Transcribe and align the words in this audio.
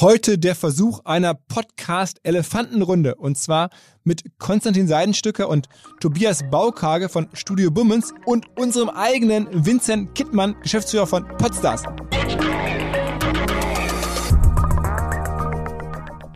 Heute 0.00 0.38
der 0.38 0.54
Versuch 0.54 1.00
einer 1.06 1.34
Podcast-Elefantenrunde 1.34 3.16
und 3.16 3.36
zwar 3.36 3.68
mit 4.04 4.38
Konstantin 4.38 4.86
Seidenstücker 4.86 5.48
und 5.48 5.68
Tobias 5.98 6.48
Baukage 6.48 7.08
von 7.08 7.26
Studio 7.32 7.72
Bummens 7.72 8.14
und 8.24 8.46
unserem 8.56 8.90
eigenen 8.90 9.48
Vincent 9.50 10.14
Kittmann, 10.14 10.54
Geschäftsführer 10.62 11.08
von 11.08 11.26
Podstars. 11.38 11.82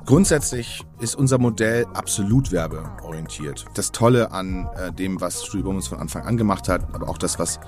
Grundsätzlich 0.07 0.83
ist 0.99 1.15
unser 1.15 1.39
Modell 1.39 1.87
absolut 1.95 2.51
werbeorientiert. 2.51 3.65
Das 3.75 3.93
Tolle 3.93 4.33
an 4.33 4.69
äh, 4.75 4.91
dem, 4.91 5.21
was 5.21 5.47
Studio 5.47 5.67
Bummens 5.67 5.87
von 5.87 6.01
Anfang 6.01 6.25
an 6.27 6.37
gemacht 6.37 6.69
hat, 6.69 6.93
aber 6.93 7.09
auch 7.09 7.17
das, 7.17 7.39
was 7.39 7.61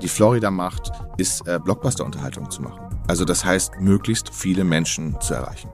die 0.00 0.08
Florida 0.08 0.52
macht, 0.52 0.92
ist 1.16 1.44
äh, 1.48 1.58
Blockbuster-Unterhaltung 1.58 2.48
zu 2.52 2.62
machen. 2.62 2.89
Also 3.06 3.24
das 3.24 3.44
heißt, 3.44 3.80
möglichst 3.80 4.32
viele 4.32 4.64
Menschen 4.64 5.20
zu 5.20 5.34
erreichen. 5.34 5.70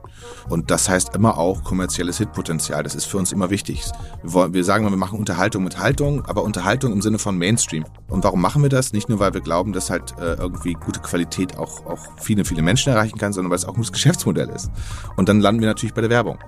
Und 0.49 0.71
das 0.71 0.89
heißt 0.89 1.15
immer 1.15 1.37
auch 1.37 1.63
kommerzielles 1.63 2.17
Hitpotenzial. 2.17 2.83
Das 2.83 2.95
ist 2.95 3.05
für 3.05 3.17
uns 3.17 3.31
immer 3.31 3.49
wichtig. 3.49 3.83
Wir, 4.23 4.33
wollen, 4.33 4.53
wir 4.53 4.63
sagen 4.63 4.89
wir 4.89 4.97
machen 4.97 5.19
Unterhaltung 5.19 5.63
mit 5.63 5.79
Haltung, 5.79 6.25
aber 6.25 6.43
Unterhaltung 6.43 6.93
im 6.93 7.01
Sinne 7.01 7.19
von 7.19 7.37
Mainstream. 7.37 7.85
Und 8.07 8.23
warum 8.23 8.41
machen 8.41 8.63
wir 8.63 8.69
das? 8.69 8.93
Nicht 8.93 9.09
nur, 9.09 9.19
weil 9.19 9.33
wir 9.33 9.41
glauben, 9.41 9.73
dass 9.73 9.89
halt 9.89 10.15
äh, 10.19 10.33
irgendwie 10.35 10.73
gute 10.73 10.99
Qualität 10.99 11.57
auch, 11.57 11.85
auch 11.85 12.07
viele, 12.19 12.45
viele 12.45 12.61
Menschen 12.61 12.91
erreichen 12.91 13.17
kann, 13.17 13.33
sondern 13.33 13.51
weil 13.51 13.57
es 13.57 13.65
auch 13.65 13.73
ein 13.73 13.77
gutes 13.77 13.91
Geschäftsmodell 13.97 14.49
ist. 14.49 14.71
Und 15.15 15.29
dann 15.29 15.39
landen 15.39 15.61
wir 15.61 15.67
natürlich 15.67 15.93
bei 15.93 16.01
der 16.01 16.09
Werbung. 16.09 16.39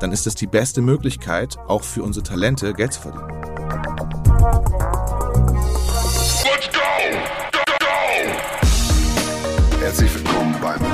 Dann 0.00 0.12
ist 0.12 0.26
das 0.26 0.34
die 0.34 0.46
beste 0.46 0.82
Möglichkeit, 0.82 1.56
auch 1.68 1.84
für 1.84 2.02
unsere 2.02 2.24
Talente 2.24 2.74
Geld 2.74 2.92
zu 2.92 3.00
verdienen. 3.00 4.93
Bible. 10.64 10.93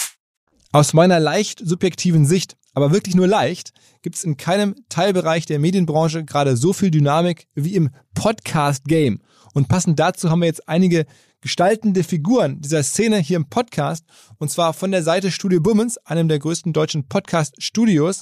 Aus 0.73 0.93
meiner 0.93 1.19
leicht 1.19 1.61
subjektiven 1.61 2.25
Sicht, 2.25 2.55
aber 2.73 2.93
wirklich 2.93 3.13
nur 3.13 3.27
leicht, 3.27 3.73
gibt 4.01 4.15
es 4.15 4.23
in 4.23 4.37
keinem 4.37 4.73
Teilbereich 4.87 5.45
der 5.45 5.59
Medienbranche 5.59 6.23
gerade 6.23 6.55
so 6.55 6.71
viel 6.71 6.91
Dynamik 6.91 7.47
wie 7.55 7.75
im 7.75 7.89
Podcast-Game. 8.13 9.19
Und 9.53 9.67
passend 9.67 9.99
dazu 9.99 10.29
haben 10.29 10.39
wir 10.39 10.45
jetzt 10.45 10.69
einige 10.69 11.05
gestaltende 11.41 12.05
Figuren 12.05 12.61
dieser 12.61 12.83
Szene 12.83 13.17
hier 13.17 13.35
im 13.35 13.49
Podcast, 13.49 14.05
und 14.37 14.49
zwar 14.49 14.71
von 14.71 14.91
der 14.91 15.03
Seite 15.03 15.29
Studio 15.29 15.59
Bummens, 15.59 15.97
einem 15.97 16.29
der 16.29 16.39
größten 16.39 16.71
deutschen 16.71 17.05
Podcast-Studios, 17.09 18.21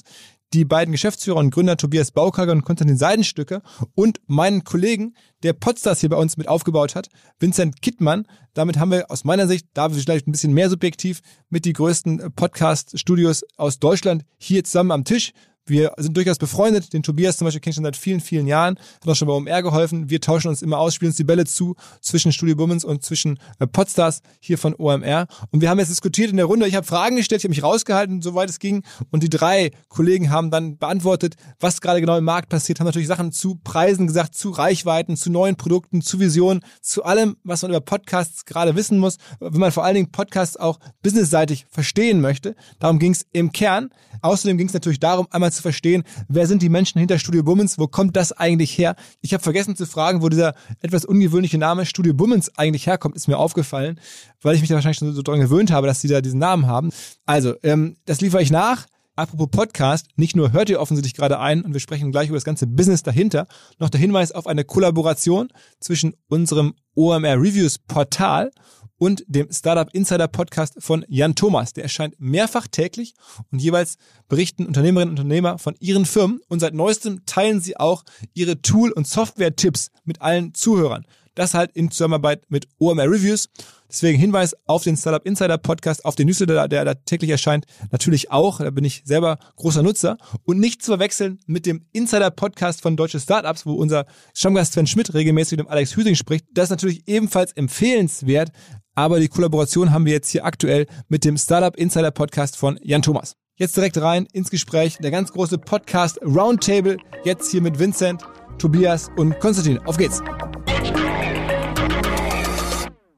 die 0.52 0.64
beiden 0.64 0.92
Geschäftsführer 0.92 1.36
und 1.36 1.50
Gründer 1.50 1.76
Tobias 1.76 2.10
Baukager 2.10 2.52
und 2.52 2.64
Konstantin 2.64 2.96
Seidenstücke 2.96 3.62
und 3.94 4.20
meinen 4.26 4.64
Kollegen, 4.64 5.14
der 5.42 5.52
Podstars 5.52 6.00
hier 6.00 6.08
bei 6.08 6.16
uns 6.16 6.36
mit 6.36 6.48
aufgebaut 6.48 6.94
hat, 6.94 7.08
Vincent 7.38 7.80
Kittmann. 7.82 8.26
Damit 8.54 8.78
haben 8.78 8.90
wir 8.90 9.10
aus 9.10 9.24
meiner 9.24 9.46
Sicht, 9.46 9.68
da 9.74 9.88
vielleicht 9.88 10.26
ein 10.26 10.32
bisschen 10.32 10.52
mehr 10.52 10.68
subjektiv, 10.68 11.20
mit 11.48 11.64
die 11.64 11.72
größten 11.72 12.32
Podcast-Studios 12.34 13.44
aus 13.56 13.78
Deutschland 13.78 14.24
hier 14.38 14.64
zusammen 14.64 14.90
am 14.90 15.04
Tisch. 15.04 15.32
Wir 15.66 15.92
sind 15.98 16.16
durchaus 16.16 16.38
befreundet. 16.38 16.92
Den 16.92 17.02
Tobias 17.02 17.36
zum 17.36 17.44
Beispiel 17.44 17.60
kenne 17.60 17.70
ich 17.70 17.74
schon 17.76 17.84
seit 17.84 17.96
vielen, 17.96 18.20
vielen 18.20 18.46
Jahren. 18.46 18.78
Hat 19.00 19.08
auch 19.08 19.14
schon 19.14 19.28
bei 19.28 19.34
OMR 19.34 19.62
geholfen. 19.62 20.10
Wir 20.10 20.20
tauschen 20.20 20.48
uns 20.48 20.62
immer 20.62 20.78
aus, 20.78 20.94
spielen 20.94 21.10
uns 21.10 21.16
die 21.16 21.24
Bälle 21.24 21.44
zu 21.44 21.76
zwischen 22.00 22.32
Studio 22.32 22.56
Bummens 22.56 22.84
und 22.84 23.04
zwischen 23.04 23.38
äh, 23.58 23.66
Podstars 23.66 24.22
hier 24.40 24.58
von 24.58 24.74
OMR. 24.74 25.26
Und 25.50 25.60
wir 25.60 25.70
haben 25.70 25.78
jetzt 25.78 25.90
diskutiert 25.90 26.30
in 26.30 26.36
der 26.36 26.46
Runde. 26.46 26.66
Ich 26.66 26.74
habe 26.74 26.86
Fragen 26.86 27.16
gestellt, 27.16 27.40
ich 27.40 27.44
habe 27.44 27.50
mich 27.50 27.62
rausgehalten, 27.62 28.22
soweit 28.22 28.50
es 28.50 28.58
ging. 28.58 28.82
Und 29.10 29.22
die 29.22 29.30
drei 29.30 29.70
Kollegen 29.88 30.30
haben 30.30 30.50
dann 30.50 30.78
beantwortet, 30.78 31.34
was 31.60 31.80
gerade 31.80 32.00
genau 32.00 32.16
im 32.16 32.24
Markt 32.24 32.48
passiert, 32.48 32.80
haben 32.80 32.86
natürlich 32.86 33.08
Sachen 33.08 33.32
zu 33.32 33.56
Preisen 33.62 34.06
gesagt, 34.06 34.34
zu 34.34 34.50
Reichweiten, 34.50 35.16
zu 35.16 35.30
neuen 35.30 35.56
Produkten, 35.56 36.02
zu 36.02 36.18
Visionen, 36.18 36.60
zu 36.80 37.04
allem, 37.04 37.36
was 37.44 37.62
man 37.62 37.70
über 37.70 37.80
Podcasts 37.80 38.44
gerade 38.44 38.74
wissen 38.74 38.98
muss, 38.98 39.18
wenn 39.38 39.60
man 39.60 39.72
vor 39.72 39.84
allen 39.84 39.94
Dingen 39.94 40.10
Podcasts 40.10 40.56
auch 40.56 40.78
businessseitig 41.02 41.66
verstehen 41.70 42.20
möchte. 42.20 42.56
Darum 42.78 42.98
ging 42.98 43.12
es 43.12 43.26
im 43.32 43.52
Kern. 43.52 43.90
Außerdem 44.22 44.58
ging 44.58 44.66
es 44.66 44.74
natürlich 44.74 45.00
darum, 45.00 45.26
einmal 45.30 45.49
zu 45.50 45.62
verstehen, 45.62 46.04
wer 46.28 46.46
sind 46.46 46.62
die 46.62 46.68
Menschen 46.68 46.98
hinter 46.98 47.18
Studio 47.18 47.42
Bummens, 47.42 47.78
wo 47.78 47.86
kommt 47.86 48.16
das 48.16 48.32
eigentlich 48.32 48.76
her? 48.76 48.96
Ich 49.20 49.32
habe 49.32 49.42
vergessen 49.42 49.76
zu 49.76 49.86
fragen, 49.86 50.22
wo 50.22 50.28
dieser 50.28 50.54
etwas 50.80 51.04
ungewöhnliche 51.04 51.58
Name 51.58 51.86
Studio 51.86 52.14
Bummens 52.14 52.56
eigentlich 52.56 52.86
herkommt, 52.86 53.16
ist 53.16 53.28
mir 53.28 53.38
aufgefallen, 53.38 54.00
weil 54.42 54.54
ich 54.54 54.60
mich 54.60 54.68
da 54.68 54.76
wahrscheinlich 54.76 54.98
schon 54.98 55.12
so 55.14 55.22
dran 55.22 55.40
gewöhnt 55.40 55.70
habe, 55.70 55.86
dass 55.86 56.00
sie 56.00 56.08
da 56.08 56.20
diesen 56.20 56.40
Namen 56.40 56.66
haben. 56.66 56.90
Also, 57.26 57.54
ähm, 57.62 57.96
das 58.06 58.20
liefere 58.20 58.42
ich 58.42 58.50
nach. 58.50 58.86
Apropos 59.20 59.48
Podcast, 59.50 60.06
nicht 60.16 60.34
nur 60.34 60.52
hört 60.52 60.70
ihr 60.70 60.80
offensichtlich 60.80 61.14
gerade 61.14 61.38
ein 61.38 61.62
und 61.62 61.74
wir 61.74 61.80
sprechen 61.80 62.10
gleich 62.10 62.28
über 62.28 62.38
das 62.38 62.44
ganze 62.44 62.66
Business 62.66 63.02
dahinter, 63.02 63.48
noch 63.78 63.90
der 63.90 64.00
Hinweis 64.00 64.32
auf 64.32 64.46
eine 64.46 64.64
Kollaboration 64.64 65.48
zwischen 65.78 66.14
unserem 66.28 66.74
OMR 66.94 67.36
Reviews 67.36 67.78
Portal 67.78 68.50
und 68.50 68.79
dem 69.26 69.50
Startup 69.50 69.88
Insider 69.94 70.28
Podcast 70.28 70.74
von 70.78 71.04
Jan 71.08 71.34
Thomas. 71.34 71.72
Der 71.72 71.84
erscheint 71.84 72.20
mehrfach 72.20 72.66
täglich 72.66 73.14
und 73.50 73.60
jeweils 73.60 73.96
berichten 74.28 74.66
Unternehmerinnen 74.66 75.14
und 75.14 75.20
Unternehmer 75.20 75.58
von 75.58 75.74
ihren 75.80 76.04
Firmen 76.04 76.40
und 76.48 76.60
seit 76.60 76.74
neuestem 76.74 77.24
teilen 77.24 77.60
sie 77.60 77.76
auch 77.78 78.04
ihre 78.34 78.60
Tool- 78.60 78.92
und 78.92 79.08
Software-Tipps 79.08 79.90
mit 80.04 80.20
allen 80.20 80.54
Zuhörern. 80.54 81.06
Das 81.34 81.54
halt 81.54 81.72
in 81.72 81.90
Zusammenarbeit 81.90 82.44
mit 82.50 82.68
OMR 82.78 83.10
Reviews. 83.10 83.48
Deswegen 83.90 84.18
Hinweis 84.18 84.54
auf 84.66 84.84
den 84.84 84.96
Startup 84.96 85.24
Insider 85.26 85.58
Podcast, 85.58 86.04
auf 86.04 86.14
den 86.14 86.28
Newsletter, 86.28 86.68
der 86.68 86.84
da 86.84 86.94
täglich 86.94 87.30
erscheint, 87.30 87.66
natürlich 87.90 88.30
auch. 88.30 88.58
Da 88.60 88.70
bin 88.70 88.84
ich 88.84 89.02
selber 89.04 89.38
großer 89.56 89.82
Nutzer. 89.82 90.16
Und 90.44 90.60
nicht 90.60 90.82
zu 90.82 90.92
verwechseln 90.92 91.40
mit 91.46 91.66
dem 91.66 91.84
Insider 91.92 92.30
Podcast 92.30 92.82
von 92.82 92.96
Deutsche 92.96 93.18
Startups, 93.18 93.66
wo 93.66 93.74
unser 93.74 94.06
Stammgast 94.34 94.74
Sven 94.74 94.86
Schmidt 94.86 95.12
regelmäßig 95.12 95.58
mit 95.58 95.66
dem 95.66 95.70
Alex 95.70 95.96
Hüsing 95.96 96.14
spricht. 96.14 96.46
Das 96.52 96.64
ist 96.64 96.70
natürlich 96.70 97.08
ebenfalls 97.08 97.52
empfehlenswert. 97.52 98.50
Aber 98.94 99.18
die 99.18 99.28
Kollaboration 99.28 99.92
haben 99.92 100.04
wir 100.04 100.12
jetzt 100.12 100.30
hier 100.30 100.44
aktuell 100.44 100.86
mit 101.08 101.24
dem 101.24 101.36
Startup 101.36 101.76
Insider 101.76 102.10
Podcast 102.10 102.56
von 102.56 102.78
Jan 102.82 103.02
Thomas. 103.02 103.34
Jetzt 103.56 103.76
direkt 103.76 104.00
rein 104.00 104.26
ins 104.32 104.50
Gespräch. 104.50 104.98
Der 105.02 105.10
ganz 105.10 105.32
große 105.32 105.58
Podcast 105.58 106.18
Roundtable. 106.22 106.96
Jetzt 107.24 107.50
hier 107.50 107.60
mit 107.60 107.78
Vincent, 107.78 108.22
Tobias 108.58 109.10
und 109.16 109.38
Konstantin. 109.40 109.78
Auf 109.86 109.96
geht's. 109.96 110.22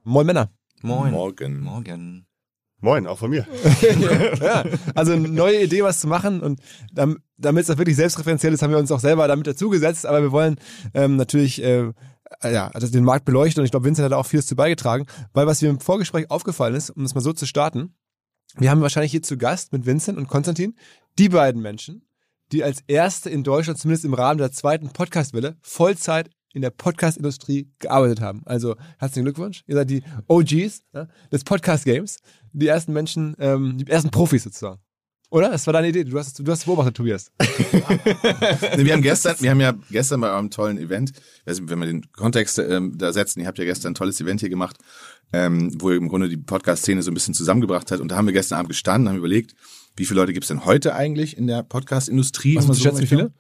Moin 0.04 0.26
Männer. 0.26 0.61
Moin. 0.82 1.12
Morgen. 1.12 1.60
Morgen. 1.60 2.26
Moin, 2.80 3.06
auch 3.06 3.18
von 3.18 3.30
mir. 3.30 3.46
ja, 4.40 4.64
also 4.96 5.12
eine 5.12 5.28
neue 5.28 5.62
Idee, 5.62 5.84
was 5.84 6.00
zu 6.00 6.08
machen 6.08 6.40
und 6.40 6.60
damit 6.92 7.62
es 7.62 7.70
auch 7.70 7.78
wirklich 7.78 7.96
selbstreferenziell 7.96 8.52
ist, 8.52 8.62
haben 8.62 8.72
wir 8.72 8.78
uns 8.78 8.90
auch 8.90 8.98
selber 8.98 9.28
damit 9.28 9.46
dazugesetzt, 9.46 10.04
aber 10.04 10.20
wir 10.20 10.32
wollen 10.32 10.56
ähm, 10.92 11.16
natürlich 11.16 11.62
äh, 11.62 11.92
ja, 12.42 12.68
also 12.68 12.88
den 12.88 13.04
Markt 13.04 13.24
beleuchtet 13.24 13.58
und 13.58 13.64
ich 13.64 13.70
glaube, 13.70 13.86
Vincent 13.86 14.04
hat 14.04 14.12
da 14.12 14.16
auch 14.16 14.26
vieles 14.26 14.46
zu 14.46 14.56
beigetragen, 14.56 15.06
weil 15.32 15.46
was 15.46 15.62
mir 15.62 15.68
im 15.68 15.78
Vorgespräch 15.78 16.30
aufgefallen 16.30 16.74
ist, 16.74 16.90
um 16.90 17.02
das 17.02 17.14
mal 17.14 17.20
so 17.20 17.32
zu 17.32 17.46
starten, 17.46 17.94
wir 18.56 18.70
haben 18.70 18.82
wahrscheinlich 18.82 19.12
hier 19.12 19.22
zu 19.22 19.38
Gast 19.38 19.72
mit 19.72 19.86
Vincent 19.86 20.18
und 20.18 20.28
Konstantin 20.28 20.76
die 21.18 21.28
beiden 21.28 21.62
Menschen, 21.62 22.06
die 22.50 22.64
als 22.64 22.82
erste 22.86 23.30
in 23.30 23.44
Deutschland, 23.44 23.78
zumindest 23.78 24.04
im 24.04 24.14
Rahmen 24.14 24.38
der 24.38 24.52
zweiten 24.52 24.90
Podcastwelle, 24.90 25.56
Vollzeit 25.62 26.30
in 26.54 26.62
der 26.62 26.70
Podcast-Industrie 26.70 27.70
gearbeitet 27.78 28.20
haben. 28.20 28.42
Also 28.44 28.76
herzlichen 28.98 29.24
Glückwunsch. 29.24 29.62
Ihr 29.66 29.76
seid 29.76 29.90
die 29.90 30.02
OGs 30.28 30.82
ja, 30.92 31.08
des 31.30 31.44
Podcast-Games, 31.44 32.18
die 32.52 32.66
ersten 32.66 32.92
Menschen, 32.92 33.34
ähm, 33.38 33.78
die 33.78 33.86
ersten 33.90 34.10
Profis 34.10 34.44
sozusagen. 34.44 34.80
Oder? 35.32 35.48
Das 35.48 35.66
war 35.66 35.72
deine 35.72 35.88
Idee. 35.88 36.04
Du 36.04 36.18
hast, 36.18 36.46
du 36.46 36.52
hast 36.52 36.66
beobachtet, 36.66 36.94
Tobias. 36.94 37.32
wir 38.76 38.92
haben 38.92 39.00
gestern, 39.00 39.34
wir 39.40 39.50
haben 39.50 39.60
ja 39.60 39.72
gestern 39.90 40.20
bei 40.20 40.30
eurem 40.30 40.50
tollen 40.50 40.76
Event, 40.76 41.12
wenn 41.46 41.80
wir 41.80 41.86
den 41.86 42.12
Kontext 42.12 42.58
ähm, 42.58 42.98
da 42.98 43.14
setzen, 43.14 43.40
ihr 43.40 43.46
habt 43.46 43.58
ja 43.58 43.64
gestern 43.64 43.92
ein 43.92 43.94
tolles 43.94 44.20
Event 44.20 44.40
hier 44.40 44.50
gemacht, 44.50 44.76
ähm, 45.32 45.72
wo 45.80 45.90
ihr 45.90 45.96
im 45.96 46.10
Grunde 46.10 46.28
die 46.28 46.36
Podcast-Szene 46.36 47.02
so 47.02 47.10
ein 47.10 47.14
bisschen 47.14 47.32
zusammengebracht 47.32 47.90
hat. 47.90 48.00
Und 48.00 48.08
da 48.08 48.16
haben 48.16 48.26
wir 48.26 48.34
gestern 48.34 48.58
Abend 48.58 48.68
gestanden, 48.68 49.08
haben 49.08 49.16
überlegt, 49.16 49.54
wie 49.96 50.04
viele 50.04 50.20
Leute 50.20 50.34
gibt 50.34 50.44
es 50.44 50.48
denn 50.48 50.66
heute 50.66 50.94
eigentlich 50.94 51.38
in 51.38 51.46
der 51.46 51.62
Podcast-Industrie? 51.62 52.56
Was 52.56 52.66
so 52.66 52.74
schätzen, 52.74 53.00
wie 53.00 53.06
viele? 53.06 53.32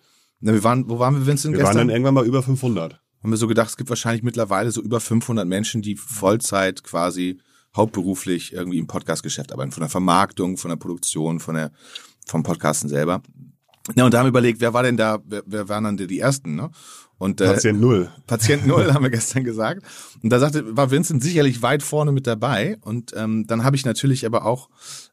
Na, 0.42 0.52
wir 0.52 0.62
waren, 0.64 0.88
wo 0.88 0.98
waren 0.98 1.14
wir, 1.14 1.26
Vincent, 1.26 1.54
Wir 1.54 1.60
gestern? 1.60 1.76
waren 1.78 1.88
dann 1.88 1.94
irgendwann 1.94 2.14
mal 2.14 2.26
über 2.26 2.42
500. 2.42 3.00
haben 3.22 3.30
wir 3.30 3.36
so 3.36 3.46
gedacht, 3.46 3.70
es 3.70 3.76
gibt 3.76 3.88
wahrscheinlich 3.88 4.22
mittlerweile 4.22 4.70
so 4.72 4.82
über 4.82 5.00
500 5.00 5.46
Menschen, 5.46 5.80
die 5.82 5.96
Vollzeit 5.96 6.82
quasi 6.82 7.38
hauptberuflich 7.76 8.52
irgendwie 8.52 8.78
im 8.78 8.86
Podcastgeschäft 8.86 9.52
arbeiten, 9.52 9.72
von 9.72 9.80
der 9.82 9.88
Vermarktung, 9.88 10.56
von 10.58 10.68
der 10.68 10.76
Produktion, 10.76 11.40
von 11.40 11.54
der 11.54 11.70
vom 12.26 12.42
Podcasten 12.42 12.88
selber. 12.88 13.22
Ja, 13.96 14.04
und 14.04 14.12
da 14.14 14.18
haben 14.18 14.26
wir 14.26 14.30
überlegt, 14.30 14.60
wer 14.60 14.74
war 14.74 14.82
denn 14.82 14.96
da, 14.96 15.18
wer, 15.24 15.42
wer 15.46 15.68
waren 15.68 15.84
dann 15.84 15.96
die 15.96 16.18
ersten, 16.20 16.54
ne? 16.54 16.70
Und 17.18 17.40
äh, 17.40 17.46
Patient 17.46 17.80
Null. 17.80 18.10
Patient 18.26 18.66
Null 18.66 18.92
haben 18.94 19.04
wir 19.04 19.10
gestern 19.10 19.44
gesagt. 19.44 19.82
Und 20.22 20.30
da 20.30 20.40
sagte, 20.40 20.76
war 20.76 20.90
Vincent 20.90 21.22
sicherlich 21.22 21.62
weit 21.62 21.82
vorne 21.84 22.10
mit 22.12 22.26
dabei. 22.26 22.78
Und 22.80 23.12
ähm, 23.16 23.46
dann 23.46 23.62
habe 23.64 23.76
ich 23.76 23.84
natürlich 23.84 24.26
aber 24.26 24.44
auch 24.44 24.68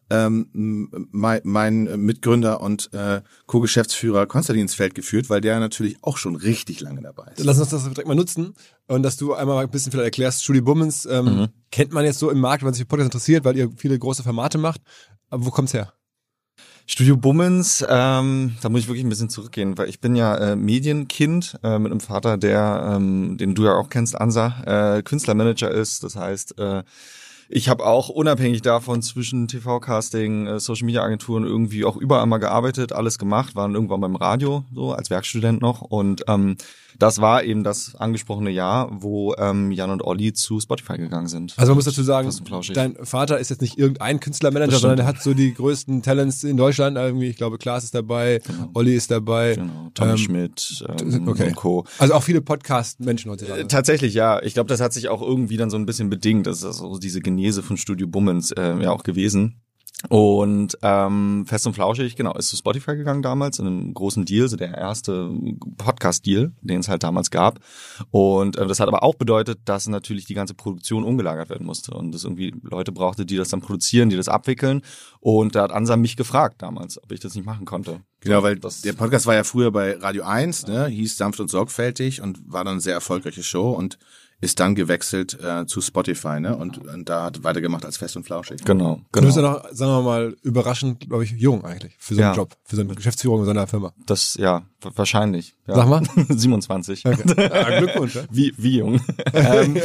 ähm, 0.09 1.07
mein, 1.11 1.41
mein 1.43 1.83
Mitgründer 2.05 2.61
und 2.61 2.91
äh, 2.93 3.21
Co-Geschäftsführer 3.45 4.25
Konstantin 4.25 4.63
ins 4.63 4.73
Feld 4.73 4.95
geführt, 4.95 5.29
weil 5.29 5.41
der 5.41 5.59
natürlich 5.59 5.97
auch 6.01 6.17
schon 6.17 6.35
richtig 6.35 6.81
lange 6.81 7.01
dabei 7.01 7.31
ist. 7.35 7.43
Lass 7.43 7.59
uns 7.59 7.69
das 7.69 7.83
direkt 7.83 8.07
mal 8.07 8.15
nutzen 8.15 8.53
und 8.87 9.03
dass 9.03 9.17
du 9.17 9.33
einmal 9.33 9.63
ein 9.63 9.69
bisschen 9.69 9.91
vielleicht 9.91 10.05
erklärst. 10.05 10.43
Julie 10.45 10.61
Bummens 10.61 11.05
ähm, 11.05 11.25
Mhm. 11.25 11.47
kennt 11.71 11.91
man 11.93 12.05
jetzt 12.05 12.19
so 12.19 12.29
im 12.29 12.39
Markt, 12.39 12.63
wenn 12.63 12.73
sich 12.73 12.81
für 12.81 12.87
Podcast 12.87 13.07
interessiert, 13.07 13.45
weil 13.45 13.55
ihr 13.57 13.69
viele 13.75 13.97
große 13.99 14.23
Formate 14.23 14.57
macht. 14.57 14.81
Aber 15.29 15.45
wo 15.45 15.51
kommt's 15.51 15.73
her? 15.73 15.93
Studio 16.87 17.17
Bummens, 17.17 17.85
ähm, 17.87 18.55
da 18.63 18.69
muss 18.69 18.79
ich 18.81 18.87
wirklich 18.87 19.05
ein 19.05 19.09
bisschen 19.09 19.29
zurückgehen, 19.29 19.77
weil 19.77 19.89
ich 19.89 19.99
bin 19.99 20.15
ja 20.15 20.35
äh, 20.37 20.55
Medienkind 20.55 21.59
äh, 21.61 21.77
mit 21.77 21.91
einem 21.91 21.99
Vater, 21.99 22.35
der, 22.39 22.93
ähm, 22.95 23.37
den 23.37 23.53
du 23.53 23.65
ja 23.65 23.73
auch 23.75 23.89
kennst, 23.89 24.19
Ansa, 24.19 24.95
äh, 24.97 25.03
Künstlermanager 25.03 25.69
ist. 25.69 26.03
Das 26.03 26.15
heißt, 26.15 26.57
äh, 26.57 26.81
ich 27.51 27.67
habe 27.67 27.83
auch 27.85 28.09
unabhängig 28.09 28.61
davon 28.61 29.01
zwischen 29.01 29.47
TV-Casting, 29.47 30.45
äh, 30.45 30.59
Social-Media-Agenturen 30.59 31.43
irgendwie 31.43 31.83
auch 31.83 31.97
überall 31.97 32.27
mal 32.27 32.37
gearbeitet, 32.37 32.93
alles 32.93 33.17
gemacht, 33.17 33.55
waren 33.55 33.73
irgendwann 33.73 34.01
beim 34.01 34.15
Radio, 34.15 34.63
so 34.71 34.93
als 34.93 35.09
Werkstudent 35.09 35.59
noch. 35.59 35.81
Und 35.81 36.23
ähm, 36.27 36.57
das 36.97 37.21
war 37.21 37.43
eben 37.43 37.63
das 37.63 37.95
angesprochene 37.95 38.49
Jahr, 38.49 38.89
wo 38.91 39.35
ähm, 39.37 39.71
Jan 39.71 39.89
und 39.91 40.03
Olli 40.03 40.33
zu 40.33 40.59
Spotify 40.59 40.97
gegangen 40.97 41.27
sind. 41.27 41.53
Also 41.57 41.71
man 41.71 41.77
muss 41.77 41.85
dazu 41.85 42.03
sagen, 42.03 42.29
dein 42.73 42.95
Vater 43.03 43.39
ist 43.39 43.49
jetzt 43.49 43.61
nicht 43.61 43.77
irgendein 43.77 44.19
Künstlermanager, 44.19 44.77
sondern 44.79 44.99
er 44.99 45.05
hat 45.05 45.21
so 45.21 45.33
die 45.33 45.53
größten 45.53 46.01
Talents 46.01 46.43
in 46.43 46.57
Deutschland. 46.57 46.97
Irgendwie, 46.97 47.27
ich 47.27 47.37
glaube, 47.37 47.57
Klaas 47.57 47.83
ist 47.83 47.95
dabei, 47.95 48.41
Genau. 48.45 48.69
Olli 48.73 48.95
ist 48.95 49.11
dabei. 49.11 49.55
Genau, 49.55 49.89
Tommy 49.93 50.11
Ähm, 50.11 50.17
Schmidt 50.17 50.83
ähm, 51.01 51.27
okay. 51.27 51.47
und 51.47 51.55
Co. 51.55 51.85
Also 51.97 52.13
auch 52.13 52.23
viele 52.23 52.41
Podcast-Menschen 52.41 53.31
heutzutage. 53.31 53.61
Äh, 53.61 53.67
Tatsächlich, 53.67 54.13
ja. 54.13 54.41
Ich 54.43 54.53
glaube, 54.53 54.67
das 54.67 54.81
hat 54.81 54.93
sich 54.93 55.09
auch 55.09 55.21
irgendwie 55.21 55.57
dann 55.57 55.69
so 55.69 55.77
ein 55.77 55.85
bisschen 55.85 56.09
bedingt. 56.09 56.47
Das 56.47 56.59
ist 56.59 56.65
also 56.65 56.97
diese 56.97 57.21
Genese 57.21 57.63
von 57.63 57.77
Studio 57.77 58.07
Bummens 58.07 58.51
äh, 58.51 58.81
ja 58.81 58.91
auch 58.91 59.03
gewesen. 59.03 59.61
Und 60.07 60.77
ähm, 60.81 61.43
Fest 61.45 61.67
und 61.67 61.73
Flauschig, 61.73 62.15
genau, 62.15 62.33
ist 62.35 62.47
zu 62.47 62.55
Spotify 62.55 62.95
gegangen 62.95 63.21
damals 63.21 63.59
in 63.59 63.67
einem 63.67 63.93
großen 63.93 64.23
Deal, 64.23 64.47
so 64.47 64.55
der 64.55 64.73
erste 64.77 65.29
Podcast-Deal, 65.77 66.53
den 66.61 66.79
es 66.79 66.87
halt 66.87 67.03
damals 67.03 67.31
gab. 67.31 67.59
Und 68.09 68.55
äh, 68.55 68.65
das 68.65 68.79
hat 68.79 68.87
aber 68.87 69.03
auch 69.03 69.15
bedeutet, 69.15 69.59
dass 69.65 69.87
natürlich 69.87 70.23
die 70.23 70.35
ganze 70.35 70.53
Produktion 70.53 71.03
umgelagert 71.03 71.49
werden 71.49 71.67
musste 71.67 71.91
und 71.91 72.15
es 72.15 72.23
irgendwie 72.23 72.55
Leute 72.63 72.93
brauchte, 72.93 73.25
die 73.25 73.35
das 73.35 73.49
dann 73.49 73.59
produzieren, 73.59 74.09
die 74.09 74.15
das 74.15 74.29
abwickeln. 74.29 74.83
Und 75.19 75.55
da 75.55 75.63
hat 75.63 75.73
Ansa 75.73 75.97
mich 75.97 76.15
gefragt 76.15 76.61
damals, 76.61 77.01
ob 77.03 77.11
ich 77.11 77.19
das 77.19 77.35
nicht 77.35 77.45
machen 77.45 77.65
konnte. 77.65 77.99
Genau, 78.21 78.41
weil 78.41 78.55
das, 78.55 78.81
der 78.81 78.93
Podcast 78.93 79.25
war 79.25 79.35
ja 79.35 79.43
früher 79.43 79.71
bei 79.71 79.97
Radio 79.97 80.23
1, 80.23 80.67
ne, 80.67 80.87
hieß 80.87 81.17
Sanft 81.17 81.41
und 81.41 81.49
Sorgfältig 81.49 82.21
und 82.21 82.39
war 82.51 82.63
dann 82.63 82.73
eine 82.73 82.81
sehr 82.81 82.93
erfolgreiche 82.93 83.43
Show 83.43 83.71
und 83.71 83.97
ist 84.41 84.59
dann 84.59 84.73
gewechselt 84.75 85.37
äh, 85.43 85.65
zu 85.65 85.81
Spotify, 85.81 86.39
ne? 86.39 86.55
Und, 86.55 86.77
und 86.77 87.09
da 87.09 87.25
hat 87.25 87.43
weitergemacht 87.43 87.85
als 87.85 87.97
Fest 87.97 88.15
und 88.15 88.23
Flauschig. 88.23 88.63
genau, 88.63 88.95
Du 88.95 89.05
genau. 89.19 89.25
bist 89.25 89.35
ja 89.37 89.43
noch, 89.43 89.63
sagen 89.71 89.91
wir 89.91 90.01
mal, 90.01 90.35
überraschend, 90.43 91.01
glaube 91.09 91.25
ich, 91.25 91.31
jung 91.31 91.65
eigentlich 91.65 91.95
für 91.99 92.15
so 92.15 92.21
einen 92.21 92.31
Ja. 92.31 92.35
Job, 92.35 92.55
für 92.63 92.75
so 92.77 92.81
eine 92.81 92.95
Geschäftsführung 92.95 93.39
in 93.39 93.45
so 93.45 93.51
einer 93.51 93.67
Firma. 93.67 93.93
Das, 94.05 94.35
ja, 94.35 94.63
wa- 94.81 94.91
wahrscheinlich. 94.95 95.55
Ja. 95.67 95.75
Sag 95.75 95.87
mal. 95.89 96.03
27. 96.29 97.05
Okay. 97.05 97.23
Ja, 97.37 97.79
Glückwunsch. 97.79 98.15
Ja? 98.15 98.21
Wie, 98.31 98.53
wie 98.57 98.77
jung. 98.77 99.01
ähm, 99.33 99.77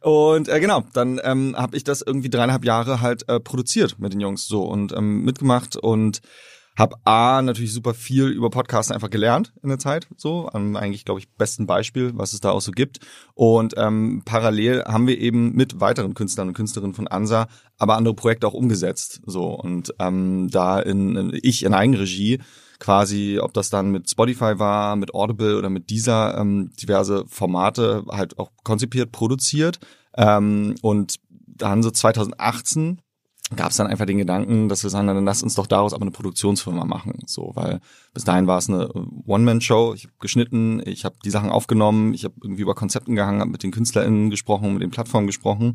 und 0.00 0.48
äh, 0.48 0.60
genau, 0.60 0.84
dann 0.94 1.20
ähm, 1.22 1.54
habe 1.56 1.76
ich 1.76 1.84
das 1.84 2.00
irgendwie 2.02 2.30
dreieinhalb 2.30 2.64
Jahre 2.64 3.00
halt 3.00 3.28
äh, 3.28 3.40
produziert 3.40 3.98
mit 3.98 4.12
den 4.12 4.20
Jungs 4.20 4.46
so 4.46 4.62
und 4.64 4.92
ähm, 4.92 5.22
mitgemacht 5.24 5.76
und 5.76 6.20
habe 6.78 6.96
A, 7.04 7.42
natürlich 7.42 7.72
super 7.72 7.92
viel 7.92 8.28
über 8.28 8.50
Podcasten 8.50 8.94
einfach 8.94 9.10
gelernt 9.10 9.52
in 9.62 9.68
der 9.68 9.78
Zeit, 9.78 10.06
so, 10.16 10.48
am 10.52 10.76
eigentlich, 10.76 11.04
glaube 11.04 11.20
ich, 11.20 11.28
besten 11.28 11.66
Beispiel, 11.66 12.12
was 12.14 12.32
es 12.32 12.40
da 12.40 12.50
auch 12.50 12.60
so 12.60 12.70
gibt. 12.70 13.00
Und 13.34 13.74
ähm, 13.76 14.22
parallel 14.24 14.84
haben 14.84 15.06
wir 15.06 15.18
eben 15.18 15.54
mit 15.54 15.80
weiteren 15.80 16.14
Künstlern 16.14 16.48
und 16.48 16.54
Künstlerinnen 16.54 16.94
von 16.94 17.08
ANSA 17.08 17.48
aber 17.78 17.96
andere 17.96 18.14
Projekte 18.14 18.46
auch 18.46 18.54
umgesetzt. 18.54 19.22
So, 19.24 19.46
und 19.50 19.94
ähm, 19.98 20.48
da 20.50 20.80
in, 20.80 21.16
in 21.16 21.38
ich 21.42 21.64
in 21.64 21.74
Eigenregie 21.74 22.40
quasi, 22.80 23.38
ob 23.40 23.54
das 23.54 23.70
dann 23.70 23.90
mit 23.90 24.10
Spotify 24.10 24.58
war, 24.58 24.96
mit 24.96 25.14
Audible 25.14 25.56
oder 25.56 25.70
mit 25.70 25.90
dieser 25.90 26.36
ähm, 26.38 26.70
diverse 26.80 27.24
Formate 27.26 28.04
halt 28.08 28.38
auch 28.38 28.50
konzipiert, 28.64 29.12
produziert. 29.12 29.78
Ähm, 30.16 30.74
und 30.82 31.16
dann 31.46 31.82
so 31.82 31.90
2018 31.90 33.00
gab 33.56 33.70
es 33.70 33.76
dann 33.76 33.86
einfach 33.86 34.06
den 34.06 34.18
Gedanken, 34.18 34.68
dass 34.68 34.82
wir 34.82 34.90
sagen, 34.90 35.06
dann 35.06 35.24
lass 35.24 35.42
uns 35.42 35.54
doch 35.54 35.66
daraus 35.66 35.94
aber 35.94 36.02
eine 36.02 36.10
Produktionsfirma 36.10 36.84
machen, 36.84 37.14
so, 37.26 37.52
weil 37.54 37.80
bis 38.12 38.24
dahin 38.24 38.46
war 38.46 38.58
es 38.58 38.68
eine 38.68 38.90
One-Man-Show. 39.26 39.94
Ich 39.94 40.04
habe 40.04 40.14
geschnitten, 40.20 40.82
ich 40.84 41.04
habe 41.04 41.16
die 41.24 41.30
Sachen 41.30 41.50
aufgenommen, 41.50 42.12
ich 42.12 42.24
habe 42.24 42.34
irgendwie 42.42 42.62
über 42.62 42.74
Konzepten 42.74 43.14
gehangen, 43.14 43.40
habe 43.40 43.50
mit 43.50 43.62
den 43.62 43.70
KünstlerInnen 43.70 44.30
gesprochen, 44.30 44.74
mit 44.74 44.82
den 44.82 44.90
Plattformen 44.90 45.26
gesprochen. 45.26 45.74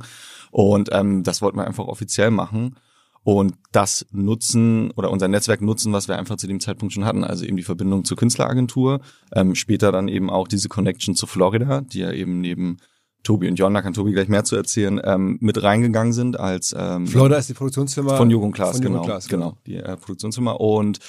Und 0.51 0.89
ähm, 0.91 1.23
das 1.23 1.41
wollten 1.41 1.57
wir 1.57 1.65
einfach 1.65 1.85
offiziell 1.85 2.31
machen. 2.31 2.75
Und 3.23 3.55
das 3.71 4.05
nutzen 4.11 4.91
oder 4.91 5.09
unser 5.09 5.29
Netzwerk 5.29 5.61
nutzen, 5.61 5.93
was 5.93 6.09
wir 6.09 6.17
einfach 6.19 6.35
zu 6.35 6.45
dem 6.45 6.59
Zeitpunkt 6.59 6.93
schon 6.93 7.05
hatten, 7.05 7.23
also 7.23 7.45
eben 7.45 7.55
die 7.55 7.63
Verbindung 7.63 8.03
zur 8.03 8.17
Künstleragentur, 8.17 8.99
ähm, 9.33 9.55
später 9.55 9.93
dann 9.93 10.09
eben 10.09 10.29
auch 10.29 10.47
diese 10.47 10.67
Connection 10.67 11.15
zu 11.15 11.25
Florida, 11.25 11.81
die 11.81 11.99
ja 11.99 12.11
eben 12.11 12.41
neben 12.41 12.77
Tobi 13.23 13.47
und 13.47 13.55
John, 13.55 13.73
da 13.73 13.81
kann 13.81 13.93
Tobi 13.93 14.11
gleich 14.11 14.27
mehr 14.27 14.43
zu 14.43 14.55
erzählen, 14.55 14.99
ähm, 15.03 15.37
mit 15.39 15.63
reingegangen 15.63 16.11
sind 16.11 16.39
als 16.39 16.75
ähm, 16.77 17.07
Florida 17.07 17.37
ist 17.37 17.49
die 17.49 17.53
Produktionsfirma. 17.53 18.17
von 18.17 18.29
Jugend 18.29 18.53
Klaas, 18.53 18.81
genau, 18.81 19.01
Klaas, 19.01 19.27
genau, 19.27 19.57
die 19.65 19.75
äh, 19.75 19.95
Produktionsfirma. 19.95 20.51
Und 20.51 20.99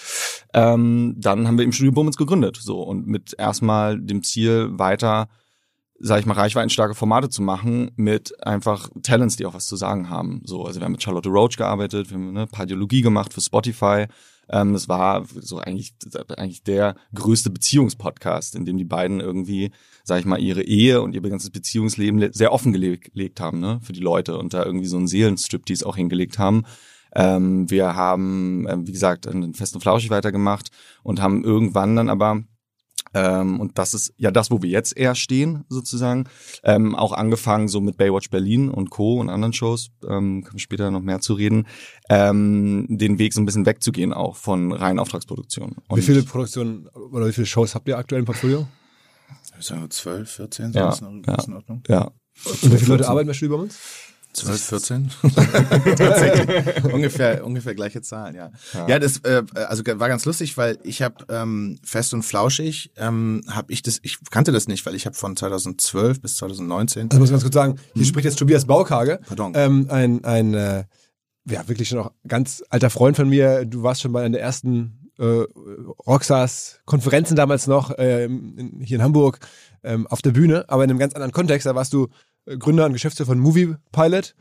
ähm, 0.53 1.17
dann 1.19 1.47
haben 1.47 1.59
wir 1.59 1.65
im 1.65 1.73
Studio 1.73 1.93
Bummens 1.93 2.17
gegründet, 2.17 2.57
so 2.61 2.83
und 2.83 3.07
mit 3.07 3.35
erstmal 3.37 4.01
dem 4.01 4.23
Ziel 4.23 4.71
weiter, 4.79 5.29
sag 5.99 6.21
ich 6.21 6.27
mal, 6.27 6.35
reichweitenstarke 6.35 6.95
Formate 6.95 7.29
zu 7.29 7.43
machen 7.43 7.91
mit 7.97 8.47
einfach 8.47 8.89
Talents, 9.03 9.37
die 9.37 9.47
auch 9.47 9.55
was 9.55 9.67
zu 9.67 9.75
sagen 9.75 10.09
haben. 10.09 10.43
So, 10.45 10.65
also 10.65 10.79
wir 10.79 10.85
haben 10.85 10.93
mit 10.93 11.03
Charlotte 11.03 11.29
Roach 11.29 11.57
gearbeitet, 11.57 12.11
wir 12.11 12.17
haben 12.17 12.29
eine 12.29 12.47
Pardiologie 12.47 13.03
gemacht 13.03 13.35
für 13.35 13.41
Spotify. 13.41 14.07
Ähm, 14.49 14.75
es 14.75 14.89
war 14.89 15.25
so 15.41 15.59
eigentlich 15.59 15.95
eigentlich 16.37 16.63
der 16.63 16.95
größte 17.15 17.51
Beziehungspodcast, 17.51 18.55
in 18.55 18.65
dem 18.65 18.77
die 18.77 18.85
beiden 18.85 19.21
irgendwie, 19.21 19.71
sag 20.05 20.21
ich 20.21 20.27
mal, 20.27 20.39
ihre 20.39 20.63
Ehe 20.63 21.03
und 21.03 21.15
ihr 21.15 21.21
ganzes 21.23 21.51
Beziehungsleben 21.51 22.21
le- 22.21 22.31
sehr 22.33 22.53
offen 22.53 22.73
gelegt, 22.73 23.41
haben, 23.41 23.59
ne, 23.59 23.81
für 23.83 23.93
die 23.93 24.01
Leute 24.01 24.39
und 24.39 24.55
da 24.55 24.65
irgendwie 24.65 24.87
so 24.87 24.97
einen 24.97 25.09
Seelenstrip, 25.09 25.67
die 25.67 25.73
es 25.73 25.83
auch 25.83 25.97
hingelegt 25.97 26.39
haben. 26.39 26.63
Ähm, 27.17 27.71
wir 27.71 27.97
haben, 27.97 28.67
ähm, 28.69 28.87
wie 28.87 28.93
gesagt, 28.93 29.27
einen 29.27 29.55
festen 29.55 29.81
Flauschig 29.81 30.11
weitergemacht 30.11 30.71
und 31.03 31.21
haben 31.23 31.43
irgendwann 31.43 31.97
dann 31.97 32.09
aber 32.11 32.43
ähm, 33.17 33.61
und 33.61 33.79
das 33.79 33.95
ist 33.95 34.13
ja 34.17 34.33
das, 34.33 34.51
wo 34.51 34.61
wir 34.63 34.71
jetzt 34.71 34.97
eher 34.97 35.15
stehen, 35.15 35.65
sozusagen. 35.69 36.25
Ähm, 36.65 36.97
auch 36.97 37.13
angefangen 37.13 37.69
so 37.69 37.81
mit 37.81 37.97
Baywatch 37.97 38.29
Berlin 38.29 38.69
und 38.69 38.91
Co. 38.91 39.21
und 39.21 39.31
anderen 39.31 39.53
Shows, 39.53 39.91
ähm, 40.03 40.43
können 40.43 40.55
wir 40.55 40.59
später 40.61 40.91
noch 40.91 41.01
mehr 41.01 41.21
zu 41.21 41.35
reden, 41.35 41.67
ähm, 42.09 42.87
den 42.89 43.21
Weg 43.21 43.33
so 43.33 43.41
ein 43.41 43.47
bisschen 43.47 43.67
wegzugehen 43.67 44.13
auch 44.13 44.35
von 44.35 44.73
reinen 44.73 44.99
Auftragsproduktionen. 44.99 45.77
Und 45.87 45.99
Wie 45.99 46.03
viele 46.03 46.25
Produktionen 46.25 46.89
oder 46.89 47.29
wie 47.29 47.33
viele 47.33 47.47
Shows 47.47 47.77
habt 47.77 47.87
ihr 47.87 47.99
aktuell 47.99 48.19
im 48.19 48.27
Portfolio? 48.27 48.67
So 49.61 49.87
12, 49.87 50.31
14, 50.31 50.73
Ja, 50.73 50.93
sowas 50.93 51.01
in 51.01 51.23
ja. 51.27 51.35
ist 51.35 51.49
in 51.49 51.55
Ordnung. 51.55 51.83
Ja, 51.89 52.11
Und 52.45 52.73
wie 52.73 52.77
viele 52.77 52.93
Leute 52.93 53.09
arbeiten 53.09 53.29
bei 53.29 53.35
Studio 53.35 53.57
Bummens? 53.57 53.79
12, 54.35 54.61
14? 54.61 55.11
Tatsächlich. 55.97 56.85
ungefähr, 56.93 57.47
ungefähr 57.47 57.75
gleiche 57.75 58.03
Zahlen, 58.03 58.35
ja. 58.35 58.51
Ja, 58.73 58.89
ja 58.89 58.99
das 58.99 59.19
äh, 59.19 59.45
also 59.55 59.85
war 59.87 60.09
ganz 60.09 60.25
lustig, 60.25 60.57
weil 60.57 60.79
ich 60.83 61.03
habe 61.03 61.25
ähm, 61.29 61.79
fest 61.85 62.13
und 62.15 62.25
flauschig 62.25 62.91
ähm, 62.97 63.43
habe 63.49 63.73
ich 63.73 63.83
das, 63.83 64.01
ich 64.03 64.19
kannte 64.31 64.51
das 64.51 64.67
nicht, 64.67 64.85
weil 64.87 64.97
ich 64.97 65.07
habe 65.07 65.15
von 65.15 65.37
2012 65.37 66.21
bis 66.21 66.37
2019. 66.37 67.11
Also 67.11 67.21
muss 67.21 67.29
ich 67.29 67.33
ganz 67.33 67.45
kurz 67.45 67.55
sagen, 67.55 67.79
hier 67.95 68.03
hm. 68.03 68.09
spricht 68.09 68.25
jetzt 68.25 68.39
Tobias 68.39 68.65
Baukage, 68.65 69.21
Pardon. 69.27 69.53
Ähm, 69.55 69.87
ein 69.89 70.25
ein 70.25 70.55
äh, 70.55 70.85
ja 71.49 71.69
wirklich 71.69 71.89
schon 71.89 71.99
noch 71.99 72.13
ganz 72.27 72.65
alter 72.71 72.91
Freund 72.91 73.17
von 73.17 73.29
mir. 73.29 73.65
Du 73.65 73.83
warst 73.83 74.03
schon 74.03 74.11
mal 74.11 74.27
in 74.27 74.33
der 74.33 74.43
ersten 74.43 75.04
äh, 75.19 75.45
Rockstars 76.07 76.81
Konferenzen 76.85 77.37
damals 77.37 77.67
noch 77.67 77.91
äh, 77.99 78.25
in, 78.25 78.81
hier 78.83 78.97
in 78.97 79.03
Hamburg 79.03 79.39
ähm, 79.83 80.07
auf 80.07 80.23
der 80.23 80.33
Bühne, 80.33 80.65
aber 80.69 80.85
in 80.85 80.91
einem 80.91 80.99
ganz 80.99 81.15
anderen 81.15 81.33
Kontext. 81.33 81.67
Da 81.67 81.75
warst 81.75 81.93
du 81.93 82.09
äh, 82.47 82.57
Gründer 82.57 82.87
und 82.87 82.93
Geschäftsführer 82.93 83.29
von 83.29 83.39
Movie 83.39 83.75
Pilot. 83.93 84.35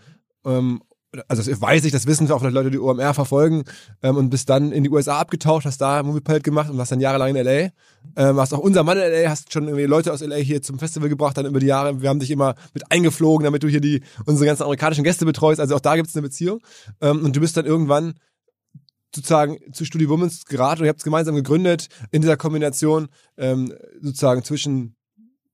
Ähm, 0.46 0.82
also 1.28 1.44
das 1.44 1.62
weiß 1.62 1.86
ich, 1.86 1.92
das 1.92 2.08
wissen 2.08 2.32
auch 2.32 2.40
vielleicht 2.40 2.56
Leute, 2.56 2.72
die 2.72 2.80
OMR 2.80 3.14
verfolgen 3.14 3.66
ähm, 4.02 4.18
und 4.18 4.30
bist 4.30 4.50
dann 4.50 4.72
in 4.72 4.84
die 4.84 4.90
USA 4.90 5.20
abgetaucht, 5.20 5.66
hast 5.66 5.80
da 5.80 6.02
Movie 6.02 6.22
Pilot 6.22 6.44
gemacht 6.44 6.70
und 6.70 6.78
warst 6.78 6.92
dann 6.92 7.00
jahrelang 7.00 7.36
in 7.36 7.46
LA. 7.46 7.70
Ähm, 8.16 8.38
hast 8.38 8.54
auch 8.54 8.60
unser 8.60 8.84
Mann 8.84 8.98
in 8.98 9.04
LA, 9.04 9.30
hast 9.30 9.54
schon 9.54 9.66
irgendwie 9.68 9.86
Leute 9.86 10.12
aus 10.12 10.22
LA 10.22 10.38
hier 10.38 10.62
zum 10.62 10.80
Festival 10.80 11.10
gebracht, 11.10 11.38
dann 11.38 11.46
über 11.46 11.60
die 11.60 11.68
Jahre. 11.68 12.02
Wir 12.02 12.10
haben 12.10 12.20
dich 12.20 12.32
immer 12.32 12.56
mit 12.74 12.92
eingeflogen, 12.92 13.44
damit 13.44 13.64
du 13.64 13.68
hier 13.68 13.82
die 13.82 14.02
unsere 14.26 14.48
ganzen 14.48 14.64
amerikanischen 14.64 15.04
Gäste 15.04 15.26
betreust. 15.26 15.60
Also 15.60 15.76
auch 15.76 15.82
da 15.82 15.96
gibt 15.96 16.10
es 16.10 16.16
eine 16.16 16.24
Beziehung. 16.24 16.62
Ähm, 17.00 17.24
und 17.24 17.36
du 17.36 17.40
bist 17.40 17.58
dann 17.58 17.66
irgendwann 17.66 18.16
sozusagen 19.16 19.58
zu 19.74 19.86
Studio 19.86 20.10
Womans 20.10 20.46
geraten 20.46 20.82
und 20.82 20.86
ihr 20.86 20.90
habt 20.90 21.00
es 21.00 21.04
gemeinsam 21.04 21.36
gegründet 21.36 21.88
in 22.12 22.22
dieser 22.22 22.38
Kombination 22.38 23.08
ähm, 23.38 23.74
sozusagen 24.02 24.44
zwischen 24.44 24.96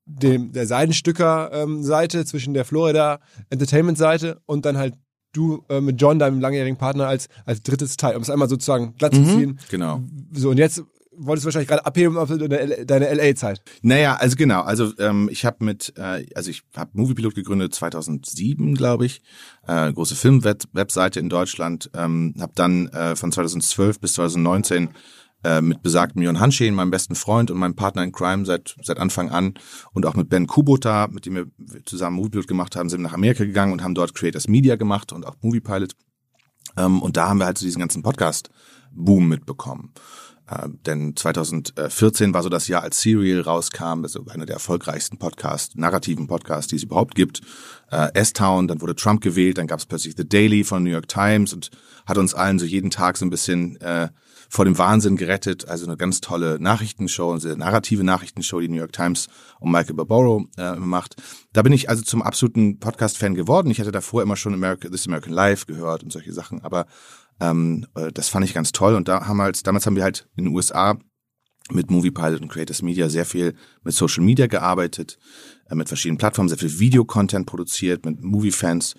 dem 0.06 0.52
der 0.52 0.66
Seidenstücker-Seite, 0.66 2.20
ähm, 2.20 2.26
zwischen 2.26 2.54
der 2.54 2.66
Florida 2.66 3.20
Entertainment-Seite 3.50 4.42
und 4.46 4.66
dann 4.66 4.78
halt 4.78 4.96
du 5.34 5.64
äh, 5.70 5.80
mit 5.80 6.02
John, 6.02 6.18
deinem 6.18 6.40
langjährigen 6.40 6.78
Partner, 6.78 7.08
als, 7.08 7.28
als 7.46 7.62
drittes 7.62 7.98
Teil, 7.98 8.16
um 8.16 8.24
es 8.24 8.30
einmal 8.30 8.50
sozusagen 8.50 8.96
glatt 8.96 9.14
zu 9.14 9.22
mhm, 9.22 9.28
ziehen. 9.28 9.60
Genau. 9.70 10.02
So, 10.34 10.50
und 10.50 10.58
jetzt 10.58 10.84
wolltest 11.20 11.44
du 11.44 11.48
wahrscheinlich 11.48 11.68
gerade 11.68 11.86
abheben 11.86 12.18
auf 12.18 12.30
deine, 12.30 12.86
deine 12.86 13.14
LA-Zeit. 13.14 13.62
Naja, 13.82 14.16
also 14.16 14.36
genau. 14.36 14.62
Also 14.62 14.92
ähm, 15.00 15.30
ich 15.32 15.46
habe 15.46 15.64
mit, 15.64 15.94
äh, 15.98 16.26
also 16.36 16.50
ich 16.50 16.64
habe 16.76 16.92
Moviepilot 16.94 17.36
gegründet 17.36 17.76
2007, 17.76 18.76
glaube 18.76 19.06
ich. 19.06 19.22
Äh, 19.68 19.92
große 19.94 20.16
Film-Webseite 20.16 21.20
in 21.20 21.30
Deutschland. 21.30 21.92
Ähm, 21.94 22.34
habe 22.40 22.54
dann 22.56 22.88
äh, 22.88 23.16
von 23.16 23.32
2012 23.32 24.00
bis 24.00 24.14
2019 24.14 24.90
äh, 25.44 25.62
mit 25.62 25.82
besagtem 25.82 26.22
Jon 26.22 26.40
Hanscheen, 26.40 26.74
meinem 26.74 26.92
besten 26.92 27.16
Freund 27.16 27.52
und 27.52 27.58
meinem 27.58 27.76
Partner 27.76 28.04
in 28.04 28.12
Crime 28.12 28.46
seit 28.46 28.76
seit 28.82 29.00
Anfang 29.00 29.30
an 29.30 29.54
und 29.94 30.06
auch 30.06 30.16
mit 30.16 30.30
Ben 30.30 30.48
Kubota, 30.48 31.08
mit 31.08 31.26
dem 31.26 31.36
wir 31.36 31.46
zusammen 31.86 32.18
Moviepilot 32.18 32.48
gemacht 32.48 32.76
haben, 32.76 32.90
sind 32.90 33.02
nach 33.02 33.14
Amerika 33.14 33.46
gegangen 33.46 33.74
und 33.74 33.84
haben 33.84 33.96
dort 33.96 34.16
Creators 34.16 34.48
Media 34.48 34.76
gemacht 34.76 35.14
und 35.14 35.26
auch 35.26 35.36
Moviepilot. 35.42 35.94
Ähm, 36.78 37.02
und 37.02 37.18
da 37.18 37.30
haben 37.30 37.40
wir 37.40 37.46
halt 37.46 37.58
so 37.58 37.66
diesen 37.66 37.80
ganzen 37.80 38.04
Podcast-Boom 38.04 39.30
mitbekommen. 39.30 39.94
Äh, 40.50 40.70
denn 40.86 41.16
2014 41.16 42.34
war 42.34 42.44
so 42.44 42.50
das 42.50 42.68
Jahr, 42.68 42.84
als 42.84 43.02
Serial 43.02 43.42
rauskam, 43.42 44.04
also 44.04 44.26
einer 44.30 44.46
der 44.46 44.56
erfolgreichsten 44.56 45.18
Podcasts, 45.18 45.76
narrativen 45.76 46.28
Podcasts, 46.28 46.68
die 46.68 46.78
es 46.78 46.84
überhaupt 46.84 47.16
gibt. 47.16 47.42
Äh, 47.92 48.14
S-Town, 48.14 48.68
dann 48.68 48.82
wurde 48.82 48.96
Trump 48.96 49.22
gewählt, 49.22 49.58
dann 49.58 49.68
gab 49.68 49.80
es 49.80 49.86
plötzlich 49.86 50.16
The 50.18 50.28
Daily 50.28 50.64
von 50.64 50.84
New 50.84 50.90
York 50.90 51.08
Times 51.08 51.54
und 51.54 51.70
hat 52.06 52.18
uns 52.18 52.34
allen 52.34 52.60
so 52.60 52.66
jeden 52.66 52.90
Tag 52.90 53.18
so 53.18 53.26
ein 53.26 53.30
bisschen 53.30 53.80
äh, 53.82 54.10
vor 54.50 54.66
dem 54.66 54.78
Wahnsinn 54.80 55.16
gerettet. 55.16 55.68
Also 55.68 55.86
eine 55.86 55.96
ganz 55.96 56.22
tolle 56.22 56.60
Nachrichtenshow, 56.60 57.32
eine 57.32 57.56
narrative 57.56 58.04
Nachrichtenshow, 58.04 58.60
die 58.60 58.70
New 58.70 58.78
York 58.78 58.94
Times 58.94 59.28
und 59.60 59.72
Michael 59.72 59.96
Barbaro 59.96 60.48
äh, 60.58 60.76
macht. 60.76 61.16
Da 61.54 61.62
bin 61.62 61.72
ich 61.72 61.90
also 61.90 62.04
zum 62.04 62.24
absoluten 62.24 62.80
Podcast-Fan 62.80 63.36
geworden. 63.36 63.70
Ich 63.70 63.80
hatte 63.80 63.92
davor 63.92 64.24
immer 64.24 64.36
schon 64.36 64.56
America, 64.56 64.90
This 64.90 65.08
American 65.08 65.34
Life 65.34 65.68
gehört 65.68 66.04
und 66.04 66.12
solche 66.12 66.34
Sachen, 66.34 66.64
aber 66.64 66.88
ähm, 67.40 67.86
äh, 67.96 68.12
das 68.12 68.30
fand 68.30 68.46
ich 68.46 68.54
ganz 68.54 68.72
toll. 68.72 68.96
Und 68.96 69.08
da 69.08 69.28
haben 69.28 69.42
halt, 69.42 69.66
damals 69.66 69.86
haben 69.86 69.96
wir 69.96 70.04
halt 70.04 70.28
in 70.36 70.46
den 70.46 70.54
USA 70.54 70.98
mit 71.72 71.92
Movie 71.92 72.12
Pilot 72.12 72.42
und 72.42 72.50
Creators 72.50 72.82
Media 72.82 73.10
sehr 73.10 73.26
viel 73.26 73.54
mit 73.84 73.94
Social 73.94 74.24
Media 74.24 74.48
gearbeitet, 74.48 75.18
äh, 75.70 75.76
mit 75.76 75.88
verschiedenen 75.88 76.18
Plattformen, 76.18 76.50
sehr 76.50 76.58
viel 76.58 76.80
Videocontent 76.80 77.46
produziert, 77.46 78.06
mit 78.06 78.24
Movie-Fans. 78.24 78.96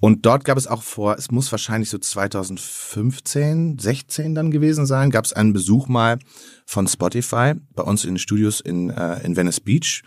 Und 0.00 0.24
dort 0.24 0.44
gab 0.44 0.56
es 0.56 0.66
auch 0.66 0.82
vor, 0.82 1.16
es 1.18 1.30
muss 1.30 1.50
wahrscheinlich 1.52 1.90
so 1.90 1.98
2015, 1.98 3.78
16 3.78 4.34
dann 4.34 4.50
gewesen 4.50 4.86
sein, 4.86 5.10
gab 5.10 5.24
es 5.24 5.32
einen 5.32 5.52
Besuch 5.52 5.88
mal 5.88 6.18
von 6.66 6.86
Spotify 6.88 7.54
bei 7.74 7.82
uns 7.82 8.04
in 8.04 8.12
den 8.12 8.18
Studios 8.18 8.60
in, 8.60 8.90
äh, 8.90 9.24
in 9.24 9.36
Venice 9.36 9.60
Beach. 9.60 10.02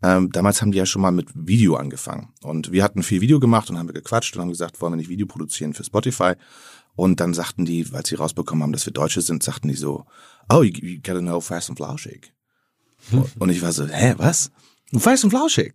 Ähm, 0.00 0.30
damals 0.30 0.62
haben 0.62 0.70
die 0.70 0.78
ja 0.78 0.86
schon 0.86 1.02
mal 1.02 1.10
mit 1.10 1.28
Video 1.34 1.74
angefangen. 1.74 2.28
Und 2.42 2.70
wir 2.70 2.84
hatten 2.84 3.02
viel 3.02 3.20
Video 3.20 3.40
gemacht 3.40 3.68
und 3.68 3.78
haben 3.78 3.88
gequatscht 3.88 4.36
und 4.36 4.42
haben 4.42 4.48
gesagt, 4.48 4.80
wollen 4.80 4.92
wir 4.92 4.96
nicht 4.96 5.08
Video 5.08 5.26
produzieren 5.26 5.74
für 5.74 5.82
Spotify? 5.82 6.34
Und 6.98 7.20
dann 7.20 7.32
sagten 7.32 7.64
die, 7.64 7.92
weil 7.92 8.04
sie 8.04 8.16
rausbekommen 8.16 8.64
haben, 8.64 8.72
dass 8.72 8.84
wir 8.84 8.92
Deutsche 8.92 9.22
sind, 9.22 9.44
sagten 9.44 9.68
die 9.68 9.76
so, 9.76 10.04
oh, 10.52 10.64
you, 10.64 10.72
you 10.82 10.96
gotta 11.00 11.20
know 11.20 11.40
Fast 11.40 11.68
and 11.68 11.78
Flauschig. 11.78 12.34
und 13.38 13.50
ich 13.50 13.62
war 13.62 13.72
so, 13.72 13.86
hä, 13.86 14.14
was? 14.16 14.50
Fast 14.98 15.22
and 15.22 15.32
Flauschig? 15.32 15.74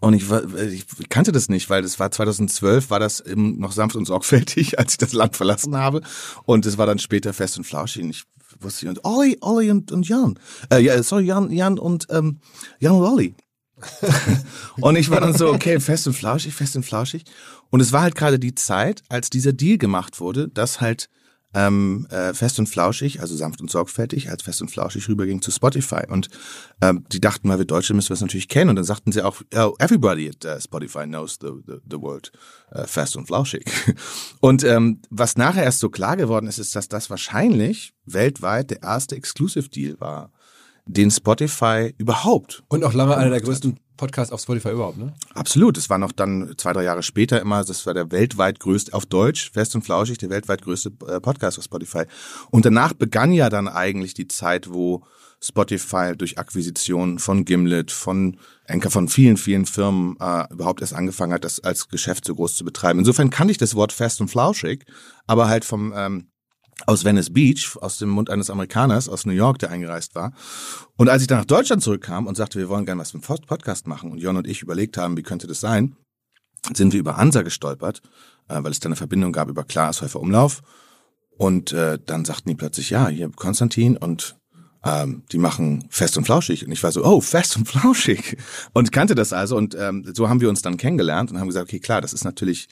Und 0.00 0.14
ich, 0.14 0.30
war, 0.30 0.42
ich 0.56 0.86
kannte 1.10 1.32
das 1.32 1.50
nicht, 1.50 1.68
weil 1.68 1.82
das 1.82 2.00
war 2.00 2.10
2012, 2.10 2.88
war 2.88 2.98
das 2.98 3.20
eben 3.20 3.58
noch 3.58 3.72
sanft 3.72 3.94
und 3.94 4.06
sorgfältig, 4.06 4.78
als 4.78 4.92
ich 4.92 4.98
das 4.98 5.12
Land 5.12 5.36
verlassen 5.36 5.76
habe. 5.76 6.00
Und 6.44 6.64
es 6.64 6.78
war 6.78 6.86
dann 6.86 6.98
später 6.98 7.34
fest 7.34 7.58
und 7.58 7.64
flauschig. 7.64 8.02
Und 8.02 8.10
ich 8.10 8.24
wusste, 8.58 8.88
und 8.88 9.04
Olli, 9.04 9.36
Olli 9.42 9.70
und, 9.70 9.92
und 9.92 10.08
Jan. 10.08 10.38
Äh, 10.72 10.78
ja, 10.78 11.02
sorry, 11.02 11.24
Jan, 11.24 11.50
Jan 11.50 11.78
und, 11.78 12.06
ähm, 12.08 12.38
Jan 12.78 12.94
und 12.94 13.04
Olli. 13.04 13.34
und 14.80 14.96
ich 14.96 15.10
war 15.10 15.20
dann 15.20 15.36
so, 15.36 15.52
okay, 15.52 15.78
fest 15.78 16.06
und 16.06 16.14
flauschig, 16.14 16.54
fest 16.54 16.74
und 16.74 16.84
flauschig. 16.84 17.24
Und 17.72 17.80
es 17.80 17.90
war 17.90 18.02
halt 18.02 18.14
gerade 18.14 18.38
die 18.38 18.54
Zeit, 18.54 19.02
als 19.08 19.30
dieser 19.30 19.54
Deal 19.54 19.78
gemacht 19.78 20.20
wurde, 20.20 20.48
dass 20.48 20.82
halt 20.82 21.08
ähm, 21.54 22.06
äh, 22.10 22.34
fest 22.34 22.58
und 22.58 22.66
flauschig, 22.66 23.20
also 23.20 23.34
sanft 23.34 23.62
und 23.62 23.70
sorgfältig, 23.70 24.28
als 24.28 24.42
fest 24.42 24.60
und 24.60 24.70
flauschig 24.70 25.08
rüberging 25.08 25.40
zu 25.40 25.50
Spotify. 25.50 26.02
Und 26.06 26.28
ähm, 26.82 27.06
die 27.10 27.20
dachten 27.20 27.48
mal, 27.48 27.56
wir 27.56 27.64
Deutsche 27.64 27.94
müssen 27.94 28.12
das 28.12 28.20
natürlich 28.20 28.48
kennen. 28.48 28.68
Und 28.68 28.76
dann 28.76 28.84
sagten 28.84 29.10
sie 29.10 29.22
auch, 29.22 29.40
oh, 29.54 29.74
everybody 29.78 30.28
at 30.28 30.44
uh, 30.44 30.60
Spotify 30.60 31.04
knows 31.04 31.38
the, 31.40 31.48
the, 31.66 31.78
the 31.90 31.98
word 31.98 32.30
uh, 32.74 32.84
fest 32.84 33.16
und 33.16 33.26
flauschig. 33.26 33.64
Und 34.40 34.64
ähm, 34.64 35.00
was 35.08 35.38
nachher 35.38 35.64
erst 35.64 35.78
so 35.78 35.88
klar 35.88 36.18
geworden 36.18 36.48
ist, 36.48 36.58
ist, 36.58 36.76
dass 36.76 36.88
das 36.88 37.08
wahrscheinlich 37.08 37.94
weltweit 38.04 38.70
der 38.70 38.82
erste 38.82 39.16
Exclusive 39.16 39.70
Deal 39.70 39.98
war 39.98 40.30
den 40.84 41.10
Spotify 41.10 41.94
überhaupt. 41.96 42.64
Und 42.68 42.84
auch 42.84 42.92
lange 42.92 43.16
einer 43.16 43.30
der 43.30 43.40
größten 43.40 43.78
Podcasts 43.96 44.32
auf 44.32 44.40
Spotify 44.40 44.70
überhaupt, 44.70 44.98
ne? 44.98 45.14
Absolut. 45.34 45.76
Es 45.76 45.90
war 45.90 45.98
noch 45.98 46.12
dann 46.12 46.54
zwei, 46.56 46.72
drei 46.72 46.84
Jahre 46.84 47.02
später 47.02 47.40
immer, 47.40 47.64
das 47.64 47.86
war 47.86 47.94
der 47.94 48.10
weltweit 48.10 48.60
größte, 48.60 48.94
auf 48.94 49.06
Deutsch, 49.06 49.50
fest 49.52 49.74
und 49.74 49.82
flauschig, 49.82 50.18
der 50.18 50.30
weltweit 50.30 50.62
größte 50.62 50.92
äh, 51.08 51.20
Podcast 51.20 51.58
auf 51.58 51.64
Spotify. 51.64 52.04
Und 52.50 52.64
danach 52.64 52.92
begann 52.92 53.32
ja 53.32 53.48
dann 53.48 53.68
eigentlich 53.68 54.14
die 54.14 54.28
Zeit, 54.28 54.72
wo 54.72 55.04
Spotify 55.42 56.12
durch 56.16 56.38
Akquisition 56.38 57.18
von 57.18 57.44
Gimlet, 57.44 57.90
von 57.90 58.38
Enker, 58.64 58.90
von 58.90 59.08
vielen, 59.08 59.36
vielen 59.36 59.66
Firmen 59.66 60.16
äh, 60.20 60.44
überhaupt 60.52 60.80
erst 60.80 60.94
angefangen 60.94 61.32
hat, 61.32 61.44
das 61.44 61.60
als 61.60 61.88
Geschäft 61.88 62.24
so 62.24 62.34
groß 62.34 62.54
zu 62.54 62.64
betreiben. 62.64 63.00
Insofern 63.00 63.30
kannte 63.30 63.50
ich 63.50 63.58
das 63.58 63.74
Wort 63.74 63.92
fest 63.92 64.20
und 64.20 64.28
flauschig, 64.28 64.84
aber 65.26 65.48
halt 65.48 65.64
vom 65.64 65.92
ähm, 65.96 66.28
aus 66.86 67.04
Venice 67.04 67.32
Beach, 67.32 67.76
aus 67.80 67.98
dem 67.98 68.08
Mund 68.08 68.30
eines 68.30 68.50
Amerikaners 68.50 69.08
aus 69.08 69.26
New 69.26 69.32
York, 69.32 69.58
der 69.58 69.70
eingereist 69.70 70.14
war. 70.14 70.32
Und 70.96 71.08
als 71.08 71.22
ich 71.22 71.28
dann 71.28 71.38
nach 71.38 71.44
Deutschland 71.44 71.82
zurückkam 71.82 72.26
und 72.26 72.36
sagte, 72.36 72.58
wir 72.58 72.68
wollen 72.68 72.86
gerne 72.86 73.00
was 73.00 73.14
mit 73.14 73.26
dem 73.26 73.36
Podcast 73.46 73.86
machen 73.86 74.10
und 74.10 74.18
Jon 74.18 74.36
und 74.36 74.46
ich 74.46 74.62
überlegt 74.62 74.96
haben, 74.96 75.16
wie 75.16 75.22
könnte 75.22 75.46
das 75.46 75.60
sein, 75.60 75.96
sind 76.74 76.92
wir 76.92 77.00
über 77.00 77.16
Hansa 77.16 77.42
gestolpert, 77.42 78.02
äh, 78.48 78.62
weil 78.62 78.72
es 78.72 78.80
da 78.80 78.86
eine 78.86 78.96
Verbindung 78.96 79.32
gab 79.32 79.48
über 79.48 79.64
Klaas 79.64 80.02
Häufer 80.02 80.20
Umlauf. 80.20 80.62
Und 81.36 81.72
äh, 81.72 81.98
dann 82.04 82.24
sagten 82.24 82.50
die 82.50 82.54
plötzlich, 82.54 82.90
ja, 82.90 83.08
hier 83.08 83.30
Konstantin 83.30 83.96
und 83.96 84.36
ähm, 84.84 85.22
die 85.32 85.38
machen 85.38 85.84
fest 85.90 86.16
und 86.16 86.24
flauschig. 86.24 86.64
Und 86.66 86.72
ich 86.72 86.82
war 86.82 86.92
so, 86.92 87.04
oh, 87.04 87.20
fest 87.20 87.56
und 87.56 87.66
flauschig. 87.68 88.36
Und 88.72 88.92
kannte 88.92 89.14
das 89.14 89.32
also. 89.32 89.56
Und 89.56 89.74
ähm, 89.78 90.04
so 90.14 90.28
haben 90.28 90.40
wir 90.40 90.48
uns 90.48 90.62
dann 90.62 90.76
kennengelernt 90.76 91.30
und 91.30 91.38
haben 91.38 91.48
gesagt, 91.48 91.68
okay, 91.68 91.80
klar, 91.80 92.00
das 92.00 92.12
ist 92.12 92.24
natürlich 92.24 92.68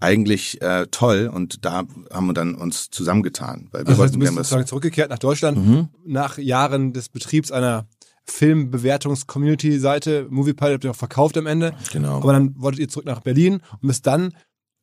eigentlich 0.00 0.60
äh, 0.60 0.86
toll 0.90 1.30
und 1.32 1.64
da 1.64 1.84
haben 2.12 2.26
wir 2.26 2.34
dann 2.34 2.54
uns 2.54 2.90
zusammengetan. 2.90 3.68
Weil 3.70 3.82
wir 3.82 3.90
also 3.90 4.00
wollten, 4.00 4.20
du 4.20 4.34
bist 4.34 4.68
zurückgekehrt 4.68 5.10
nach 5.10 5.18
Deutschland 5.18 5.58
mhm. 5.58 5.88
nach 6.04 6.38
Jahren 6.38 6.92
des 6.92 7.08
Betriebs 7.08 7.50
einer 7.50 7.86
Filmbewertungs-Community-Seite. 8.26 10.26
Moviepilot 10.30 10.74
habt 10.74 10.84
ihr 10.84 10.90
auch 10.90 10.96
verkauft 10.96 11.36
am 11.36 11.46
Ende. 11.46 11.74
Genau. 11.92 12.16
Aber 12.16 12.32
dann 12.32 12.54
wolltet 12.58 12.80
ihr 12.80 12.88
zurück 12.88 13.06
nach 13.06 13.20
Berlin 13.20 13.60
und 13.80 13.88
bist 13.88 14.06
dann 14.06 14.34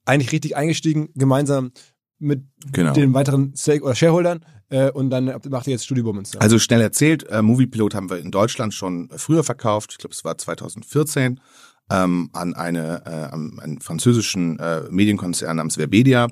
eigentlich 0.06 0.32
richtig 0.32 0.56
eingestiegen, 0.56 1.10
gemeinsam 1.16 1.72
mit 2.20 2.44
genau. 2.72 2.94
den 2.94 3.14
weiteren 3.14 3.56
Stake 3.56 3.84
oder 3.84 3.96
Shareholdern 3.96 4.46
äh, 4.70 4.92
und 4.92 5.10
dann 5.10 5.26
macht 5.50 5.68
ihr 5.68 5.72
jetzt 5.72 5.86
Studio 5.86 6.04
Bummens. 6.04 6.36
Also 6.38 6.60
schnell 6.60 6.82
erzählt, 6.82 7.28
äh, 7.30 7.42
Moviepilot 7.42 7.96
haben 7.96 8.10
wir 8.10 8.20
in 8.20 8.32
Deutschland 8.32 8.74
schon 8.74 9.10
früher 9.16 9.44
verkauft. 9.44 9.94
Ich 9.94 9.98
glaube, 9.98 10.14
es 10.14 10.24
war 10.24 10.38
2014 10.38 11.40
ähm, 11.92 12.30
an 12.34 12.54
eine 12.54 13.04
äh, 13.06 13.34
an 13.34 13.60
einen 13.60 13.82
französischen 13.82 14.60
äh, 14.60 14.84
Medienkonzern 14.90 15.58
namens 15.58 15.76
Verbedia. 15.76 16.28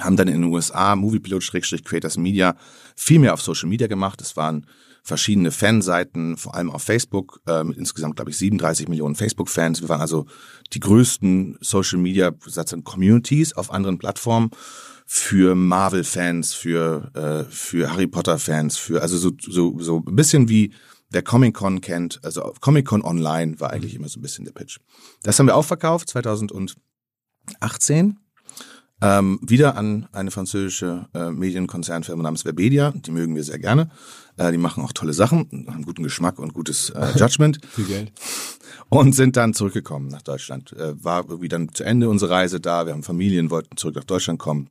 haben 0.00 0.16
dann 0.16 0.28
in 0.28 0.42
den 0.42 0.52
USA 0.52 0.94
Moviepilot-Creators 0.94 2.18
Media 2.18 2.56
viel 2.94 3.18
mehr 3.18 3.34
auf 3.34 3.42
Social 3.42 3.68
Media 3.68 3.86
gemacht. 3.86 4.20
Es 4.20 4.36
waren 4.36 4.66
verschiedene 5.06 5.52
Fanseiten, 5.52 6.36
vor 6.36 6.56
allem 6.56 6.68
auf 6.68 6.82
Facebook, 6.82 7.40
äh, 7.46 7.62
mit 7.62 7.78
insgesamt, 7.78 8.16
glaube 8.16 8.32
ich, 8.32 8.38
37 8.38 8.88
Millionen 8.88 9.14
Facebook-Fans. 9.14 9.80
Wir 9.80 9.88
waren 9.88 10.00
also 10.00 10.26
die 10.72 10.80
größten 10.80 11.58
Social 11.60 12.00
Media 12.00 12.32
Communities 12.82 13.52
auf 13.52 13.70
anderen 13.70 13.98
Plattformen 13.98 14.50
für 15.06 15.54
Marvel-Fans, 15.54 16.54
für, 16.54 17.12
äh, 17.14 17.50
für 17.50 17.92
Harry 17.92 18.08
Potter-Fans, 18.08 18.76
für 18.76 19.00
also 19.00 19.16
so, 19.16 19.30
so, 19.40 19.78
so 19.78 20.02
ein 20.04 20.16
bisschen 20.16 20.48
wie 20.48 20.72
der 21.16 21.22
Comic-Con 21.22 21.80
kennt, 21.80 22.20
also 22.22 22.52
Comic-Con 22.60 23.02
Online 23.02 23.58
war 23.58 23.70
eigentlich 23.70 23.94
immer 23.94 24.06
so 24.06 24.20
ein 24.20 24.22
bisschen 24.22 24.44
der 24.44 24.52
Pitch. 24.52 24.78
Das 25.22 25.38
haben 25.38 25.46
wir 25.46 25.56
auch 25.56 25.64
verkauft 25.64 26.10
2018 26.10 28.18
ähm, 29.00 29.40
wieder 29.40 29.78
an 29.78 30.08
eine 30.12 30.30
französische 30.30 31.08
äh, 31.14 31.30
Medienkonzernfirma 31.30 32.22
namens 32.22 32.42
Verbedia. 32.42 32.92
Die 32.94 33.12
mögen 33.12 33.34
wir 33.34 33.44
sehr 33.44 33.58
gerne. 33.58 33.88
Äh, 34.36 34.52
die 34.52 34.58
machen 34.58 34.84
auch 34.84 34.92
tolle 34.92 35.14
Sachen, 35.14 35.48
haben 35.68 35.86
guten 35.86 36.02
Geschmack 36.02 36.38
und 36.38 36.52
gutes 36.52 36.90
äh, 36.90 37.12
Judgment. 37.18 37.60
Viel 37.66 37.86
Geld. 37.86 38.12
Und 38.90 39.14
sind 39.14 39.38
dann 39.38 39.54
zurückgekommen 39.54 40.08
nach 40.08 40.20
Deutschland. 40.20 40.74
Äh, 40.74 41.02
war 41.02 41.24
irgendwie 41.28 41.48
dann 41.48 41.72
zu 41.72 41.82
Ende 41.82 42.10
unsere 42.10 42.30
Reise 42.30 42.60
da. 42.60 42.84
Wir 42.84 42.92
haben 42.92 43.02
Familien, 43.02 43.50
wollten 43.50 43.78
zurück 43.78 43.96
nach 43.96 44.04
Deutschland 44.04 44.38
kommen 44.38 44.68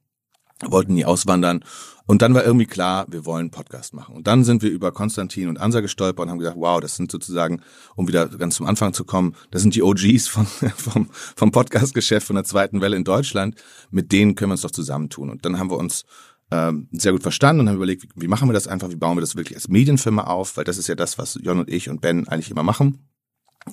wollten 0.62 0.94
nie 0.94 1.06
auswandern. 1.06 1.64
Und 2.08 2.22
dann 2.22 2.36
war 2.36 2.46
irgendwie 2.46 2.68
klar, 2.68 3.06
wir 3.10 3.26
wollen 3.26 3.50
Podcast 3.50 3.94
machen. 3.94 4.16
Und 4.16 4.28
dann 4.28 4.44
sind 4.44 4.62
wir 4.62 4.70
über 4.70 4.92
Konstantin 4.92 5.50
und 5.50 5.60
Ansa 5.60 5.82
gestolpert 5.82 6.26
und 6.26 6.30
haben 6.30 6.38
gesagt, 6.38 6.58
wow, 6.60 6.80
das 6.80 6.96
sind 6.96 7.12
sozusagen, 7.12 7.62
um 7.96 8.08
wieder 8.08 8.28
ganz 8.28 8.56
zum 8.56 8.68
Anfang 8.68 8.94
zu 8.94 9.06
kommen, 9.06 9.36
das 9.50 9.64
sind 9.64 9.74
die 9.74 9.82
OGs 9.82 10.28
von, 10.28 10.46
vom, 10.76 11.10
vom 11.36 11.52
Podcast-Geschäft 11.52 12.28
von 12.28 12.36
der 12.36 12.46
zweiten 12.46 12.80
Welle 12.80 12.96
in 12.96 13.04
Deutschland. 13.04 13.56
Mit 13.90 14.12
denen 14.12 14.36
können 14.36 14.52
wir 14.52 14.54
uns 14.54 14.62
doch 14.62 14.72
zusammentun. 14.72 15.32
Und 15.32 15.46
dann 15.46 15.58
haben 15.58 15.72
wir 15.72 15.78
uns 15.78 16.06
ähm, 16.52 16.88
sehr 16.92 17.12
gut 17.12 17.24
verstanden 17.24 17.62
und 17.62 17.70
haben 17.70 17.78
überlegt, 17.78 18.06
wie, 18.16 18.28
machen 18.28 18.48
wir 18.48 18.54
das 18.54 18.68
einfach, 18.68 18.90
wie 18.92 18.96
bauen 18.96 19.18
wir 19.18 19.22
das 19.22 19.36
wirklich 19.36 19.56
als 19.56 19.68
Medienfirma 19.68 20.26
auf, 20.26 20.58
weil 20.58 20.64
das 20.64 20.78
ist 20.78 20.88
ja 20.88 20.96
das, 20.96 21.18
was 21.18 21.40
Jon 21.42 21.60
und 21.60 21.70
ich 21.70 21.90
und 21.90 22.02
Ben 22.02 22.28
eigentlich 22.28 22.52
immer 22.52 22.64
machen, 22.64 23.10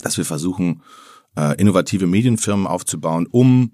dass 0.03 0.17
wir 0.17 0.25
versuchen, 0.25 0.83
äh, 1.37 1.61
innovative 1.61 2.07
Medienfirmen 2.07 2.67
aufzubauen, 2.67 3.27
um 3.31 3.73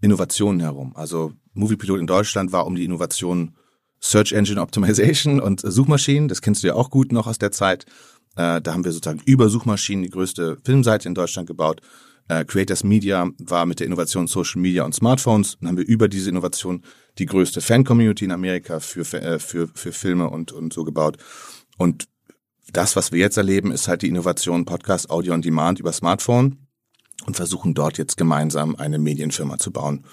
Innovationen 0.00 0.60
herum. 0.60 0.94
Also 0.96 1.32
Moviepilot 1.54 2.00
in 2.00 2.06
Deutschland 2.06 2.52
war 2.52 2.66
um 2.66 2.74
die 2.74 2.84
Innovation 2.84 3.56
Search 4.00 4.32
Engine 4.32 4.60
Optimization 4.60 5.40
und 5.46 5.60
Suchmaschinen. 5.60 6.28
Das 6.28 6.42
kennst 6.42 6.62
du 6.62 6.68
ja 6.68 6.74
auch 6.74 6.90
gut 6.90 7.12
noch 7.12 7.26
aus 7.26 7.38
der 7.38 7.52
Zeit. 7.52 7.86
Äh, 8.36 8.60
da 8.60 8.72
haben 8.72 8.84
wir 8.84 8.92
sozusagen 8.92 9.22
über 9.24 9.48
Suchmaschinen 9.48 10.02
die 10.02 10.10
größte 10.10 10.58
Filmseite 10.64 11.08
in 11.08 11.14
Deutschland 11.14 11.48
gebaut. 11.48 11.80
Äh, 12.28 12.44
Creators 12.44 12.84
Media 12.84 13.30
war 13.38 13.66
mit 13.66 13.80
der 13.80 13.86
Innovation 13.86 14.26
Social 14.26 14.60
Media 14.60 14.84
und 14.84 14.94
Smartphones. 14.94 15.56
Dann 15.58 15.70
haben 15.70 15.76
wir 15.78 15.86
über 15.86 16.08
diese 16.08 16.28
Innovation 16.28 16.82
die 17.18 17.26
größte 17.26 17.60
Fan-Community 17.60 18.24
in 18.24 18.32
Amerika 18.32 18.80
für, 18.80 19.00
äh, 19.14 19.38
für, 19.38 19.68
für 19.74 19.92
Filme 19.92 20.28
und, 20.28 20.52
und 20.52 20.72
so 20.72 20.84
gebaut. 20.84 21.16
Und 21.78 22.06
das, 22.72 22.96
was 22.96 23.12
wir 23.12 23.20
jetzt 23.20 23.36
erleben, 23.36 23.70
ist 23.70 23.88
halt 23.88 24.02
die 24.02 24.08
Innovation 24.08 24.64
Podcast, 24.64 25.08
Audio 25.08 25.34
on 25.34 25.42
Demand 25.42 25.78
über 25.78 25.92
Smartphone 25.92 26.65
und 27.26 27.36
versuchen 27.36 27.74
dort 27.74 27.98
jetzt 27.98 28.16
gemeinsam 28.16 28.76
eine 28.76 28.98
Medienfirma 28.98 29.58
zu 29.58 29.70
bauen. 29.70 30.04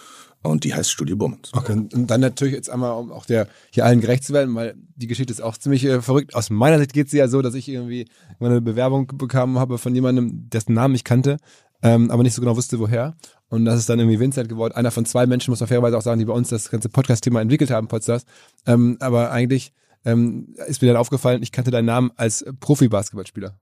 Und 0.41 0.65
die 0.65 0.73
heißt 0.73 0.91
Studio 0.91 1.15
Bummens. 1.15 1.51
Okay, 1.53 1.71
und 1.71 2.07
dann 2.07 2.19
natürlich 2.19 2.53
jetzt 2.53 2.69
einmal, 2.69 2.91
um 2.99 3.13
auch 3.13 3.25
der 3.25 3.47
hier 3.71 3.85
allen 3.85 4.01
gerecht 4.01 4.25
zu 4.25 4.33
werden, 4.33 4.53
weil 4.55 4.75
die 4.95 5.07
Geschichte 5.07 5.31
ist 5.31 5.41
auch 5.41 5.57
ziemlich 5.57 5.85
äh, 5.85 6.01
verrückt. 6.01 6.35
Aus 6.35 6.49
meiner 6.49 6.79
Sicht 6.79 6.91
geht 6.91 7.09
sie 7.09 7.17
ja 7.17 7.29
so, 7.29 7.41
dass 7.41 7.53
ich 7.53 7.69
irgendwie 7.69 8.07
eine 8.41 8.59
Bewerbung 8.59 9.07
bekommen 9.07 9.57
habe 9.57 9.77
von 9.77 9.95
jemandem, 9.95 10.49
dessen 10.49 10.73
Namen 10.73 10.95
ich 10.95 11.05
kannte, 11.05 11.37
ähm, 11.81 12.11
aber 12.11 12.23
nicht 12.23 12.33
so 12.33 12.41
genau 12.41 12.57
wusste, 12.57 12.77
woher. 12.79 13.15
Und 13.47 13.63
das 13.63 13.79
ist 13.79 13.87
dann 13.87 13.99
irgendwie 13.99 14.19
Vincent 14.19 14.49
geworden. 14.49 14.73
Einer 14.73 14.91
von 14.91 15.05
zwei 15.05 15.25
Menschen, 15.27 15.51
muss 15.51 15.61
man 15.61 15.69
fairerweise 15.69 15.97
auch 15.97 16.01
sagen, 16.01 16.19
die 16.19 16.25
bei 16.25 16.33
uns 16.33 16.49
das 16.49 16.69
ganze 16.69 16.89
Podcast-Thema 16.89 17.39
entwickelt 17.39 17.71
haben, 17.71 17.87
Podstars. 17.87 18.25
Ähm, 18.65 18.97
aber 18.99 19.31
eigentlich 19.31 19.71
ähm, 20.03 20.55
ist 20.67 20.81
mir 20.81 20.89
dann 20.89 20.97
aufgefallen, 20.97 21.41
ich 21.41 21.53
kannte 21.53 21.71
deinen 21.71 21.85
Namen 21.85 22.11
als 22.17 22.43
Profi-Basketballspieler. 22.59 23.57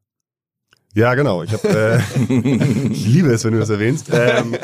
Ja, 0.94 1.16
genau. 1.16 1.42
Ich, 1.42 1.54
hab, 1.54 1.64
äh, 1.64 1.98
ich 2.90 3.08
liebe 3.08 3.30
es, 3.30 3.46
wenn 3.46 3.54
du 3.54 3.60
das 3.60 3.70
erwähnst. 3.70 4.10
Ähm, 4.12 4.58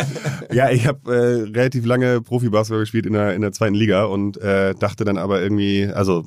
ja, 0.52 0.70
ich 0.70 0.86
habe 0.86 1.14
äh, 1.14 1.50
relativ 1.58 1.86
lange 1.86 2.20
Profi-Basketball 2.22 2.82
gespielt 2.82 3.06
in 3.06 3.14
der, 3.14 3.34
in 3.34 3.42
der 3.42 3.54
zweiten 3.54 3.76
Liga 3.76 4.04
und 4.04 4.36
äh, 4.38 4.76
dachte 4.76 5.06
dann 5.06 5.18
aber 5.18 5.42
irgendwie, 5.42 5.88
also 5.88 6.26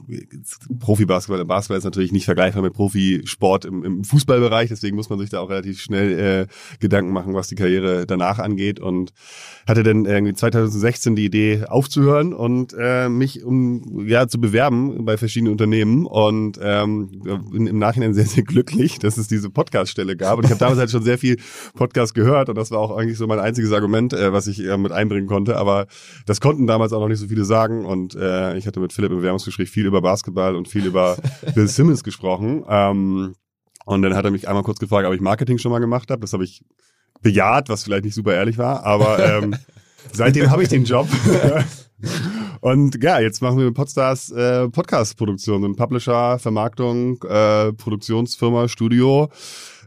Profi-Basketball, 0.79 1.45
Basketball 1.45 1.79
ist 1.79 1.85
natürlich 1.85 2.13
nicht 2.13 2.25
vergleichbar 2.25 2.63
mit 2.63 2.73
Profisport 2.73 3.67
im, 3.67 3.85
im 3.85 4.05
Fußballbereich, 4.05 4.71
deswegen 4.71 4.97
muss 4.97 5.11
man 5.11 5.19
sich 5.19 5.29
da 5.29 5.41
auch 5.41 5.51
relativ 5.51 5.81
schnell 5.81 6.19
äh, 6.19 6.47
Gedanken 6.79 7.13
machen, 7.13 7.35
was 7.35 7.49
die 7.49 7.55
Karriere 7.55 8.07
danach 8.07 8.39
angeht 8.39 8.81
und 8.81 9.13
hatte 9.67 9.83
dann 9.83 10.05
irgendwie 10.05 10.35
2016 10.35 11.17
die 11.17 11.25
Idee 11.25 11.65
aufzuhören 11.67 12.33
und 12.33 12.75
äh, 12.79 13.09
mich 13.09 13.45
um 13.45 14.07
ja 14.07 14.29
zu 14.29 14.41
bewerben 14.41 15.05
bei 15.05 15.17
verschiedenen 15.17 15.53
Unternehmen 15.53 16.07
und 16.07 16.59
ähm, 16.63 17.11
bin 17.51 17.67
im 17.67 17.79
Nachhinein 17.79 18.15
sehr, 18.15 18.27
sehr 18.27 18.43
glücklich, 18.43 18.99
dass 18.99 19.17
es 19.17 19.29
diese 19.29 19.51
Podcast 19.51 19.91
Stelle 19.91 20.17
gab. 20.17 20.39
Und 20.39 20.45
ich 20.45 20.51
habe 20.51 20.59
damals 20.61 20.79
halt 20.79 20.91
schon 20.91 21.03
sehr 21.03 21.19
viel 21.19 21.39
Podcast 21.75 22.15
gehört 22.15 22.49
und 22.49 22.57
das 22.57 22.71
war 22.71 22.79
auch 22.79 22.97
eigentlich 22.97 23.19
so 23.19 23.27
mein 23.27 23.39
einziges 23.39 23.73
Argument, 23.73 24.13
äh, 24.13 24.33
was 24.33 24.47
ich 24.47 24.61
äh, 24.61 24.77
mit 24.77 24.93
einbringen 24.93 25.27
konnte. 25.27 25.57
Aber 25.57 25.87
das 26.27 26.41
konnten 26.41 26.67
damals 26.67 26.93
auch 26.93 27.01
noch 27.01 27.09
nicht 27.09 27.21
so 27.21 27.29
viele 27.29 27.45
sagen. 27.45 27.85
Und 27.85 28.15
äh, 28.15 28.57
ich 28.57 28.67
hatte 28.67 28.81
mit 28.81 28.93
Philipp 28.93 29.11
im 29.11 29.19
Bewerbungsgespräch 29.19 29.71
viel 29.71 29.87
über 29.87 30.01
Basketball 30.01 30.57
und 30.57 30.69
viel 30.69 30.87
über 30.87 31.17
Bill 31.55 31.69
Simmons 31.69 32.05
gesprochen. 32.05 32.65
Ähm, 32.69 33.35
und 33.87 34.03
dann 34.03 34.15
hat 34.15 34.25
er 34.25 34.31
mich 34.31 34.49
einmal 34.49 34.63
kurz 34.63 34.79
gefragt, 34.79 35.07
ob 35.07 35.15
ich 35.15 35.21
Marketing 35.21 35.59
schon 35.59 35.73
mal 35.73 35.79
gemacht 35.79 36.11
habe. 36.11 36.21
Das 36.21 36.33
habe 36.33 36.45
ich 36.45 36.63
bejaht, 37.23 37.69
was 37.69 37.85
vielleicht 37.85 38.05
nicht 38.05 38.15
super 38.15 38.35
ehrlich 38.35 38.59
war, 38.59 38.85
aber 38.85 39.19
ähm, 39.19 39.57
seitdem 40.13 40.51
habe 40.51 40.63
ich 40.63 40.69
den 40.69 40.85
Job. 40.85 41.09
Und 42.61 43.03
ja, 43.03 43.21
jetzt 43.21 43.43
machen 43.43 43.59
wir 43.59 43.67
mit 43.67 43.75
Podstars 43.75 44.31
äh, 44.31 44.69
Podcast-Produktion, 44.69 45.65
ein 45.65 45.77
Publisher, 45.77 46.39
Vermarktung, 46.39 47.23
äh, 47.25 47.73
Produktionsfirma, 47.73 48.69
Studio. 48.69 49.31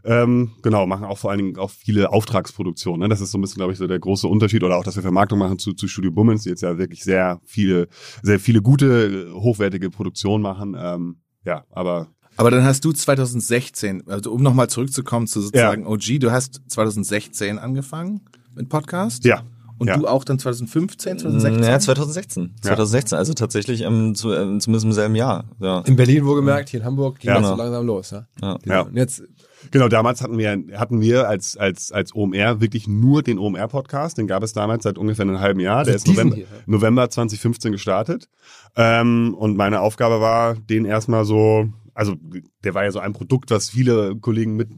Ähm, 0.04 0.52
genau, 0.62 0.86
machen 0.86 1.06
auch 1.06 1.18
vor 1.18 1.30
allen 1.30 1.38
Dingen 1.38 1.56
auch 1.56 1.70
viele 1.70 2.12
Auftragsproduktionen. 2.12 3.00
Ne? 3.00 3.08
Das 3.08 3.20
ist 3.20 3.30
so 3.30 3.38
ein 3.38 3.40
bisschen, 3.40 3.56
glaube 3.56 3.72
ich, 3.72 3.78
so 3.78 3.86
der 3.86 3.98
große 3.98 4.28
Unterschied. 4.28 4.62
Oder 4.62 4.76
auch, 4.76 4.84
dass 4.84 4.96
wir 4.96 5.02
Vermarktung 5.02 5.38
machen 5.38 5.58
zu, 5.58 5.72
zu 5.72 5.88
Studio 5.88 6.10
Bummens, 6.10 6.42
die 6.42 6.50
jetzt 6.50 6.62
ja 6.62 6.76
wirklich 6.76 7.02
sehr 7.04 7.40
viele, 7.44 7.88
sehr 8.22 8.38
viele 8.38 8.60
gute, 8.60 9.32
hochwertige 9.32 9.88
Produktionen 9.90 10.42
machen. 10.42 10.76
Ähm, 10.78 11.16
ja, 11.44 11.64
aber 11.70 12.08
aber 12.36 12.50
dann 12.50 12.64
hast 12.64 12.84
du 12.84 12.92
2016, 12.92 14.04
also 14.08 14.32
um 14.32 14.42
nochmal 14.42 14.68
zurückzukommen 14.68 15.26
zu 15.26 15.40
sozusagen 15.40 15.82
ja. 15.82 15.88
OG, 15.88 16.20
du 16.20 16.32
hast 16.32 16.62
2016 16.68 17.58
angefangen 17.58 18.20
mit 18.54 18.68
Podcast? 18.68 19.24
Ja. 19.24 19.42
Und 19.76 19.88
ja. 19.88 19.96
du 19.96 20.06
auch 20.06 20.24
dann 20.24 20.38
2015, 20.38 21.18
2016? 21.18 21.64
Ja, 21.64 21.78
2016. 21.80 22.54
2016, 22.62 23.18
also 23.18 23.34
tatsächlich 23.34 23.82
ähm, 23.82 24.14
zu, 24.14 24.32
äh, 24.32 24.58
zumindest 24.58 24.84
im 24.84 24.92
selben 24.92 25.16
Jahr. 25.16 25.44
Ja. 25.58 25.80
In 25.80 25.96
Berlin 25.96 26.24
wohlgemerkt, 26.24 26.68
hier 26.68 26.80
in 26.80 26.86
Hamburg 26.86 27.18
ging 27.18 27.30
ja, 27.30 27.40
das 27.40 27.48
so 27.48 27.56
langsam 27.56 27.84
los. 27.84 28.10
Ja? 28.12 28.26
Ja. 28.40 28.58
ja. 28.64 28.80
Und 28.82 28.96
jetzt 28.96 29.22
Genau, 29.70 29.88
damals 29.88 30.22
hatten 30.22 30.38
wir, 30.38 30.62
hatten 30.74 31.00
wir 31.00 31.28
als, 31.28 31.56
als, 31.56 31.92
als 31.92 32.14
OMR 32.14 32.60
wirklich 32.60 32.86
nur 32.86 33.22
den 33.22 33.38
OMR-Podcast. 33.38 34.18
Den 34.18 34.26
gab 34.26 34.42
es 34.42 34.52
damals 34.52 34.84
seit 34.84 34.98
ungefähr 34.98 35.24
einem 35.24 35.40
halben 35.40 35.60
Jahr. 35.60 35.84
Der 35.84 35.94
ist 35.94 36.06
November, 36.06 36.36
November 36.66 37.10
2015 37.10 37.72
gestartet. 37.72 38.28
Ähm, 38.76 39.34
und 39.34 39.56
meine 39.56 39.80
Aufgabe 39.80 40.20
war, 40.20 40.54
den 40.54 40.84
erstmal 40.84 41.24
so, 41.24 41.68
also 41.94 42.16
der 42.64 42.74
war 42.74 42.84
ja 42.84 42.90
so 42.90 42.98
ein 42.98 43.12
Produkt, 43.12 43.50
was 43.50 43.70
viele 43.70 44.16
Kollegen 44.16 44.56
mit, 44.56 44.68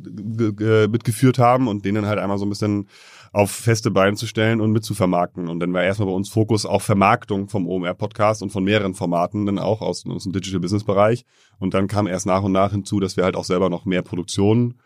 mitgeführt 0.91 1.39
haben 1.39 1.67
und 1.67 1.85
den 1.85 1.95
dann 1.95 2.07
halt 2.07 2.19
einmal 2.19 2.39
so 2.39 2.45
ein 2.45 2.51
bisschen 2.51 2.89
auf 3.33 3.51
feste 3.51 3.91
Beine 3.91 4.17
zu 4.17 4.27
stellen 4.27 4.61
und 4.61 4.73
mitzuvermarkten. 4.73 5.49
Und 5.49 5.61
dann 5.61 5.73
war 5.73 5.83
erstmal 5.83 6.09
bei 6.09 6.15
uns 6.15 6.29
Fokus 6.29 6.65
auf 6.65 6.83
Vermarktung 6.83 7.49
vom 7.49 7.67
OMR-Podcast 7.67 8.43
und 8.43 8.51
von 8.51 8.65
mehreren 8.65 8.95
Formaten, 8.95 9.47
dann 9.47 9.59
auch 9.59 9.83
aus, 9.83 10.07
aus 10.07 10.25
dem 10.25 10.33
Digital 10.33 10.61
Business-Bereich. 10.61 11.25
Und 11.59 11.75
dann 11.75 11.87
kam 11.87 12.07
erst 12.07 12.27
nach 12.27 12.43
und 12.43 12.53
nach 12.53 12.73
hinzu, 12.73 13.01
dass 13.01 13.17
wir 13.17 13.25
halt 13.25 13.37
auch 13.37 13.45
selber 13.45 13.69
noch 13.69 13.85
mehr 13.85 14.03
Produktionen 14.03 14.81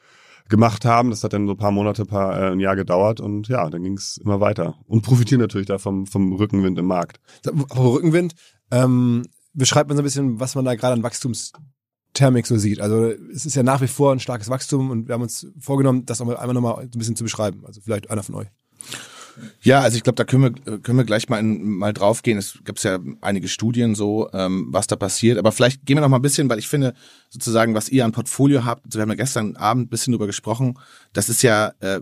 gemacht 0.49 0.85
haben. 0.85 1.11
Das 1.11 1.23
hat 1.23 1.33
dann 1.33 1.47
so 1.47 1.53
ein 1.53 1.59
paar 1.59 1.71
Monate, 1.71 2.05
paar, 2.05 2.37
äh, 2.37 2.51
ein 2.53 2.61
Jahr 2.61 2.77
gedauert 2.77 3.21
und 3.21 3.49
ja, 3.49 3.71
dann 3.71 3.83
ging 3.83 3.97
es 3.97 4.17
immer 4.19 4.41
weiter. 4.41 4.75
Und 4.87 5.03
profitieren 5.03 5.41
natürlich 5.41 5.69
da 5.69 5.79
vom, 5.79 6.07
vom 6.07 6.33
Rückenwind 6.33 6.79
im 6.79 6.87
Markt. 6.87 7.21
Rückenwind, 7.77 8.35
ähm, 8.71 9.23
beschreibt 9.53 9.89
man 9.89 9.97
so 9.97 10.03
ein 10.03 10.05
bisschen, 10.05 10.41
was 10.41 10.55
man 10.55 10.65
da 10.65 10.75
gerade 10.75 10.95
an 10.95 11.03
Wachstums 11.03 11.53
Thermik 12.15 12.47
so 12.47 12.57
sieht. 12.57 12.81
Also 12.81 13.13
es 13.33 13.47
ist 13.47 13.55
ja 13.55 13.63
nach 13.63 13.81
wie 13.81 13.89
vor 13.89 14.13
ein 14.13 14.21
starkes 14.21 14.49
Wachstum 14.49 14.91
und 14.91 15.09
wir 15.09 15.15
haben 15.15 15.23
uns 15.23 15.47
vorgenommen, 15.59 16.07
das 16.07 16.21
auch 16.21 16.27
mal 16.27 16.37
einmal 16.37 16.55
nochmal 16.55 16.83
ein 16.83 16.91
bisschen 16.91 17.17
zu 17.17 17.25
beschreiben. 17.25 17.65
Also 17.67 17.81
vielleicht 17.81 18.11
einer 18.11 18.23
von 18.23 18.35
euch. 18.37 18.49
Ja, 19.63 19.81
also 19.81 19.97
ich 19.97 20.03
glaube, 20.03 20.17
da 20.17 20.25
können 20.25 20.43
wir, 20.43 20.79
können 20.81 20.99
wir 20.99 21.05
gleich 21.05 21.29
mal, 21.29 21.39
in, 21.39 21.63
mal 21.63 21.93
draufgehen. 21.93 22.39
Es 22.39 22.59
gibt 22.65 22.83
ja 22.83 22.99
einige 23.21 23.49
Studien 23.49 23.95
so, 23.95 24.29
ähm, 24.33 24.69
was 24.71 24.87
da 24.87 24.97
passiert. 24.97 25.39
Aber 25.39 25.53
vielleicht 25.53 25.87
gehen 25.87 25.97
wir 25.97 26.01
noch 26.01 26.09
mal 26.09 26.19
ein 26.19 26.23
bisschen, 26.23 26.49
weil 26.49 26.59
ich 26.59 26.69
finde, 26.69 26.95
sozusagen, 27.29 27.75
was 27.75 27.89
ihr 27.89 28.05
an 28.05 28.13
Portfolio 28.13 28.65
habt, 28.65 28.85
also 28.87 28.99
wir 28.99 29.03
haben 29.03 29.11
ja 29.11 29.15
gestern 29.15 29.57
Abend 29.57 29.87
ein 29.87 29.89
bisschen 29.89 30.13
drüber 30.13 30.27
gesprochen, 30.27 30.79
das 31.13 31.29
ist 31.29 31.43
ja 31.43 31.73
äh, 31.81 32.01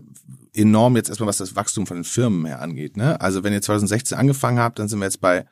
enorm 0.53 0.95
jetzt 0.95 1.09
erstmal, 1.09 1.29
was 1.29 1.37
das 1.37 1.55
Wachstum 1.55 1.85
von 1.87 1.97
den 1.97 2.03
Firmen 2.03 2.45
her 2.45 2.61
angeht. 2.61 2.97
Ne? 2.97 3.19
Also 3.21 3.43
wenn 3.43 3.53
ihr 3.53 3.61
2016 3.61 4.17
angefangen 4.17 4.59
habt, 4.59 4.79
dann 4.79 4.87
sind 4.87 4.99
wir 4.99 5.05
jetzt 5.05 5.21
bei, 5.21 5.45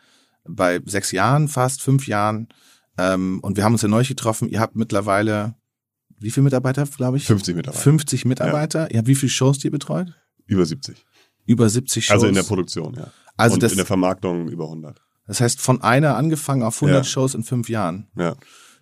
bei 0.46 0.80
sechs 0.86 1.12
Jahren 1.12 1.48
fast, 1.48 1.82
fünf 1.82 2.08
Jahren. 2.08 2.48
Ähm, 2.98 3.40
und 3.42 3.58
wir 3.58 3.64
haben 3.64 3.74
uns 3.74 3.82
ja 3.82 3.88
neulich 3.88 4.08
getroffen. 4.10 4.50
Ihr 4.50 4.60
habt 4.60 4.76
mittlerweile, 4.76 5.56
wie 6.20 6.32
viele 6.32 6.46
Mitarbeiter, 6.46 6.86
glaube 6.86 7.18
ich? 7.18 7.26
50 7.26 7.56
Mitarbeiter. 7.56 7.84
50 7.84 8.26
Mitarbeiter. 8.26 8.82
Ja. 8.84 8.88
Ihr 8.92 8.98
habt 9.00 9.08
wie 9.08 9.16
viele 9.16 9.30
Shows 9.30 9.60
die 9.60 9.68
ihr 9.68 9.72
betreut? 9.72 10.14
Über 10.46 10.66
70. 10.66 11.06
Über 11.46 11.70
70 11.70 12.06
Shows. 12.06 12.14
Also 12.14 12.28
in 12.28 12.36
der 12.36 12.44
Produktion, 12.44 12.96
ja. 12.96 13.12
Also 13.38 13.54
und 13.54 13.64
das, 13.64 13.72
in 13.72 13.78
der 13.78 13.86
Vermarktung 13.86 14.50
über 14.50 14.66
100. 14.66 15.00
Das 15.28 15.42
heißt, 15.42 15.62
von 15.62 15.82
einer 15.82 16.16
angefangen 16.18 16.64
auf 16.64 16.76
100 16.82 16.98
Ja. 16.98 17.04
Shows 17.04 17.36
in 17.36 17.44
fünf 17.44 17.70
Jahren. 17.70 18.08
Ja. 18.18 18.36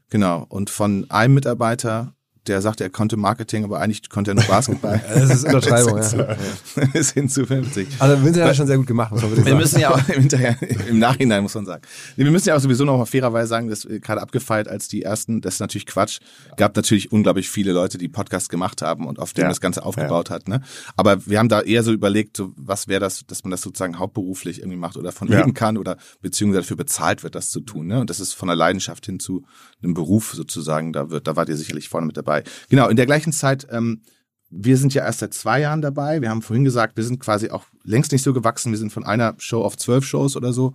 Genau. 0.10 0.46
Und 0.48 0.70
von 0.70 1.10
einem 1.10 1.34
Mitarbeiter, 1.34 2.15
der 2.48 2.62
sagte, 2.62 2.84
er 2.84 2.90
konnte 2.90 3.18
Marketing, 3.18 3.64
aber 3.64 3.80
eigentlich 3.80 4.10
konnte 4.10 4.32
er 4.32 4.36
nur 4.36 4.44
Basketball. 4.46 5.02
Das 5.16 5.30
ist 5.34 5.46
Untertreibung, 5.46 5.96
bis, 5.96 6.12
ja. 6.14 6.28
hin 6.36 6.38
zu, 6.64 6.82
bis 6.94 7.12
hin 7.12 7.30
zu 7.30 7.46
50. 7.46 7.88
Also 8.00 8.18
Vincent 8.24 8.44
hat 8.44 8.50
das 8.52 8.58
schon 8.58 8.68
sehr 8.68 8.78
gut 8.78 8.88
gemacht, 8.88 9.12
muss 9.12 9.22
man 9.22 9.32
wirklich 9.32 9.46
Wir 9.46 9.52
sagen. 9.52 9.62
müssen 9.62 9.80
ja 9.80 9.90
auch 9.92 10.10
im, 10.10 10.20
Hinterher, 10.22 10.58
im 10.90 11.00
Nachhinein, 11.00 11.44
muss 11.44 11.56
man 11.56 11.66
sagen. 11.66 11.82
Wir 12.16 12.30
müssen 12.32 12.48
ja 12.50 12.56
auch 12.56 12.60
sowieso 12.60 12.86
noch 12.86 12.98
mal 12.98 13.06
fairerweise 13.06 13.48
sagen, 13.48 13.70
dass 13.70 13.88
wir 13.88 14.00
gerade 14.00 14.22
abgefeiert 14.22 14.68
als 14.68 14.88
die 14.88 15.02
ersten, 15.04 15.42
das 15.42 15.56
ist 15.56 15.60
natürlich 15.60 15.86
Quatsch. 15.86 16.20
Gab 16.58 16.76
natürlich 16.76 17.12
unglaublich 17.12 17.50
viele 17.50 17.72
Leute, 17.72 17.98
die 17.98 18.08
Podcasts 18.08 18.50
gemacht 18.50 18.82
haben 18.82 19.08
und 19.08 19.20
auf 19.20 19.34
dem 19.34 19.44
Ja. 19.44 19.50
das 19.50 19.62
Ganze 19.62 19.84
aufgebaut 19.84 20.30
hat. 20.30 20.48
Ne? 20.48 20.62
Aber 20.96 21.26
wir 21.26 21.40
haben 21.40 21.50
da 21.50 21.62
eher 21.62 21.84
so 21.84 21.92
überlegt, 21.92 22.38
so, 22.38 22.52
was 22.58 22.88
wäre 22.88 23.00
das, 23.00 23.24
dass 23.28 23.44
man 23.44 23.52
das 23.52 23.62
sozusagen 23.62 23.98
hauptberuflich 24.00 24.60
irgendwie 24.60 24.78
macht 24.78 24.98
oder 24.98 25.12
von 25.12 25.28
Ja. 25.30 25.40
leben 25.40 25.54
kann 25.54 25.78
oder 25.78 25.98
beziehungsweise 26.22 26.62
dafür 26.62 26.78
bezahlt 26.78 27.24
wird, 27.24 27.36
das 27.36 27.50
zu 27.50 27.60
tun. 27.62 27.88
Ne? 27.88 28.00
Und 28.00 28.10
das 28.10 28.20
ist 28.20 28.34
von 28.34 28.48
der 28.48 28.56
Leidenschaft 28.56 29.06
hin 29.06 29.20
zu 29.20 29.44
einem 29.82 29.94
Beruf 29.94 30.34
sozusagen, 30.34 30.94
da 30.94 31.10
wird, 31.10 31.28
da 31.28 31.36
wart 31.36 31.50
ihr 31.50 31.58
sicherlich 31.58 31.90
vorne 31.90 32.08
mit 32.08 32.18
dabei. 32.18 32.35
Genau, 32.70 32.88
in 32.90 32.98
der 32.98 33.06
gleichen 33.06 33.34
Zeit, 33.34 33.68
ähm, 33.72 34.02
wir 34.50 34.78
sind 34.78 34.94
ja 34.94 35.04
erst 35.04 35.20
seit 35.20 35.34
zwei 35.34 35.62
Jahren 35.62 35.82
dabei. 35.82 36.22
Wir 36.22 36.30
haben 36.30 36.42
vorhin 36.42 36.64
gesagt, 36.64 36.98
wir 36.98 37.04
sind 37.04 37.20
quasi 37.20 37.50
auch 37.50 37.66
längst 37.84 38.12
nicht 38.12 38.24
so 38.24 38.34
gewachsen. 38.34 38.72
Wir 38.72 38.80
sind 38.80 38.94
von 38.94 39.04
einer 39.04 39.36
Show 39.38 39.64
auf 39.64 39.78
zwölf 39.78 40.06
Shows 40.06 40.38
oder 40.38 40.54
so. 40.54 40.74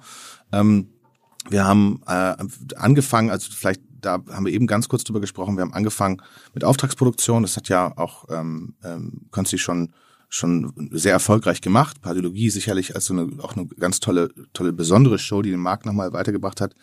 Ähm, 0.52 0.88
wir 1.48 1.64
haben 1.64 2.02
äh, 2.06 2.34
angefangen, 2.76 3.30
also 3.30 3.50
vielleicht 3.50 3.80
da 4.00 4.22
haben 4.30 4.46
wir 4.46 4.52
eben 4.52 4.66
ganz 4.66 4.88
kurz 4.88 5.04
drüber 5.04 5.20
gesprochen. 5.20 5.56
Wir 5.56 5.62
haben 5.62 5.74
angefangen 5.74 6.22
mit 6.54 6.64
Auftragsproduktion. 6.64 7.42
Das 7.42 7.56
hat 7.56 7.68
ja 7.68 7.96
auch 7.96 8.24
ähm, 8.30 8.74
ähm, 8.84 9.26
Konsti 9.30 9.58
schon 9.58 9.92
schon 10.32 10.88
sehr 10.92 11.12
erfolgreich 11.12 11.60
gemacht. 11.60 12.00
Pardiologie 12.00 12.50
sicherlich 12.50 12.94
als 12.94 13.06
so 13.06 13.14
eine 13.14 13.42
auch 13.42 13.56
eine 13.56 13.66
ganz 13.66 13.98
tolle 13.98 14.30
tolle 14.52 14.72
besondere 14.72 15.18
Show, 15.18 15.42
die 15.42 15.50
den 15.50 15.58
Markt 15.58 15.86
nochmal 15.86 16.12
weitergebracht 16.12 16.60
hat. 16.60 16.74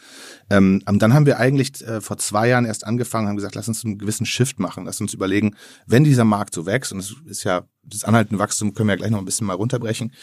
Ähm, 0.49 0.83
ähm, 0.85 0.99
dann 0.99 1.13
haben 1.13 1.25
wir 1.25 1.39
eigentlich 1.39 1.81
äh, 1.87 2.01
vor 2.01 2.17
zwei 2.17 2.49
Jahren 2.49 2.65
erst 2.65 2.85
angefangen, 2.85 3.29
haben 3.29 3.37
gesagt, 3.37 3.55
lass 3.55 3.69
uns 3.69 3.85
einen 3.85 3.97
gewissen 3.97 4.25
Shift 4.25 4.59
machen, 4.59 4.83
lass 4.85 4.99
uns 4.99 5.13
überlegen, 5.13 5.55
wenn 5.85 6.03
dieser 6.03 6.25
Markt 6.25 6.53
so 6.53 6.65
wächst 6.65 6.91
und 6.91 6.99
es 6.99 7.15
ist 7.25 7.45
ja 7.45 7.63
das 7.83 8.03
anhaltende 8.03 8.39
Wachstum 8.39 8.73
können 8.73 8.89
wir 8.89 8.93
ja 8.93 8.97
gleich 8.97 9.11
noch 9.11 9.19
ein 9.19 9.25
bisschen 9.25 9.47
mal 9.47 9.53
runterbrechen, 9.53 10.13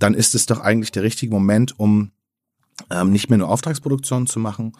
dann 0.00 0.14
ist 0.14 0.34
es 0.34 0.46
doch 0.46 0.58
eigentlich 0.58 0.90
der 0.90 1.04
richtige 1.04 1.32
Moment, 1.32 1.78
um 1.78 2.10
ähm, 2.90 3.12
nicht 3.12 3.30
mehr 3.30 3.38
nur 3.38 3.50
Auftragsproduktionen 3.50 4.26
zu 4.26 4.40
machen, 4.40 4.72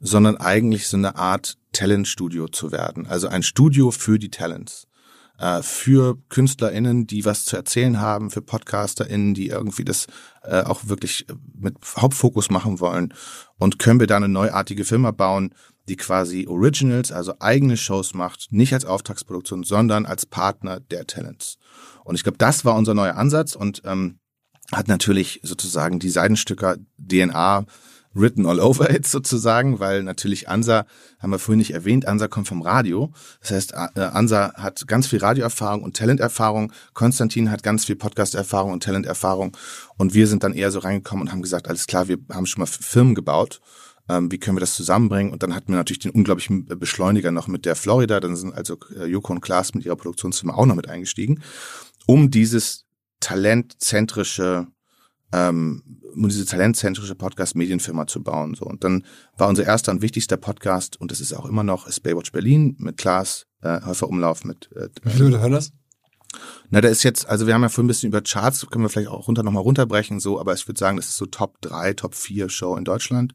sondern 0.00 0.38
eigentlich 0.38 0.88
so 0.88 0.96
eine 0.96 1.16
Art 1.16 1.58
Talentstudio 1.72 2.48
zu 2.48 2.72
werden. 2.72 3.06
Also 3.06 3.28
ein 3.28 3.42
Studio 3.42 3.90
für 3.90 4.18
die 4.18 4.30
Talents. 4.30 4.88
Äh, 5.38 5.62
für 5.62 6.18
KünstlerInnen, 6.28 7.06
die 7.06 7.24
was 7.24 7.44
zu 7.44 7.56
erzählen 7.56 8.00
haben, 8.00 8.30
für 8.30 8.42
PodcasterInnen, 8.42 9.34
die 9.34 9.48
irgendwie 9.48 9.84
das 9.84 10.06
äh, 10.42 10.62
auch 10.62 10.86
wirklich 10.86 11.26
mit 11.54 11.76
Hauptfokus 11.96 12.50
machen 12.50 12.80
wollen. 12.80 13.12
Und 13.58 13.78
können 13.78 14.00
wir 14.00 14.06
da 14.06 14.16
eine 14.16 14.28
neuartige 14.28 14.84
Firma 14.84 15.10
bauen, 15.10 15.54
die 15.88 15.96
quasi 15.96 16.46
Originals, 16.46 17.10
also 17.10 17.34
eigene 17.40 17.76
Shows 17.76 18.14
macht, 18.14 18.48
nicht 18.50 18.72
als 18.72 18.84
Auftragsproduktion, 18.84 19.64
sondern 19.64 20.06
als 20.06 20.26
Partner 20.26 20.78
der 20.78 21.06
Talents. 21.06 21.58
Und 22.04 22.14
ich 22.14 22.22
glaube, 22.22 22.38
das 22.38 22.64
war 22.64 22.76
unser 22.76 22.94
neuer 22.94 23.16
Ansatz 23.16 23.56
und 23.56 23.82
ähm, 23.84 24.18
hat 24.70 24.88
natürlich 24.88 25.40
sozusagen 25.42 25.98
die 25.98 26.10
Seidenstücker 26.10 26.76
DNA 26.98 27.66
written 28.14 28.46
all 28.46 28.60
over 28.60 28.90
it 28.90 29.06
sozusagen, 29.06 29.80
weil 29.80 30.02
natürlich 30.02 30.48
Ansa, 30.48 30.86
haben 31.18 31.30
wir 31.30 31.38
vorhin 31.38 31.58
nicht 31.58 31.72
erwähnt, 31.72 32.06
Ansa 32.06 32.28
kommt 32.28 32.48
vom 32.48 32.62
Radio. 32.62 33.12
Das 33.40 33.50
heißt, 33.52 33.72
äh, 33.72 34.00
Ansa 34.00 34.52
hat 34.54 34.86
ganz 34.86 35.06
viel 35.06 35.20
Radioerfahrung 35.20 35.82
und 35.82 35.96
Talenterfahrung. 35.96 36.72
Konstantin 36.94 37.50
hat 37.50 37.62
ganz 37.62 37.84
viel 37.84 37.96
Podcast-Erfahrung 37.96 38.72
und 38.72 38.82
Talenterfahrung. 38.82 39.56
Und 39.96 40.14
wir 40.14 40.26
sind 40.26 40.42
dann 40.42 40.52
eher 40.52 40.70
so 40.70 40.80
reingekommen 40.80 41.22
und 41.26 41.32
haben 41.32 41.42
gesagt, 41.42 41.68
alles 41.68 41.86
klar, 41.86 42.08
wir 42.08 42.18
haben 42.30 42.46
schon 42.46 42.60
mal 42.60 42.66
Firmen 42.66 43.14
gebaut. 43.14 43.60
Ähm, 44.08 44.30
wie 44.32 44.38
können 44.38 44.56
wir 44.56 44.60
das 44.60 44.74
zusammenbringen? 44.74 45.32
Und 45.32 45.42
dann 45.42 45.54
hatten 45.54 45.68
wir 45.68 45.76
natürlich 45.76 46.00
den 46.00 46.10
unglaublichen 46.12 46.66
Beschleuniger 46.66 47.30
noch 47.30 47.46
mit 47.48 47.64
der 47.64 47.76
Florida. 47.76 48.20
Dann 48.20 48.36
sind 48.36 48.54
also 48.54 48.76
äh, 48.96 49.06
Joko 49.06 49.32
und 49.32 49.40
Klaas 49.40 49.74
mit 49.74 49.84
ihrer 49.84 49.96
Produktionsfirma 49.96 50.54
auch 50.54 50.66
noch 50.66 50.74
mit 50.74 50.88
eingestiegen, 50.88 51.42
um 52.06 52.30
dieses 52.30 52.84
talentzentrische 53.20 54.66
ähm, 55.32 55.82
um 56.14 56.28
diese 56.28 56.44
talentzentrische 56.44 57.14
Podcast-Medienfirma 57.14 58.06
zu 58.06 58.22
bauen. 58.22 58.54
So. 58.54 58.66
Und 58.66 58.84
dann 58.84 59.04
war 59.36 59.48
unser 59.48 59.64
erster 59.64 59.92
und 59.92 60.02
wichtigster 60.02 60.36
Podcast, 60.36 61.00
und 61.00 61.10
das 61.10 61.20
ist 61.20 61.32
auch 61.32 61.46
immer 61.46 61.62
noch, 61.62 61.86
ist 61.86 62.00
Baywatch 62.02 62.32
Berlin 62.32 62.76
mit 62.78 62.98
Klaas, 62.98 63.46
äh, 63.62 63.80
Häufer 63.84 64.08
Umlauf 64.08 64.44
mit 64.44 64.70
äh, 64.76 64.88
Wie 65.04 65.10
viele 65.10 65.40
hören 65.40 65.52
das? 65.52 65.72
na, 66.70 66.80
da 66.80 66.88
ist 66.88 67.02
jetzt, 67.02 67.28
also 67.28 67.46
wir 67.46 67.52
haben 67.52 67.62
ja 67.62 67.68
vorhin 67.68 67.84
ein 67.84 67.88
bisschen 67.88 68.08
über 68.08 68.22
Charts, 68.22 68.66
können 68.70 68.84
wir 68.84 68.88
vielleicht 68.88 69.08
auch 69.10 69.28
runter 69.28 69.42
nochmal 69.42 69.62
runterbrechen, 69.62 70.18
so, 70.18 70.40
aber 70.40 70.54
ich 70.54 70.66
würde 70.66 70.78
sagen, 70.78 70.96
das 70.96 71.08
ist 71.08 71.18
so 71.18 71.26
Top 71.26 71.60
3, 71.60 71.92
Top 71.92 72.14
4 72.14 72.48
Show 72.48 72.74
in 72.76 72.84
Deutschland. 72.84 73.34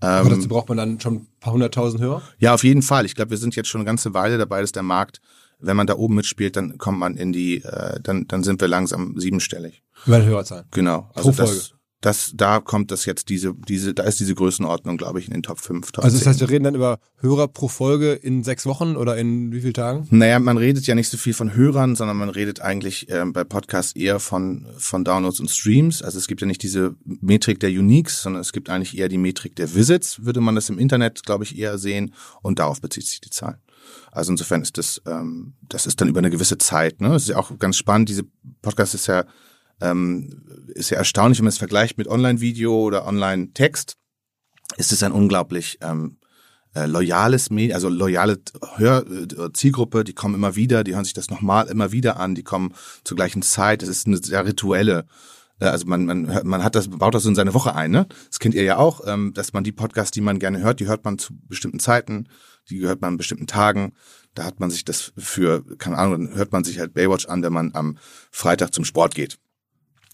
Aber 0.00 0.26
Ähm, 0.30 0.36
dazu 0.36 0.48
braucht 0.48 0.68
man 0.68 0.76
dann 0.78 1.00
schon 1.00 1.14
ein 1.14 1.26
paar 1.40 1.52
hunderttausend 1.54 2.02
Hörer? 2.02 2.22
ja, 2.38 2.52
auf 2.54 2.62
jeden 2.64 2.82
Fall. 2.82 3.06
Ich 3.06 3.14
glaube, 3.14 3.30
wir 3.30 3.38
sind 3.38 3.56
jetzt 3.56 3.68
schon 3.68 3.80
eine 3.80 3.86
ganze 3.86 4.12
Weile 4.14 4.36
dabei, 4.38 4.60
dass 4.60 4.72
der 4.72 4.82
Markt, 4.82 5.20
wenn 5.60 5.76
man 5.76 5.86
da 5.86 5.96
oben 5.96 6.14
mitspielt, 6.14 6.56
dann 6.56 6.78
kommt 6.78 6.98
man 6.98 7.16
in 7.16 7.32
die, 7.32 7.62
äh, 7.62 8.00
dann, 8.02 8.26
dann 8.28 8.42
sind 8.42 8.60
wir 8.60 8.68
langsam 8.68 9.18
siebenstellig. 9.18 9.82
Über 10.06 10.20
die 10.20 10.26
Hörerzahlen. 10.26 10.64
Genau. 10.70 11.10
Also 11.14 11.30
Pro 11.30 11.44
Folge. 11.44 11.52
das, 11.52 11.74
das, 12.00 12.32
da 12.34 12.60
kommt 12.60 12.90
das 12.90 13.04
jetzt 13.04 13.28
diese, 13.28 13.54
diese, 13.68 13.92
da 13.92 14.04
ist 14.04 14.20
diese 14.20 14.34
Größenordnung, 14.34 14.96
glaube 14.96 15.18
ich, 15.18 15.26
in 15.26 15.34
den 15.34 15.42
Top 15.42 15.60
5, 15.60 15.92
Top 15.92 16.04
Also 16.04 16.16
das 16.16 16.24
10. 16.24 16.30
heißt, 16.30 16.40
wir 16.40 16.48
reden 16.48 16.64
dann 16.64 16.74
über 16.74 16.98
Hörer 17.18 17.46
pro 17.48 17.68
Folge 17.68 18.12
in 18.12 18.42
sechs 18.42 18.64
Wochen 18.64 18.96
oder 18.96 19.18
in 19.18 19.52
wie 19.52 19.60
vielen 19.60 19.74
Tagen? 19.74 20.06
Naja, 20.10 20.38
man 20.38 20.56
redet 20.56 20.86
ja 20.86 20.94
nicht 20.94 21.10
so 21.10 21.18
viel 21.18 21.34
von 21.34 21.54
Hörern, 21.54 21.96
sondern 21.96 22.16
man 22.16 22.30
redet 22.30 22.62
eigentlich 22.62 23.10
ähm, 23.10 23.34
bei 23.34 23.44
Podcasts 23.44 23.94
eher 23.94 24.18
von, 24.18 24.66
von 24.78 25.04
Downloads 25.04 25.40
und 25.40 25.50
Streams. 25.50 26.00
Also 26.02 26.18
es 26.18 26.26
gibt 26.26 26.40
ja 26.40 26.46
nicht 26.46 26.62
diese 26.62 26.94
Metrik 27.04 27.60
der 27.60 27.70
Uniques, 27.70 28.22
sondern 28.22 28.40
es 28.40 28.52
gibt 28.52 28.70
eigentlich 28.70 28.96
eher 28.96 29.08
die 29.08 29.18
Metrik 29.18 29.54
der 29.56 29.74
Visits, 29.74 30.24
würde 30.24 30.40
man 30.40 30.54
das 30.54 30.70
im 30.70 30.78
Internet, 30.78 31.22
glaube 31.24 31.44
ich, 31.44 31.58
eher 31.58 31.76
sehen. 31.76 32.14
Und 32.40 32.60
darauf 32.60 32.80
bezieht 32.80 33.06
sich 33.06 33.20
die 33.20 33.30
Zahl. 33.30 33.58
Also 34.12 34.32
insofern 34.32 34.62
ist 34.62 34.78
das, 34.78 35.00
ähm, 35.06 35.54
das 35.62 35.86
ist 35.86 36.00
dann 36.00 36.08
über 36.08 36.18
eine 36.18 36.30
gewisse 36.30 36.58
Zeit. 36.58 37.00
Ne? 37.00 37.10
Das 37.10 37.22
ist 37.22 37.28
ja 37.28 37.36
auch 37.36 37.58
ganz 37.58 37.76
spannend. 37.76 38.08
Diese 38.08 38.24
Podcast 38.62 38.94
ist 38.94 39.06
ja, 39.06 39.24
ähm, 39.80 40.44
ist 40.74 40.90
ja 40.90 40.98
erstaunlich, 40.98 41.38
wenn 41.38 41.44
man 41.44 41.50
es 41.50 41.58
vergleicht 41.58 41.98
mit 41.98 42.08
Online-Video 42.08 42.74
oder 42.80 43.06
Online-Text. 43.06 43.96
Ist 44.76 44.92
es 44.92 45.02
ein 45.02 45.12
unglaublich 45.12 45.78
ähm, 45.80 46.18
äh, 46.74 46.86
loyales 46.86 47.50
Medien, 47.50 47.74
also 47.74 47.88
loyale 47.88 48.38
Hör 48.76 49.04
äh, 49.06 49.52
Zielgruppe, 49.52 50.04
die 50.04 50.12
kommen 50.12 50.34
immer 50.34 50.54
wieder, 50.54 50.84
die 50.84 50.94
hören 50.94 51.04
sich 51.04 51.14
das 51.14 51.30
nochmal 51.30 51.66
immer 51.66 51.90
wieder 51.90 52.18
an, 52.18 52.34
die 52.34 52.44
kommen 52.44 52.74
zur 53.02 53.16
gleichen 53.16 53.42
Zeit. 53.42 53.82
Es 53.82 53.88
ist 53.88 54.06
eine 54.06 54.18
sehr 54.18 54.46
rituelle, 54.46 55.06
äh, 55.60 55.66
also 55.66 55.86
man, 55.86 56.06
man, 56.06 56.40
man 56.44 56.64
hat 56.64 56.74
das, 56.74 56.88
baut 56.88 57.14
das 57.14 57.24
so 57.24 57.28
in 57.28 57.34
seine 57.34 57.54
Woche 57.54 57.74
ein, 57.74 57.90
ne? 57.90 58.06
Das 58.28 58.38
kennt 58.38 58.54
ihr 58.54 58.62
ja 58.62 58.76
auch, 58.76 59.00
ähm, 59.06 59.32
dass 59.34 59.52
man 59.52 59.64
die 59.64 59.72
Podcasts, 59.72 60.12
die 60.12 60.20
man 60.20 60.38
gerne 60.38 60.60
hört, 60.60 60.80
die 60.80 60.86
hört 60.86 61.04
man 61.04 61.18
zu 61.18 61.34
bestimmten 61.48 61.80
Zeiten, 61.80 62.28
die 62.70 62.80
hört 62.80 63.00
man 63.00 63.14
an 63.14 63.16
bestimmten 63.16 63.46
Tagen. 63.46 63.92
Da 64.34 64.44
hat 64.44 64.60
man 64.60 64.70
sich 64.70 64.84
das 64.84 65.12
für, 65.18 65.64
keine 65.78 65.98
Ahnung, 65.98 66.26
dann 66.28 66.36
hört 66.36 66.52
man 66.52 66.62
sich 66.64 66.78
halt 66.78 66.94
Baywatch 66.94 67.26
an, 67.26 67.42
wenn 67.42 67.52
man 67.52 67.74
am 67.74 67.98
Freitag 68.30 68.72
zum 68.72 68.84
Sport 68.84 69.14
geht. 69.14 69.38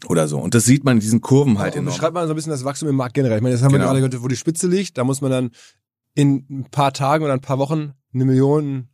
Oder 0.08 0.28
so. 0.28 0.38
Und 0.38 0.54
das 0.54 0.64
sieht 0.64 0.84
man 0.84 0.96
in 0.96 1.00
diesen 1.00 1.20
Kurven 1.20 1.58
halt 1.58 1.74
Und 1.74 1.80
enorm. 1.80 1.94
beschreibt 1.94 2.14
mal 2.14 2.26
so 2.26 2.32
ein 2.32 2.36
bisschen 2.36 2.50
das 2.50 2.64
Wachstum 2.64 2.88
im 2.88 2.96
Markt 2.96 3.14
generell. 3.14 3.38
Ich 3.38 3.42
meine, 3.42 3.54
jetzt 3.54 3.62
haben 3.62 3.72
wir 3.72 3.78
Genau. 3.78 3.90
gerade 3.92 4.08
gehört, 4.08 4.22
wo 4.22 4.28
die 4.28 4.36
Spitze 4.36 4.68
liegt. 4.68 4.98
Da 4.98 5.04
muss 5.04 5.20
man 5.20 5.30
dann 5.30 5.50
in 6.14 6.44
ein 6.50 6.66
paar 6.70 6.92
Tagen 6.92 7.24
oder 7.24 7.32
ein 7.34 7.40
paar 7.40 7.58
Wochen 7.58 7.92
eine 8.12 8.24
Million 8.24 8.88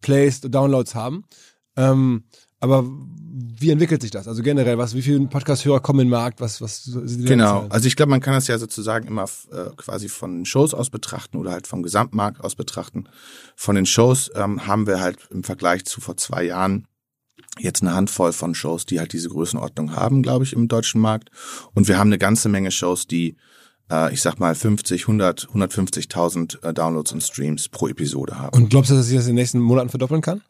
Plays, 0.00 0.40
Downloads 0.40 0.94
haben. 0.94 1.24
Ähm, 1.76 2.24
aber 2.60 2.84
wie 3.60 3.70
entwickelt 3.70 4.02
sich 4.02 4.10
das? 4.10 4.28
Also 4.28 4.42
generell, 4.42 4.78
was, 4.78 4.94
wie 4.94 5.02
viele 5.02 5.20
Podcast-Hörer 5.26 5.80
kommen 5.80 6.00
in 6.00 6.06
den 6.06 6.10
Markt? 6.10 6.40
Was, 6.40 6.60
was 6.60 6.84
sind 6.84 7.20
die 7.20 7.24
Genau. 7.24 7.66
Also 7.68 7.86
ich 7.86 7.96
glaube, 7.96 8.10
man 8.10 8.20
kann 8.20 8.34
das 8.34 8.46
ja 8.46 8.58
sozusagen 8.58 9.06
immer 9.06 9.24
äh, 9.52 9.70
quasi 9.76 10.08
von 10.08 10.44
Shows 10.44 10.74
aus 10.74 10.90
betrachten 10.90 11.36
oder 11.36 11.52
halt 11.52 11.66
vom 11.66 11.82
Gesamtmarkt 11.82 12.42
aus 12.42 12.54
betrachten. 12.54 13.08
Von 13.56 13.74
den 13.74 13.86
Shows 13.86 14.30
ähm, 14.34 14.66
haben 14.66 14.86
wir 14.86 15.00
halt 15.00 15.18
im 15.30 15.44
Vergleich 15.44 15.84
zu 15.84 16.00
vor 16.00 16.16
zwei 16.16 16.44
Jahren 16.44 16.86
jetzt 17.58 17.82
eine 17.82 17.94
Handvoll 17.94 18.32
von 18.32 18.54
Shows, 18.54 18.86
die 18.86 19.00
halt 19.00 19.12
diese 19.12 19.28
Größenordnung 19.28 19.94
haben, 19.94 20.22
glaube 20.22 20.44
ich, 20.44 20.52
im 20.52 20.68
deutschen 20.68 21.00
Markt. 21.00 21.30
Und 21.74 21.88
wir 21.88 21.98
haben 21.98 22.08
eine 22.08 22.18
ganze 22.18 22.48
Menge 22.48 22.70
Shows, 22.70 23.06
die, 23.06 23.36
äh, 23.90 24.12
ich 24.12 24.22
sag 24.22 24.38
mal, 24.38 24.54
50, 24.54 25.02
100, 25.02 25.48
150.000 25.48 26.62
äh, 26.62 26.74
Downloads 26.74 27.12
und 27.12 27.22
Streams 27.22 27.68
pro 27.68 27.88
Episode 27.88 28.38
haben. 28.38 28.56
Und 28.56 28.70
glaubst 28.70 28.90
du, 28.90 28.94
dass 28.94 29.06
sich 29.06 29.16
das 29.16 29.26
in 29.26 29.30
den 29.30 29.36
nächsten 29.36 29.60
Monaten 29.60 29.88
verdoppeln 29.88 30.20
kann? 30.22 30.42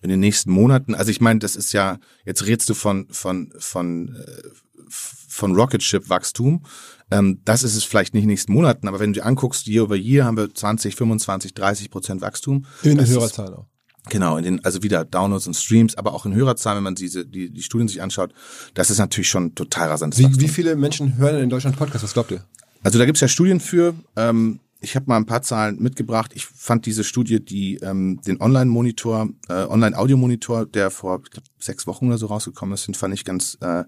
In 0.00 0.10
den 0.10 0.20
nächsten 0.20 0.50
Monaten, 0.50 0.94
also 0.94 1.10
ich 1.10 1.20
meine, 1.20 1.40
das 1.40 1.56
ist 1.56 1.72
ja, 1.72 1.98
jetzt 2.24 2.46
redest 2.46 2.68
du 2.68 2.74
von, 2.74 3.06
von, 3.10 3.52
von, 3.58 4.14
äh, 4.16 4.42
von 4.90 5.54
Rocket 5.54 5.82
Ship 5.82 6.08
Wachstum. 6.08 6.64
Ähm, 7.10 7.40
das 7.44 7.62
ist 7.62 7.74
es 7.74 7.84
vielleicht 7.84 8.14
nicht 8.14 8.22
in 8.22 8.28
den 8.28 8.32
nächsten 8.34 8.52
Monaten, 8.52 8.86
aber 8.88 9.00
wenn 9.00 9.12
du 9.12 9.20
dir 9.20 9.26
anguckst, 9.26 9.66
year 9.66 9.84
over 9.84 9.96
year 9.96 10.24
haben 10.24 10.36
wir 10.36 10.52
20, 10.54 10.94
25, 10.94 11.54
30 11.54 11.90
Prozent 11.90 12.20
Wachstum. 12.20 12.64
In 12.82 12.96
Das 12.98 13.08
ist- 13.08 13.16
Hörerzahlen 13.16 13.54
auch. 13.54 13.66
Genau, 14.10 14.38
in 14.38 14.44
den, 14.44 14.64
also 14.64 14.82
wieder 14.82 15.04
Downloads 15.04 15.46
und 15.48 15.54
Streams, 15.54 15.94
aber 15.96 16.14
auch 16.14 16.24
in 16.24 16.34
Hörerzahlen, 16.34 16.76
wenn 16.78 16.84
man 16.84 16.94
diese, 16.94 17.26
die, 17.26 17.50
die 17.50 17.62
Studien 17.62 17.88
sich 17.88 18.00
anschaut, 18.00 18.32
das 18.72 18.90
ist 18.90 18.96
natürlich 18.96 19.28
schon 19.28 19.54
total 19.54 19.88
rasantes 19.88 20.18
Wie, 20.18 20.24
Wachstum. 20.24 20.42
wie 20.42 20.48
viele 20.48 20.76
Menschen 20.76 21.16
hören 21.18 21.42
in 21.42 21.50
Deutschland 21.50 21.76
Podcasts? 21.76 22.04
Was 22.04 22.14
glaubt 22.14 22.30
ihr? 22.30 22.42
Also 22.82 22.98
da 22.98 23.04
gibt's 23.04 23.20
ja 23.20 23.28
Studien 23.28 23.60
für. 23.60 23.94
Ähm, 24.16 24.60
ich 24.80 24.94
habe 24.94 25.06
mal 25.08 25.16
ein 25.16 25.26
paar 25.26 25.42
Zahlen 25.42 25.82
mitgebracht. 25.82 26.32
Ich 26.34 26.46
fand 26.46 26.86
diese 26.86 27.02
Studie, 27.04 27.44
die 27.44 27.76
ähm, 27.78 28.20
den 28.26 28.40
Online-Monitor, 28.40 29.28
äh, 29.48 29.64
Online-Audio-Monitor, 29.64 30.66
der 30.66 30.90
vor 30.90 31.20
ich 31.24 31.30
glaub, 31.30 31.44
sechs 31.58 31.86
Wochen 31.86 32.06
oder 32.08 32.18
so 32.18 32.26
rausgekommen 32.26 32.74
ist, 32.74 32.86
den 32.86 32.94
fand 32.94 33.14
ich 33.14 33.24
ganz, 33.24 33.58
äh, 33.60 33.84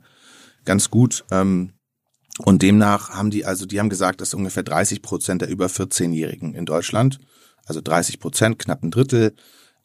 ganz 0.65 0.91
gut. 0.91 1.25
Ähm, 1.31 1.73
Und 2.39 2.63
demnach 2.63 3.11
haben 3.11 3.31
die, 3.31 3.45
also 3.45 3.67
die 3.67 3.79
haben 3.79 3.91
gesagt, 3.91 4.21
dass 4.21 4.35
ungefähr 4.35 4.63
30 4.63 5.03
Prozent 5.03 5.43
der 5.43 5.51
über 5.51 5.67
14-Jährigen 5.67 6.55
in 6.55 6.65
Deutschland, 6.65 7.19
also 7.67 7.81
30 7.81 8.19
Prozent, 8.19 8.59
knapp 8.59 8.83
ein 8.83 8.91
Drittel, 8.91 9.35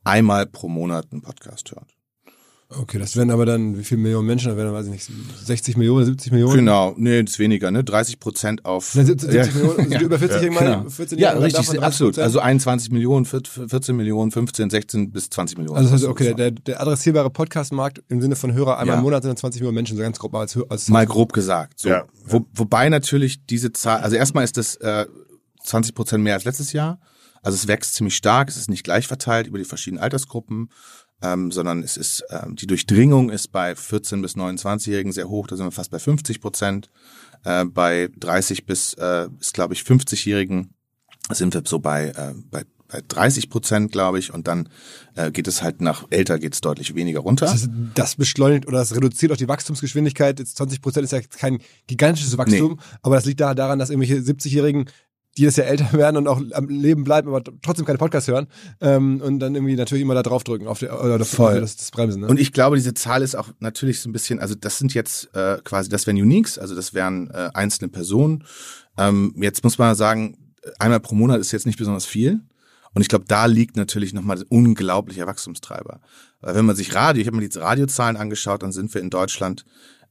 einmal 0.04 0.46
pro 0.46 0.70
Monat 0.70 1.08
einen 1.12 1.22
Podcast 1.22 1.72
hört. 1.72 1.94
Okay, 2.67 2.97
das 2.97 3.15
wären 3.15 3.30
aber 3.30 3.45
dann, 3.45 3.78
wie 3.78 3.84
viele 3.84 4.01
Millionen 4.01 4.25
Menschen? 4.25 4.47
Das 4.49 4.58
wären, 4.58 4.73
weiß 4.73 4.88
ich 4.88 4.91
nicht, 4.91 5.08
60 5.45 5.78
Millionen, 5.78 6.04
70 6.06 6.32
Millionen? 6.32 6.56
Genau, 6.56 6.95
nee, 6.97 7.21
das 7.21 7.34
ist 7.34 7.39
weniger, 7.39 7.69
ne? 7.69 7.84
30 7.84 8.19
Prozent 8.19 8.65
auf. 8.65 8.95
Nein, 8.95 9.06
70, 9.06 9.32
70 9.32 9.54
Millionen, 9.56 9.80
also 9.80 9.91
Ja. 9.93 10.01
über 10.01 10.17
40 10.19 10.41
Ja, 10.43 10.51
mal, 10.51 10.60
genau. 10.78 10.89
14 10.89 11.19
Ja, 11.19 11.32
richtig, 11.34 11.54
davon 11.67 11.75
30%. 11.78 11.80
absolut. 11.84 12.19
Also 12.19 12.39
21 12.39 12.89
Millionen, 12.91 13.25
14 13.25 13.95
Millionen, 13.95 14.32
15, 14.32 14.71
16 14.71 15.12
bis 15.12 15.30
20 15.30 15.58
Millionen. 15.60 15.78
Also 15.78 15.91
das 15.91 16.01
heißt, 16.01 16.10
okay, 16.10 16.34
der, 16.34 16.49
der 16.51 16.82
adressierbare 16.82 17.30
Podcast-Markt 17.30 18.01
im 18.10 18.19
Sinne 18.19 18.36
von 18.36 18.51
Hörer 18.54 18.80
einmal 18.80 18.95
Ja. 18.95 18.97
im 18.99 19.04
Monat 19.04 19.21
sind 19.21 19.30
dann 19.30 19.38
20 19.38 19.62
Millionen 19.62 19.75
Menschen, 19.75 19.95
so 19.95 20.01
ganz 20.01 20.17
grob 20.17 20.34
mal 20.34 20.39
als, 20.39 20.58
als 20.67 20.88
Mal 20.89 21.06
grob 21.06 21.34
gesagt. 21.34 21.80
So. 21.80 21.89
Ja. 21.89 22.06
Wo, 22.25 22.45
wobei 22.54 22.89
natürlich 22.89 23.45
diese 23.45 23.73
Zahl, 23.73 23.99
also 24.01 24.15
erstmal 24.15 24.43
ist 24.43 24.58
das 24.58 24.75
äh, 24.78 25.06
20 25.63 25.93
Prozent 25.93 26.23
mehr 26.23 26.34
als 26.34 26.45
letztes 26.45 26.73
Jahr. 26.73 26.99
Also 27.43 27.58
es 27.58 27.67
wächst 27.67 27.93
ziemlich 27.93 28.15
stark, 28.15 28.49
es 28.49 28.58
ist 28.58 28.71
nicht 28.71 28.84
gleich 28.84 29.06
verteilt 29.06 29.45
über 29.45 29.60
die 29.60 29.65
verschiedenen 29.65 30.01
Altersgruppen, 30.01 30.71
ähm, 31.21 31.51
sondern 31.51 31.84
es 31.84 31.97
ist, 31.97 32.23
ähm, 32.30 32.56
die 32.56 32.67
Durchdringung 32.67 33.30
ist 33.30 33.51
bei 33.51 33.75
14 33.75 34.21
bis 34.21 34.36
29-Jährigen 34.36 35.12
sehr 35.12 35.30
hoch, 35.30 35.47
da 35.47 35.56
sind 35.56 35.65
wir 35.65 35.71
fast 35.71 35.91
bei 35.91 35.99
50 35.99 36.41
Prozent. 36.41 36.89
Äh, 37.43 37.65
bei 37.65 38.10
30 38.17 38.65
bis, 38.65 38.93
äh, 38.95 39.28
ist 39.39 39.54
glaube 39.54 39.73
ich 39.73 39.82
50-Jährigen 39.82 40.73
sind 41.32 41.54
wir 41.54 41.63
so 41.65 41.80
bei, 41.80 42.10
äh, 42.10 42.34
bei, 42.51 42.63
bei 42.88 43.01
30 43.08 43.49
Prozent, 43.49 43.91
glaube 43.91 44.19
ich, 44.19 44.34
und 44.34 44.47
dann 44.47 44.69
äh, 45.15 45.32
geht 45.32 45.47
es 45.47 45.63
halt 45.63 45.82
nach 45.82 46.06
älter 46.12 46.38
geht 46.38 46.54
es 46.54 46.62
deutlich 46.62 46.93
weniger 46.93 47.21
runter. 47.21 47.45
Das, 47.45 47.54
heißt, 47.54 47.69
das 47.95 48.15
beschleunigt 48.15 48.67
oder 48.67 48.80
das 48.80 48.95
reduziert 48.95 49.32
auch 49.32 49.38
die 49.38 49.47
Wachstumsgeschwindigkeit. 49.47 50.39
Jetzt 50.39 50.58
20 50.58 50.82
Prozent 50.82 51.06
ist 51.06 51.12
ja 51.12 51.21
kein 51.21 51.60
gigantisches 51.88 52.38
Wachstum, 52.38 52.80
aber 53.01 53.15
das 53.15 53.25
liegt 53.25 53.41
da 53.41 53.56
daran, 53.56 53.80
dass 53.80 53.89
irgendwelche 53.89 54.17
70-Jährigen 54.17 54.86
die 55.38 55.45
das 55.45 55.56
ja 55.56 55.65
älter 55.65 55.91
werden 55.98 56.17
und 56.17 56.28
auch 56.28 56.41
am 56.52 56.67
Leben 56.69 57.04
bleiben, 57.04 57.28
aber 57.28 57.43
trotzdem 57.62 57.86
keine 57.86 57.98
Podcasts 57.98 58.28
hören 58.28 58.48
ähm, 58.82 59.21
und 59.21 59.39
dann 59.39 59.56
irgendwie 59.56 59.76
natürlich 59.76 60.02
immer 60.02 60.15
da 60.15 60.24
draufdrücken 60.24 60.67
auf 60.67 60.80
die, 60.80 60.88
oder 60.88 61.19
auf 61.21 61.28
Voll. 61.28 61.62
das, 61.62 61.76
das 61.76 61.91
Bremsen. 61.91 62.21
Ne? 62.21 62.28
Und 62.28 62.39
ich 62.39 62.54
glaube, 62.54 62.76
diese 62.76 62.93
Zahl 62.93 63.21
ist 63.21 63.36
auch 63.36 63.50
natürlich 63.60 64.00
so 64.00 64.10
ein 64.10 64.13
bisschen, 64.13 64.39
also 64.39 64.56
das 64.56 64.78
sind 64.78 64.93
jetzt 64.93 65.34
äh, 65.36 65.58
quasi, 65.63 65.89
das 65.89 66.08
wären 66.08 66.17
Uniques, 66.17 66.58
also 66.58 66.76
das 66.76 66.93
wären 66.93 67.30
äh, 67.32 67.50
einzelne 67.54 67.89
Personen. 67.89 68.43
Ähm, 68.98 69.36
jetzt 69.38 69.63
muss 69.63 69.78
man 69.78 69.95
sagen, 69.95 70.38
einmal 70.80 71.00
pro 71.00 71.15
Monat 71.15 71.39
ist 71.39 71.52
jetzt 71.52 71.65
nicht 71.65 71.78
besonders 71.78 72.06
viel. 72.06 72.41
Und 72.93 73.02
ich 73.02 73.10
glaube, 73.10 73.26
da 73.28 73.45
liegt 73.45 73.76
natürlich 73.76 74.13
nochmal 74.13 74.38
ein 74.38 74.45
unglaublicher 74.48 75.28
Wachstumstreiber. 75.28 76.00
Weil 76.39 76.56
wenn 76.56 76.65
man 76.65 76.78
sich 76.78 76.95
Radio, 76.95 77.21
ich 77.21 77.28
habe 77.28 77.36
mir 77.36 77.48
die 77.48 77.60
Radiozahlen 77.60 78.15
angeschaut, 78.15 78.63
dann 78.63 78.71
sind 78.71 78.93
wir 78.93 79.02
in 79.02 79.10
Deutschland 79.10 79.65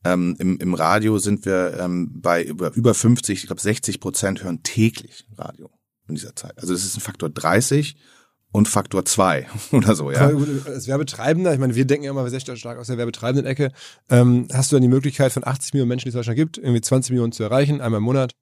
ähm, 0.04 0.36
im, 0.38 0.58
im 0.58 0.74
Radio 0.74 1.18
sind 1.18 1.44
wir 1.46 1.78
ähm, 1.80 2.10
bei 2.20 2.42
über, 2.42 2.72
über 2.74 2.94
50, 2.94 3.40
ich 3.40 3.46
glaube 3.46 3.60
60 3.60 4.00
Prozent 4.00 4.42
hören 4.44 4.62
täglich 4.62 5.26
Radio 5.36 5.70
in 6.08 6.14
dieser 6.14 6.36
Zeit. 6.36 6.58
Also 6.58 6.72
das 6.72 6.84
ist 6.84 6.96
ein 6.96 7.00
Faktor 7.00 7.30
30 7.30 7.96
und 8.52 8.68
Faktor 8.68 9.04
2 9.04 9.46
oder 9.72 9.94
so, 9.94 10.10
ja. 10.10 10.30
Gut, 10.30 10.66
Als 10.66 10.86
Werbetreibender, 10.86 11.52
ich 11.52 11.58
meine, 11.58 11.74
wir 11.74 11.84
denken 11.86 12.04
ja 12.04 12.10
immer 12.10 12.28
sehr 12.28 12.40
stark 12.40 12.78
aus 12.78 12.86
der 12.86 12.98
werbetreibenden 12.98 13.46
Ecke, 13.46 13.72
ähm, 14.10 14.46
hast 14.52 14.70
du 14.70 14.76
dann 14.76 14.82
die 14.82 14.88
Möglichkeit 14.88 15.32
von 15.32 15.44
80 15.44 15.72
Millionen 15.72 15.88
Menschen, 15.88 16.04
die 16.04 16.08
es 16.10 16.14
in 16.14 16.18
Deutschland 16.18 16.36
gibt, 16.36 16.58
irgendwie 16.58 16.80
20 16.80 17.10
Millionen 17.10 17.32
zu 17.32 17.42
erreichen, 17.42 17.80
einmal 17.80 17.98
im 17.98 18.04
Monat. 18.04 18.32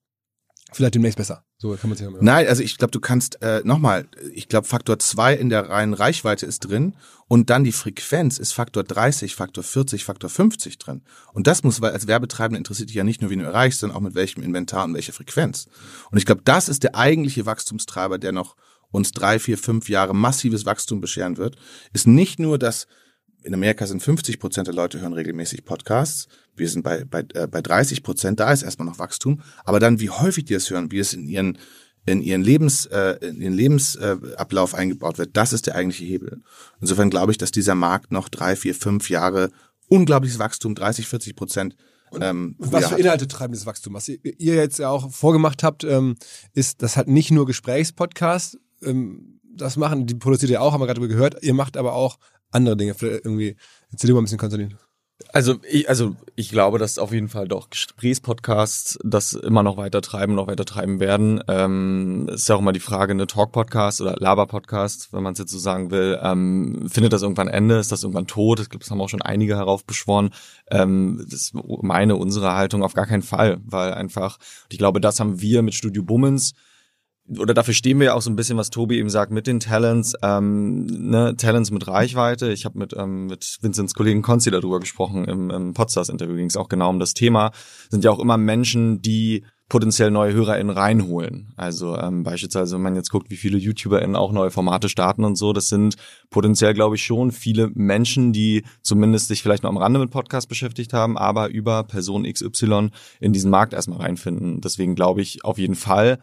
Vielleicht 0.72 0.94
demnächst 0.94 1.18
besser. 1.18 1.44
So 1.58 1.76
kann 1.76 1.90
man 1.90 1.96
sich 1.96 2.06
ja 2.06 2.12
Nein, 2.20 2.46
also 2.48 2.62
ich 2.62 2.76
glaube, 2.76 2.90
du 2.90 3.00
kannst 3.00 3.40
äh, 3.42 3.60
nochmal, 3.64 4.08
ich 4.32 4.48
glaube, 4.48 4.66
Faktor 4.66 4.98
2 4.98 5.34
in 5.34 5.48
der 5.48 5.68
reinen 5.68 5.94
Reichweite 5.94 6.46
ist 6.46 6.60
drin 6.60 6.96
und 7.28 7.50
dann 7.50 7.64
die 7.64 7.72
Frequenz 7.72 8.38
ist 8.38 8.52
Faktor 8.52 8.82
30, 8.82 9.34
Faktor 9.34 9.62
40, 9.62 10.04
Faktor 10.04 10.28
50 10.28 10.78
drin. 10.78 11.02
Und 11.32 11.46
das 11.46 11.62
muss, 11.62 11.80
weil 11.80 11.92
als 11.92 12.06
Werbetreibender 12.06 12.58
interessiert 12.58 12.88
dich 12.88 12.96
ja 12.96 13.04
nicht 13.04 13.20
nur, 13.20 13.30
wie 13.30 13.36
du 13.36 13.44
erreichst, 13.44 13.80
sondern 13.80 13.96
auch 13.96 14.02
mit 14.02 14.14
welchem 14.14 14.42
Inventar 14.42 14.84
und 14.84 14.94
welcher 14.94 15.12
Frequenz. 15.12 15.66
Und 16.10 16.18
ich 16.18 16.26
glaube, 16.26 16.42
das 16.44 16.68
ist 16.68 16.82
der 16.82 16.96
eigentliche 16.96 17.46
Wachstumstreiber, 17.46 18.18
der 18.18 18.32
noch 18.32 18.56
uns 18.90 19.12
drei, 19.12 19.38
vier, 19.38 19.58
fünf 19.58 19.88
Jahre 19.88 20.14
massives 20.14 20.66
Wachstum 20.66 21.00
bescheren 21.00 21.36
wird, 21.36 21.56
ist 21.92 22.06
nicht 22.06 22.38
nur, 22.38 22.58
dass 22.58 22.86
in 23.42 23.54
Amerika 23.54 23.86
sind 23.86 24.02
50 24.02 24.38
Prozent 24.38 24.68
der 24.68 24.74
Leute 24.74 25.00
hören 25.00 25.12
regelmäßig 25.12 25.64
Podcasts. 25.64 26.28
Wir 26.56 26.68
sind 26.68 26.82
bei, 26.82 27.04
bei, 27.04 27.24
äh, 27.34 27.46
bei 27.46 27.62
30 27.62 28.02
Prozent, 28.02 28.40
da 28.40 28.52
ist 28.52 28.62
erstmal 28.62 28.86
noch 28.86 28.98
Wachstum. 28.98 29.40
Aber 29.64 29.80
dann, 29.80 30.00
wie 30.00 30.10
häufig 30.10 30.44
die 30.44 30.54
es 30.54 30.70
hören, 30.70 30.90
wie 30.90 30.98
es 30.98 31.14
in 31.14 31.26
ihren, 31.26 31.58
in 32.04 32.22
ihren 32.22 32.42
Lebens, 32.42 32.86
äh, 32.86 33.16
in 33.26 33.40
ihren 33.40 33.54
Lebensablauf 33.54 34.74
eingebaut 34.74 35.18
wird, 35.18 35.36
das 35.36 35.52
ist 35.52 35.66
der 35.66 35.76
eigentliche 35.76 36.04
Hebel. 36.04 36.42
Insofern 36.80 37.10
glaube 37.10 37.32
ich, 37.32 37.38
dass 37.38 37.50
dieser 37.50 37.74
Markt 37.74 38.12
noch 38.12 38.28
drei, 38.28 38.56
vier, 38.56 38.74
fünf 38.74 39.08
Jahre 39.08 39.50
unglaubliches 39.88 40.38
Wachstum, 40.38 40.74
30, 40.74 41.06
40 41.06 41.36
Prozent, 41.36 41.76
ähm, 42.20 42.56
Und 42.58 42.70
pro 42.70 42.76
was 42.76 42.88
für. 42.88 42.96
Inhalte 42.96 43.28
treiben 43.28 43.52
dieses 43.52 43.66
Wachstum? 43.66 43.94
Was 43.94 44.08
ihr, 44.08 44.18
ihr 44.22 44.54
jetzt 44.54 44.78
ja 44.78 44.90
auch 44.90 45.10
vorgemacht 45.10 45.62
habt, 45.62 45.84
ähm, 45.84 46.16
ist, 46.54 46.82
das 46.82 46.96
hat 46.96 47.08
nicht 47.08 47.30
nur 47.30 47.46
Gesprächspodcasts, 47.46 48.58
ähm, 48.82 49.40
das 49.54 49.76
machen, 49.76 50.06
die 50.06 50.14
produziert 50.14 50.50
ihr 50.50 50.62
auch, 50.62 50.72
haben 50.72 50.80
wir 50.80 50.86
gerade 50.86 51.06
gehört, 51.06 51.42
ihr 51.42 51.54
macht 51.54 51.76
aber 51.76 51.94
auch 51.94 52.18
andere 52.50 52.76
Dinge. 52.76 52.94
Vielleicht 52.94 53.24
irgendwie, 53.24 53.56
erzähl 53.90 54.12
mal 54.12 54.20
ein 54.20 54.24
bisschen, 54.24 54.38
Konstantin. 54.38 54.76
Also 55.32 55.56
ich, 55.68 55.88
also 55.88 56.16
ich 56.36 56.50
glaube, 56.50 56.78
dass 56.78 56.98
auf 56.98 57.12
jeden 57.12 57.28
Fall 57.28 57.48
doch 57.48 57.70
Gesprächspodcasts 57.70 58.98
das 59.04 59.32
immer 59.32 59.62
noch 59.62 59.76
weiter 59.76 60.02
treiben, 60.02 60.34
noch 60.34 60.46
weiter 60.46 60.64
treiben 60.64 61.00
werden. 61.00 61.42
Ähm, 61.48 62.28
ist 62.32 62.48
ja 62.48 62.56
auch 62.56 62.60
immer 62.60 62.72
die 62.72 62.80
Frage, 62.80 63.12
eine 63.12 63.26
Talk-Podcast 63.26 64.00
oder 64.00 64.16
Laber-Podcast, 64.18 65.12
wenn 65.12 65.22
man 65.22 65.32
es 65.32 65.38
jetzt 65.38 65.52
so 65.52 65.58
sagen 65.58 65.90
will, 65.90 66.18
ähm, 66.22 66.88
findet 66.90 67.12
das 67.12 67.22
irgendwann 67.22 67.48
Ende? 67.48 67.78
Ist 67.78 67.92
das 67.92 68.02
irgendwann 68.02 68.26
tot? 68.26 68.58
Glaube, 68.70 68.78
das 68.78 68.90
haben 68.90 69.00
auch 69.00 69.08
schon 69.08 69.22
einige 69.22 69.56
heraufbeschworen. 69.56 70.30
Ähm, 70.70 71.24
das 71.28 71.40
ist 71.40 71.54
meine, 71.54 72.16
unsere 72.16 72.54
Haltung 72.54 72.82
auf 72.82 72.94
gar 72.94 73.06
keinen 73.06 73.22
Fall, 73.22 73.58
weil 73.64 73.92
einfach, 73.94 74.38
ich 74.70 74.78
glaube, 74.78 75.00
das 75.00 75.20
haben 75.20 75.40
wir 75.40 75.62
mit 75.62 75.74
Studio 75.74 76.02
Bummens 76.02 76.54
oder 77.38 77.54
dafür 77.54 77.74
stehen 77.74 77.98
wir 77.98 78.06
ja 78.06 78.14
auch 78.14 78.22
so 78.22 78.30
ein 78.30 78.36
bisschen, 78.36 78.58
was 78.58 78.70
Tobi 78.70 78.98
eben 78.98 79.10
sagt, 79.10 79.32
mit 79.32 79.46
den 79.46 79.60
Talents, 79.60 80.14
ähm, 80.22 80.86
ne, 80.86 81.36
Talents 81.36 81.70
mit 81.70 81.86
Reichweite. 81.86 82.52
Ich 82.52 82.64
habe 82.64 82.78
mit, 82.78 82.94
ähm, 82.96 83.26
mit 83.26 83.58
Vincents 83.60 83.94
Kollegen 83.94 84.22
Konzi 84.22 84.50
darüber 84.50 84.80
gesprochen 84.80 85.24
im, 85.24 85.50
im 85.50 85.74
Podstars-Interview, 85.74 86.36
ging 86.36 86.46
es 86.46 86.56
auch 86.56 86.68
genau 86.68 86.90
um 86.90 86.98
das 86.98 87.14
Thema. 87.14 87.52
Sind 87.90 88.04
ja 88.04 88.10
auch 88.10 88.18
immer 88.18 88.36
Menschen, 88.36 89.02
die 89.02 89.44
potenziell 89.72 90.10
neue 90.10 90.34
HörerInnen 90.34 90.76
reinholen. 90.76 91.54
Also 91.56 91.96
ähm, 91.96 92.24
beispielsweise, 92.24 92.74
wenn 92.74 92.82
man 92.82 92.94
jetzt 92.94 93.08
guckt, 93.08 93.30
wie 93.30 93.36
viele 93.36 93.56
YouTuberInnen 93.56 94.16
auch 94.16 94.30
neue 94.30 94.50
Formate 94.50 94.90
starten 94.90 95.24
und 95.24 95.36
so, 95.36 95.54
das 95.54 95.70
sind 95.70 95.96
potenziell, 96.28 96.74
glaube 96.74 96.96
ich, 96.96 97.02
schon 97.02 97.32
viele 97.32 97.70
Menschen, 97.72 98.34
die 98.34 98.64
zumindest 98.82 99.28
sich 99.28 99.42
vielleicht 99.42 99.62
noch 99.62 99.70
am 99.70 99.78
Rande 99.78 99.98
mit 99.98 100.10
Podcasts 100.10 100.46
beschäftigt 100.46 100.92
haben, 100.92 101.16
aber 101.16 101.48
über 101.48 101.84
Person 101.84 102.30
XY 102.30 102.90
in 103.18 103.32
diesen 103.32 103.50
Markt 103.50 103.72
erstmal 103.72 104.00
reinfinden. 104.00 104.60
Deswegen 104.60 104.94
glaube 104.94 105.22
ich 105.22 105.42
auf 105.42 105.56
jeden 105.56 105.74
Fall, 105.74 106.18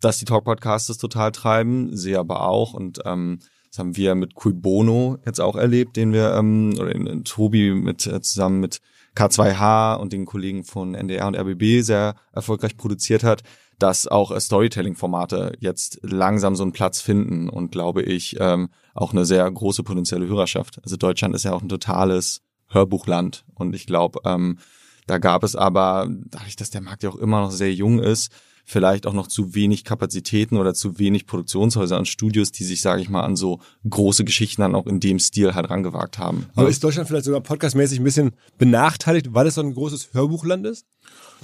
dass 0.00 0.18
die 0.18 0.24
Talk-Podcasts 0.24 0.96
total 0.98 1.32
treiben, 1.32 1.96
sehe 1.96 2.18
aber 2.18 2.48
auch 2.48 2.74
und 2.74 3.00
ähm, 3.04 3.38
das 3.70 3.78
haben 3.78 3.96
wir 3.96 4.14
mit 4.14 4.34
Cui 4.34 4.52
Bono 4.52 5.18
jetzt 5.26 5.40
auch 5.40 5.56
erlebt, 5.56 5.96
den 5.96 6.12
wir 6.12 6.34
ähm, 6.34 6.74
oder 6.78 6.94
in 6.94 7.24
Tobi 7.24 7.72
mit 7.72 8.06
äh, 8.06 8.20
zusammen 8.22 8.60
mit 8.60 8.80
K2H 9.14 9.96
und 9.96 10.12
den 10.12 10.26
Kollegen 10.26 10.64
von 10.64 10.94
NDR 10.94 11.26
und 11.26 11.36
RBB 11.36 11.82
sehr 11.82 12.14
erfolgreich 12.32 12.76
produziert 12.76 13.24
hat, 13.24 13.42
dass 13.78 14.06
auch 14.06 14.30
äh, 14.30 14.40
Storytelling-Formate 14.40 15.52
jetzt 15.60 15.98
langsam 16.02 16.56
so 16.56 16.62
einen 16.62 16.72
Platz 16.72 17.00
finden 17.00 17.48
und 17.48 17.72
glaube 17.72 18.02
ich 18.02 18.36
ähm, 18.40 18.70
auch 18.94 19.12
eine 19.12 19.24
sehr 19.24 19.50
große 19.50 19.82
potenzielle 19.82 20.26
Hörerschaft. 20.26 20.80
Also 20.82 20.96
Deutschland 20.96 21.34
ist 21.34 21.44
ja 21.44 21.52
auch 21.52 21.62
ein 21.62 21.68
totales 21.68 22.42
Hörbuchland 22.68 23.44
und 23.54 23.74
ich 23.74 23.86
glaube, 23.86 24.20
ähm, 24.24 24.58
da 25.06 25.18
gab 25.18 25.42
es 25.42 25.56
aber, 25.56 26.06
dadurch, 26.26 26.56
dass 26.56 26.70
der 26.70 26.82
Markt 26.82 27.02
ja 27.02 27.08
auch 27.08 27.16
immer 27.16 27.40
noch 27.40 27.50
sehr 27.50 27.72
jung 27.72 27.98
ist, 27.98 28.30
vielleicht 28.68 29.06
auch 29.06 29.14
noch 29.14 29.28
zu 29.28 29.54
wenig 29.54 29.82
Kapazitäten 29.82 30.58
oder 30.58 30.74
zu 30.74 30.98
wenig 30.98 31.26
Produktionshäuser 31.26 31.98
und 31.98 32.06
Studios, 32.06 32.52
die 32.52 32.64
sich, 32.64 32.82
sage 32.82 33.00
ich 33.00 33.08
mal, 33.08 33.22
an 33.22 33.34
so 33.34 33.60
große 33.88 34.24
Geschichten 34.24 34.60
dann 34.60 34.74
auch 34.74 34.86
in 34.86 35.00
dem 35.00 35.18
Stil 35.18 35.54
halt 35.54 35.70
rangewagt 35.70 36.18
haben. 36.18 36.46
Aber 36.54 36.68
ist 36.68 36.84
Deutschland 36.84 37.08
vielleicht 37.08 37.24
sogar 37.24 37.40
podcastmäßig 37.40 37.98
ein 37.98 38.04
bisschen 38.04 38.32
benachteiligt, 38.58 39.32
weil 39.32 39.46
es 39.46 39.54
so 39.54 39.62
ein 39.62 39.72
großes 39.72 40.10
Hörbuchland 40.12 40.66
ist? 40.66 40.84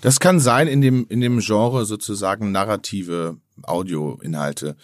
Das 0.03 0.21
kann 0.21 0.39
sein 0.39 0.69
in 0.69 0.83
dem, 0.83 1.07
in 1.09 1.23
dem 1.23 1.39
Genre 1.39 1.87
sozusagen 1.87 2.53
narrative 2.53 3.39
Audioinhalte. 3.63 4.77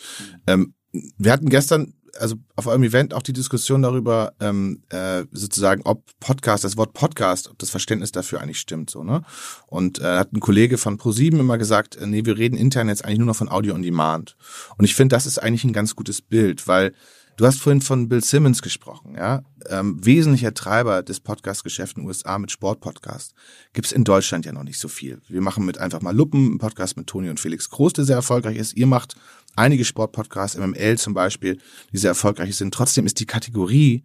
Ähm, 0.47 0.73
wir 0.93 1.33
hatten 1.33 1.51
gestern, 1.51 1.93
also 2.19 2.37
auf 2.57 2.67
eurem 2.67 2.83
Event 2.83 3.15
auch 3.15 3.23
die 3.23 3.33
Diskussion 3.33 3.83
darüber, 3.83 4.33
ähm, 4.41 4.83
äh, 4.91 5.25
sozusagen, 5.33 5.83
ob 5.85 6.05
Podcast, 6.21 6.65
das 6.65 6.77
Wort 6.77 6.93
Podcast, 6.93 7.51
ob 7.51 7.59
das 7.59 7.71
Verständnis 7.71 8.13
dafür 8.13 8.41
eigentlich 8.41 8.59
stimmt, 8.59 8.91
so, 8.91 9.05
ne? 9.05 9.23
Und 9.67 10.01
äh, 10.01 10.05
hat 10.05 10.33
ein 10.33 10.41
Kollege 10.41 10.79
von 10.79 10.97
ProSieben 10.97 11.41
immer 11.41 11.59
gesagt, 11.59 11.97
äh, 11.97 12.07
nee, 12.07 12.25
wir 12.25 12.39
reden 12.39 12.57
intern 12.57 12.89
jetzt 12.89 13.05
eigentlich 13.05 13.19
nur 13.19 13.27
noch 13.27 13.37
von 13.37 13.49
Audio 13.49 13.75
on 13.75 13.83
Demand. 13.83 14.37
Und 14.77 14.85
ich 14.85 14.95
finde, 14.95 15.15
das 15.15 15.27
ist 15.27 15.39
eigentlich 15.39 15.65
ein 15.65 15.73
ganz 15.73 15.97
gutes 15.97 16.23
Bild, 16.23 16.67
weil 16.67 16.93
Du 17.41 17.47
hast 17.47 17.63
vorhin 17.63 17.81
von 17.81 18.07
Bill 18.07 18.23
Simmons 18.23 18.61
gesprochen, 18.61 19.15
ja. 19.15 19.43
Ähm, 19.71 19.97
wesentlicher 20.05 20.53
Treiber 20.53 21.03
des 21.03 21.21
Podcast-Geschäfts 21.21 21.97
in 21.97 22.03
den 22.03 22.09
USA 22.09 22.39
mit 22.39 22.51
Sportpodcast. 22.51 23.33
Gibt's 23.73 23.93
in 23.93 24.05
Deutschland 24.05 24.45
ja 24.45 24.53
noch 24.53 24.63
nicht 24.63 24.79
so 24.79 24.89
viel. 24.89 25.23
Wir 25.27 25.41
machen 25.41 25.65
mit 25.65 25.79
einfach 25.79 26.03
mal 26.03 26.15
Luppen 26.15 26.49
einen 26.49 26.59
Podcast 26.59 26.99
mit 26.99 27.07
Toni 27.07 27.31
und 27.31 27.41
Felix 27.41 27.71
Groß, 27.71 27.95
der 27.95 28.05
sehr 28.05 28.17
erfolgreich 28.17 28.59
ist. 28.59 28.77
Ihr 28.77 28.87
macht 28.87 29.15
einige 29.57 29.87
Sportpodcasts, 29.87 30.59
MML 30.59 30.99
zum 30.99 31.15
Beispiel, 31.15 31.59
die 31.91 31.97
sehr 31.97 32.11
erfolgreich 32.11 32.55
sind. 32.57 32.75
Trotzdem 32.75 33.07
ist 33.07 33.19
die 33.21 33.27
Kategorie 33.27 34.05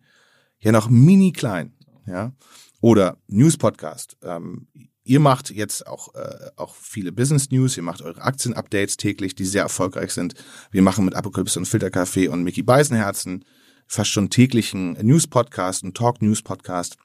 ja 0.59 0.71
noch 0.71 0.89
mini 0.89 1.33
klein, 1.33 1.73
ja. 2.07 2.31
Oder 2.79 3.17
News-Podcast. 3.27 4.15
Ähm, 4.23 4.69
Ihr 5.07 5.19
macht 5.19 5.51
jetzt 5.51 5.85
auch, 5.85 6.15
äh, 6.15 6.49
auch 6.55 6.73
viele 6.73 7.11
Business 7.11 7.51
News, 7.51 7.77
ihr 7.77 7.83
macht 7.83 8.01
eure 8.01 8.23
Aktien-Updates 8.23 8.97
täglich, 8.97 9.35
die 9.35 9.45
sehr 9.45 9.61
erfolgreich 9.61 10.11
sind. 10.11 10.33
Wir 10.71 10.81
machen 10.81 11.05
mit 11.05 11.13
Apokalypse 11.13 11.59
und 11.59 11.67
Filterkaffee 11.67 12.27
und 12.27 12.43
Mickey 12.43 12.63
Beisenherzen 12.63 13.45
fast 13.85 14.09
schon 14.09 14.31
täglichen 14.31 14.93
News-Podcast, 14.93 15.83
einen 15.83 15.93
Talk-News-Podcast. 15.93 16.97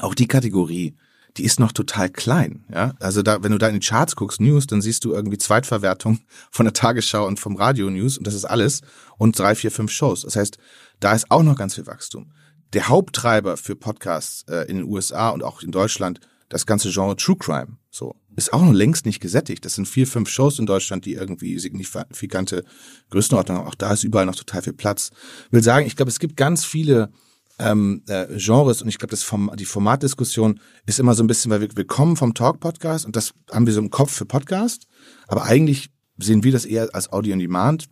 Auch 0.00 0.16
die 0.16 0.26
Kategorie, 0.26 0.96
die 1.36 1.44
ist 1.44 1.60
noch 1.60 1.70
total 1.70 2.10
klein. 2.10 2.64
Ja, 2.72 2.94
also 2.98 3.22
da, 3.22 3.40
wenn 3.40 3.52
du 3.52 3.58
da 3.58 3.68
in 3.68 3.78
die 3.78 3.86
Charts 3.86 4.16
guckst, 4.16 4.40
News, 4.40 4.66
dann 4.66 4.82
siehst 4.82 5.04
du 5.04 5.12
irgendwie 5.12 5.38
Zweitverwertung 5.38 6.18
von 6.50 6.66
der 6.66 6.72
Tagesschau 6.72 7.24
und 7.24 7.38
vom 7.38 7.54
Radio 7.54 7.88
News 7.88 8.18
und 8.18 8.26
das 8.26 8.34
ist 8.34 8.46
alles 8.46 8.82
und 9.16 9.38
drei, 9.38 9.54
vier, 9.54 9.70
fünf 9.70 9.92
Shows. 9.92 10.22
Das 10.22 10.34
heißt, 10.34 10.58
da 10.98 11.12
ist 11.12 11.30
auch 11.30 11.44
noch 11.44 11.56
ganz 11.56 11.76
viel 11.76 11.86
Wachstum. 11.86 12.32
Der 12.72 12.88
Haupttreiber 12.88 13.56
für 13.56 13.76
Podcasts 13.76 14.42
äh, 14.48 14.68
in 14.68 14.78
den 14.78 14.86
USA 14.86 15.30
und 15.30 15.44
auch 15.44 15.62
in 15.62 15.70
Deutschland, 15.70 16.18
das 16.48 16.66
ganze 16.66 16.90
Genre 16.90 17.16
True 17.16 17.36
Crime, 17.36 17.78
so 17.90 18.14
ist 18.38 18.52
auch 18.52 18.62
noch 18.62 18.72
längst 18.72 19.04
nicht 19.04 19.20
gesättigt. 19.20 19.64
Das 19.64 19.74
sind 19.74 19.88
vier, 19.88 20.06
fünf 20.06 20.28
Shows 20.28 20.58
in 20.58 20.66
Deutschland, 20.66 21.04
die 21.04 21.14
irgendwie 21.14 21.58
signifikante 21.58 22.64
Größenordnung 23.10 23.58
haben. 23.58 23.66
Auch 23.66 23.74
da 23.74 23.92
ist 23.92 24.04
überall 24.04 24.26
noch 24.26 24.36
total 24.36 24.62
viel 24.62 24.72
Platz. 24.72 25.10
Ich 25.46 25.52
will 25.52 25.62
sagen, 25.62 25.86
ich 25.86 25.96
glaube, 25.96 26.10
es 26.10 26.20
gibt 26.20 26.36
ganz 26.36 26.64
viele 26.64 27.10
ähm, 27.58 28.02
äh, 28.06 28.26
Genres 28.36 28.80
und 28.80 28.88
ich 28.88 28.98
glaube, 28.98 29.16
Form, 29.16 29.50
die 29.56 29.64
Formatdiskussion 29.64 30.60
ist 30.86 31.00
immer 31.00 31.14
so 31.14 31.24
ein 31.24 31.26
bisschen, 31.26 31.50
weil 31.50 31.60
wir, 31.60 31.68
wir 31.74 31.86
kommen 31.86 32.16
vom 32.16 32.34
Talk-Podcast 32.34 33.04
und 33.04 33.16
das 33.16 33.34
haben 33.50 33.66
wir 33.66 33.74
so 33.74 33.80
im 33.80 33.90
Kopf 33.90 34.12
für 34.12 34.24
Podcast, 34.24 34.86
aber 35.26 35.44
eigentlich 35.44 35.90
sehen 36.16 36.44
wir 36.44 36.52
das 36.52 36.64
eher 36.64 36.88
als 36.94 37.12
Audio 37.12 37.32
on 37.32 37.40
Demand 37.40 37.88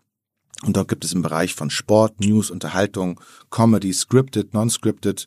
und 0.62 0.76
dort 0.76 0.88
gibt 0.88 1.04
es 1.04 1.12
im 1.12 1.22
Bereich 1.22 1.54
von 1.54 1.70
Sport, 1.70 2.20
News, 2.20 2.50
Unterhaltung, 2.50 3.20
Comedy, 3.50 3.92
Scripted, 3.92 4.54
Non-Scripted, 4.54 5.26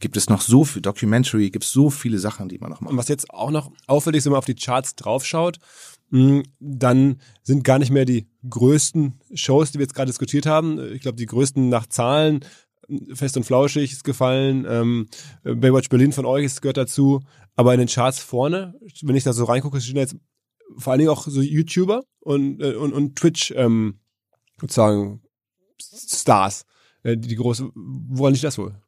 gibt 0.00 0.16
es 0.16 0.28
noch 0.28 0.40
so 0.40 0.64
viel 0.64 0.82
Documentary, 0.82 1.50
gibt 1.50 1.64
es 1.64 1.72
so 1.72 1.90
viele 1.90 2.18
Sachen, 2.18 2.48
die 2.48 2.58
man 2.58 2.70
noch 2.70 2.80
macht. 2.80 2.92
Und 2.92 2.98
was 2.98 3.08
jetzt 3.08 3.30
auch 3.30 3.50
noch 3.50 3.72
auffällig 3.86 4.18
ist, 4.18 4.24
wenn 4.26 4.32
man 4.32 4.38
auf 4.38 4.44
die 4.44 4.54
Charts 4.54 4.94
draufschaut, 4.94 5.58
hm, 6.10 6.44
dann 6.60 7.20
sind 7.42 7.64
gar 7.64 7.78
nicht 7.78 7.90
mehr 7.90 8.04
die 8.04 8.28
größten 8.48 9.20
Shows, 9.34 9.72
die 9.72 9.78
wir 9.78 9.84
jetzt 9.84 9.94
gerade 9.94 10.08
diskutiert 10.08 10.46
haben. 10.46 10.92
Ich 10.92 11.02
glaube, 11.02 11.16
die 11.16 11.26
größten 11.26 11.68
nach 11.68 11.86
Zahlen 11.86 12.44
Fest 13.12 13.36
und 13.36 13.44
Flauschig 13.44 13.92
ist 13.92 14.04
gefallen, 14.04 14.66
ähm, 14.66 15.08
Baywatch 15.42 15.90
Berlin 15.90 16.12
von 16.12 16.24
euch 16.24 16.46
ist, 16.46 16.62
gehört 16.62 16.78
dazu, 16.78 17.20
aber 17.54 17.74
in 17.74 17.80
den 17.80 17.88
Charts 17.88 18.18
vorne, 18.18 18.74
wenn 19.02 19.16
ich 19.16 19.24
da 19.24 19.32
so 19.32 19.44
reingucke, 19.44 19.80
stehen 19.80 19.96
jetzt 19.96 20.16
vor 20.76 20.92
allen 20.92 21.00
Dingen 21.00 21.10
auch 21.10 21.26
so 21.26 21.42
YouTuber 21.42 22.02
und, 22.20 22.62
äh, 22.62 22.74
und, 22.74 22.92
und 22.92 23.16
Twitch, 23.16 23.52
ähm, 23.56 24.00
sozusagen 24.60 25.22
Stars, 25.80 26.64
äh, 27.02 27.16
die, 27.16 27.28
die 27.28 27.36
große, 27.36 27.70
woran 27.74 28.32
liegt 28.32 28.44
das 28.44 28.58
wohl? 28.58 28.80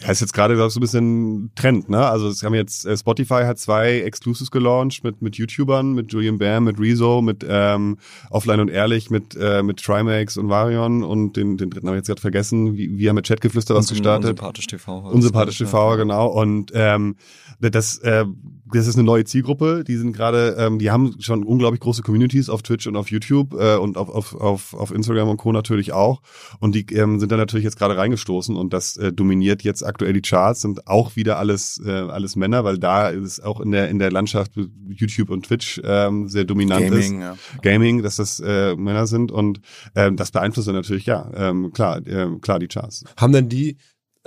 Ja, 0.00 0.10
ist 0.10 0.20
jetzt 0.20 0.34
gerade 0.34 0.56
so 0.68 0.78
ein 0.78 0.80
bisschen 0.80 1.50
Trend, 1.54 1.88
ne? 1.88 2.06
Also 2.06 2.28
es 2.28 2.42
haben 2.42 2.54
jetzt 2.54 2.84
äh, 2.84 2.96
Spotify 2.96 3.44
hat 3.44 3.58
zwei 3.58 4.00
Exclusives 4.00 4.50
gelauncht 4.50 5.04
mit 5.04 5.22
mit 5.22 5.36
YouTubern, 5.36 5.94
mit 5.94 6.12
Julian 6.12 6.38
Bam, 6.38 6.64
mit 6.64 6.78
Rezo, 6.78 7.22
mit 7.22 7.44
ähm, 7.48 7.96
Offline 8.30 8.60
und 8.60 8.68
Ehrlich, 8.68 9.10
mit 9.10 9.36
äh, 9.40 9.62
mit 9.62 9.82
Trimax 9.82 10.36
und 10.36 10.50
Varion 10.50 11.02
und 11.02 11.36
den 11.36 11.56
den 11.56 11.70
dritten 11.70 11.86
habe 11.86 11.96
ich 11.96 12.00
jetzt 12.00 12.08
gerade 12.08 12.20
vergessen. 12.20 12.76
Wie, 12.76 12.98
wir 12.98 13.08
haben 13.08 13.16
mit 13.16 13.26
Chatgeflüster 13.26 13.74
was 13.74 13.88
gestartet. 13.88 14.30
Unsympathisch 14.32 14.66
TV. 14.66 14.98
Unsympathisch 14.98 15.58
TV, 15.58 15.90
ja. 15.90 15.96
genau. 15.96 16.26
Und 16.26 16.72
ähm, 16.74 17.16
das 17.60 17.98
äh, 17.98 18.26
das 18.72 18.86
ist 18.86 18.96
eine 18.96 19.04
neue 19.04 19.24
Zielgruppe. 19.24 19.84
Die 19.86 19.96
sind 19.96 20.12
gerade, 20.12 20.56
ähm, 20.58 20.78
die 20.78 20.90
haben 20.90 21.14
schon 21.20 21.44
unglaublich 21.44 21.80
große 21.80 22.02
Communities 22.02 22.48
auf 22.48 22.62
Twitch 22.62 22.86
und 22.86 22.96
auf 22.96 23.10
YouTube 23.10 23.54
äh, 23.54 23.76
und 23.76 23.96
auf, 23.96 24.08
auf, 24.08 24.34
auf, 24.34 24.74
auf 24.74 24.90
Instagram 24.90 25.28
und 25.28 25.36
Co. 25.36 25.52
natürlich 25.52 25.92
auch. 25.92 26.20
Und 26.58 26.74
die 26.74 26.84
ähm, 26.94 27.20
sind 27.20 27.30
da 27.30 27.36
natürlich 27.36 27.64
jetzt 27.64 27.78
gerade 27.78 27.96
reingestoßen 27.96 28.56
und 28.56 28.72
das 28.72 28.96
äh, 28.96 29.12
dominiert 29.12 29.62
jetzt 29.62 29.82
aktuell 29.86 30.12
die 30.12 30.22
Charts, 30.22 30.60
sind 30.60 30.86
auch 30.86 31.16
wieder 31.16 31.38
alles, 31.38 31.80
äh, 31.84 31.90
alles 31.90 32.36
Männer, 32.36 32.64
weil 32.64 32.78
da 32.78 33.08
ist 33.08 33.40
auch 33.40 33.60
in 33.60 33.70
der, 33.70 33.88
in 33.88 33.98
der 33.98 34.10
Landschaft 34.10 34.52
YouTube 34.88 35.30
und 35.30 35.46
Twitch 35.46 35.80
ähm, 35.84 36.28
sehr 36.28 36.44
dominant 36.44 36.90
Gaming, 36.90 37.20
ist. 37.20 37.22
Ja. 37.22 37.36
Gaming, 37.62 38.02
dass 38.02 38.16
das 38.16 38.40
äh, 38.40 38.74
Männer 38.76 39.06
sind 39.06 39.32
und 39.32 39.60
ähm, 39.94 40.16
das 40.16 40.30
beeinflusst 40.30 40.68
dann 40.68 40.74
natürlich, 40.74 41.06
ja, 41.06 41.30
ähm, 41.34 41.72
klar, 41.72 42.06
äh, 42.06 42.28
klar 42.40 42.58
die 42.58 42.68
Charts. 42.68 43.04
Haben 43.16 43.32
denn 43.32 43.48
die 43.48 43.76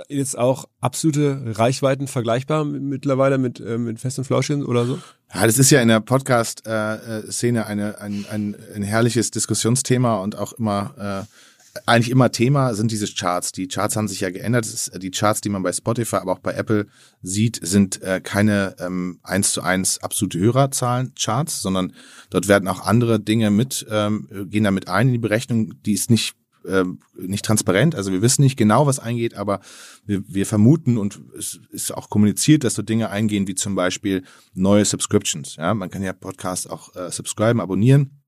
jetzt 0.08 0.38
auch 0.38 0.66
absolute 0.80 1.58
Reichweiten 1.58 2.06
vergleichbar 2.06 2.64
mittlerweile 2.64 3.38
mit, 3.38 3.60
äh, 3.60 3.78
mit 3.78 4.00
Fest 4.00 4.18
und 4.18 4.24
Flauschchen 4.24 4.64
oder 4.64 4.86
so? 4.86 4.98
Ja, 5.34 5.46
das 5.46 5.58
ist 5.58 5.70
ja 5.70 5.80
in 5.80 5.88
der 5.88 6.00
Podcast-Szene 6.00 7.66
eine, 7.66 8.00
ein, 8.00 8.24
ein, 8.30 8.56
ein 8.74 8.82
herrliches 8.82 9.30
Diskussionsthema 9.30 10.16
und 10.16 10.36
auch 10.36 10.52
immer 10.54 11.26
äh, 11.28 11.49
eigentlich 11.86 12.10
immer 12.10 12.32
Thema 12.32 12.74
sind 12.74 12.90
diese 12.90 13.06
Charts. 13.06 13.52
Die 13.52 13.68
Charts 13.68 13.96
haben 13.96 14.08
sich 14.08 14.20
ja 14.20 14.30
geändert. 14.30 14.66
die 15.02 15.10
Charts, 15.10 15.40
die 15.40 15.48
man 15.48 15.62
bei 15.62 15.72
Spotify, 15.72 16.16
aber 16.16 16.32
auch 16.32 16.38
bei 16.40 16.52
Apple 16.52 16.86
sieht, 17.22 17.60
sind 17.62 18.02
äh, 18.02 18.20
keine 18.20 18.76
ähm, 18.78 19.20
eins 19.22 19.52
zu 19.52 19.62
eins 19.62 19.98
absolute 19.98 20.38
Hörerzahlen-Charts, 20.38 21.62
sondern 21.62 21.92
dort 22.30 22.48
werden 22.48 22.68
auch 22.68 22.86
andere 22.86 23.20
Dinge 23.20 23.50
mit, 23.50 23.86
ähm, 23.90 24.28
gehen 24.50 24.64
damit 24.64 24.88
ein 24.88 25.08
in 25.08 25.12
die 25.12 25.18
Berechnung, 25.18 25.74
die 25.84 25.92
ist 25.92 26.10
nicht 26.10 26.34
äh, 26.64 26.84
nicht 27.16 27.44
transparent. 27.44 27.94
Also 27.94 28.12
wir 28.12 28.20
wissen 28.20 28.42
nicht 28.42 28.56
genau, 28.56 28.86
was 28.86 28.98
eingeht, 28.98 29.34
aber 29.34 29.60
wir, 30.04 30.22
wir 30.26 30.44
vermuten 30.44 30.98
und 30.98 31.20
es 31.38 31.60
ist 31.70 31.94
auch 31.94 32.10
kommuniziert, 32.10 32.64
dass 32.64 32.74
so 32.74 32.82
Dinge 32.82 33.08
eingehen 33.10 33.48
wie 33.48 33.54
zum 33.54 33.74
Beispiel 33.74 34.24
neue 34.52 34.84
Subscriptions. 34.84 35.56
Ja, 35.56 35.72
man 35.72 35.90
kann 35.90 36.02
ja 36.02 36.12
Podcasts 36.12 36.66
auch 36.66 36.94
äh, 36.96 37.10
subscriben, 37.10 37.60
abonnieren. 37.60 38.20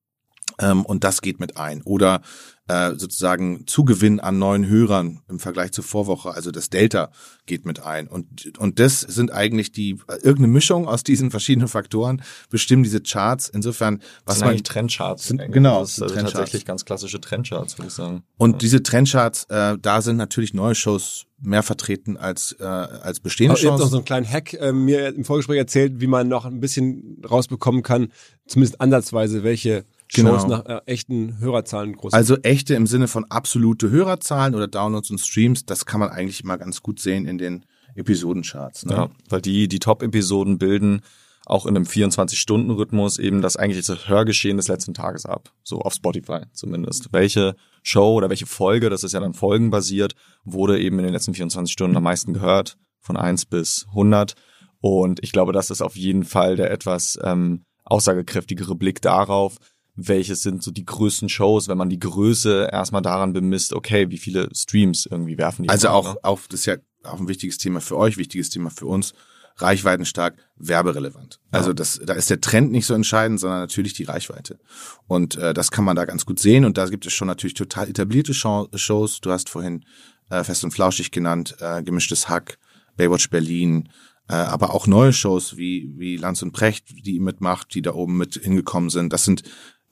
Ähm, 0.58 0.84
und 0.84 1.04
das 1.04 1.22
geht 1.22 1.40
mit 1.40 1.56
ein. 1.56 1.82
Oder 1.82 2.22
äh, 2.68 2.90
sozusagen 2.90 3.66
Zugewinn 3.66 4.20
an 4.20 4.38
neuen 4.38 4.66
Hörern 4.66 5.20
im 5.28 5.40
Vergleich 5.40 5.72
zur 5.72 5.84
Vorwoche, 5.84 6.30
also 6.30 6.50
das 6.50 6.70
Delta 6.70 7.10
geht 7.46 7.66
mit 7.66 7.80
ein. 7.80 8.06
Und, 8.06 8.56
und 8.58 8.78
das 8.78 9.00
sind 9.00 9.32
eigentlich 9.32 9.72
die, 9.72 9.98
irgendeine 10.08 10.48
Mischung 10.48 10.86
aus 10.86 11.02
diesen 11.02 11.30
verschiedenen 11.30 11.68
Faktoren 11.68 12.22
bestimmen 12.50 12.84
diese 12.84 13.00
Charts. 13.00 13.48
Insofern, 13.48 13.98
was 13.98 14.04
das 14.24 14.34
sind 14.36 14.44
man. 14.44 14.50
Eigentlich 14.50 14.62
Trendcharts. 14.62 15.26
Sind, 15.26 15.52
genau. 15.52 15.80
Das 15.80 15.96
sind 15.96 16.04
also 16.04 16.20
tatsächlich 16.20 16.64
ganz 16.64 16.84
klassische 16.84 17.20
Trendcharts, 17.20 17.78
würde 17.78 17.88
ich 17.88 17.94
sagen. 17.94 18.22
Und 18.36 18.52
ja. 18.52 18.58
diese 18.58 18.82
Trendcharts, 18.82 19.44
äh, 19.50 19.76
da 19.80 20.00
sind 20.00 20.16
natürlich 20.16 20.54
neue 20.54 20.74
Shows 20.74 21.26
mehr 21.40 21.62
vertreten 21.64 22.16
als, 22.16 22.54
äh, 22.60 22.64
als 22.64 23.20
bestehende 23.20 23.56
Shows. 23.56 23.64
Ihr 23.64 23.70
habt 23.72 23.80
noch 23.80 23.90
so 23.90 23.96
einen 23.96 24.04
kleinen 24.04 24.28
Hack 24.28 24.54
äh, 24.54 24.72
mir 24.72 25.08
im 25.08 25.24
Vorgespräch 25.24 25.58
erzählt, 25.58 26.00
wie 26.00 26.06
man 26.06 26.28
noch 26.28 26.44
ein 26.44 26.60
bisschen 26.60 27.20
rausbekommen 27.28 27.82
kann, 27.82 28.12
zumindest 28.46 28.80
ansatzweise, 28.80 29.42
welche 29.42 29.84
Shows 30.14 30.42
genau. 30.42 30.58
nach 30.58 30.66
äh, 30.66 30.80
echten 30.86 31.38
Hörerzahlen 31.38 31.94
groß. 31.94 32.12
Also 32.12 32.36
echte 32.38 32.74
im 32.74 32.86
Sinne 32.86 33.08
von 33.08 33.24
absolute 33.26 33.90
Hörerzahlen 33.90 34.54
oder 34.54 34.68
Downloads 34.68 35.10
und 35.10 35.18
Streams, 35.18 35.64
das 35.64 35.86
kann 35.86 36.00
man 36.00 36.10
eigentlich 36.10 36.42
immer 36.42 36.58
ganz 36.58 36.82
gut 36.82 37.00
sehen 37.00 37.26
in 37.26 37.38
den 37.38 37.64
Episodencharts. 37.94 38.86
Ne? 38.86 38.94
Ja, 38.94 39.10
weil 39.28 39.40
die 39.40 39.68
die 39.68 39.78
Top-Episoden 39.78 40.58
bilden 40.58 41.02
auch 41.46 41.66
in 41.66 41.76
einem 41.76 41.84
24-Stunden-Rhythmus 41.84 43.18
eben 43.18 43.42
das 43.42 43.56
eigentliche 43.56 44.08
Hörgeschehen 44.08 44.56
des 44.56 44.68
letzten 44.68 44.94
Tages 44.94 45.26
ab. 45.26 45.52
So 45.64 45.80
auf 45.80 45.94
Spotify 45.94 46.42
zumindest. 46.52 47.12
Welche 47.12 47.56
Show 47.82 48.14
oder 48.14 48.30
welche 48.30 48.46
Folge, 48.46 48.90
das 48.90 49.02
ist 49.02 49.12
ja 49.12 49.20
dann 49.20 49.34
folgenbasiert, 49.34 50.14
wurde 50.44 50.80
eben 50.80 50.98
in 50.98 51.04
den 51.04 51.12
letzten 51.12 51.34
24 51.34 51.72
Stunden 51.72 51.96
am 51.96 52.04
meisten 52.04 52.32
gehört, 52.32 52.76
von 53.00 53.16
1 53.16 53.46
bis 53.46 53.86
100. 53.88 54.34
Und 54.80 55.22
ich 55.22 55.32
glaube, 55.32 55.52
das 55.52 55.70
ist 55.70 55.82
auf 55.82 55.96
jeden 55.96 56.24
Fall 56.24 56.56
der 56.56 56.70
etwas 56.70 57.18
ähm, 57.22 57.64
aussagekräftigere 57.84 58.76
Blick 58.76 59.02
darauf, 59.02 59.56
welches 59.94 60.42
sind 60.42 60.62
so 60.62 60.70
die 60.70 60.84
größten 60.84 61.28
Shows, 61.28 61.68
wenn 61.68 61.78
man 61.78 61.90
die 61.90 61.98
Größe 61.98 62.68
erstmal 62.72 63.02
daran 63.02 63.32
bemisst, 63.32 63.72
okay, 63.72 64.10
wie 64.10 64.18
viele 64.18 64.48
Streams 64.54 65.06
irgendwie 65.06 65.36
werfen 65.36 65.64
die. 65.64 65.68
Also 65.68 65.88
auch, 65.88 66.16
auch, 66.22 66.40
das 66.48 66.60
ist 66.60 66.66
ja 66.66 66.76
auch 67.04 67.20
ein 67.20 67.28
wichtiges 67.28 67.58
Thema 67.58 67.80
für 67.80 67.96
euch, 67.96 68.16
wichtiges 68.16 68.48
Thema 68.48 68.70
für 68.70 68.86
uns, 68.86 69.12
reichweitenstark, 69.56 70.36
werberelevant. 70.56 71.40
Also 71.50 71.72
das, 71.72 72.00
da 72.04 72.14
ist 72.14 72.30
der 72.30 72.40
Trend 72.40 72.72
nicht 72.72 72.86
so 72.86 72.94
entscheidend, 72.94 73.38
sondern 73.38 73.60
natürlich 73.60 73.92
die 73.92 74.04
Reichweite. 74.04 74.58
Und 75.06 75.36
äh, 75.36 75.52
das 75.52 75.70
kann 75.70 75.84
man 75.84 75.96
da 75.96 76.06
ganz 76.06 76.24
gut 76.24 76.38
sehen. 76.38 76.64
Und 76.64 76.78
da 76.78 76.86
gibt 76.86 77.06
es 77.06 77.12
schon 77.12 77.28
natürlich 77.28 77.54
total 77.54 77.88
etablierte 77.88 78.32
Shows. 78.32 79.20
Du 79.20 79.30
hast 79.30 79.50
vorhin 79.50 79.84
äh, 80.30 80.42
Fest 80.42 80.64
und 80.64 80.70
Flauschig 80.70 81.10
genannt, 81.10 81.56
äh, 81.60 81.82
Gemischtes 81.82 82.30
Hack, 82.30 82.58
Baywatch 82.96 83.28
Berlin, 83.28 83.90
äh, 84.28 84.34
aber 84.34 84.74
auch 84.74 84.86
neue 84.86 85.12
Shows 85.12 85.56
wie, 85.56 85.92
wie 85.96 86.16
Lanz 86.16 86.42
und 86.42 86.52
Precht, 86.52 86.86
die 87.04 87.20
mitmacht, 87.20 87.74
die 87.74 87.82
da 87.82 87.92
oben 87.92 88.16
mit 88.16 88.34
hingekommen 88.34 88.88
sind. 88.88 89.12
Das 89.12 89.24
sind 89.24 89.42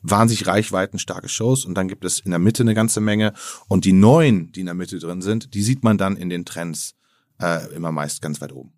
wahnsinnig 0.02 0.46
reichweitenstarke 0.46 1.28
Shows 1.28 1.64
und 1.64 1.74
dann 1.74 1.88
gibt 1.88 2.04
es 2.04 2.20
in 2.20 2.30
der 2.30 2.38
Mitte 2.38 2.62
eine 2.62 2.74
ganze 2.74 3.00
Menge 3.00 3.32
und 3.68 3.84
die 3.84 3.92
neuen, 3.92 4.52
die 4.52 4.60
in 4.60 4.66
der 4.66 4.74
Mitte 4.74 4.98
drin 4.98 5.22
sind, 5.22 5.54
die 5.54 5.62
sieht 5.62 5.84
man 5.84 5.98
dann 5.98 6.16
in 6.16 6.30
den 6.30 6.44
Trends 6.44 6.94
äh, 7.40 7.72
immer 7.74 7.92
meist 7.92 8.22
ganz 8.22 8.40
weit 8.40 8.52
oben. 8.52 8.72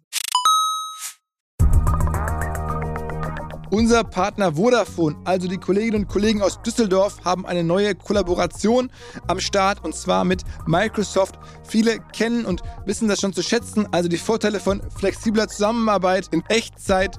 Unser 3.72 4.04
Partner 4.04 4.56
Vodafone, 4.56 5.16
also 5.24 5.48
die 5.48 5.56
Kolleginnen 5.56 6.02
und 6.02 6.08
Kollegen 6.08 6.42
aus 6.42 6.60
Düsseldorf, 6.60 7.24
haben 7.24 7.46
eine 7.46 7.64
neue 7.64 7.94
Kollaboration 7.94 8.90
am 9.28 9.40
Start 9.40 9.82
und 9.82 9.94
zwar 9.94 10.26
mit 10.26 10.42
Microsoft. 10.66 11.38
Viele 11.66 11.98
kennen 12.12 12.44
und 12.44 12.60
wissen 12.84 13.08
das 13.08 13.22
schon 13.22 13.32
zu 13.32 13.42
schätzen, 13.42 13.88
also 13.90 14.10
die 14.10 14.18
Vorteile 14.18 14.60
von 14.60 14.82
flexibler 14.90 15.48
Zusammenarbeit 15.48 16.28
in 16.32 16.44
Echtzeit 16.48 17.18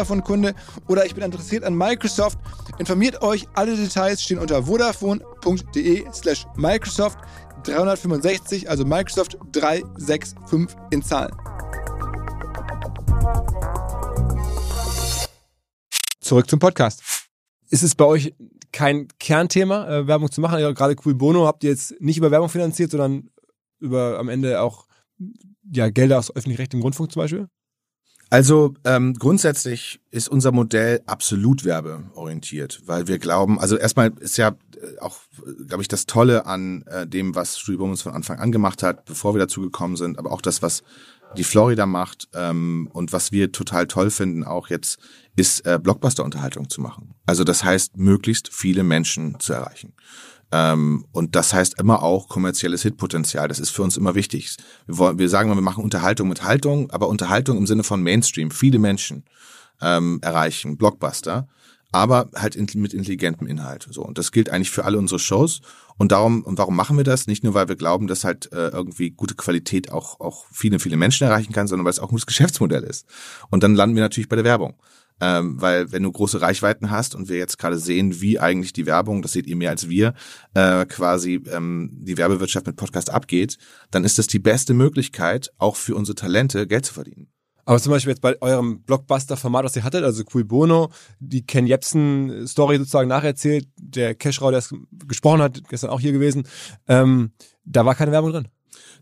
Vodafone-Kunde 0.01 0.55
oder 0.87 1.05
ich 1.05 1.13
bin 1.13 1.23
interessiert 1.23 1.63
an 1.63 1.75
Microsoft, 1.75 2.39
informiert 2.79 3.21
euch. 3.21 3.47
Alle 3.53 3.75
Details 3.75 4.21
stehen 4.21 4.39
unter 4.39 4.63
vodafone.de 4.63 6.05
slash 6.11 6.45
Microsoft 6.55 7.19
365, 7.63 8.69
also 8.69 8.83
Microsoft 8.83 9.37
365 9.51 10.35
in 10.91 11.03
Zahlen. 11.03 11.35
Zurück 16.19 16.49
zum 16.49 16.59
Podcast. 16.59 17.03
Ist 17.69 17.83
es 17.83 17.93
bei 17.93 18.05
euch 18.05 18.33
kein 18.71 19.07
Kernthema, 19.19 19.87
äh, 19.87 20.07
Werbung 20.07 20.31
zu 20.31 20.41
machen? 20.41 20.59
Ja, 20.59 20.71
gerade 20.71 20.95
Cool 21.05 21.13
Bono 21.13 21.45
habt 21.45 21.63
ihr 21.63 21.69
jetzt 21.69 21.99
nicht 22.01 22.17
über 22.17 22.31
Werbung 22.31 22.49
finanziert, 22.49 22.91
sondern 22.91 23.29
über 23.79 24.17
am 24.17 24.29
Ende 24.29 24.61
auch 24.61 24.87
ja, 25.71 25.89
Gelder 25.89 26.17
aus 26.17 26.35
öffentlich-rechtlichem 26.35 26.81
Rundfunk 26.81 27.11
zum 27.11 27.21
Beispiel? 27.21 27.47
Also 28.31 28.75
ähm, 28.85 29.13
grundsätzlich 29.13 29.99
ist 30.09 30.29
unser 30.29 30.53
Modell 30.53 31.01
absolut 31.05 31.65
werbeorientiert, 31.65 32.81
weil 32.85 33.07
wir 33.07 33.19
glauben, 33.19 33.59
also 33.59 33.75
erstmal 33.75 34.13
ist 34.21 34.37
ja 34.37 34.55
äh, 34.81 34.99
auch, 35.01 35.17
glaube 35.67 35.83
ich, 35.83 35.89
das 35.89 36.05
Tolle 36.05 36.45
an 36.45 36.83
äh, 36.83 37.05
dem, 37.05 37.35
was 37.35 37.59
Studio 37.59 37.83
uns 37.83 38.01
von 38.01 38.13
Anfang 38.13 38.39
an 38.39 38.53
gemacht 38.53 38.83
hat, 38.83 39.03
bevor 39.03 39.35
wir 39.35 39.39
dazu 39.39 39.59
gekommen 39.59 39.97
sind, 39.97 40.17
aber 40.17 40.31
auch 40.31 40.41
das, 40.41 40.61
was 40.61 40.81
die 41.37 41.43
Florida 41.43 41.85
macht 41.85 42.29
ähm, 42.33 42.89
und 42.93 43.11
was 43.11 43.33
wir 43.33 43.51
total 43.51 43.85
toll 43.87 44.09
finden 44.09 44.45
auch 44.45 44.69
jetzt, 44.69 44.97
ist 45.35 45.65
äh, 45.65 45.77
Blockbuster-Unterhaltung 45.77 46.69
zu 46.69 46.79
machen. 46.79 47.15
Also 47.25 47.43
das 47.43 47.65
heißt, 47.65 47.97
möglichst 47.97 48.47
viele 48.53 48.83
Menschen 48.83 49.41
zu 49.41 49.51
erreichen. 49.51 49.93
Ähm, 50.51 51.05
und 51.11 51.35
das 51.35 51.53
heißt 51.53 51.79
immer 51.79 52.03
auch 52.03 52.27
kommerzielles 52.27 52.81
Hitpotenzial. 52.81 53.47
Das 53.47 53.59
ist 53.59 53.69
für 53.69 53.83
uns 53.83 53.97
immer 53.97 54.15
wichtig. 54.15 54.57
Wir, 54.85 54.97
wollen, 54.97 55.19
wir 55.19 55.29
sagen 55.29 55.49
wir 55.49 55.61
machen 55.61 55.83
Unterhaltung 55.83 56.27
mit 56.27 56.43
Haltung, 56.43 56.91
aber 56.91 57.07
Unterhaltung 57.07 57.57
im 57.57 57.67
Sinne 57.67 57.83
von 57.83 58.03
Mainstream. 58.03 58.51
Viele 58.51 58.79
Menschen 58.79 59.23
ähm, 59.81 60.19
erreichen 60.21 60.77
Blockbuster, 60.77 61.47
aber 61.93 62.29
halt 62.35 62.55
in, 62.55 62.67
mit 62.75 62.93
intelligentem 62.93 63.47
Inhalt. 63.47 63.87
So 63.91 64.03
und 64.03 64.17
das 64.17 64.31
gilt 64.31 64.49
eigentlich 64.49 64.71
für 64.71 64.83
alle 64.83 64.97
unsere 64.97 65.19
Shows. 65.19 65.61
Und 65.97 66.11
darum 66.11 66.43
und 66.43 66.57
warum 66.57 66.75
machen 66.75 66.97
wir 66.97 67.03
das? 67.05 67.27
Nicht 67.27 67.43
nur, 67.43 67.53
weil 67.53 67.69
wir 67.69 67.75
glauben, 67.77 68.07
dass 68.07 68.23
halt 68.25 68.51
äh, 68.51 68.69
irgendwie 68.69 69.11
gute 69.11 69.35
Qualität 69.35 69.91
auch 69.91 70.19
auch 70.19 70.45
viele 70.51 70.79
viele 70.79 70.97
Menschen 70.97 71.25
erreichen 71.25 71.53
kann, 71.53 71.67
sondern 71.67 71.85
weil 71.85 71.91
es 71.91 71.99
auch 71.99 72.09
ein 72.09 72.15
gutes 72.15 72.25
Geschäftsmodell 72.25 72.83
ist. 72.83 73.05
Und 73.49 73.63
dann 73.63 73.75
landen 73.75 73.95
wir 73.95 74.03
natürlich 74.03 74.29
bei 74.29 74.35
der 74.35 74.45
Werbung. 74.45 74.75
Ähm, 75.21 75.61
weil 75.61 75.91
wenn 75.91 76.03
du 76.03 76.11
große 76.11 76.41
Reichweiten 76.41 76.89
hast 76.89 77.15
und 77.15 77.29
wir 77.29 77.37
jetzt 77.37 77.57
gerade 77.57 77.77
sehen, 77.77 78.19
wie 78.21 78.39
eigentlich 78.39 78.73
die 78.73 78.85
Werbung, 78.85 79.21
das 79.21 79.33
seht 79.33 79.47
ihr 79.47 79.55
mehr 79.55 79.69
als 79.69 79.87
wir, 79.87 80.13
äh, 80.55 80.85
quasi 80.85 81.43
ähm, 81.51 81.91
die 81.93 82.17
Werbewirtschaft 82.17 82.65
mit 82.65 82.75
Podcast 82.75 83.11
abgeht, 83.11 83.57
dann 83.91 84.03
ist 84.03 84.17
das 84.17 84.27
die 84.27 84.39
beste 84.39 84.73
Möglichkeit, 84.73 85.51
auch 85.59 85.75
für 85.75 85.95
unsere 85.95 86.15
Talente 86.15 86.65
Geld 86.67 86.85
zu 86.85 86.93
verdienen. 86.93 87.27
Aber 87.65 87.79
zum 87.79 87.91
Beispiel 87.91 88.11
jetzt 88.11 88.21
bei 88.21 88.41
eurem 88.41 88.81
Blockbuster-Format, 88.83 89.65
was 89.65 89.75
ihr 89.75 89.83
hattet, 89.83 90.03
also 90.03 90.23
Cool 90.33 90.43
Bono, 90.43 90.91
die 91.19 91.45
Ken 91.45 91.67
Jebsen-Story 91.67 92.77
sozusagen 92.77 93.07
nacherzählt, 93.07 93.67
der 93.77 94.15
Cashrau, 94.15 94.49
der 94.49 94.59
es 94.59 94.73
gesprochen 95.07 95.41
hat, 95.41 95.61
gestern 95.69 95.91
auch 95.91 95.99
hier 95.99 96.11
gewesen, 96.11 96.47
ähm, 96.87 97.31
da 97.63 97.85
war 97.85 97.95
keine 97.95 98.11
Werbung 98.11 98.31
drin. 98.31 98.47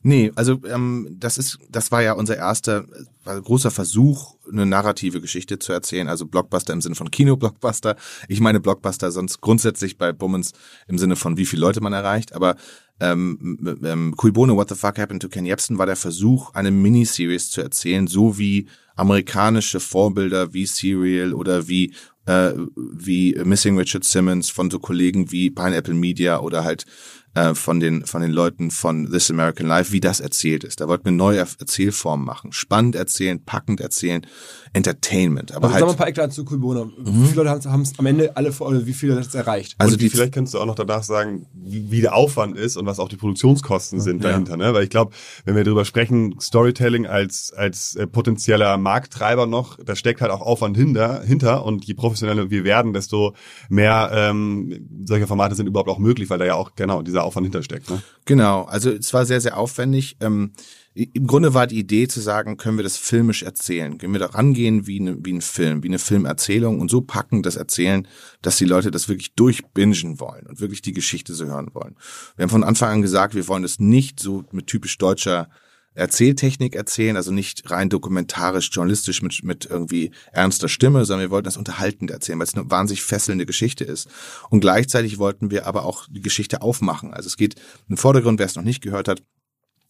Nee, 0.02 0.32
also 0.36 0.62
ähm, 0.66 1.18
das 1.20 1.38
ist, 1.38 1.60
das 1.70 1.92
war 1.92 2.02
ja 2.02 2.14
unser 2.14 2.38
erster 2.38 2.86
war 3.26 3.40
großer 3.40 3.70
Versuch, 3.70 4.36
eine 4.50 4.66
narrative 4.66 5.22
Geschichte 5.22 5.60
zu 5.60 5.74
erzählen. 5.74 6.08
Also 6.08 6.26
Blockbuster 6.26 6.74
im 6.74 6.82
Sinne 6.82 6.96
von 6.96 7.12
Kino-Blockbuster. 7.12 7.96
Ich 8.28 8.40
meine 8.40 8.60
Blockbuster 8.60 9.12
sonst 9.12 9.42
grundsätzlich 9.42 9.98
bei 9.98 10.14
Bummens 10.14 10.54
im 10.88 10.98
Sinne 10.98 11.16
von 11.16 11.38
wie 11.38 11.46
viele 11.46 11.62
Leute 11.62 11.82
man 11.82 11.94
erreicht. 11.94 12.34
Aber 12.34 12.56
ähm, 13.00 13.78
ähm, 13.84 14.16
Cui 14.16 14.32
Bono, 14.32 14.56
What 14.56 14.70
the 14.70 14.76
Fuck 14.76 14.98
Happened 15.00 15.22
to 15.22 15.30
Ken 15.30 15.46
Jebsen 15.46 15.78
war 15.78 15.86
der 15.86 15.96
Versuch, 15.96 16.54
eine 16.54 16.72
Miniseries 16.72 17.50
zu 17.50 17.62
erzählen, 17.62 18.08
so 18.08 18.38
wie 18.38 18.68
amerikanische 18.96 19.80
Vorbilder 19.80 20.54
wie 20.54 20.66
Serial 20.66 21.34
oder 21.34 21.68
wie 21.68 21.94
äh, 22.26 22.54
wie 22.76 23.34
Missing 23.44 23.78
Richard 23.78 24.04
Simmons 24.04 24.50
von 24.50 24.70
so 24.70 24.80
Kollegen 24.80 25.32
wie 25.32 25.50
Pineapple 25.50 25.94
Media 25.94 26.40
oder 26.40 26.64
halt 26.64 26.86
äh, 27.34 27.54
von 27.54 27.80
den 27.80 28.06
von 28.06 28.22
den 28.22 28.32
Leuten 28.32 28.72
von 28.72 29.10
This 29.12 29.30
American 29.30 29.68
Life, 29.68 29.92
wie 29.92 30.00
das 30.00 30.20
erzählt 30.20 30.64
ist. 30.64 30.82
Da 30.82 30.88
wollten 30.88 31.06
wir 31.06 31.12
neue 31.12 31.40
Erzählformen 31.40 32.26
machen, 32.26 32.52
spannend 32.52 32.96
erzählen, 32.96 33.44
packend 33.44 33.82
erzählen, 33.82 34.26
Entertainment. 34.74 35.52
Aber 35.54 35.68
also 35.68 35.74
halt, 35.74 35.80
sagen 35.80 35.90
wir 35.90 35.94
ein 35.94 35.98
paar 35.98 36.08
Eckdaten 36.08 36.32
zu 36.32 36.46
Kulbona. 36.46 36.86
Mhm. 36.86 36.94
Wie 37.24 37.28
viele 37.28 37.44
Leute 37.44 37.72
haben 37.72 37.82
es 37.82 37.98
am 37.98 38.06
Ende 38.06 38.36
alle 38.36 38.52
oder 38.60 38.86
wie 38.86 38.94
viele 38.94 39.16
hat 39.16 39.26
es 39.26 39.36
erreicht? 39.36 39.76
Also 39.78 39.96
die, 39.96 40.10
vielleicht 40.10 40.34
kannst 40.34 40.54
du 40.54 40.60
auch 40.60 40.66
noch 40.66 40.76
danach 40.76 41.04
sagen, 41.04 41.48
wie, 41.54 41.92
wie 41.92 42.02
der 42.02 42.16
Aufwand 42.16 42.58
ist 42.58 42.78
und 42.78 42.86
was 42.86 43.00
auch 43.00 43.10
die 43.10 43.16
Produktionskosten 43.18 44.00
sind 44.00 44.24
ja. 44.24 44.30
dahinter. 44.30 44.58
Ne? 44.58 44.74
Weil 44.74 44.84
ich 44.84 44.90
glaube, 44.90 45.14
wenn 45.46 45.56
wir 45.56 45.64
darüber 45.64 45.86
sprechen, 45.86 46.40
Storytelling 46.40 47.08
als 47.08 47.54
als 47.56 47.96
äh, 47.96 48.08
potenzieller 48.08 48.78
Markttreiber 48.78 49.46
noch, 49.46 49.78
da 49.84 49.96
steckt 49.96 50.22
halt 50.22 50.32
auch 50.32 50.42
Aufwand 50.42 50.78
hinter, 50.78 51.22
hinter 51.24 51.66
und 51.66 51.86
je 51.86 51.94
professioneller 51.94 52.50
wir 52.50 52.64
werden, 52.64 52.94
desto 52.94 53.34
mehr 53.70 54.12
ähm, 54.14 54.88
solche 55.06 55.28
Formate 55.28 55.56
sind 55.56 55.68
überhaupt 55.68 55.90
auch 55.90 56.00
möglich, 56.00 56.30
weil 56.30 56.40
da 56.40 56.46
ja 56.46 56.56
auch 56.56 56.76
genau 56.76 57.02
dieser 57.02 57.24
Aufwand 57.24 57.46
hintersteckt. 57.46 57.90
Ne? 57.90 58.02
Genau, 58.26 58.64
also 58.64 58.92
es 58.92 59.14
war 59.14 59.26
sehr, 59.26 59.42
sehr 59.42 59.58
aufwendig. 59.58 60.18
Ähm, 60.20 60.52
im 60.94 61.28
Grunde 61.28 61.54
war 61.54 61.68
die 61.68 61.80
Idee 61.80 62.08
zu 62.08 62.20
sagen, 62.20 62.58
können 62.58 62.78
wir 62.78 62.84
das 62.84 62.98
filmisch 62.98 63.44
erzählen? 63.44 63.98
Können 63.98 64.14
wir 64.14 64.20
da 64.20 64.28
rangehen 64.28 64.88
wie, 64.88 65.00
eine, 65.00 65.18
wie 65.24 65.34
ein 65.34 65.42
Film, 65.42 65.84
wie 65.84 65.88
eine 65.88 66.00
Filmerzählung 66.00 66.80
und 66.80 66.90
so 66.90 67.02
packen 67.02 67.44
das 67.44 67.56
erzählen, 67.56 68.08
dass 68.42 68.58
die 68.58 68.66
Leute 68.66 68.92
das 68.92 69.08
wirklich 69.08 69.34
durchbingen 69.36 70.20
wollen 70.20 70.48
und 70.48 70.60
wirklich 70.60 70.82
die 70.82 70.94
Geschichte 70.94 71.34
so 71.34 71.46
hören 71.46 71.70
wollen. 71.74 71.96
Wir 72.36 72.44
haben 72.44 72.50
von 72.50 72.64
Anfang 72.64 72.90
an 72.90 73.02
gesagt, 73.02 73.36
wir 73.36 73.48
wollen 73.48 73.64
das 73.64 73.80
nicht 73.80 74.20
so 74.20 74.44
mit 74.52 74.68
typisch 74.68 74.98
deutscher 74.98 75.50
Erzähltechnik 75.94 76.76
erzählen, 76.76 77.18
also 77.18 77.32
nicht 77.32 77.70
rein 77.72 77.90
dokumentarisch, 77.90 78.70
journalistisch 78.72 79.22
mit, 79.22 79.44
mit 79.44 79.66
irgendwie 79.66 80.12
ernster 80.32 80.70
Stimme, 80.70 81.04
sondern 81.06 81.28
wir 81.28 81.32
wollten 81.32 81.46
das 81.46 81.58
unterhaltend 81.58 82.12
erzählen, 82.12 82.40
weil 82.40 82.48
es 82.48 82.56
eine 82.56 82.70
wahnsinnig 82.70 83.04
fesselnde 83.04 83.46
Geschichte 83.46 83.84
ist. 83.84 84.08
Und 84.50 84.62
gleichzeitig 84.62 85.18
wollten 85.18 85.52
wir 85.52 85.66
aber 85.66 85.86
auch 85.86 86.08
die 86.10 86.22
Geschichte 86.22 86.62
aufmachen. 86.62 87.14
Also 87.14 87.28
es 87.28 87.38
geht 87.38 87.56
im 87.90 87.98
Vordergrund, 87.98 88.40
wer 88.40 88.46
es 88.46 88.56
noch 88.56 88.64
nicht 88.64 88.82
gehört 88.82 89.08
hat, 89.08 89.24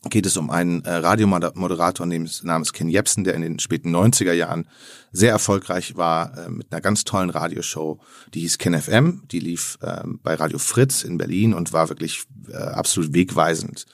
geht 0.03 0.25
es 0.25 0.37
um 0.37 0.49
einen 0.49 0.85
äh, 0.85 0.93
Radiomoderator 0.93 2.05
namens 2.07 2.73
Ken 2.73 2.87
Jebsen, 2.87 3.25
der 3.25 3.33
in 3.33 3.41
den 3.41 3.59
späten 3.59 3.93
90er 3.93 4.31
Jahren 4.31 4.69
sehr 5.11 5.31
erfolgreich 5.31 5.97
war 5.97 6.37
äh, 6.37 6.49
mit 6.49 6.71
einer 6.71 6.79
ganz 6.79 7.03
tollen 7.03 7.29
Radioshow, 7.29 7.99
die 8.33 8.39
hieß 8.41 8.59
Ken 8.59 8.79
FM, 8.79 9.23
die 9.29 9.41
lief 9.41 9.77
äh, 9.81 10.03
bei 10.23 10.35
Radio 10.35 10.57
Fritz 10.57 11.03
in 11.03 11.17
Berlin 11.17 11.53
und 11.53 11.73
war 11.73 11.89
wirklich 11.89 12.23
äh, 12.49 12.55
absolut 12.55 13.13
wegweisend 13.13 13.87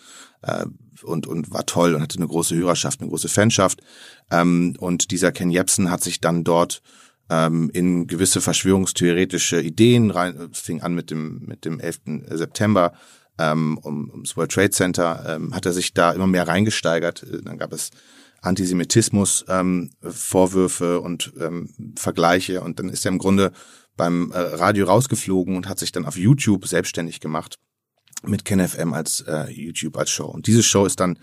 äh, 0.44 0.66
und, 1.04 1.26
und 1.26 1.52
war 1.52 1.66
toll 1.66 1.96
und 1.96 2.02
hatte 2.02 2.18
eine 2.18 2.28
große 2.28 2.56
Hörerschaft, 2.56 3.02
eine 3.02 3.10
große 3.10 3.28
Fanschaft. 3.28 3.82
Ähm, 4.30 4.76
und 4.80 5.10
dieser 5.10 5.32
Ken 5.32 5.50
Jebsen 5.50 5.90
hat 5.90 6.04
sich 6.04 6.22
dann 6.22 6.44
dort 6.44 6.84
ähm, 7.30 7.72
in 7.74 8.06
gewisse 8.06 8.42
verschwörungstheoretische 8.42 9.60
Ideen 9.60 10.12
rein, 10.12 10.50
es 10.52 10.60
fing 10.60 10.82
an 10.82 10.94
mit 10.94 11.10
dem, 11.10 11.40
mit 11.46 11.66
dem 11.66 11.80
11. 11.80 12.02
September, 12.30 12.94
ähm, 13.38 13.78
um, 13.80 14.10
ums 14.10 14.38
World 14.38 14.52
Trade 14.52 14.70
Center, 14.72 15.24
ähm, 15.28 15.54
hat 15.54 15.66
er 15.66 15.74
sich 15.74 15.94
da 15.94 16.12
immer 16.12 16.28
mehr 16.28 16.48
reingesteigert. 16.48 17.24
Äh, 17.24 17.42
dann 17.44 17.58
gab 17.58 17.74
es 17.74 17.92
Antisemitismus, 18.42 19.46
ähm, 19.48 19.92
Vorwürfe 20.02 21.02
und 21.02 21.34
ähm, 21.40 21.94
Vergleiche 21.98 22.62
und 22.62 22.80
dann 22.80 22.90
ist 22.90 23.06
er 23.06 23.12
im 23.12 23.18
Grunde 23.18 23.52
beim 23.98 24.32
äh, 24.32 24.38
Radio 24.38 24.86
rausgeflogen 24.86 25.56
und 25.56 25.68
hat 25.68 25.80
sich 25.80 25.92
dann 25.92 26.06
auf 26.06 26.18
YouTube 26.18 26.68
selbstständig 26.68 27.20
gemacht 27.20 27.58
mit 28.24 28.46
KenFM 28.46 28.94
als 28.94 29.22
äh, 29.22 29.50
YouTube 29.52 29.98
als 29.98 30.12
Show. 30.12 30.26
Und 30.26 30.48
diese 30.48 30.64
Show 30.64 30.86
ist 30.86 31.00
dann 31.00 31.20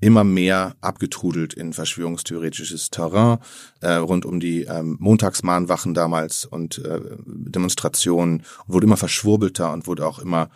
immer 0.00 0.24
mehr 0.24 0.76
abgetrudelt 0.80 1.52
in 1.52 1.72
verschwörungstheoretisches 1.72 2.90
Terrain 2.90 3.38
äh, 3.80 3.92
rund 3.92 4.24
um 4.24 4.40
die 4.40 4.62
ähm, 4.62 4.96
Montagsmahnwachen 4.98 5.92
damals 5.92 6.46
und 6.46 6.78
äh, 6.78 7.00
Demonstrationen 7.26 8.44
wurde 8.66 8.86
immer 8.86 8.96
verschwurbelter 8.96 9.72
und 9.72 9.86
wurde 9.86 10.06
auch 10.06 10.18
immer 10.18 10.48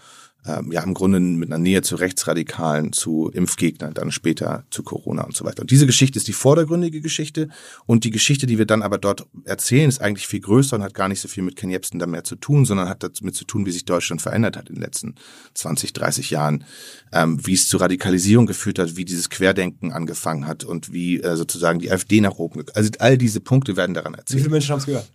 ähm, 0.47 0.73
ja 0.73 0.83
im 0.83 0.95
Grunde 0.95 1.21
mit 1.21 1.49
einer 1.49 1.59
Nähe 1.59 1.83
zu 1.83 1.97
Rechtsradikalen, 1.97 2.93
zu 2.93 3.31
Impfgegnern, 3.33 3.95
dann 3.95 4.11
später 4.11 4.65
zu 4.71 4.83
Corona 4.83 5.23
und 5.23 5.35
so 5.37 5.45
weiter. 5.45 5.63
Und 5.63 5.71
diese 5.71 5.87
Geschichte 5.87 6.19
ist 6.19 6.29
die 6.29 6.33
vordergründige 6.33 7.01
Geschichte 7.01 7.49
und 7.87 8.05
die 8.05 8.11
Geschichte, 8.11 8.47
die 8.47 8.59
wir 8.59 8.67
dann 8.67 8.83
aber 8.83 8.99
dort 8.99 9.27
erzählen, 9.45 9.89
ist 9.89 10.01
eigentlich 10.01 10.27
viel 10.27 10.41
größer 10.41 10.77
und 10.77 10.83
hat 10.83 10.95
gar 10.95 11.09
nicht 11.09 11.21
so 11.21 11.29
viel 11.29 11.43
mit 11.43 11.57
Ken 11.57 11.71
Jebsen 11.71 11.99
da 11.99 12.07
mehr 12.07 12.25
zu 12.25 12.37
tun, 12.37 12.65
sondern 12.65 12.89
hat 12.89 13.03
damit 13.03 13.35
zu 13.35 13.45
tun, 13.45 13.67
wie 13.67 13.73
sich 13.73 13.85
Deutschland 13.85 14.23
verändert 14.23 14.57
hat 14.57 14.69
in 14.69 14.77
den 14.77 14.83
letzten 14.83 15.15
20, 15.55 15.93
30 15.93 16.31
Jahren, 16.31 16.65
ähm, 17.13 17.45
wie 17.47 17.55
es 17.55 17.69
zu 17.69 17.77
Radikalisierung 17.77 18.47
geführt 18.47 18.79
hat, 18.79 18.97
wie 18.97 19.05
dieses 19.05 19.31
Querdenken 19.31 19.93
angefangen 19.93 20.47
hat 20.47 20.65
und 20.65 20.93
wie 20.93 21.21
äh, 21.21 21.37
sozusagen 21.37 21.79
die 21.79 21.91
AfD 21.91 22.21
nach 22.21 22.37
oben. 22.37 22.65
Also 22.75 22.91
all 22.99 23.19
diese 23.19 23.41
Punkte 23.41 23.77
werden 23.77 23.95
daran 23.95 24.15
erzählt. 24.15 24.39
Wie 24.39 24.43
viele 24.43 24.53
Menschen 24.53 24.73
haben 24.73 24.81
es 24.81 24.87
gehört? 24.87 25.11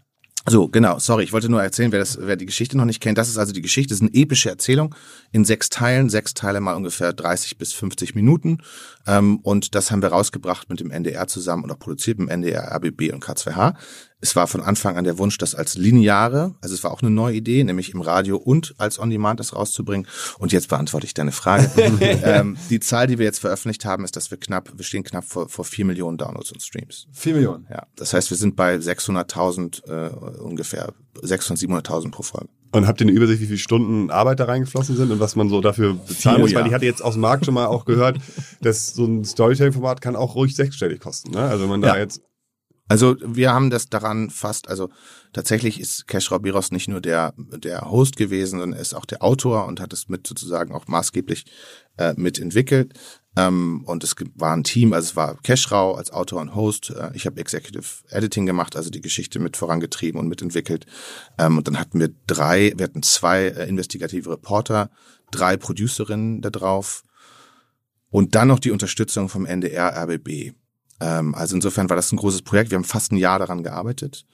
So, 0.50 0.68
genau, 0.68 1.00
sorry, 1.00 1.24
ich 1.24 1.34
wollte 1.34 1.50
nur 1.50 1.62
erzählen, 1.62 1.92
wer, 1.92 2.00
das, 2.00 2.18
wer 2.20 2.36
die 2.36 2.46
Geschichte 2.46 2.78
noch 2.78 2.86
nicht 2.86 3.02
kennt. 3.02 3.18
Das 3.18 3.30
ist 3.30 3.38
also 3.38 3.54
die 3.54 3.62
Geschichte, 3.62 3.94
das 3.94 4.02
ist 4.02 4.08
eine 4.08 4.14
epische 4.14 4.50
Erzählung 4.50 4.96
in 5.32 5.46
sechs 5.46 5.70
Teilen, 5.70 6.10
sechs 6.10 6.34
Teile 6.34 6.60
mal 6.60 6.76
ungefähr 6.76 7.14
30 7.14 7.58
bis 7.58 7.74
50 7.74 8.16
Minuten. 8.16 8.60
Ähm, 9.06 9.40
und 9.44 9.76
das 9.76 9.92
haben 9.92 10.02
wir 10.02 10.10
rausgebracht 10.10 10.70
mit 10.70 10.80
dem 10.80 10.92
NDR 10.92 11.28
zusammen 11.28 11.70
auch 11.70 11.80
produziert 11.80 12.20
mit 12.20 12.30
dem 12.30 12.32
NDR, 12.32 12.72
RBB 12.76 13.14
und 13.14 13.24
K2H. 13.24 13.76
Es 14.22 14.36
war 14.36 14.48
von 14.48 14.62
Anfang 14.62 14.98
an 14.98 15.06
der 15.06 15.18
Wunsch, 15.18 15.38
das 15.38 15.56
als 15.56 15.78
lineare, 15.78 16.56
also 16.62 16.76
es 16.76 16.84
war 16.84 16.92
auch 16.92 17.02
eine 17.02 17.10
neue 17.10 17.36
Idee, 17.36 17.64
nämlich 17.64 17.94
im 17.94 18.02
Radio 18.02 18.36
und 18.38 18.76
als 18.78 19.00
On-Demand 19.00 19.40
das 19.40 19.56
rauszubringen. 19.56 20.08
Und 20.40 20.52
jetzt 20.52 20.68
beantworte 20.68 21.06
ich 21.06 21.14
deine 21.14 21.32
Frage. 21.32 21.70
ähm, 22.24 22.58
die 22.70 22.82
Zahl, 22.82 23.08
die 23.08 23.18
wir 23.18 23.26
jetzt 23.26 23.40
veröffentlicht 23.40 23.86
haben, 23.86 24.04
ist, 24.04 24.16
dass 24.16 24.30
wir 24.30 24.38
knapp, 24.38 24.72
wir 24.76 24.84
stehen 24.84 25.04
knapp 25.04 25.24
vor, 25.24 25.48
vor 25.48 25.64
vier 25.64 25.86
Millionen 25.86 26.18
Downloads 26.18 26.52
und 26.52 26.62
Streams. 26.62 27.08
Vier 27.14 27.34
Millionen. 27.34 27.66
Ja, 27.70 27.88
das 27.96 28.14
heißt, 28.14 28.30
wir 28.30 28.38
sind 28.38 28.56
bei 28.56 28.76
600.000 28.76 29.88
äh, 29.88 30.10
ungefähr 30.42 30.94
600.000, 31.22 31.84
700.000 31.86 32.12
pro 32.12 32.24
Folge. 32.24 32.50
Und 32.72 32.88
habt 32.88 33.02
ihr 33.02 33.08
eine 33.08 33.16
Übersicht, 33.16 33.42
wie 33.42 33.48
viele 33.48 33.58
Stunden 33.58 34.12
Arbeit 34.12 34.40
da 34.40 34.46
reingeflossen 34.46 34.96
sind 34.96 35.12
und 35.12 35.20
was 35.20 35.36
man 35.36 35.50
so 35.50 35.60
dafür 35.60 35.94
bezahlen 35.96 36.36
Viel, 36.36 36.44
muss? 36.44 36.54
Weil 36.54 36.62
ja. 36.62 36.68
ich 36.68 36.74
hatte 36.74 36.86
jetzt 36.86 37.02
aus 37.04 37.14
dem 37.14 37.22
Markt 37.22 37.46
schon 37.46 37.56
mal 37.56 37.66
auch 37.66 37.86
gehört, 37.86 38.18
dass 38.62 38.94
so 38.94 39.06
ein 39.06 39.26
Storytelling-Format 39.26 40.02
kann 40.02 40.16
auch 40.16 40.36
ruhig 40.36 40.56
sechsstellig 40.56 41.00
kosten. 41.00 41.32
Ne? 41.32 41.40
Also 41.40 41.64
wenn 41.64 41.70
man 41.70 41.82
da 41.82 41.96
Ja. 41.96 42.02
jetzt 42.02 42.22
Also 42.90 43.16
wir 43.24 43.54
haben 43.54 43.70
das 43.70 43.88
daran 43.88 44.32
fast, 44.32 44.68
also 44.68 44.90
tatsächlich 45.32 45.80
ist 45.80 46.08
Cash 46.08 46.30
Biros 46.42 46.72
nicht 46.72 46.88
nur 46.88 47.02
der, 47.02 47.34
der 47.38 47.90
Host 47.92 48.18
gewesen, 48.18 48.60
sondern 48.60 48.74
er 48.74 48.82
ist 48.82 48.96
auch 48.96 49.06
der 49.06 49.24
Autor 49.24 49.68
und 49.68 49.80
hat 49.80 49.94
es 49.94 50.10
mit 50.10 50.26
sozusagen 50.26 50.74
auch 50.74 50.88
maßgeblich 50.88 51.46
äh, 51.98 52.16
mitentwickelt. 52.18 52.94
Ähm, 53.38 53.84
und 53.86 54.04
es 54.04 54.16
war 54.34 54.56
ein 54.56 54.64
Team, 54.64 54.94
also 54.94 55.06
es 55.06 55.16
war 55.16 55.38
Cashrau 55.44 55.94
als 55.94 56.10
Autor 56.12 56.42
und 56.42 56.56
Host. 56.56 56.90
Äh, 56.90 57.12
ich 57.14 57.28
habe 57.28 57.40
Executive 57.40 57.86
Editing 58.10 58.48
gemacht, 58.48 58.76
also 58.76 58.90
die 58.90 59.02
Geschichte 59.02 59.38
mit 59.38 59.56
vorangetrieben 59.56 60.20
und 60.20 60.28
mitentwickelt. 60.28 60.88
Ähm, 61.38 61.60
und 61.60 61.68
dann 61.68 61.80
hatten 61.80 62.00
wir 62.00 62.10
drei, 62.26 62.74
wir 62.76 62.86
hatten 62.86 63.04
zwei 63.04 63.50
äh, 63.50 63.70
investigative 63.70 64.32
Reporter, 64.32 64.90
drei 65.30 65.58
Producerinnen 65.58 66.42
da 66.42 66.50
drauf 66.50 67.04
und 68.10 68.34
dann 68.34 68.48
noch 68.48 68.60
die 68.60 68.72
Unterstützung 68.72 69.30
vom 69.30 69.46
NDR 69.46 69.96
RBB. 69.96 70.56
Ähm, 71.00 71.36
also 71.36 71.56
insofern 71.56 71.90
war 71.90 71.96
das 71.96 72.12
ein 72.12 72.18
großes 72.18 72.42
Projekt. 72.42 72.72
Wir 72.72 72.78
haben 72.78 72.84
fast 72.84 73.12
ein 73.12 73.18
Jahr 73.18 73.40
daran 73.40 73.64
gearbeitet. 73.64 74.26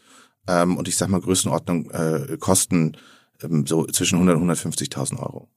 Ähm, 0.47 0.77
und 0.77 0.87
ich 0.87 0.97
sag 0.97 1.09
mal, 1.09 1.21
Größenordnung 1.21 1.89
äh, 1.91 2.37
Kosten 2.39 2.97
ähm, 3.43 3.65
so 3.65 3.85
zwischen 3.85 4.15
100 4.15 4.37
und 4.37 4.49
150.000 4.49 5.19
Euro. 5.19 5.49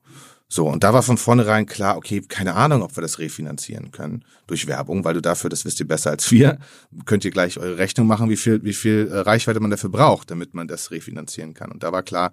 So, 0.51 0.67
und 0.67 0.83
da 0.83 0.95
war 0.95 1.03
von 1.03 1.19
vornherein 1.19 1.67
klar, 1.67 1.99
okay, 1.99 2.23
keine 2.27 2.55
Ahnung, 2.55 2.83
ob 2.83 2.97
wir 2.97 3.03
das 3.03 3.19
refinanzieren 3.19 3.91
können 3.91 4.25
durch 4.47 4.67
Werbung, 4.67 5.05
weil 5.05 5.13
du 5.13 5.21
dafür, 5.21 5.51
das 5.51 5.67
wisst 5.67 5.79
ihr 5.79 5.87
besser 5.87 6.11
als 6.11 6.31
wir, 6.31 6.59
könnt 7.05 7.27
ihr 7.27 7.31
gleich 7.31 7.59
eure 7.59 7.77
Rechnung 7.77 8.07
machen, 8.07 8.31
wie 8.31 8.37
viel, 8.39 8.65
wie 8.65 8.73
viel 8.73 9.09
äh, 9.13 9.19
Reichweite 9.19 9.61
man 9.61 9.71
dafür 9.71 9.91
braucht, 9.91 10.31
damit 10.31 10.55
man 10.55 10.67
das 10.67 10.91
refinanzieren 10.91 11.53
kann. 11.53 11.71
Und 11.71 11.83
da 11.83 11.93
war 11.93 12.03
klar, 12.03 12.33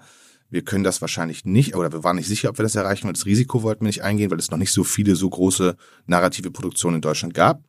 wir 0.50 0.64
können 0.64 0.86
das 0.86 1.02
wahrscheinlich 1.02 1.44
nicht, 1.44 1.76
oder 1.76 1.92
wir 1.92 2.06
waren 2.06 2.16
nicht 2.16 2.28
sicher, 2.28 2.50
ob 2.50 2.58
wir 2.58 2.64
das 2.64 2.76
erreichen, 2.76 3.06
weil 3.06 3.14
das 3.14 3.26
Risiko 3.26 3.64
wollten 3.64 3.82
wir 3.82 3.88
nicht 3.88 4.04
eingehen, 4.04 4.32
weil 4.32 4.40
es 4.40 4.52
noch 4.52 4.58
nicht 4.58 4.72
so 4.72 4.86
viele 4.86 5.18
so 5.18 5.30
große 5.30 5.76
narrative 6.06 6.52
Produktionen 6.52 6.96
in 6.96 7.02
Deutschland 7.02 7.34
gab. 7.34 7.64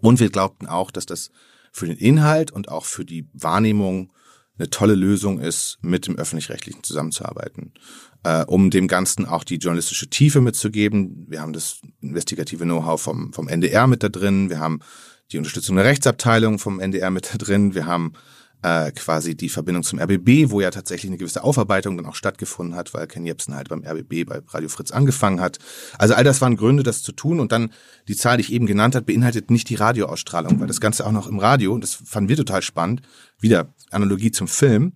Und 0.00 0.20
wir 0.20 0.30
glaubten 0.30 0.66
auch, 0.66 0.90
dass 0.90 1.06
das 1.06 1.30
für 1.72 1.86
den 1.86 1.96
Inhalt 1.96 2.50
und 2.50 2.68
auch 2.68 2.84
für 2.84 3.04
die 3.04 3.28
Wahrnehmung 3.32 4.12
eine 4.58 4.70
tolle 4.70 4.94
Lösung 4.94 5.40
ist, 5.40 5.78
mit 5.82 6.06
dem 6.06 6.16
Öffentlich-Rechtlichen 6.16 6.82
zusammenzuarbeiten, 6.82 7.72
äh, 8.24 8.44
um 8.44 8.70
dem 8.70 8.88
Ganzen 8.88 9.24
auch 9.26 9.44
die 9.44 9.56
journalistische 9.56 10.10
Tiefe 10.10 10.40
mitzugeben. 10.40 11.26
Wir 11.28 11.40
haben 11.40 11.52
das 11.52 11.80
investigative 12.00 12.64
Know-how 12.64 13.00
vom, 13.00 13.32
vom 13.32 13.48
NDR 13.48 13.86
mit 13.86 14.02
da 14.02 14.08
drin, 14.08 14.50
wir 14.50 14.58
haben 14.58 14.80
die 15.30 15.38
Unterstützung 15.38 15.76
der 15.76 15.84
Rechtsabteilung 15.84 16.58
vom 16.58 16.80
NDR 16.80 17.10
mit 17.10 17.32
da 17.32 17.38
drin, 17.38 17.74
wir 17.74 17.86
haben 17.86 18.14
äh, 18.62 18.90
quasi 18.92 19.36
die 19.36 19.48
Verbindung 19.48 19.82
zum 19.82 19.98
RBB, 20.00 20.50
wo 20.50 20.60
ja 20.60 20.70
tatsächlich 20.70 21.10
eine 21.10 21.18
gewisse 21.18 21.44
Aufarbeitung 21.44 21.96
dann 21.96 22.06
auch 22.06 22.14
stattgefunden 22.14 22.74
hat, 22.74 22.92
weil 22.94 23.06
Ken 23.06 23.24
Jebsen 23.24 23.54
halt 23.54 23.68
beim 23.68 23.84
RBB 23.84 24.24
bei 24.26 24.40
Radio 24.48 24.68
Fritz 24.68 24.90
angefangen 24.90 25.40
hat. 25.40 25.58
Also 25.98 26.14
all 26.14 26.24
das 26.24 26.40
waren 26.40 26.56
Gründe, 26.56 26.82
das 26.82 27.02
zu 27.02 27.12
tun 27.12 27.40
und 27.40 27.52
dann 27.52 27.70
die 28.08 28.16
Zahl, 28.16 28.36
die 28.36 28.42
ich 28.42 28.52
eben 28.52 28.66
genannt 28.66 28.94
habe, 28.94 29.06
beinhaltet 29.06 29.50
nicht 29.50 29.68
die 29.68 29.76
Radioausstrahlung, 29.76 30.58
weil 30.60 30.66
das 30.66 30.80
Ganze 30.80 31.06
auch 31.06 31.12
noch 31.12 31.28
im 31.28 31.38
Radio, 31.38 31.72
und 31.72 31.82
das 31.82 31.94
fanden 31.94 32.28
wir 32.28 32.36
total 32.36 32.62
spannend, 32.62 33.02
wieder 33.40 33.72
Analogie 33.90 34.32
zum 34.32 34.48
Film, 34.48 34.94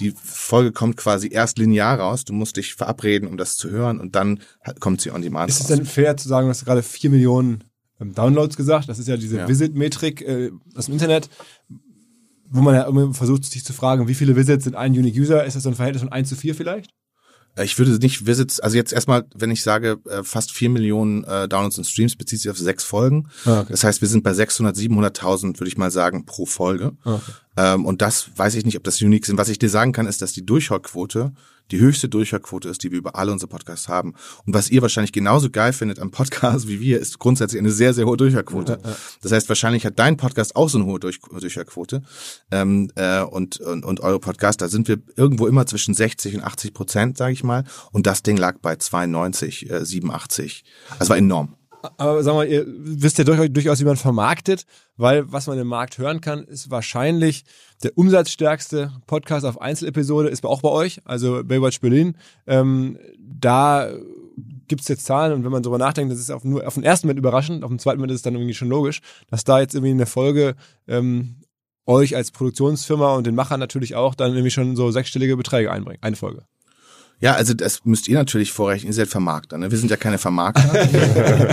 die 0.00 0.12
Folge 0.20 0.72
kommt 0.72 0.96
quasi 0.96 1.28
erst 1.30 1.58
linear 1.58 2.00
raus, 2.00 2.24
du 2.24 2.32
musst 2.32 2.56
dich 2.56 2.74
verabreden, 2.74 3.28
um 3.28 3.36
das 3.36 3.56
zu 3.56 3.70
hören 3.70 4.00
und 4.00 4.16
dann 4.16 4.40
kommt 4.80 5.00
sie 5.00 5.12
on 5.12 5.22
demand 5.22 5.50
Ist 5.50 5.60
es 5.60 5.66
denn 5.68 5.86
fair 5.86 6.16
zu 6.16 6.28
sagen, 6.28 6.46
du 6.46 6.50
hast 6.50 6.64
gerade 6.64 6.82
vier 6.82 7.10
Millionen 7.10 7.62
ähm, 8.00 8.12
Downloads 8.12 8.56
gesagt? 8.56 8.88
Das 8.88 8.98
ist 8.98 9.06
ja 9.06 9.16
diese 9.16 9.36
Ja. 9.36 9.48
Visit-Metrik 9.48 10.20
äh, 10.22 10.50
aus 10.74 10.86
dem 10.86 10.94
Internet, 10.94 11.28
wo 12.50 12.60
man 12.60 12.74
ja 12.74 12.82
immer 12.82 13.12
versucht, 13.14 13.44
sich 13.44 13.64
zu 13.64 13.72
fragen, 13.72 14.08
wie 14.08 14.14
viele 14.14 14.36
Visits 14.36 14.64
sind 14.64 14.76
ein 14.76 14.92
Unique 14.92 15.16
User? 15.18 15.44
Ist 15.44 15.56
das 15.56 15.62
so 15.64 15.68
ein 15.68 15.74
Verhältnis 15.74 16.02
von 16.02 16.12
1 16.12 16.28
zu 16.28 16.36
4 16.36 16.54
vielleicht? 16.54 16.90
Äh, 17.56 17.64
Ich 17.64 17.78
würde 17.78 17.92
nicht 17.98 18.26
Visits, 18.26 18.60
also 18.60 18.76
jetzt 18.76 18.92
erstmal, 18.92 19.24
wenn 19.34 19.50
ich 19.50 19.62
sage, 19.62 19.98
äh, 20.08 20.22
fast 20.24 20.52
vier 20.52 20.70
Millionen 20.70 21.24
äh, 21.24 21.48
Downloads 21.48 21.78
und 21.78 21.84
Streams, 21.84 22.16
bezieht 22.16 22.40
sich 22.40 22.50
auf 22.50 22.58
sechs 22.58 22.84
Folgen. 22.84 23.28
Ah, 23.44 23.60
okay. 23.60 23.68
Das 23.70 23.84
heißt, 23.84 24.00
wir 24.00 24.08
sind 24.08 24.22
bei 24.24 24.34
600, 24.34 24.76
700.000, 24.76 25.58
würde 25.60 25.68
ich 25.68 25.76
mal 25.76 25.90
sagen, 25.90 26.26
pro 26.26 26.46
Folge. 26.46 26.92
Ah, 27.04 27.14
Okay. 27.14 27.32
Ähm, 27.56 27.86
und 27.86 28.02
das 28.02 28.30
weiß 28.36 28.56
ich 28.56 28.64
nicht, 28.64 28.76
ob 28.76 28.82
das 28.82 29.00
unique 29.00 29.26
sind. 29.26 29.38
Was 29.38 29.48
ich 29.48 29.60
dir 29.60 29.70
sagen 29.70 29.92
kann, 29.92 30.06
ist, 30.08 30.20
dass 30.22 30.32
die 30.32 30.44
Durchhörquote 30.44 31.32
die 31.70 31.78
höchste 31.78 32.08
Durchhörquote 32.08 32.68
ist, 32.68 32.82
die 32.82 32.90
wir 32.90 32.98
über 32.98 33.16
alle 33.16 33.32
unsere 33.32 33.48
Podcasts 33.48 33.88
haben. 33.88 34.14
Und 34.46 34.54
was 34.54 34.70
ihr 34.70 34.82
wahrscheinlich 34.82 35.12
genauso 35.12 35.50
geil 35.50 35.72
findet 35.72 35.98
am 35.98 36.10
Podcast 36.10 36.68
wie 36.68 36.80
wir, 36.80 37.00
ist 37.00 37.18
grundsätzlich 37.18 37.60
eine 37.60 37.70
sehr, 37.70 37.94
sehr 37.94 38.06
hohe 38.06 38.16
Durchhörquote. 38.16 38.78
Das 39.22 39.32
heißt, 39.32 39.48
wahrscheinlich 39.48 39.86
hat 39.86 39.98
dein 39.98 40.16
Podcast 40.16 40.56
auch 40.56 40.68
so 40.68 40.78
eine 40.78 40.86
hohe 40.86 41.00
Durch 41.00 41.20
Durchhörquote. 41.20 42.02
Ähm, 42.50 42.90
äh, 42.96 43.22
und, 43.22 43.60
und, 43.60 43.84
und 43.84 44.00
eure 44.00 44.20
Podcast, 44.20 44.60
da 44.60 44.68
sind 44.68 44.88
wir 44.88 44.98
irgendwo 45.16 45.46
immer 45.46 45.66
zwischen 45.66 45.94
60 45.94 46.36
und 46.36 46.44
80 46.44 46.74
Prozent, 46.74 47.18
sage 47.18 47.32
ich 47.32 47.44
mal. 47.44 47.64
Und 47.92 48.06
das 48.06 48.22
Ding 48.22 48.36
lag 48.36 48.58
bei 48.60 48.76
92, 48.76 49.70
äh, 49.70 49.84
87. 49.84 50.64
Das 50.98 51.08
war 51.08 51.16
enorm. 51.16 51.56
Aber 51.98 52.22
sag 52.22 52.34
mal, 52.34 52.48
ihr 52.48 52.64
wisst 52.66 53.18
ja 53.18 53.24
durchaus, 53.24 53.80
wie 53.80 53.84
man 53.84 53.96
vermarktet, 53.96 54.64
weil 54.96 55.30
was 55.30 55.46
man 55.46 55.58
im 55.58 55.66
Markt 55.66 55.98
hören 55.98 56.20
kann, 56.20 56.44
ist 56.44 56.70
wahrscheinlich 56.70 57.44
der 57.82 57.96
umsatzstärkste 57.98 58.92
Podcast 59.06 59.44
auf 59.44 59.60
Einzelepisode, 59.60 60.28
ist 60.28 60.44
auch 60.44 60.62
bei 60.62 60.70
euch, 60.70 61.00
also 61.04 61.42
Baywatch 61.44 61.80
Berlin. 61.80 62.16
Ähm, 62.46 62.98
da 63.18 63.90
gibt's 64.68 64.88
jetzt 64.88 65.04
Zahlen 65.04 65.32
und 65.32 65.44
wenn 65.44 65.52
man 65.52 65.62
drüber 65.62 65.78
nachdenkt, 65.78 66.12
das 66.12 66.20
ist 66.20 66.30
auf, 66.30 66.44
nur 66.44 66.66
auf 66.66 66.74
den 66.74 66.84
ersten 66.84 67.06
Moment 67.06 67.18
überraschend, 67.18 67.64
auf 67.64 67.70
dem 67.70 67.78
zweiten 67.78 67.98
Moment 67.98 68.12
ist 68.12 68.20
es 68.20 68.22
dann 68.22 68.34
irgendwie 68.34 68.54
schon 68.54 68.68
logisch, 68.68 69.00
dass 69.28 69.44
da 69.44 69.60
jetzt 69.60 69.74
irgendwie 69.74 69.92
eine 69.92 70.06
Folge 70.06 70.54
ähm, 70.88 71.36
euch 71.86 72.16
als 72.16 72.30
Produktionsfirma 72.30 73.14
und 73.14 73.26
den 73.26 73.34
Machern 73.34 73.60
natürlich 73.60 73.94
auch 73.94 74.14
dann 74.14 74.32
irgendwie 74.32 74.50
schon 74.50 74.74
so 74.74 74.90
sechsstellige 74.90 75.36
Beträge 75.36 75.70
einbringt, 75.70 76.02
eine 76.02 76.16
Folge. 76.16 76.44
Ja, 77.24 77.36
also 77.36 77.54
das 77.54 77.86
müsst 77.86 78.06
ihr 78.06 78.18
natürlich 78.18 78.52
vorrechnen. 78.52 78.88
Ihr 78.88 78.92
seid 78.94 79.08
Vermarkter. 79.08 79.56
Ne? 79.56 79.70
Wir 79.70 79.78
sind 79.78 79.90
ja 79.90 79.96
keine 79.96 80.18
Vermarkter, 80.18 80.86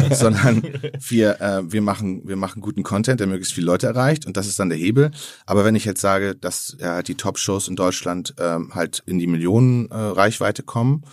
sondern 0.14 0.64
wir 1.00 1.40
äh, 1.40 1.72
wir 1.72 1.82
machen 1.82 2.28
wir 2.28 2.36
machen 2.36 2.62
guten 2.62 2.84
Content, 2.84 3.22
der 3.22 3.28
möglichst 3.28 3.54
viele 3.54 3.68
Leute 3.68 3.88
erreicht 3.88 4.26
und 4.26 4.36
das 4.36 4.48
ist 4.48 4.60
dann 4.60 4.68
der 4.68 4.78
Hebel. 4.78 5.12
Aber 5.46 5.64
wenn 5.64 5.76
ich 5.76 5.86
jetzt 5.86 6.02
sage, 6.02 6.36
dass 6.36 6.76
äh, 6.82 7.04
die 7.04 7.16
Top-Shows 7.16 7.70
in 7.70 7.78
Deutschland 7.78 8.36
ähm, 8.38 8.76
halt 8.76 9.02
in 9.06 9.18
die 9.18 9.28
Millionen 9.28 9.90
äh, 9.92 9.96
Reichweite 9.96 10.62
kommen, 10.62 11.06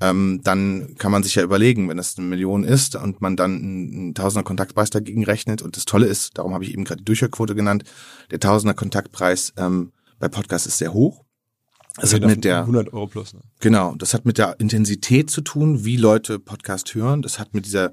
ähm, 0.00 0.40
dann 0.44 0.94
kann 0.98 1.10
man 1.10 1.24
sich 1.24 1.34
ja 1.34 1.42
überlegen, 1.42 1.88
wenn 1.88 1.96
das 1.96 2.16
eine 2.16 2.28
Million 2.28 2.62
ist 2.62 2.94
und 2.94 3.20
man 3.20 3.34
dann 3.34 3.56
einen 3.56 4.14
Tausender 4.14 4.44
Kontaktpreis 4.44 4.90
dagegen 4.90 5.24
rechnet. 5.24 5.62
Und 5.62 5.76
das 5.76 5.84
Tolle 5.84 6.06
ist, 6.06 6.38
darum 6.38 6.54
habe 6.54 6.62
ich 6.62 6.72
eben 6.72 6.84
gerade 6.84 6.98
die 6.98 7.06
Durchhörquote 7.06 7.56
genannt, 7.56 7.82
der 8.30 8.38
Tausender 8.38 8.74
Kontaktpreis 8.74 9.52
ähm, 9.56 9.90
bei 10.20 10.28
Podcasts 10.28 10.68
ist 10.68 10.78
sehr 10.78 10.92
hoch. 10.92 11.25
Das 11.96 12.12
hat 12.12 12.20
Reden 12.20 12.30
mit 12.30 12.44
der 12.44 12.60
100 12.60 12.92
Euro 12.92 13.06
plus. 13.06 13.34
Ne? 13.34 13.40
Genau, 13.60 13.94
das 13.96 14.12
hat 14.12 14.26
mit 14.26 14.38
der 14.38 14.60
Intensität 14.60 15.30
zu 15.30 15.40
tun, 15.40 15.84
wie 15.84 15.96
Leute 15.96 16.38
Podcast 16.38 16.94
hören. 16.94 17.22
Das 17.22 17.38
hat 17.38 17.54
mit 17.54 17.64
dieser 17.64 17.92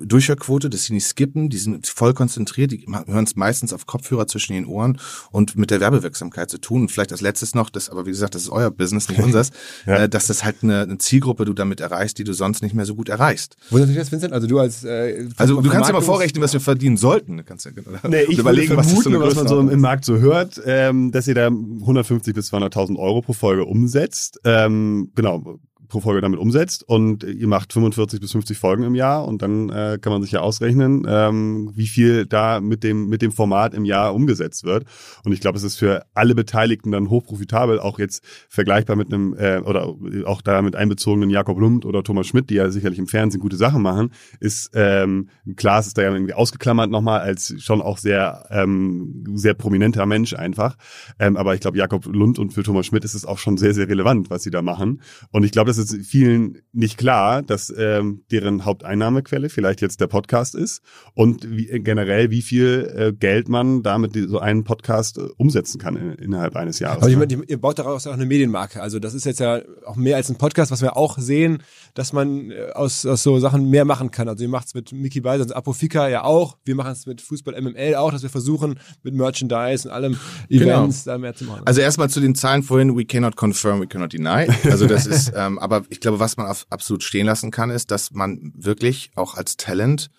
Durchhörquote, 0.00 0.70
dass 0.70 0.84
sie 0.84 0.92
nicht 0.94 1.06
skippen, 1.06 1.48
die 1.48 1.58
sind 1.58 1.86
voll 1.86 2.14
konzentriert, 2.14 2.72
die 2.72 2.86
hören 3.06 3.24
es 3.24 3.36
meistens 3.36 3.72
auf 3.72 3.86
Kopfhörer 3.86 4.26
zwischen 4.26 4.52
den 4.52 4.66
Ohren 4.66 4.98
und 5.30 5.56
mit 5.56 5.70
der 5.70 5.80
Werbewirksamkeit 5.80 6.50
zu 6.50 6.58
tun. 6.58 6.82
Und 6.82 6.90
vielleicht 6.90 7.12
als 7.12 7.20
letztes 7.20 7.54
noch, 7.54 7.70
das, 7.70 7.90
aber 7.90 8.06
wie 8.06 8.10
gesagt, 8.10 8.34
das 8.34 8.42
ist 8.42 8.48
euer 8.50 8.70
Business, 8.70 9.08
nicht 9.08 9.20
unseres, 9.22 9.50
Ja. 9.86 9.96
äh, 9.96 10.08
dass 10.08 10.26
das 10.26 10.44
halt 10.44 10.56
eine, 10.62 10.80
eine 10.82 10.98
Zielgruppe 10.98 11.44
du 11.44 11.52
damit 11.52 11.80
erreichst, 11.80 12.18
die 12.18 12.24
du 12.24 12.32
sonst 12.32 12.62
nicht 12.62 12.74
mehr 12.74 12.84
so 12.86 12.94
gut 12.94 13.08
erreichst. 13.08 13.56
Wo 13.70 13.76
ist 13.76 13.82
natürlich 13.82 13.98
das, 14.00 14.12
Vincent? 14.12 14.32
Also 14.32 14.46
du 14.46 14.58
als 14.58 14.84
äh, 14.84 15.28
Also 15.36 15.60
du 15.60 15.70
kannst 15.70 15.88
ja 15.88 15.92
mal 15.94 16.00
vorrechnen, 16.02 16.42
was 16.42 16.52
wir 16.52 16.60
verdienen 16.60 16.96
sollten. 16.96 17.36
Du 17.38 17.44
kannst 17.44 17.64
ja 17.66 17.72
oder 17.72 18.08
Nee, 18.08 18.22
ich 18.28 18.38
überlegen, 18.38 18.70
würde 18.70 18.78
was 18.78 18.90
so 18.90 19.00
vermuten, 19.02 19.16
eine 19.22 19.26
was 19.26 19.34
man 19.36 19.48
so 19.48 19.60
im, 19.60 19.68
im 19.70 19.80
Markt 19.80 20.04
so 20.04 20.18
hört, 20.18 20.60
ähm, 20.64 21.12
dass 21.12 21.26
ihr 21.26 21.34
da 21.34 21.46
150 21.48 22.34
bis 22.34 22.52
200.000 22.52 22.96
Euro 22.98 23.22
pro 23.22 23.32
Folge 23.32 23.64
umsetzt. 23.64 24.40
Ähm, 24.44 25.10
genau. 25.14 25.58
Pro 25.92 26.00
Folge 26.00 26.22
damit 26.22 26.40
umsetzt 26.40 26.88
und 26.88 27.22
ihr 27.22 27.46
macht 27.46 27.74
45 27.74 28.18
bis 28.18 28.32
50 28.32 28.56
Folgen 28.56 28.82
im 28.82 28.94
Jahr 28.94 29.26
und 29.28 29.42
dann 29.42 29.68
äh, 29.68 29.98
kann 30.00 30.10
man 30.10 30.22
sich 30.22 30.32
ja 30.32 30.40
ausrechnen, 30.40 31.06
ähm, 31.06 31.70
wie 31.74 31.86
viel 31.86 32.24
da 32.24 32.60
mit 32.60 32.82
dem 32.82 33.08
mit 33.08 33.20
dem 33.20 33.30
Format 33.30 33.74
im 33.74 33.84
Jahr 33.84 34.14
umgesetzt 34.14 34.64
wird. 34.64 34.86
Und 35.22 35.32
ich 35.32 35.40
glaube, 35.40 35.58
es 35.58 35.64
ist 35.64 35.76
für 35.76 36.06
alle 36.14 36.34
Beteiligten 36.34 36.92
dann 36.92 37.10
hochprofitabel, 37.10 37.78
auch 37.78 37.98
jetzt 37.98 38.24
vergleichbar 38.48 38.96
mit 38.96 39.12
einem 39.12 39.34
äh, 39.34 39.58
oder 39.58 39.94
auch 40.24 40.40
da 40.40 40.58
einbezogenen 40.58 41.28
Jakob 41.28 41.60
Lund 41.60 41.84
oder 41.84 42.02
Thomas 42.02 42.26
Schmidt, 42.26 42.48
die 42.48 42.54
ja 42.54 42.70
sicherlich 42.70 42.98
im 42.98 43.06
Fernsehen 43.06 43.40
gute 43.40 43.56
Sachen 43.56 43.82
machen, 43.82 44.12
ist 44.40 44.70
ähm, 44.72 45.28
klar, 45.56 45.80
es 45.80 45.88
ist 45.88 45.98
da 45.98 46.02
ja 46.02 46.12
irgendwie 46.12 46.32
ausgeklammert 46.32 46.90
nochmal 46.90 47.20
als 47.20 47.54
schon 47.58 47.82
auch 47.82 47.98
sehr 47.98 48.46
ähm, 48.50 49.24
sehr 49.34 49.52
prominenter 49.52 50.06
Mensch 50.06 50.32
einfach. 50.32 50.78
Ähm, 51.18 51.36
aber 51.36 51.54
ich 51.54 51.60
glaube, 51.60 51.76
Jakob 51.76 52.06
Lund 52.06 52.38
und 52.38 52.54
für 52.54 52.62
Thomas 52.62 52.86
Schmidt 52.86 53.04
ist 53.04 53.14
es 53.14 53.26
auch 53.26 53.38
schon 53.38 53.58
sehr 53.58 53.74
sehr 53.74 53.90
relevant, 53.90 54.30
was 54.30 54.42
sie 54.42 54.50
da 54.50 54.62
machen. 54.62 55.02
Und 55.32 55.44
ich 55.44 55.52
glaube, 55.52 55.68
das 55.68 55.76
ist 55.76 55.81
vielen 55.84 56.58
nicht 56.72 56.96
klar, 56.96 57.42
dass 57.42 57.72
ähm, 57.76 58.24
deren 58.30 58.64
Haupteinnahmequelle 58.64 59.48
vielleicht 59.48 59.80
jetzt 59.80 60.00
der 60.00 60.06
Podcast 60.06 60.54
ist 60.54 60.82
und 61.14 61.48
wie, 61.48 61.68
äh, 61.68 61.80
generell, 61.80 62.30
wie 62.30 62.42
viel 62.42 62.92
äh, 62.96 63.12
Geld 63.12 63.48
man 63.48 63.82
damit 63.82 64.12
so 64.28 64.38
einen 64.38 64.64
Podcast 64.64 65.18
äh, 65.18 65.28
umsetzen 65.36 65.78
kann 65.78 65.96
in, 65.96 66.12
innerhalb 66.12 66.56
eines 66.56 66.78
Jahres. 66.78 66.98
Aber 66.98 67.08
ich 67.08 67.16
ne? 67.16 67.26
meine, 67.26 67.44
ihr 67.44 67.60
baut 67.60 67.78
daraus 67.78 68.06
auch 68.06 68.12
eine 68.12 68.26
Medienmarke. 68.26 68.80
Also 68.80 68.98
das 68.98 69.14
ist 69.14 69.26
jetzt 69.26 69.40
ja 69.40 69.60
auch 69.86 69.96
mehr 69.96 70.16
als 70.16 70.30
ein 70.30 70.36
Podcast, 70.36 70.70
was 70.70 70.82
wir 70.82 70.96
auch 70.96 71.18
sehen, 71.18 71.62
dass 71.94 72.12
man 72.12 72.50
äh, 72.50 72.70
aus, 72.74 73.04
aus 73.06 73.22
so 73.22 73.38
Sachen 73.38 73.68
mehr 73.68 73.84
machen 73.84 74.10
kann. 74.10 74.28
Also 74.28 74.44
ihr 74.44 74.48
macht 74.48 74.68
es 74.68 74.74
mit 74.74 74.92
Mickey 74.92 75.20
Beiser 75.20 75.44
und 75.44 75.54
Apofika 75.54 76.08
ja 76.08 76.24
auch. 76.24 76.56
Wir 76.64 76.74
machen 76.74 76.92
es 76.92 77.06
mit 77.06 77.20
Fußball 77.20 77.60
MML 77.60 77.94
auch, 77.96 78.12
dass 78.12 78.22
wir 78.22 78.30
versuchen, 78.30 78.78
mit 79.02 79.14
Merchandise 79.14 79.88
und 79.88 79.94
allem 79.94 80.16
Events 80.48 81.04
da 81.04 81.18
mehr 81.18 81.34
zu 81.34 81.44
machen. 81.44 81.62
Also 81.64 81.80
erstmal 81.80 82.08
zu 82.08 82.20
den 82.20 82.34
Zahlen 82.34 82.62
vorhin, 82.62 82.96
we 82.96 83.04
cannot 83.04 83.36
confirm, 83.40 83.80
we 83.80 83.86
cannot 83.86 84.12
deny. 84.12 84.48
Also 84.64 84.86
das 84.86 85.06
ist, 85.06 85.32
ähm, 85.36 85.58
aber 85.58 85.71
ich 85.88 86.00
glaube, 86.00 86.20
was 86.20 86.36
man 86.36 86.46
absolut 86.70 87.02
stehen 87.02 87.26
lassen 87.26 87.50
kann, 87.50 87.70
ist, 87.70 87.90
dass 87.90 88.10
man 88.10 88.52
wirklich 88.54 89.10
auch 89.14 89.34
als 89.34 89.56
Talent 89.56 90.10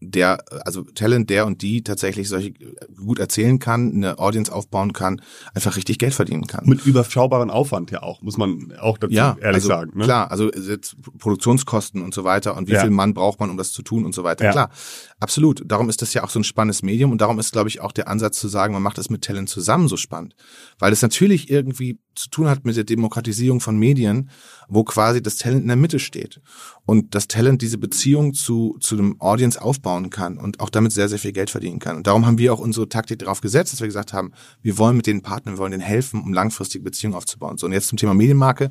der, 0.00 0.44
also 0.64 0.82
Talent, 0.82 1.28
der 1.30 1.46
und 1.46 1.62
die 1.62 1.82
tatsächlich 1.82 2.28
solche 2.28 2.52
gut 2.96 3.18
erzählen 3.18 3.58
kann, 3.58 3.92
eine 3.92 4.18
Audience 4.18 4.52
aufbauen 4.52 4.92
kann, 4.92 5.20
einfach 5.54 5.76
richtig 5.76 5.98
Geld 5.98 6.14
verdienen 6.14 6.46
kann. 6.46 6.68
mit 6.68 6.86
überschaubaren 6.86 7.50
Aufwand 7.50 7.90
ja 7.90 8.02
auch, 8.02 8.22
muss 8.22 8.36
man 8.36 8.72
auch 8.80 8.98
dazu 8.98 9.12
ja, 9.12 9.36
ehrlich 9.40 9.56
also, 9.56 9.68
sagen. 9.68 9.92
Ne? 9.94 10.04
Klar, 10.04 10.30
also 10.30 10.52
jetzt 10.52 10.96
Produktionskosten 11.18 12.02
und 12.02 12.14
so 12.14 12.24
weiter 12.24 12.56
und 12.56 12.68
wie 12.68 12.72
Ja. 12.72 12.80
viel 12.80 12.90
Mann 12.90 13.14
braucht 13.14 13.40
man, 13.40 13.50
um 13.50 13.56
das 13.56 13.72
zu 13.72 13.82
tun 13.82 14.04
und 14.04 14.14
so 14.14 14.24
weiter. 14.24 14.44
Ja. 14.44 14.52
Klar, 14.52 14.70
absolut. 15.20 15.62
Darum 15.66 15.88
ist 15.88 16.02
das 16.02 16.14
ja 16.14 16.24
auch 16.24 16.30
so 16.30 16.38
ein 16.38 16.44
spannendes 16.44 16.82
Medium 16.82 17.10
und 17.10 17.20
darum 17.20 17.38
ist, 17.38 17.52
glaube 17.52 17.68
ich, 17.68 17.80
auch 17.80 17.92
der 17.92 18.08
Ansatz 18.08 18.38
zu 18.38 18.48
sagen, 18.48 18.72
man 18.74 18.82
macht 18.82 18.98
das 18.98 19.10
mit 19.10 19.22
Talent 19.22 19.48
zusammen 19.48 19.88
so 19.88 19.96
spannend. 19.96 20.34
Weil 20.78 20.92
es 20.92 21.02
natürlich 21.02 21.50
irgendwie 21.50 21.98
zu 22.14 22.30
tun 22.30 22.48
hat 22.48 22.64
mit 22.64 22.76
der 22.76 22.84
Demokratisierung 22.84 23.60
von 23.60 23.78
Medien, 23.78 24.30
wo 24.68 24.84
quasi 24.84 25.22
das 25.22 25.36
Talent 25.36 25.62
in 25.62 25.68
der 25.68 25.76
Mitte 25.76 25.98
steht. 25.98 26.40
Und 26.84 27.14
das 27.14 27.28
Talent 27.28 27.62
diese 27.62 27.78
Beziehung 27.78 28.34
zu, 28.34 28.76
zu 28.80 28.96
dem 28.96 29.20
Audience 29.20 29.60
aufbauen 29.88 30.10
kann 30.10 30.38
und 30.38 30.60
auch 30.60 30.70
damit 30.70 30.92
sehr, 30.92 31.08
sehr 31.08 31.18
viel 31.18 31.32
Geld 31.32 31.50
verdienen 31.50 31.78
kann. 31.78 31.96
Und 31.96 32.06
darum 32.06 32.26
haben 32.26 32.38
wir 32.38 32.52
auch 32.52 32.58
unsere 32.58 32.88
Taktik 32.88 33.20
darauf 33.20 33.40
gesetzt, 33.40 33.72
dass 33.72 33.80
wir 33.80 33.86
gesagt 33.86 34.12
haben, 34.12 34.32
wir 34.62 34.76
wollen 34.78 34.96
mit 34.96 35.06
den 35.06 35.22
Partnern, 35.22 35.54
wir 35.54 35.58
wollen 35.58 35.72
denen 35.72 35.82
helfen, 35.82 36.20
um 36.22 36.32
langfristige 36.32 36.84
Beziehungen 36.84 37.14
aufzubauen. 37.14 37.56
So, 37.58 37.66
und 37.66 37.72
jetzt 37.72 37.88
zum 37.88 37.98
Thema 37.98 38.14
Medienmarke. 38.14 38.70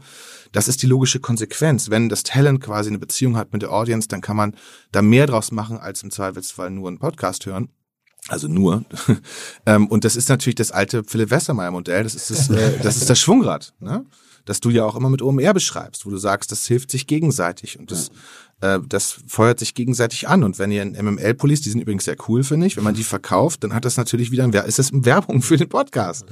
Das 0.51 0.67
ist 0.67 0.81
die 0.83 0.87
logische 0.87 1.19
Konsequenz. 1.19 1.89
Wenn 1.89 2.09
das 2.09 2.23
Talent 2.23 2.61
quasi 2.61 2.89
eine 2.89 2.99
Beziehung 2.99 3.35
hat 3.35 3.51
mit 3.51 3.63
der 3.63 3.71
Audience, 3.71 4.07
dann 4.07 4.21
kann 4.21 4.37
man 4.37 4.55
da 4.91 5.01
mehr 5.01 5.25
draus 5.25 5.51
machen, 5.51 5.77
als 5.77 6.03
im 6.03 6.11
Zweifelsfall 6.11 6.69
nur 6.69 6.87
einen 6.87 6.99
Podcast 6.99 7.45
hören. 7.45 7.69
Also 8.29 8.47
nur. 8.47 8.83
ähm, 9.65 9.87
und 9.87 10.03
das 10.03 10.15
ist 10.15 10.29
natürlich 10.29 10.55
das 10.55 10.71
alte 10.71 11.03
Philipp 11.03 11.31
Westermeier 11.31 11.71
Modell. 11.71 12.03
Das 12.03 12.13
ist 12.13 12.29
das, 12.29 12.49
äh, 12.49 12.79
das 12.83 12.97
ist 12.97 13.09
das 13.09 13.19
Schwungrad, 13.19 13.73
ne? 13.79 14.05
Das 14.45 14.61
du 14.61 14.69
ja 14.69 14.85
auch 14.85 14.95
immer 14.95 15.09
mit 15.09 15.21
OMR 15.21 15.53
beschreibst, 15.53 16.05
wo 16.05 16.09
du 16.09 16.15
sagst, 16.15 16.53
das 16.53 16.65
hilft 16.65 16.89
sich 16.89 17.05
gegenseitig 17.05 17.77
und 17.77 17.91
das, 17.91 18.11
äh, 18.61 18.79
das 18.87 19.19
feuert 19.27 19.59
sich 19.59 19.73
gegenseitig 19.73 20.27
an. 20.27 20.43
Und 20.43 20.59
wenn 20.59 20.71
ihr 20.71 20.81
einen 20.81 20.93
MML-Pullis, 20.93 21.61
die 21.61 21.69
sind 21.69 21.81
übrigens 21.81 22.05
sehr 22.05 22.15
cool, 22.27 22.43
finde 22.43 22.67
ich, 22.67 22.77
wenn 22.77 22.83
man 22.83 22.95
die 22.95 23.03
verkauft, 23.17 23.63
dann 23.63 23.73
hat 23.73 23.85
das 23.85 23.97
natürlich 23.97 24.31
wieder 24.31 24.43
ein, 24.43 24.53
ist 24.53 24.79
das 24.79 24.91
Werbung 24.93 25.41
für 25.41 25.57
den 25.57 25.69
Podcast. 25.69 26.25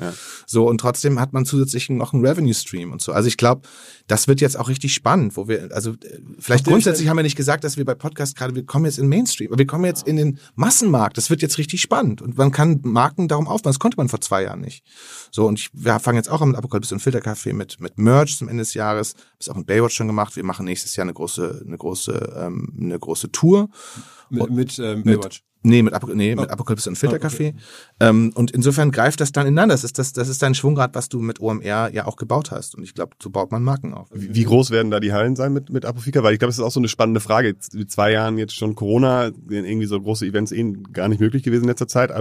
So, 0.46 0.68
und 0.68 0.80
trotzdem 0.80 1.20
hat 1.20 1.34
man 1.34 1.46
zusätzlich 1.46 1.90
noch 1.90 2.14
einen 2.14 2.26
Revenue-Stream 2.26 2.92
und 2.92 3.02
so. 3.02 3.12
Also 3.12 3.28
ich 3.28 3.38
glaube, 3.38 3.62
das 4.08 4.28
wird 4.28 4.42
jetzt 4.42 4.58
auch 4.58 4.70
richtig 4.70 4.94
spannend, 4.94 5.38
wo 5.38 5.48
wir, 5.48 5.70
also 5.72 5.92
äh, 5.92 6.20
vielleicht 6.40 6.66
grundsätzlich 6.66 7.10
haben 7.10 7.18
wir 7.18 7.24
nicht 7.24 7.36
gesagt, 7.36 7.64
dass 7.64 7.78
wir 7.78 7.86
bei 7.86 7.96
Podcast 7.96 8.36
gerade, 8.36 8.56
wir 8.56 8.66
kommen 8.66 8.86
jetzt 8.86 9.00
in 9.00 9.08
Mainstream, 9.08 9.50
aber 9.50 9.60
wir 9.60 9.68
kommen 9.68 9.86
jetzt 9.86 10.08
in 10.08 10.16
den 10.16 10.40
Massenmarkt. 10.56 11.18
Das 11.18 11.30
wird 11.30 11.42
jetzt 11.42 11.58
richtig 11.58 11.82
spannend. 11.82 12.22
Und 12.22 12.38
man 12.38 12.52
kann 12.52 12.80
Marken 12.84 13.28
darum 13.28 13.48
aufbauen. 13.48 13.72
Das 13.72 13.80
konnte 13.80 13.98
man 13.98 14.10
vor 14.10 14.22
zwei 14.22 14.44
Jahren 14.44 14.62
nicht. 14.62 14.84
So, 15.32 15.46
und 15.48 15.60
ich, 15.60 15.70
wir 15.74 16.00
fangen 16.00 16.18
jetzt 16.18 16.30
auch 16.30 16.42
an 16.42 16.50
mit 16.50 16.58
Apokalypse 16.58 16.94
und 16.94 17.02
Filterkaffee 17.02 17.54
mit, 17.54 17.80
mit 17.80 17.98
Merch 17.98 18.38
zum 18.38 18.48
Ende 18.48 18.62
des 18.62 18.74
Jahres. 18.74 19.16
Das 19.40 19.50
auch 19.50 19.56
mit 19.56 19.68
Baywatch 19.68 19.96
schon 19.96 20.08
gemacht. 20.08 20.36
Wir 20.36 20.44
machen 20.44 20.66
nächstes 20.66 20.96
Jahr 20.96 21.04
eine 21.04 21.14
große, 21.14 21.64
eine 21.66 21.78
große, 21.78 22.15
ähm, 22.38 22.74
eine 22.80 23.00
große 23.00 23.32
Tour. 23.32 23.70
mit 24.30 24.50
mit 24.50 24.80
ähm, 24.80 25.04
Baywatch. 25.04 25.42
Nee, 25.68 25.82
mit, 25.82 25.96
Apo 25.96 26.14
nee, 26.14 26.36
mit 26.36 26.52
Apokalypse 26.52 26.88
und 26.92 26.96
Filterkaffee. 26.96 27.56
ähm, 28.00 28.32
und 28.36 28.52
insofern 28.52 28.92
greift 28.92 29.20
das 29.20 29.32
dann 29.32 29.48
ineinander. 29.48 29.74
Das 29.74 29.84
ist, 29.84 29.98
das, 29.98 30.14
das 30.14 30.28
ist 30.30 30.44
dein 30.44 30.54
Schwungrad, 30.54 30.94
was 30.94 31.10
du 31.10 31.20
mit 31.20 31.40
OMR 31.40 31.90
ja 31.92 32.06
auch 32.06 32.18
gebaut 32.18 32.52
hast. 32.52 32.76
Und 32.76 32.84
ich 32.84 32.94
glaube, 32.94 33.16
so 33.20 33.32
baut 33.32 33.52
man 33.52 33.64
Marken 33.64 33.92
auf. 33.92 34.08
Wie 34.14 34.36
wie 34.36 34.44
groß 34.44 34.70
werden 34.70 34.92
da 34.92 35.00
die 35.00 35.12
Hallen 35.12 35.36
sein 35.36 35.54
mit, 35.54 35.72
mit 35.72 35.84
Apofika? 35.84 36.22
Weil 36.22 36.34
ich 36.34 36.40
glaube, 36.40 36.50
das 36.50 36.60
ist 36.60 36.64
auch 36.64 36.70
so 36.70 36.80
eine 36.80 36.88
spannende 36.88 37.20
Frage. 37.20 37.56
Mit 37.74 37.90
zwei 37.90 38.12
Jahren 38.12 38.38
jetzt 38.38 38.54
schon 38.56 38.76
Corona, 38.76 39.32
irgendwie 39.50 39.88
so 39.88 40.00
große 40.00 40.28
Events 40.28 40.52
eh 40.52 40.72
gar 40.94 41.08
nicht 41.08 41.20
möglich 41.20 41.42
gewesen 41.42 41.64
in 41.64 41.70
letzter 41.70 41.88
Zeit. 41.88 42.12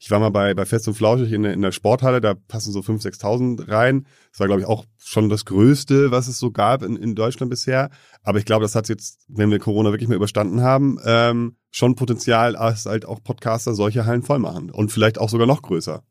Ich 0.00 0.10
war 0.10 0.18
mal 0.18 0.30
bei, 0.30 0.54
bei 0.54 0.66
Fest 0.66 0.88
und 0.88 0.94
Flauschig 0.94 1.30
in, 1.30 1.44
der- 1.44 1.52
in 1.52 1.62
der 1.62 1.70
Sporthalle, 1.70 2.20
da 2.20 2.34
passen 2.34 2.72
so 2.72 2.80
5.000, 2.80 3.20
6.000 3.20 3.68
rein. 3.68 4.06
Das 4.32 4.40
war, 4.40 4.48
glaube 4.48 4.62
ich, 4.62 4.66
auch 4.66 4.86
schon 5.08 5.28
das 5.28 5.44
Größte, 5.44 6.10
was 6.10 6.28
es 6.28 6.38
so 6.38 6.50
gab 6.50 6.82
in, 6.82 6.96
in 6.96 7.14
Deutschland 7.14 7.50
bisher. 7.50 7.90
Aber 8.22 8.38
ich 8.38 8.44
glaube, 8.44 8.62
das 8.62 8.74
hat 8.74 8.88
jetzt, 8.88 9.20
wenn 9.28 9.50
wir 9.50 9.58
Corona 9.58 9.90
wirklich 9.90 10.08
mal 10.08 10.14
überstanden 10.16 10.60
haben, 10.62 10.98
ähm, 11.04 11.56
schon 11.70 11.94
Potenzial, 11.94 12.52
dass 12.54 12.86
halt 12.86 13.06
auch 13.06 13.22
Podcaster 13.22 13.74
solche 13.74 14.06
Hallen 14.06 14.22
voll 14.22 14.38
machen. 14.38 14.70
Und 14.70 14.92
vielleicht 14.92 15.18
auch 15.18 15.30
sogar 15.30 15.46
noch 15.46 15.62
größer. 15.62 16.02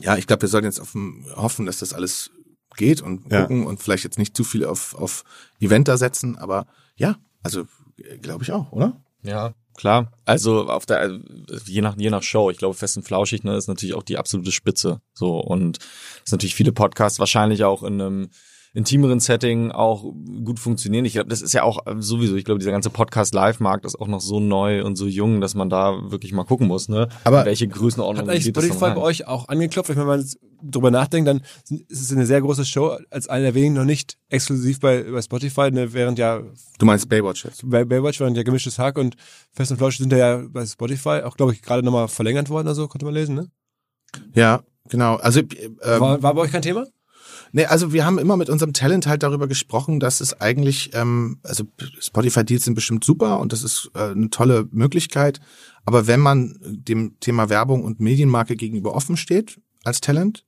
Ja, 0.00 0.16
ich 0.16 0.26
glaube, 0.26 0.42
wir 0.42 0.48
sollten 0.48 0.66
jetzt 0.66 0.80
auf 0.80 0.92
dem, 0.92 1.26
hoffen, 1.36 1.66
dass 1.66 1.78
das 1.78 1.92
alles 1.92 2.30
geht 2.76 3.00
und 3.00 3.30
Ja. 3.32 3.42
gucken 3.42 3.66
und 3.66 3.82
vielleicht 3.82 4.04
jetzt 4.04 4.18
nicht 4.18 4.36
zu 4.36 4.44
viel 4.44 4.64
auf, 4.64 4.94
auf 4.94 5.24
Event 5.60 5.88
da 5.88 5.96
setzen. 5.96 6.36
Aber 6.36 6.66
ja, 6.96 7.16
also 7.42 7.64
glaube 8.22 8.44
ich 8.44 8.52
auch, 8.52 8.72
oder? 8.72 9.00
Ja, 9.22 9.54
klar. 9.76 10.12
Also 10.24 10.68
auf 10.68 10.86
der 10.86 11.20
je 11.66 11.80
nach 11.80 11.96
je 11.96 12.10
nach 12.10 12.22
Show, 12.22 12.50
ich 12.50 12.58
glaube 12.58 12.74
Fest 12.74 12.96
und 12.96 13.02
Flauschig 13.04 13.44
ne, 13.44 13.56
ist 13.56 13.68
natürlich 13.68 13.94
auch 13.94 14.02
die 14.02 14.18
absolute 14.18 14.52
Spitze. 14.52 15.00
So 15.14 15.38
und 15.38 15.78
es 16.24 16.32
natürlich 16.32 16.54
viele 16.54 16.72
Podcasts 16.72 17.18
wahrscheinlich 17.18 17.64
auch 17.64 17.82
in 17.82 18.00
einem 18.00 18.30
intimeren 18.76 19.20
Setting 19.20 19.70
auch 19.72 20.04
gut 20.44 20.60
funktionieren. 20.60 21.06
Ich 21.06 21.14
glaube, 21.14 21.30
das 21.30 21.40
ist 21.40 21.54
ja 21.54 21.62
auch 21.62 21.78
ähm, 21.86 22.02
sowieso, 22.02 22.36
ich 22.36 22.44
glaube, 22.44 22.58
dieser 22.58 22.72
ganze 22.72 22.90
Podcast 22.90 23.32
Live 23.34 23.58
Markt 23.58 23.86
ist 23.86 23.98
auch 23.98 24.06
noch 24.06 24.20
so 24.20 24.38
neu 24.38 24.84
und 24.84 24.96
so 24.96 25.06
jung, 25.06 25.40
dass 25.40 25.54
man 25.54 25.70
da 25.70 26.10
wirklich 26.10 26.32
mal 26.32 26.44
gucken 26.44 26.68
muss, 26.68 26.88
ne? 26.88 27.08
Aber- 27.24 27.46
welche 27.46 27.66
Größenordnung 27.68 28.26
Hat 28.26 28.30
eigentlich 28.30 28.44
geht 28.44 28.56
das 28.56 28.64
Spotify 28.66 28.94
bei 28.94 28.98
euch 29.00 29.26
auch 29.26 29.48
angeklopft? 29.48 29.96
Wenn 29.96 30.06
man 30.06 30.24
drüber 30.62 30.90
nachdenkt, 30.90 31.26
dann 31.26 31.40
ist 31.88 32.02
es 32.02 32.12
eine 32.12 32.26
sehr 32.26 32.40
große 32.42 32.66
Show, 32.66 32.96
als 33.10 33.28
eine 33.28 33.44
der 33.44 33.54
wenigen 33.54 33.74
noch 33.74 33.84
nicht 33.84 34.18
exklusiv 34.28 34.78
bei, 34.80 35.02
bei 35.04 35.22
Spotify, 35.22 35.70
ne, 35.70 35.92
während 35.94 36.18
ja 36.18 36.42
Du 36.78 36.84
meinst 36.86 37.08
Baywatch 37.08 37.44
jetzt? 37.46 37.62
bei 37.68 37.84
Baywatch, 37.84 38.20
während 38.20 38.36
ja 38.36 38.42
gemischtes 38.42 38.78
Hack 38.78 38.98
und 38.98 39.16
Fest 39.52 39.70
und 39.70 39.78
Flauschig 39.78 40.00
sind 40.00 40.12
ja 40.12 40.42
bei 40.50 40.66
Spotify 40.66 41.22
auch, 41.24 41.36
glaube 41.36 41.52
ich, 41.54 41.62
gerade 41.62 41.82
nochmal 41.82 42.08
verlängert 42.08 42.50
worden 42.50 42.66
oder 42.66 42.74
so, 42.74 42.88
konnte 42.88 43.06
man 43.06 43.14
lesen, 43.14 43.34
ne? 43.36 43.48
Ja, 44.34 44.62
genau. 44.90 45.16
Also 45.16 45.40
äh, 45.40 45.70
War, 46.00 46.22
war 46.22 46.34
bei 46.34 46.42
euch 46.42 46.52
kein 46.52 46.62
Thema? 46.62 46.86
Nee, 47.52 47.66
also 47.66 47.92
wir 47.92 48.04
haben 48.04 48.18
immer 48.18 48.36
mit 48.36 48.50
unserem 48.50 48.72
Talent 48.72 49.06
halt 49.06 49.22
darüber 49.22 49.46
gesprochen, 49.46 50.00
dass 50.00 50.20
es 50.20 50.40
eigentlich, 50.40 50.90
ähm, 50.94 51.38
also 51.42 51.64
Spotify-Deals 52.00 52.64
sind 52.64 52.74
bestimmt 52.74 53.04
super 53.04 53.40
und 53.40 53.52
das 53.52 53.62
ist 53.62 53.90
äh, 53.94 54.10
eine 54.10 54.30
tolle 54.30 54.68
Möglichkeit. 54.70 55.40
Aber 55.84 56.06
wenn 56.06 56.20
man 56.20 56.58
dem 56.62 57.18
Thema 57.20 57.48
Werbung 57.48 57.84
und 57.84 58.00
Medienmarke 58.00 58.56
gegenüber 58.56 58.94
offen 58.94 59.16
steht 59.16 59.60
als 59.84 60.00
Talent, 60.00 60.44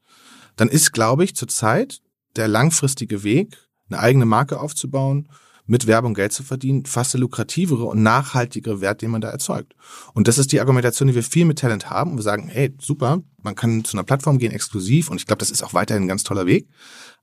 dann 0.56 0.68
ist, 0.68 0.92
glaube 0.92 1.24
ich, 1.24 1.36
zurzeit 1.36 2.00
der 2.36 2.48
langfristige 2.48 3.22
Weg, 3.22 3.56
eine 3.90 4.00
eigene 4.00 4.26
Marke 4.26 4.60
aufzubauen, 4.60 5.28
mit 5.68 5.86
Werbung 5.86 6.14
Geld 6.14 6.32
zu 6.32 6.42
verdienen, 6.42 6.86
fast 6.86 7.12
der 7.12 7.20
lukrativere 7.20 7.84
und 7.84 8.02
nachhaltigere 8.02 8.80
Wert, 8.80 9.02
den 9.02 9.10
man 9.10 9.20
da 9.20 9.28
erzeugt. 9.28 9.74
Und 10.14 10.26
das 10.26 10.38
ist 10.38 10.50
die 10.50 10.60
Argumentation, 10.60 11.08
die 11.08 11.14
wir 11.14 11.22
viel 11.22 11.44
mit 11.44 11.58
Talent 11.58 11.90
haben. 11.90 12.16
Wir 12.16 12.22
sagen, 12.22 12.48
hey, 12.48 12.74
super, 12.80 13.22
man 13.42 13.54
kann 13.54 13.84
zu 13.84 13.96
einer 13.96 14.04
Plattform 14.04 14.38
gehen, 14.38 14.50
exklusiv, 14.50 15.10
und 15.10 15.18
ich 15.18 15.26
glaube, 15.26 15.40
das 15.40 15.50
ist 15.50 15.62
auch 15.62 15.74
weiterhin 15.74 16.04
ein 16.04 16.08
ganz 16.08 16.24
toller 16.24 16.46
Weg. 16.46 16.68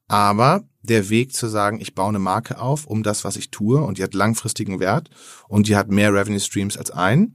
Aber 0.08 0.64
der 0.84 1.10
Weg 1.10 1.34
zu 1.34 1.48
sagen, 1.48 1.82
ich 1.82 1.96
baue 1.96 2.10
eine 2.10 2.20
Marke 2.20 2.60
auf, 2.60 2.86
um 2.86 3.02
das, 3.02 3.24
was 3.24 3.36
ich 3.36 3.50
tue, 3.50 3.82
und 3.82 3.98
die 3.98 4.04
hat 4.04 4.14
langfristigen 4.14 4.80
Wert 4.80 5.10
und 5.48 5.68
die 5.68 5.76
hat 5.76 5.90
mehr 5.90 6.14
Revenue 6.14 6.40
Streams 6.40 6.78
als 6.78 6.92
ein, 6.92 7.34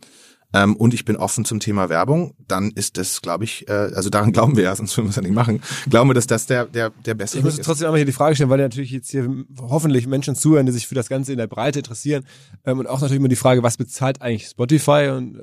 ähm, 0.52 0.76
und 0.76 0.94
ich 0.94 1.04
bin 1.04 1.16
offen 1.16 1.44
zum 1.44 1.60
Thema 1.60 1.88
Werbung, 1.88 2.34
dann 2.48 2.70
ist 2.70 2.96
das, 2.96 3.22
glaube 3.22 3.44
ich, 3.44 3.68
äh, 3.68 3.72
also 3.72 4.10
daran 4.10 4.32
glauben 4.32 4.56
wir 4.56 4.64
ja, 4.64 4.76
sonst 4.76 4.96
würden 4.96 5.06
wir 5.06 5.10
es 5.10 5.16
ja 5.16 5.22
nicht 5.22 5.34
machen, 5.34 5.62
glauben 5.88 6.10
wir, 6.10 6.14
dass 6.14 6.26
das 6.26 6.46
der, 6.46 6.66
der, 6.66 6.90
der 6.90 7.14
bessere 7.14 7.38
Ich 7.38 7.44
muss 7.44 7.54
Weg 7.54 7.60
ist. 7.60 7.66
trotzdem 7.66 7.86
einmal 7.86 7.98
hier 7.98 8.06
die 8.06 8.12
Frage 8.12 8.34
stellen, 8.34 8.50
weil 8.50 8.60
ja 8.60 8.66
natürlich 8.66 8.90
jetzt 8.90 9.10
hier 9.10 9.28
hoffentlich 9.60 10.06
Menschen 10.06 10.34
zuhören, 10.34 10.66
die 10.66 10.72
sich 10.72 10.86
für 10.86 10.94
das 10.94 11.08
Ganze 11.08 11.32
in 11.32 11.38
der 11.38 11.46
Breite 11.46 11.80
interessieren. 11.80 12.24
Ähm, 12.64 12.78
und 12.78 12.86
auch 12.86 13.00
natürlich 13.00 13.18
immer 13.18 13.28
die 13.28 13.36
Frage, 13.36 13.62
was 13.62 13.76
bezahlt 13.76 14.22
eigentlich 14.22 14.46
Spotify? 14.46 15.12
Und 15.16 15.36
äh, 15.36 15.42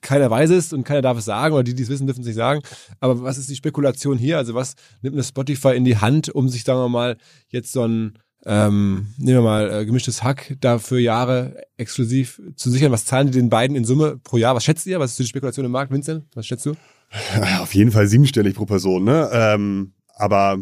keiner 0.00 0.30
weiß 0.30 0.50
es 0.50 0.72
und 0.72 0.84
keiner 0.84 1.02
darf 1.02 1.18
es 1.18 1.24
sagen, 1.24 1.54
oder 1.54 1.64
die, 1.64 1.74
die 1.74 1.82
es 1.82 1.88
wissen, 1.88 2.06
dürfen 2.06 2.20
es 2.20 2.26
nicht 2.26 2.36
sagen. 2.36 2.62
Aber 3.00 3.22
was 3.22 3.38
ist 3.38 3.48
die 3.50 3.56
Spekulation 3.56 4.18
hier? 4.18 4.38
Also 4.38 4.54
was 4.54 4.74
nimmt 5.02 5.16
eine 5.16 5.24
Spotify 5.24 5.74
in 5.74 5.84
die 5.84 5.96
Hand, 5.96 6.28
um 6.28 6.48
sich, 6.48 6.64
sagen 6.64 6.80
wir 6.80 6.88
mal, 6.88 7.16
jetzt 7.48 7.72
so 7.72 7.86
ein 7.86 8.18
ähm, 8.48 9.08
nehmen 9.18 9.38
wir 9.38 9.42
mal 9.42 9.70
äh, 9.72 9.84
gemischtes 9.84 10.22
Hack, 10.22 10.56
da 10.60 10.78
für 10.78 10.98
Jahre 11.00 11.60
exklusiv 11.76 12.40
zu 12.54 12.70
sichern. 12.70 12.92
Was 12.92 13.04
zahlen 13.04 13.26
die 13.26 13.38
den 13.38 13.50
beiden 13.50 13.76
in 13.76 13.84
Summe 13.84 14.18
pro 14.22 14.36
Jahr? 14.36 14.54
Was 14.54 14.64
schätzt 14.64 14.86
ihr? 14.86 15.00
Was 15.00 15.10
ist 15.10 15.18
die 15.18 15.26
Spekulation 15.26 15.66
im 15.66 15.72
Markt, 15.72 15.92
Vincent? 15.92 16.24
Was 16.34 16.46
schätzt 16.46 16.64
du? 16.64 16.74
Auf 17.60 17.74
jeden 17.74 17.90
Fall 17.92 18.06
siebenstellig 18.06 18.54
pro 18.54 18.64
Person, 18.66 19.04
ne? 19.04 19.28
Ähm, 19.32 19.92
aber 20.14 20.58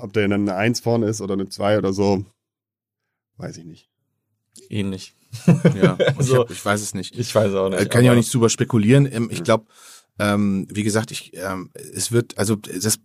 ob 0.00 0.12
der 0.12 0.28
dann 0.28 0.42
eine 0.48 0.54
Eins 0.56 0.80
vorne 0.80 1.06
ist 1.06 1.20
oder 1.20 1.34
eine 1.34 1.48
Zwei 1.48 1.76
oder 1.78 1.92
so, 1.92 2.24
weiß 3.38 3.56
ich 3.58 3.64
nicht. 3.64 3.88
Ähnlich. 4.70 5.14
Ja, 5.82 5.96
Also- 6.16 6.34
ich, 6.34 6.38
hab, 6.40 6.50
ich 6.50 6.64
weiß 6.64 6.80
es 6.80 6.94
nicht. 6.94 7.18
Ich 7.18 7.34
weiß 7.34 7.52
auch 7.54 7.72
Äh, 7.72 7.86
Kann 7.86 8.04
ich 8.04 8.10
auch 8.10 8.14
nicht 8.14 8.30
super 8.30 8.48
spekulieren. 8.48 9.06
Ähm, 9.10 9.28
Ich 9.30 9.42
glaube, 9.44 9.66
ähm, 10.18 10.66
wie 10.70 10.82
gesagt, 10.82 11.10
ich, 11.10 11.32
ähm, 11.36 11.70
es 11.74 12.10
wird, 12.12 12.38
also 12.38 12.56
das, 12.56 12.98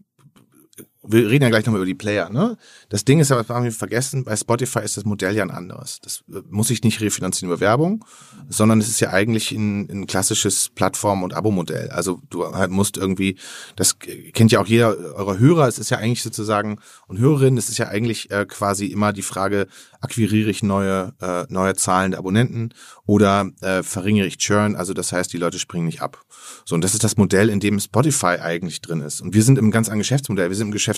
wir 1.03 1.29
reden 1.29 1.43
ja 1.43 1.49
gleich 1.49 1.65
nochmal 1.65 1.79
über 1.79 1.85
die 1.85 1.95
Player, 1.95 2.29
ne? 2.29 2.57
Das 2.89 3.05
Ding 3.05 3.19
ist 3.19 3.29
ja, 3.29 3.37
was 3.37 3.49
haben 3.49 3.63
wir 3.63 3.71
vergessen, 3.71 4.23
bei 4.23 4.35
Spotify 4.35 4.79
ist 4.79 4.97
das 4.97 5.05
Modell 5.05 5.35
ja 5.35 5.43
ein 5.43 5.49
anderes. 5.49 5.99
Das 6.01 6.23
äh, 6.31 6.41
muss 6.49 6.67
sich 6.67 6.83
nicht 6.83 7.01
refinanzieren 7.01 7.51
über 7.51 7.59
Werbung, 7.59 8.05
sondern 8.49 8.79
es 8.79 8.87
ist 8.87 8.99
ja 8.99 9.09
eigentlich 9.09 9.51
ein, 9.51 9.89
ein 9.89 10.07
klassisches 10.07 10.69
Plattform- 10.69 11.23
und 11.23 11.33
Abo-Modell. 11.33 11.89
Also 11.89 12.21
du 12.29 12.45
halt 12.45 12.69
musst 12.69 12.97
irgendwie, 12.97 13.37
das 13.75 13.97
kennt 13.99 14.51
ja 14.51 14.59
auch 14.59 14.67
jeder 14.67 14.95
eurer 15.15 15.39
Hörer, 15.39 15.67
es 15.67 15.79
ist 15.79 15.89
ja 15.89 15.97
eigentlich 15.97 16.21
sozusagen, 16.23 16.79
und 17.07 17.17
Hörerinnen, 17.17 17.57
es 17.57 17.69
ist 17.69 17.79
ja 17.79 17.87
eigentlich 17.87 18.29
äh, 18.29 18.45
quasi 18.45 18.85
immer 18.87 19.11
die 19.11 19.23
Frage, 19.23 19.67
akquiriere 20.01 20.49
ich 20.49 20.61
neue, 20.61 21.13
äh, 21.21 21.45
neue 21.49 21.75
Zahlen 21.75 22.11
der 22.11 22.19
Abonnenten 22.19 22.73
oder 23.05 23.49
äh, 23.61 23.83
verringere 23.83 24.27
ich 24.27 24.37
Churn, 24.37 24.75
also 24.75 24.93
das 24.93 25.11
heißt, 25.11 25.33
die 25.33 25.37
Leute 25.37 25.59
springen 25.59 25.85
nicht 25.85 26.01
ab. 26.01 26.23
So, 26.65 26.75
und 26.75 26.83
das 26.83 26.93
ist 26.93 27.03
das 27.03 27.17
Modell, 27.17 27.49
in 27.49 27.59
dem 27.59 27.79
Spotify 27.79 28.37
eigentlich 28.39 28.81
drin 28.81 29.01
ist. 29.01 29.21
Und 29.21 29.33
wir 29.33 29.43
sind 29.43 29.57
im 29.57 29.71
ganz 29.71 29.87
anderen 29.87 29.99
Geschäftsmodell. 29.99 30.49
Wir 30.49 30.55
sind 30.55 30.67
im 30.67 30.71
Geschäftsmodell, 30.71 30.90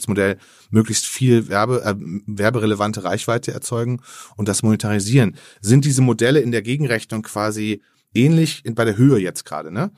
möglichst 0.69 1.05
viel 1.05 1.47
Werbe, 1.49 1.83
äh, 1.83 1.95
werberelevante 2.27 3.03
Reichweite 3.03 3.53
erzeugen 3.53 4.01
und 4.35 4.47
das 4.47 4.63
monetarisieren. 4.63 5.35
Sind 5.61 5.85
diese 5.85 6.01
Modelle 6.01 6.39
in 6.39 6.51
der 6.51 6.61
Gegenrechnung 6.61 7.21
quasi 7.21 7.81
ähnlich 8.13 8.63
bei 8.73 8.85
der 8.85 8.97
Höhe 8.97 9.19
jetzt 9.19 9.45
gerade, 9.45 9.71
ne? 9.71 9.91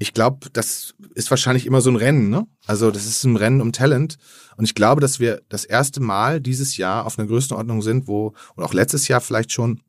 Ich 0.00 0.14
glaube, 0.14 0.48
das 0.52 0.94
ist 1.14 1.30
wahrscheinlich 1.30 1.66
immer 1.66 1.80
so 1.80 1.90
ein 1.90 1.96
Rennen, 1.96 2.30
ne? 2.30 2.46
Also 2.66 2.92
das 2.92 3.06
ist 3.06 3.24
ein 3.24 3.36
Rennen 3.36 3.60
um 3.60 3.72
Talent. 3.72 4.16
Und 4.56 4.64
ich 4.64 4.74
glaube, 4.74 5.00
dass 5.00 5.18
wir 5.18 5.42
das 5.48 5.64
erste 5.64 6.00
Mal 6.00 6.40
dieses 6.40 6.76
Jahr 6.76 7.04
auf 7.04 7.18
einer 7.18 7.26
Größenordnung 7.26 7.82
sind, 7.82 8.06
wo, 8.06 8.34
und 8.54 8.62
auch 8.62 8.74
letztes 8.74 9.08
Jahr 9.08 9.20
vielleicht 9.20 9.50
schon, 9.52 9.80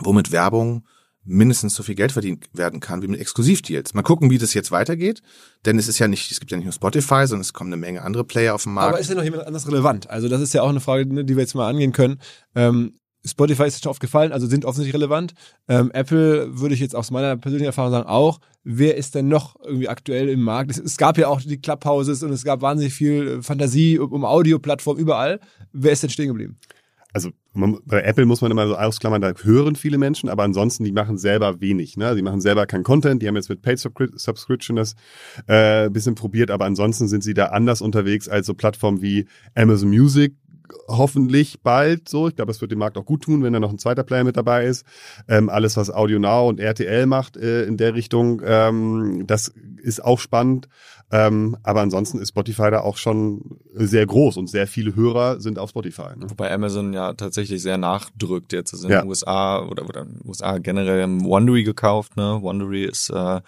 wo 0.00 0.14
mit 0.14 0.32
Werbung 0.32 0.86
mindestens 1.24 1.74
so 1.74 1.82
viel 1.82 1.94
Geld 1.94 2.12
verdient 2.12 2.46
werden 2.52 2.80
kann 2.80 3.02
wie 3.02 3.08
mit 3.08 3.20
Exklusivdeals. 3.20 3.94
Mal 3.94 4.02
gucken, 4.02 4.30
wie 4.30 4.38
das 4.38 4.54
jetzt 4.54 4.70
weitergeht, 4.70 5.22
denn 5.64 5.78
es 5.78 5.88
ist 5.88 5.98
ja 5.98 6.08
nicht, 6.08 6.30
es 6.30 6.40
gibt 6.40 6.50
ja 6.50 6.56
nicht 6.56 6.66
nur 6.66 6.72
Spotify, 6.72 7.26
sondern 7.26 7.42
es 7.42 7.52
kommen 7.52 7.72
eine 7.72 7.80
Menge 7.80 8.02
andere 8.02 8.24
Player 8.24 8.54
auf 8.54 8.64
den 8.64 8.72
Markt. 8.72 8.88
Aber 8.88 9.00
ist 9.00 9.08
ja 9.08 9.14
noch 9.14 9.22
jemand 9.22 9.46
anderes 9.46 9.68
relevant? 9.68 10.10
Also 10.10 10.28
das 10.28 10.40
ist 10.40 10.52
ja 10.52 10.62
auch 10.62 10.68
eine 10.68 10.80
Frage, 10.80 11.12
ne, 11.12 11.24
die 11.24 11.36
wir 11.36 11.42
jetzt 11.42 11.54
mal 11.54 11.68
angehen 11.68 11.92
können. 11.92 12.20
Ähm, 12.54 12.98
Spotify 13.24 13.64
ist 13.64 13.82
schon 13.82 13.90
oft 13.90 14.00
gefallen, 14.00 14.32
also 14.32 14.46
sind 14.46 14.64
offensichtlich 14.64 14.94
relevant. 14.94 15.34
Ähm, 15.68 15.90
Apple 15.92 16.58
würde 16.58 16.74
ich 16.74 16.80
jetzt 16.80 16.96
aus 16.96 17.10
meiner 17.10 17.36
persönlichen 17.36 17.66
Erfahrung 17.66 17.92
sagen 17.92 18.08
auch. 18.08 18.40
Wer 18.64 18.96
ist 18.96 19.14
denn 19.14 19.28
noch 19.28 19.56
irgendwie 19.64 19.88
aktuell 19.88 20.28
im 20.28 20.42
Markt? 20.42 20.72
Es, 20.72 20.78
es 20.78 20.96
gab 20.96 21.18
ja 21.18 21.28
auch 21.28 21.40
die 21.40 21.60
Clubhouses 21.60 22.22
und 22.22 22.32
es 22.32 22.44
gab 22.44 22.62
wahnsinnig 22.62 22.94
viel 22.94 23.28
äh, 23.28 23.42
Fantasie 23.42 23.98
um, 23.98 24.12
um 24.12 24.24
Audioplattformen 24.24 25.00
überall. 25.00 25.40
Wer 25.72 25.92
ist 25.92 26.02
denn 26.02 26.10
stehen 26.10 26.28
geblieben? 26.28 26.58
Also 27.12 27.30
man, 27.52 27.78
bei 27.84 28.02
Apple 28.02 28.24
muss 28.24 28.40
man 28.40 28.50
immer 28.50 28.66
so 28.66 28.76
ausklammern, 28.76 29.20
da 29.20 29.32
hören 29.42 29.76
viele 29.76 29.98
Menschen, 29.98 30.28
aber 30.28 30.44
ansonsten, 30.44 30.84
die 30.84 30.92
machen 30.92 31.18
selber 31.18 31.60
wenig. 31.60 31.96
Ne? 31.96 32.14
Die 32.14 32.22
machen 32.22 32.40
selber 32.40 32.66
keinen 32.66 32.84
Content, 32.84 33.22
die 33.22 33.28
haben 33.28 33.36
jetzt 33.36 33.50
mit 33.50 33.62
Paid 33.62 33.78
Subscri- 33.78 34.18
Subscription 34.18 34.76
das 34.76 34.94
äh, 35.46 35.90
bisschen 35.90 36.14
probiert, 36.14 36.50
aber 36.50 36.64
ansonsten 36.64 37.08
sind 37.08 37.22
sie 37.22 37.34
da 37.34 37.46
anders 37.46 37.82
unterwegs 37.82 38.28
als 38.28 38.46
so 38.46 38.54
Plattformen 38.54 39.02
wie 39.02 39.26
Amazon 39.54 39.90
Music, 39.90 40.34
hoffentlich 40.88 41.60
bald 41.62 42.08
so. 42.08 42.28
Ich 42.28 42.36
glaube, 42.36 42.50
es 42.50 42.60
wird 42.60 42.72
dem 42.72 42.78
Markt 42.78 42.96
auch 42.96 43.04
gut 43.04 43.24
tun, 43.24 43.42
wenn 43.42 43.52
da 43.52 43.60
noch 43.60 43.70
ein 43.70 43.78
zweiter 43.78 44.04
Player 44.04 44.24
mit 44.24 44.36
dabei 44.36 44.66
ist. 44.66 44.84
Ähm, 45.28 45.48
alles, 45.48 45.76
was 45.76 45.90
Audio 45.90 46.18
Now 46.18 46.48
und 46.48 46.60
RTL 46.60 47.06
macht 47.06 47.36
äh, 47.36 47.64
in 47.64 47.76
der 47.76 47.94
Richtung, 47.94 48.42
ähm, 48.44 49.24
das 49.26 49.52
ist 49.82 50.04
auch 50.04 50.18
spannend. 50.18 50.68
Ähm, 51.14 51.56
aber 51.62 51.82
ansonsten 51.82 52.18
ist 52.20 52.30
Spotify 52.30 52.70
da 52.70 52.80
auch 52.80 52.96
schon 52.96 53.58
sehr 53.74 54.06
groß 54.06 54.38
und 54.38 54.48
sehr 54.48 54.66
viele 54.66 54.96
Hörer 54.96 55.40
sind 55.40 55.58
auf 55.58 55.70
Spotify. 55.70 56.16
Ne? 56.16 56.30
Wobei 56.30 56.50
Amazon 56.50 56.94
ja 56.94 57.12
tatsächlich 57.12 57.60
sehr 57.60 57.76
nachdrückt 57.76 58.52
jetzt. 58.54 58.72
Also 58.72 58.86
in 58.86 58.92
Ja. 58.94 59.02
den 59.02 59.08
USA 59.08 59.62
oder, 59.62 59.86
oder 59.86 60.02
in 60.02 60.14
den 60.18 60.26
USA 60.26 60.56
generell 60.56 61.02
Wondery 61.22 61.64
gekauft. 61.64 62.16
Ne? 62.16 62.38
Wondery 62.40 62.84
ist 62.84 63.10
äh, 63.10 63.40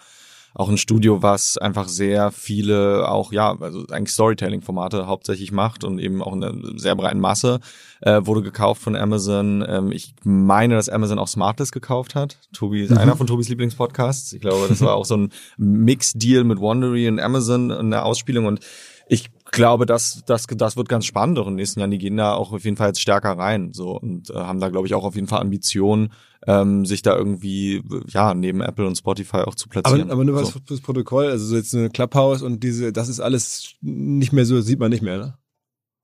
auch 0.55 0.69
ein 0.69 0.77
Studio, 0.77 1.21
was 1.21 1.57
einfach 1.57 1.89
sehr 1.89 2.31
viele 2.31 3.09
auch, 3.09 3.33
ja, 3.33 3.55
also 3.59 3.85
eigentlich 3.91 4.13
Storytelling-Formate 4.13 5.05
hauptsächlich 5.05 5.51
macht 5.51 5.83
und 5.83 5.99
eben 5.99 6.23
auch 6.23 6.33
in 6.33 6.43
einer 6.43 6.79
sehr 6.79 6.95
breiten 6.95 7.19
Masse. 7.19 7.59
Äh, 8.01 8.25
wurde 8.25 8.41
gekauft 8.41 8.81
von 8.81 8.95
Amazon. 8.95 9.65
Ähm, 9.67 9.91
ich 9.91 10.15
meine, 10.23 10.75
dass 10.75 10.87
Amazon 10.87 11.19
auch 11.19 11.27
Smartless 11.27 11.73
gekauft 11.73 12.15
hat. 12.15 12.37
Tobi 12.53 12.83
ist 12.83 12.97
einer 12.97 13.17
von 13.17 13.27
Tobis 13.27 13.49
Lieblingspodcasts. 13.49 14.31
Ich 14.31 14.39
glaube, 14.39 14.67
das 14.69 14.79
war 14.79 14.95
auch 14.95 15.05
so 15.05 15.17
ein 15.17 15.31
Mix-Deal 15.57 16.45
mit 16.45 16.59
Wondery 16.59 17.09
und 17.09 17.19
Amazon 17.19 17.69
in 17.69 17.91
der 17.91 18.05
Ausspielung 18.05 18.45
und 18.45 18.61
ich 19.07 19.29
glaube, 19.55 19.85
das, 19.85 20.23
das, 20.25 20.45
das 20.47 20.77
wird 20.77 20.89
ganz 20.89 21.05
spannend 21.05 21.39
auch 21.39 21.47
in 21.47 21.53
den 21.53 21.57
nächsten 21.57 21.79
Jahren. 21.79 21.91
Die 21.91 21.97
gehen 21.97 22.17
da 22.17 22.33
auch 22.33 22.51
auf 22.53 22.63
jeden 22.63 22.77
Fall 22.77 22.89
jetzt 22.89 23.01
stärker 23.01 23.37
rein 23.37 23.73
so 23.73 23.99
und 23.99 24.29
äh, 24.29 24.35
haben 24.35 24.59
da, 24.59 24.69
glaube 24.69 24.87
ich, 24.87 24.93
auch 24.93 25.03
auf 25.03 25.15
jeden 25.15 25.27
Fall 25.27 25.41
Ambitionen, 25.41 26.13
ähm, 26.47 26.85
sich 26.85 27.01
da 27.01 27.15
irgendwie 27.15 27.81
ja 28.07 28.33
neben 28.33 28.61
Apple 28.61 28.85
und 28.85 28.97
Spotify 28.97 29.37
auch 29.37 29.55
zu 29.55 29.67
platzieren. 29.67 30.03
Aber, 30.03 30.13
aber 30.13 30.23
nur 30.23 30.35
was 30.35 30.49
so. 30.49 30.59
fürs 30.65 30.81
Protokoll, 30.81 31.27
also 31.27 31.45
so 31.45 31.55
jetzt 31.55 31.73
eine 31.73 31.89
Clubhouse 31.89 32.41
und 32.41 32.63
diese, 32.63 32.93
das 32.93 33.09
ist 33.09 33.19
alles 33.19 33.75
nicht 33.81 34.33
mehr 34.33 34.45
so, 34.45 34.61
sieht 34.61 34.79
man 34.79 34.91
nicht 34.91 35.01
mehr, 35.01 35.17
ne? 35.17 35.37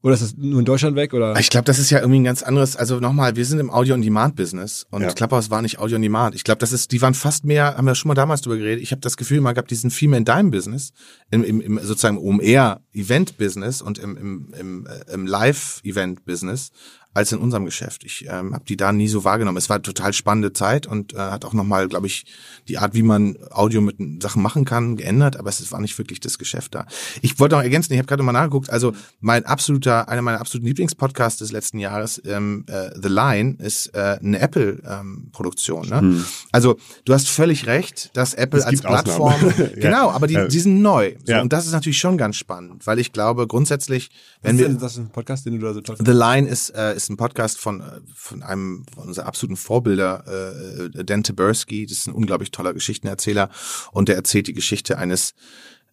Oder 0.03 0.15
ist 0.15 0.23
das 0.23 0.35
nur 0.35 0.59
in 0.59 0.65
Deutschland 0.65 0.95
weg? 0.95 1.13
Oder? 1.13 1.37
Ich 1.39 1.49
glaube, 1.51 1.65
das 1.65 1.77
ist 1.77 1.91
ja 1.91 1.99
irgendwie 1.99 2.19
ein 2.19 2.23
ganz 2.23 2.41
anderes. 2.41 2.75
Also 2.75 2.99
nochmal, 2.99 3.35
wir 3.35 3.45
sind 3.45 3.59
im 3.59 3.69
Audio-on-Demand-Business 3.69 4.87
und 4.89 5.03
Ja. 5.03 5.11
Clubhouse 5.11 5.51
war 5.51 5.61
nicht 5.61 5.77
Audio-on-Demand. 5.77 6.33
Ich 6.33 6.43
glaube, 6.43 6.57
das 6.57 6.71
ist, 6.71 6.91
die 6.91 7.01
waren 7.03 7.13
fast 7.13 7.45
mehr, 7.45 7.77
haben 7.77 7.85
wir 7.85 7.93
schon 7.93 8.07
mal 8.09 8.15
damals 8.15 8.41
drüber 8.41 8.57
geredet. 8.57 8.81
Ich 8.81 8.91
habe 8.91 9.01
das 9.01 9.15
Gefühl, 9.15 9.41
man 9.41 9.53
gab 9.53 9.67
diesen 9.67 9.91
viel 9.91 10.09
mehr 10.09 10.17
in 10.17 10.25
deinem 10.25 10.49
Business, 10.49 10.91
im, 11.29 11.43
im, 11.43 11.61
im 11.61 11.79
sozusagen 11.83 12.17
OMR-Event-Business 12.17 13.81
und 13.83 13.99
im, 13.99 14.17
im, 14.17 14.53
im, 14.59 14.87
äh, 14.87 15.13
im 15.13 15.27
Live-Event-Business 15.27 16.71
als 17.13 17.31
in 17.31 17.39
unserem 17.39 17.65
Geschäft. 17.65 18.03
Ich 18.05 18.25
ähm, 18.29 18.53
habe 18.53 18.63
die 18.65 18.77
da 18.77 18.91
nie 18.93 19.07
so 19.07 19.23
wahrgenommen. 19.23 19.57
Es 19.57 19.69
war 19.69 19.75
eine 19.75 19.83
total 19.83 20.13
spannende 20.13 20.53
Zeit 20.53 20.87
und 20.87 21.13
äh, 21.13 21.17
hat 21.17 21.43
auch 21.43 21.53
nochmal, 21.53 21.87
glaube 21.89 22.07
ich, 22.07 22.25
die 22.67 22.77
Art, 22.77 22.93
wie 22.93 23.03
man 23.03 23.37
Audio 23.49 23.81
mit 23.81 23.97
Sachen 24.23 24.41
machen 24.41 24.63
kann, 24.65 24.95
geändert, 24.95 25.37
aber 25.37 25.49
es 25.49 25.71
war 25.71 25.81
nicht 25.81 25.97
wirklich 25.97 26.19
das 26.21 26.37
Geschäft 26.37 26.73
da. 26.75 26.85
Ich 27.21 27.39
wollte 27.39 27.55
noch 27.55 27.63
ergänzen, 27.63 27.93
ich 27.93 27.99
habe 27.99 28.07
gerade 28.07 28.23
mal 28.23 28.31
nachgeguckt, 28.31 28.69
also 28.69 28.93
mein 29.19 29.45
absoluter, 29.45 30.07
einer 30.07 30.21
meiner 30.21 30.39
absoluten 30.39 30.67
Lieblingspodcasts 30.67 31.39
des 31.39 31.51
letzten 31.51 31.79
Jahres, 31.79 32.21
ähm, 32.25 32.65
äh, 32.67 32.91
The 33.01 33.09
Line, 33.09 33.55
ist 33.59 33.87
äh, 33.93 34.17
eine 34.21 34.39
Apple-Produktion. 34.39 35.89
ne? 35.89 36.23
Also 36.51 36.77
du 37.05 37.13
hast 37.13 37.27
völlig 37.29 37.67
recht, 37.67 38.11
dass 38.13 38.33
Apple 38.33 38.65
als. 38.65 38.81
Plattform, 38.81 39.35
Ja. 39.57 39.67
genau, 39.89 40.11
aber 40.11 40.27
die, 40.27 40.47
die 40.49 40.59
sind 40.59 40.81
neu. 40.81 41.15
So, 41.25 41.33
Ja. 41.33 41.41
Und 41.41 41.53
das 41.53 41.65
ist 41.65 41.71
natürlich 41.71 41.99
schon 41.99 42.17
ganz 42.17 42.35
spannend, 42.35 42.87
weil 42.87 42.99
ich 42.99 43.11
glaube, 43.13 43.47
grundsätzlich, 43.47 44.09
wenn 44.41 44.57
ist 44.57 44.67
wir 44.67 44.73
das 44.75 44.97
ein 44.97 45.09
Podcast, 45.09 45.45
den 45.45 45.59
du 45.59 45.65
da 45.65 45.73
so 45.73 45.81
The 46.03 46.11
Line 46.11 46.47
ist, 46.47 46.71
äh, 46.71 46.93
ist 47.03 47.09
ein 47.09 47.17
Podcast 47.17 47.59
von, 47.59 47.81
äh, 47.81 48.01
von 48.13 48.43
einem 48.43 48.85
von 48.93 49.07
unserer 49.07 49.25
absoluten 49.25 49.57
Vorbilder, 49.57 50.89
äh, 50.95 51.03
Dan 51.03 51.23
Taberski. 51.23 51.85
Das 51.85 51.97
ist 51.97 52.07
ein 52.07 52.13
unglaublich 52.13 52.51
toller 52.51 52.73
Geschichtenerzähler 52.73 53.49
und 53.91 54.09
der 54.09 54.15
erzählt 54.15 54.47
die 54.47 54.53
Geschichte 54.53 54.97
eines 54.97 55.33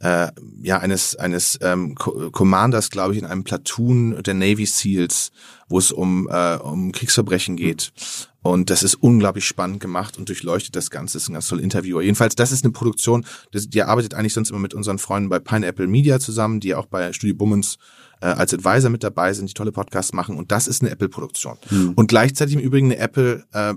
äh, 0.00 0.28
ja 0.62 0.78
eines 0.78 1.16
eines 1.16 1.58
ähm, 1.60 1.94
Co 1.96 2.30
Commanders, 2.30 2.90
glaube 2.90 3.14
ich, 3.14 3.18
in 3.18 3.26
einem 3.26 3.44
Platoon 3.44 4.22
der 4.22 4.34
Navy 4.34 4.66
SEALs, 4.66 5.32
wo 5.68 5.78
es 5.78 5.90
um 5.90 6.28
äh, 6.30 6.56
um 6.56 6.92
Kriegsverbrechen 6.92 7.56
geht. 7.56 7.92
Und 8.40 8.70
das 8.70 8.82
ist 8.82 8.94
unglaublich 8.94 9.44
spannend 9.44 9.80
gemacht 9.80 10.16
und 10.16 10.28
durchleuchtet 10.28 10.76
das 10.76 10.90
Ganze. 10.90 11.14
Das 11.14 11.24
ist 11.24 11.28
ein 11.28 11.34
ganz 11.34 11.48
toller 11.48 11.62
Interviewer. 11.62 12.02
Jedenfalls, 12.02 12.36
das 12.36 12.52
ist 12.52 12.64
eine 12.64 12.72
Produktion, 12.72 13.26
das, 13.50 13.68
die 13.68 13.82
arbeitet 13.82 14.14
eigentlich 14.14 14.32
sonst 14.32 14.50
immer 14.50 14.60
mit 14.60 14.74
unseren 14.74 14.98
Freunden 14.98 15.28
bei 15.28 15.40
Pineapple 15.40 15.88
Media 15.88 16.20
zusammen, 16.20 16.60
die 16.60 16.74
auch 16.74 16.86
bei 16.86 17.12
Studio 17.12 17.34
Bummens 17.34 17.78
äh, 18.20 18.26
als 18.26 18.54
Advisor 18.54 18.90
mit 18.90 19.02
dabei 19.04 19.32
sind, 19.32 19.48
die 19.50 19.54
tolle 19.54 19.72
Podcasts 19.72 20.12
machen. 20.12 20.36
Und 20.36 20.52
das 20.52 20.68
ist 20.68 20.82
eine 20.82 20.90
Apple-Produktion. 20.90 21.56
Und 21.96 22.08
gleichzeitig 22.08 22.54
im 22.54 22.60
Übrigen 22.60 22.86
eine 22.86 22.98
Apple 22.98 23.44
äh, 23.52 23.74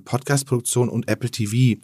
und 0.77 1.07
Apple 1.07 1.31
TV 1.31 1.81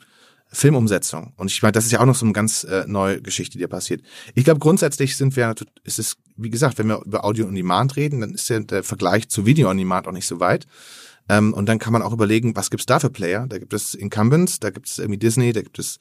Filmumsetzung. 0.50 1.34
Und 1.36 1.52
ich 1.52 1.62
meine, 1.62 1.74
das 1.74 1.86
ist 1.86 1.92
ja 1.92 2.00
auch 2.00 2.06
noch 2.06 2.16
so 2.16 2.26
eine 2.26 2.34
ganz 2.34 2.64
äh, 2.64 2.86
neue 2.88 3.22
Geschichte, 3.22 3.58
die 3.58 3.64
da 3.64 3.68
passiert. 3.68 4.02
Ich 4.34 4.46
glaube, 4.46 4.60
grundsätzlich 4.60 5.18
sind 5.18 5.36
wir, 5.36 5.54
ist 5.84 6.00
es, 6.00 6.16
wie 6.38 6.50
gesagt, 6.50 6.78
wenn 6.78 6.88
wir 6.88 7.02
über 7.06 7.26
Audio 7.26 7.48
on 7.48 7.56
Demand 7.56 7.96
reden, 7.98 8.22
dann 8.22 8.34
ist 8.34 8.50
ja 8.50 8.60
der 8.60 8.84
Vergleich 8.84 9.28
zu 9.30 9.46
Video 9.46 9.70
on 9.70 9.78
Demand 9.78 10.08
auch 10.08 10.14
nicht 10.14 10.28
so 10.28 10.40
weit. 10.40 10.66
Ähm, 11.30 11.54
und 11.54 11.68
dann 11.68 11.80
kann 11.80 11.92
man 11.92 12.02
auch 12.02 12.14
überlegen, 12.14 12.56
was 12.56 12.70
gibt's 12.70 12.86
da 12.86 13.00
für 13.00 13.10
Player? 13.10 13.46
Da 13.48 13.58
gibt 13.58 13.74
es 13.74 13.94
Incumbents, 13.94 14.60
da 14.60 14.70
gibt 14.70 14.88
es 14.88 15.00
irgendwie 15.00 15.20
Disney, 15.20 15.52
da 15.52 15.62
gibt 15.62 15.80
es 15.80 16.00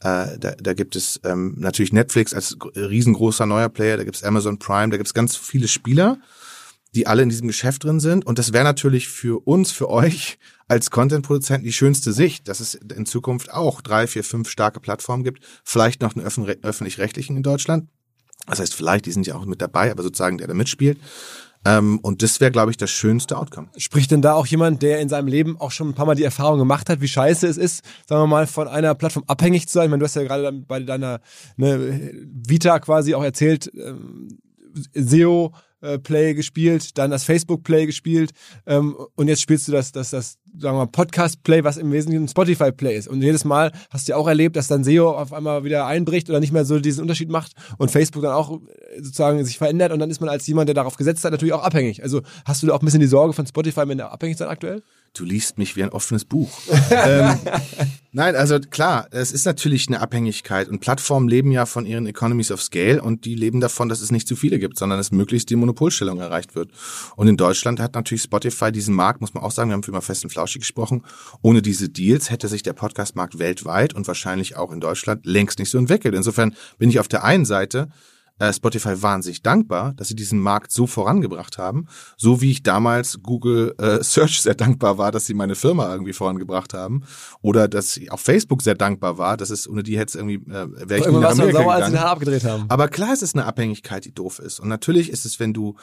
äh, 0.00 0.38
da, 0.38 0.52
da 0.52 0.74
gibt 0.74 0.96
es 0.96 1.20
ähm, 1.24 1.54
natürlich 1.58 1.92
Netflix 1.92 2.34
als 2.34 2.58
gr- 2.58 2.70
riesengroßer 2.74 3.46
neuer 3.46 3.68
Player, 3.68 3.96
da 3.96 4.04
gibt 4.04 4.16
es 4.16 4.24
Amazon 4.24 4.58
Prime, 4.58 4.90
da 4.90 4.96
gibt 4.96 5.08
es 5.08 5.14
ganz 5.14 5.36
viele 5.36 5.68
Spieler, 5.68 6.18
die 6.94 7.06
alle 7.06 7.22
in 7.22 7.28
diesem 7.28 7.48
Geschäft 7.48 7.84
drin 7.84 8.00
sind. 8.00 8.26
Und 8.26 8.38
das 8.38 8.52
wäre 8.52 8.64
natürlich 8.64 9.08
für 9.08 9.46
uns, 9.46 9.72
für 9.72 9.90
euch 9.90 10.38
als 10.68 10.90
Content-Produzenten 10.90 11.64
die 11.64 11.72
schönste 11.72 12.12
Sicht, 12.12 12.48
dass 12.48 12.60
es 12.60 12.74
in 12.74 13.06
Zukunft 13.06 13.52
auch 13.52 13.80
drei, 13.80 14.06
vier, 14.06 14.24
fünf 14.24 14.48
starke 14.48 14.80
Plattformen 14.80 15.24
gibt, 15.24 15.42
vielleicht 15.64 16.00
noch 16.00 16.16
einen 16.16 16.26
öffentlich-rechtlichen 16.26 17.36
in 17.36 17.42
Deutschland. 17.42 17.88
Das 18.46 18.60
heißt, 18.60 18.74
vielleicht, 18.74 19.06
die 19.06 19.12
sind 19.12 19.26
ja 19.26 19.34
auch 19.34 19.44
mit 19.44 19.60
dabei, 19.60 19.90
aber 19.90 20.02
sozusagen 20.02 20.38
der 20.38 20.46
da 20.46 20.54
mitspielt. 20.54 20.98
Ähm, 21.68 21.98
und 21.98 22.22
das 22.22 22.40
wäre, 22.40 22.50
glaube 22.50 22.70
ich, 22.70 22.78
das 22.78 22.90
schönste 22.90 23.36
Outcome. 23.36 23.68
Spricht 23.76 24.10
denn 24.10 24.22
da 24.22 24.32
auch 24.32 24.46
jemand, 24.46 24.82
der 24.82 25.00
in 25.00 25.10
seinem 25.10 25.28
Leben 25.28 25.60
auch 25.60 25.70
schon 25.70 25.90
ein 25.90 25.94
paar 25.94 26.06
Mal 26.06 26.14
die 26.14 26.24
Erfahrung 26.24 26.58
gemacht 26.58 26.88
hat, 26.88 27.02
wie 27.02 27.08
scheiße 27.08 27.46
es 27.46 27.58
ist, 27.58 27.84
sagen 28.06 28.22
wir 28.22 28.26
mal, 28.26 28.46
von 28.46 28.68
einer 28.68 28.94
Plattform 28.94 29.24
abhängig 29.26 29.68
zu 29.68 29.74
sein? 29.74 29.84
Ich 29.84 29.90
meine, 29.90 30.00
du 30.00 30.06
hast 30.06 30.16
ja 30.16 30.22
gerade 30.22 30.50
bei 30.52 30.80
deiner 30.80 31.20
ne, 31.56 32.10
Vita 32.46 32.78
quasi 32.78 33.14
auch 33.14 33.22
erzählt, 33.22 33.70
ähm, 33.74 34.38
SEO 34.94 35.52
äh, 35.54 35.67
Play 35.98 36.34
gespielt, 36.34 36.98
dann 36.98 37.10
das 37.10 37.24
Facebook 37.24 37.62
Play 37.62 37.86
gespielt 37.86 38.32
ähm, 38.66 38.96
und 39.14 39.28
jetzt 39.28 39.40
spielst 39.40 39.68
du 39.68 39.72
das, 39.72 39.92
das, 39.92 40.10
das, 40.10 40.38
sagen 40.58 40.76
wir 40.76 40.84
mal, 40.84 40.86
Podcast 40.86 41.42
Play, 41.42 41.62
was 41.64 41.76
im 41.76 41.92
Wesentlichen 41.92 42.26
Spotify 42.28 42.72
Play 42.72 42.96
ist. 42.96 43.08
Und 43.08 43.22
jedes 43.22 43.44
Mal 43.44 43.72
hast 43.90 44.08
du 44.08 44.12
ja 44.12 44.16
auch 44.16 44.26
erlebt, 44.26 44.56
dass 44.56 44.66
dann 44.66 44.84
SEO 44.84 45.10
auf 45.10 45.32
einmal 45.32 45.64
wieder 45.64 45.86
einbricht 45.86 46.28
oder 46.28 46.40
nicht 46.40 46.52
mehr 46.52 46.64
so 46.64 46.80
diesen 46.80 47.02
Unterschied 47.02 47.28
macht 47.28 47.52
und 47.78 47.90
Facebook 47.90 48.22
dann 48.22 48.32
auch 48.32 48.52
äh, 48.52 49.02
sozusagen 49.02 49.44
sich 49.44 49.58
verändert 49.58 49.92
und 49.92 49.98
dann 50.00 50.10
ist 50.10 50.20
man 50.20 50.28
als 50.28 50.46
jemand, 50.46 50.68
der 50.68 50.74
darauf 50.74 50.96
gesetzt 50.96 51.24
hat, 51.24 51.32
natürlich 51.32 51.54
auch 51.54 51.62
abhängig. 51.62 52.02
Also 52.02 52.22
hast 52.44 52.62
du 52.62 52.66
da 52.66 52.74
auch 52.74 52.80
ein 52.80 52.84
bisschen 52.84 53.00
die 53.00 53.06
Sorge 53.06 53.32
von 53.32 53.46
Spotify, 53.46 53.86
wenn 53.86 53.98
der 53.98 54.12
abhängig 54.12 54.36
sein 54.36 54.48
aktuell? 54.48 54.82
Du 55.14 55.24
liest 55.24 55.58
mich 55.58 55.76
wie 55.76 55.82
ein 55.82 55.88
offenes 55.88 56.24
Buch. 56.24 56.50
ähm, 56.90 57.36
nein, 58.12 58.36
also 58.36 58.58
klar, 58.60 59.08
es 59.10 59.32
ist 59.32 59.46
natürlich 59.46 59.88
eine 59.88 60.00
Abhängigkeit 60.00 60.68
und 60.68 60.80
Plattformen 60.80 61.28
leben 61.28 61.50
ja 61.50 61.66
von 61.66 61.86
ihren 61.86 62.06
Economies 62.06 62.50
of 62.50 62.62
Scale 62.62 63.02
und 63.02 63.24
die 63.24 63.34
leben 63.34 63.60
davon, 63.60 63.88
dass 63.88 64.00
es 64.00 64.12
nicht 64.12 64.28
zu 64.28 64.36
viele 64.36 64.58
gibt, 64.58 64.78
sondern 64.78 64.98
dass 64.98 65.10
möglichst 65.10 65.50
die 65.50 65.56
Monopolstellung 65.56 66.20
erreicht 66.20 66.54
wird. 66.54 66.70
Und 67.16 67.28
in 67.28 67.36
Deutschland 67.36 67.80
hat 67.80 67.94
natürlich 67.94 68.22
Spotify 68.22 68.70
diesen 68.70 68.94
Markt, 68.94 69.20
muss 69.20 69.34
man 69.34 69.42
auch 69.42 69.50
sagen, 69.50 69.70
wir 69.70 69.74
haben 69.74 69.82
für 69.82 69.90
immer 69.90 70.02
fest 70.02 70.24
und 70.24 70.30
flauschig 70.30 70.60
gesprochen, 70.60 71.04
ohne 71.42 71.62
diese 71.62 71.88
Deals 71.88 72.30
hätte 72.30 72.48
sich 72.48 72.62
der 72.62 72.72
Podcastmarkt 72.72 73.38
weltweit 73.38 73.94
und 73.94 74.06
wahrscheinlich 74.06 74.56
auch 74.56 74.72
in 74.72 74.80
Deutschland 74.80 75.26
längst 75.26 75.58
nicht 75.58 75.70
so 75.70 75.78
entwickelt. 75.78 76.14
Insofern 76.14 76.54
bin 76.78 76.90
ich 76.90 77.00
auf 77.00 77.08
der 77.08 77.24
einen 77.24 77.44
Seite 77.44 77.88
äh, 78.38 78.52
Spotify 78.52 79.02
wahnsinnig 79.02 79.42
dankbar, 79.42 79.92
dass 79.94 80.08
sie 80.08 80.16
diesen 80.16 80.38
Markt 80.38 80.72
so 80.72 80.86
vorangebracht 80.86 81.58
haben, 81.58 81.86
so 82.16 82.40
wie 82.40 82.50
ich 82.50 82.62
damals 82.62 83.20
Google 83.22 83.74
äh, 83.78 83.98
Search 84.02 84.40
sehr 84.42 84.54
dankbar 84.54 84.98
war, 84.98 85.12
dass 85.12 85.26
sie 85.26 85.34
meine 85.34 85.54
Firma 85.54 85.90
irgendwie 85.92 86.12
vorangebracht 86.12 86.74
haben 86.74 87.02
oder 87.40 87.68
dass 87.68 87.96
ich 87.96 88.10
auf 88.12 88.20
Facebook 88.20 88.62
sehr 88.62 88.74
dankbar 88.74 89.18
war, 89.18 89.36
dass 89.36 89.50
es 89.50 89.68
ohne 89.68 89.82
die 89.82 89.98
hätte 89.98 90.10
es 90.10 90.14
irgendwie 90.14 90.50
äh, 90.50 90.68
wäre 90.88 91.00
ich 91.00 91.06
nicht 91.06 91.20
nach 91.20 91.30
Amerika 91.30 91.58
sauer, 91.58 91.72
als 91.74 91.90
sie 91.90 91.98
abgedreht 91.98 92.44
haben. 92.44 92.64
Aber 92.68 92.88
klar 92.88 93.12
ist 93.12 93.22
es 93.22 93.34
eine 93.34 93.44
Abhängigkeit, 93.44 94.04
die 94.04 94.14
doof 94.14 94.38
ist 94.38 94.60
und 94.60 94.68
natürlich 94.68 95.10
ist 95.10 95.24
es, 95.24 95.40
wenn 95.40 95.52
du 95.52 95.76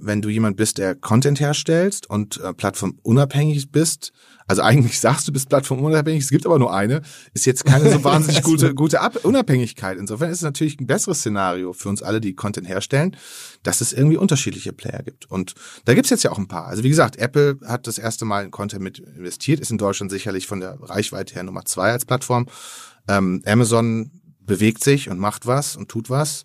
wenn 0.00 0.20
du 0.20 0.28
jemand 0.28 0.56
bist, 0.56 0.78
der 0.78 0.94
Content 0.94 1.40
herstellst 1.40 2.08
und 2.08 2.38
äh, 2.40 2.52
plattformunabhängig 2.52 3.70
bist, 3.70 4.12
also 4.46 4.62
eigentlich 4.62 4.98
sagst 5.00 5.28
du 5.28 5.32
bist 5.32 5.48
plattformunabhängig, 5.48 6.24
es 6.24 6.30
gibt 6.30 6.44
aber 6.44 6.58
nur 6.58 6.74
eine, 6.74 7.02
ist 7.34 7.46
jetzt 7.46 7.64
keine 7.64 7.90
so 7.90 8.02
wahnsinnig 8.04 8.42
gute, 8.42 8.74
gute 8.74 9.00
Ab 9.00 9.24
Unabhängigkeit. 9.24 9.96
Insofern 9.96 10.30
ist 10.30 10.38
es 10.38 10.42
natürlich 10.42 10.80
ein 10.80 10.86
besseres 10.86 11.20
Szenario 11.20 11.72
für 11.72 11.88
uns 11.88 12.02
alle, 12.02 12.20
die 12.20 12.34
Content 12.34 12.68
herstellen, 12.68 13.16
dass 13.62 13.80
es 13.80 13.92
irgendwie 13.92 14.16
unterschiedliche 14.16 14.72
Player 14.72 15.02
gibt. 15.02 15.30
Und 15.30 15.54
da 15.84 15.94
gibt's 15.94 16.10
jetzt 16.10 16.24
ja 16.24 16.32
auch 16.32 16.38
ein 16.38 16.48
paar. 16.48 16.66
Also 16.66 16.82
wie 16.82 16.88
gesagt, 16.88 17.16
Apple 17.16 17.58
hat 17.64 17.86
das 17.86 17.98
erste 17.98 18.24
Mal 18.24 18.44
in 18.44 18.50
Content 18.50 18.82
mit 18.82 18.98
investiert, 18.98 19.60
ist 19.60 19.70
in 19.70 19.78
Deutschland 19.78 20.10
sicherlich 20.10 20.46
von 20.46 20.60
der 20.60 20.78
Reichweite 20.80 21.34
her 21.34 21.44
Nummer 21.44 21.64
zwei 21.64 21.92
als 21.92 22.04
Plattform. 22.04 22.46
Ähm, 23.08 23.42
Amazon 23.46 24.10
bewegt 24.40 24.82
sich 24.82 25.08
und 25.08 25.18
macht 25.18 25.46
was 25.46 25.76
und 25.76 25.88
tut 25.88 26.10
was. 26.10 26.44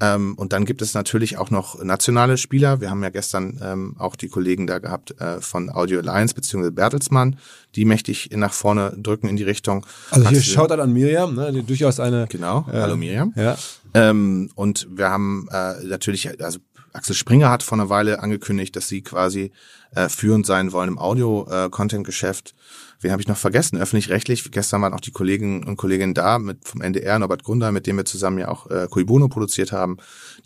Ähm, 0.00 0.34
und 0.34 0.52
dann 0.52 0.64
gibt 0.64 0.82
es 0.82 0.94
natürlich 0.94 1.36
auch 1.36 1.50
noch 1.50 1.82
nationale 1.82 2.38
Spieler. 2.38 2.80
Wir 2.80 2.90
haben 2.90 3.02
ja 3.02 3.10
gestern 3.10 3.60
ähm, 3.62 3.96
auch 3.98 4.16
die 4.16 4.28
Kollegen 4.28 4.66
da 4.66 4.78
gehabt 4.78 5.20
äh, 5.20 5.40
von 5.40 5.70
Audio 5.70 6.00
Alliance 6.00 6.34
bzw. 6.34 6.70
Bertelsmann, 6.70 7.36
die 7.74 7.84
mächtig 7.84 8.30
nach 8.32 8.52
vorne 8.52 8.96
drücken 8.96 9.28
in 9.28 9.36
die 9.36 9.44
Richtung. 9.44 9.84
Also 10.10 10.28
hier 10.28 10.42
schaut 10.42 10.72
an 10.72 10.92
Miriam, 10.92 11.34
ne, 11.34 11.52
die 11.52 11.62
durchaus 11.62 12.00
eine. 12.00 12.26
Genau, 12.28 12.66
äh, 12.72 12.80
hallo 12.80 12.96
Miriam. 12.96 13.32
Ja. 13.36 13.56
Ähm, 13.92 14.50
und 14.54 14.88
wir 14.90 15.10
haben 15.10 15.48
äh, 15.52 15.74
natürlich, 15.84 16.42
also 16.42 16.60
Axel 16.92 17.14
Springer 17.14 17.50
hat 17.50 17.62
vor 17.62 17.78
einer 17.78 17.88
Weile 17.88 18.20
angekündigt, 18.20 18.74
dass 18.76 18.88
sie 18.88 19.02
quasi 19.02 19.52
äh, 19.94 20.08
führend 20.08 20.46
sein 20.46 20.72
wollen 20.72 20.88
im 20.88 20.98
Audio-Content-Geschäft. 20.98 22.54
Wen 23.00 23.12
habe 23.12 23.22
ich 23.22 23.28
noch 23.28 23.36
vergessen? 23.36 23.78
Öffentlich-rechtlich. 23.78 24.50
Gestern 24.50 24.82
waren 24.82 24.92
auch 24.92 25.00
die 25.00 25.10
Kollegen 25.10 25.64
und 25.64 25.76
Kolleginnen 25.76 26.14
da 26.14 26.38
mit 26.38 26.66
vom 26.66 26.82
NDR, 26.82 27.18
Norbert 27.18 27.44
Grunder, 27.44 27.72
mit 27.72 27.86
dem 27.86 27.96
wir 27.96 28.04
zusammen 28.04 28.38
ja 28.38 28.48
auch 28.48 28.70
äh, 28.70 28.88
Kuibuno 28.90 29.28
produziert 29.28 29.72
haben. 29.72 29.96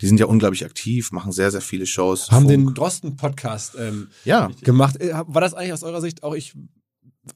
Die 0.00 0.06
sind 0.06 0.20
ja 0.20 0.26
unglaublich 0.26 0.64
aktiv, 0.64 1.10
machen 1.12 1.32
sehr, 1.32 1.50
sehr 1.50 1.60
viele 1.60 1.86
Shows. 1.86 2.30
Haben 2.30 2.46
Funk. 2.46 2.48
den 2.48 2.74
Drosten-Podcast 2.74 3.76
ähm, 3.78 4.08
ja. 4.24 4.50
gemacht. 4.62 5.00
Äh, 5.00 5.14
war 5.26 5.40
das 5.40 5.54
eigentlich 5.54 5.72
aus 5.72 5.82
eurer 5.82 6.00
Sicht 6.00 6.22
auch 6.22 6.34
ich 6.34 6.54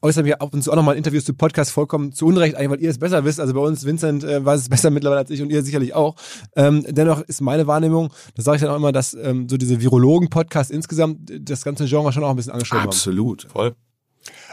äußern 0.02 0.24
wir 0.24 0.42
ab 0.42 0.52
und 0.52 0.62
zu 0.62 0.70
auch 0.70 0.76
nochmal 0.76 0.96
Interviews 0.96 1.24
zu 1.24 1.34
Podcasts 1.34 1.72
vollkommen 1.72 2.12
zu 2.12 2.26
Unrecht, 2.26 2.54
eigentlich, 2.54 2.70
weil 2.70 2.80
ihr 2.80 2.90
es 2.90 2.98
besser 2.98 3.24
wisst. 3.24 3.40
Also 3.40 3.54
bei 3.54 3.60
uns, 3.60 3.84
Vincent 3.84 4.24
äh, 4.24 4.44
weiß 4.44 4.60
es 4.60 4.68
besser 4.68 4.90
mittlerweile 4.90 5.20
als 5.20 5.30
ich 5.30 5.42
und 5.42 5.50
ihr 5.50 5.62
sicherlich 5.62 5.94
auch. 5.94 6.16
Ähm, 6.56 6.84
dennoch 6.88 7.22
ist 7.22 7.40
meine 7.40 7.66
Wahrnehmung, 7.66 8.12
das 8.34 8.44
sage 8.44 8.56
ich 8.56 8.62
dann 8.62 8.70
auch 8.70 8.76
immer, 8.76 8.92
dass 8.92 9.14
ähm, 9.14 9.48
so 9.48 9.56
diese 9.56 9.80
Virologen-Podcasts 9.80 10.70
insgesamt 10.70 11.30
das 11.40 11.64
ganze 11.64 11.86
Genre 11.86 12.12
schon 12.12 12.24
auch 12.24 12.30
ein 12.30 12.36
bisschen 12.36 12.52
angeschaut 12.52 12.80
haben. 12.80 12.88
Absolut. 12.88 13.46
Voll. 13.50 13.74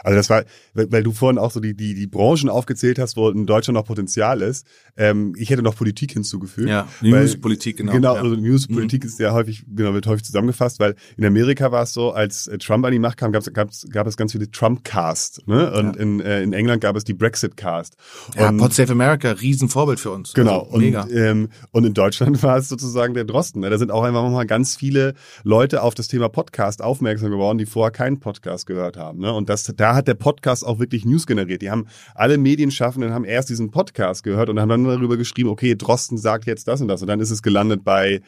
Also 0.02 0.16
das 0.16 0.30
war, 0.30 0.44
weil 0.74 1.02
du 1.02 1.12
vorhin 1.12 1.38
auch 1.38 1.50
so 1.50 1.60
die, 1.60 1.74
die, 1.74 1.94
die 1.94 2.06
Branchen 2.06 2.48
aufgezählt 2.48 2.98
hast, 2.98 3.16
wo 3.16 3.28
in 3.30 3.46
Deutschland 3.46 3.76
noch 3.76 3.84
Potenzial 3.84 4.42
ist. 4.42 4.66
Ähm, 4.96 5.34
ich 5.36 5.50
hätte 5.50 5.62
noch 5.62 5.76
Politik 5.76 6.12
hinzugefügt. 6.12 6.68
Ja, 6.68 6.88
News, 7.00 7.40
Politik, 7.40 7.78
genau. 7.78 7.92
Genau, 7.92 8.14
ja. 8.14 8.22
also 8.22 8.36
News, 8.36 8.66
Politik 8.68 9.04
mhm. 9.04 9.08
ist 9.08 9.18
ja 9.18 9.32
häufig, 9.32 9.64
genau, 9.68 9.94
wird 9.94 10.06
häufig 10.06 10.24
zusammengefasst, 10.24 10.80
weil 10.80 10.94
in 11.16 11.24
Amerika 11.24 11.72
war 11.72 11.82
es 11.82 11.92
so, 11.92 12.12
als 12.12 12.46
äh, 12.46 12.58
Trump 12.58 12.84
an 12.84 12.92
die 12.92 12.98
Macht 12.98 13.16
kam, 13.18 13.32
gab's, 13.32 13.52
gab's, 13.52 13.86
gab 13.90 14.06
es 14.06 14.16
ganz 14.16 14.32
viele 14.32 14.50
Trump-Cast. 14.50 15.46
Ne? 15.46 15.72
Und 15.72 15.96
ja. 15.96 16.02
in, 16.02 16.20
äh, 16.20 16.42
in 16.42 16.52
England 16.52 16.82
gab 16.82 16.96
es 16.96 17.04
die 17.04 17.14
Brexit-Cast. 17.14 17.96
Ja, 18.36 18.52
Pod 18.52 18.72
Save 18.72 18.92
America, 18.92 19.30
Riesenvorbild 19.30 20.00
für 20.00 20.10
uns. 20.10 20.32
Genau. 20.32 20.62
Also, 20.62 20.78
mega. 20.78 21.02
Und, 21.02 21.12
ähm, 21.14 21.48
und 21.72 21.84
in 21.84 21.94
Deutschland 21.94 22.42
war 22.42 22.58
es 22.58 22.68
sozusagen 22.68 23.14
der 23.14 23.24
Drosten. 23.24 23.60
Ne? 23.60 23.70
Da 23.70 23.78
sind 23.78 23.90
auch 23.90 24.02
einfach 24.02 24.28
mal 24.28 24.46
ganz 24.46 24.76
viele 24.76 25.14
Leute 25.44 25.82
auf 25.82 25.94
das 25.94 26.08
Thema 26.08 26.28
Podcast 26.28 26.82
aufmerksam 26.82 27.30
geworden, 27.30 27.58
die 27.58 27.66
vorher 27.66 27.90
keinen 27.90 28.20
Podcast 28.20 28.66
gehört 28.66 28.96
haben. 28.96 29.20
Ne? 29.20 29.32
Und 29.32 29.48
das, 29.48 29.64
da 29.64 29.85
hat 29.94 30.08
der 30.08 30.14
Podcast 30.14 30.66
auch 30.66 30.78
wirklich 30.78 31.04
News 31.04 31.26
generiert. 31.26 31.62
Die 31.62 31.70
haben 31.70 31.86
alle 32.14 32.38
Medienschaffenden 32.38 33.12
haben 33.12 33.24
erst 33.24 33.48
diesen 33.48 33.70
Podcast 33.70 34.22
gehört 34.22 34.48
und 34.48 34.60
haben 34.60 34.68
dann 34.68 34.84
darüber 34.84 35.16
geschrieben, 35.16 35.48
okay, 35.48 35.74
Drosten 35.74 36.18
sagt 36.18 36.46
jetzt 36.46 36.68
das 36.68 36.80
und 36.80 36.88
das. 36.88 37.02
Und 37.02 37.08
dann 37.08 37.20
ist 37.20 37.30
es 37.30 37.42
gelandet 37.42 37.84
bei 37.84 38.20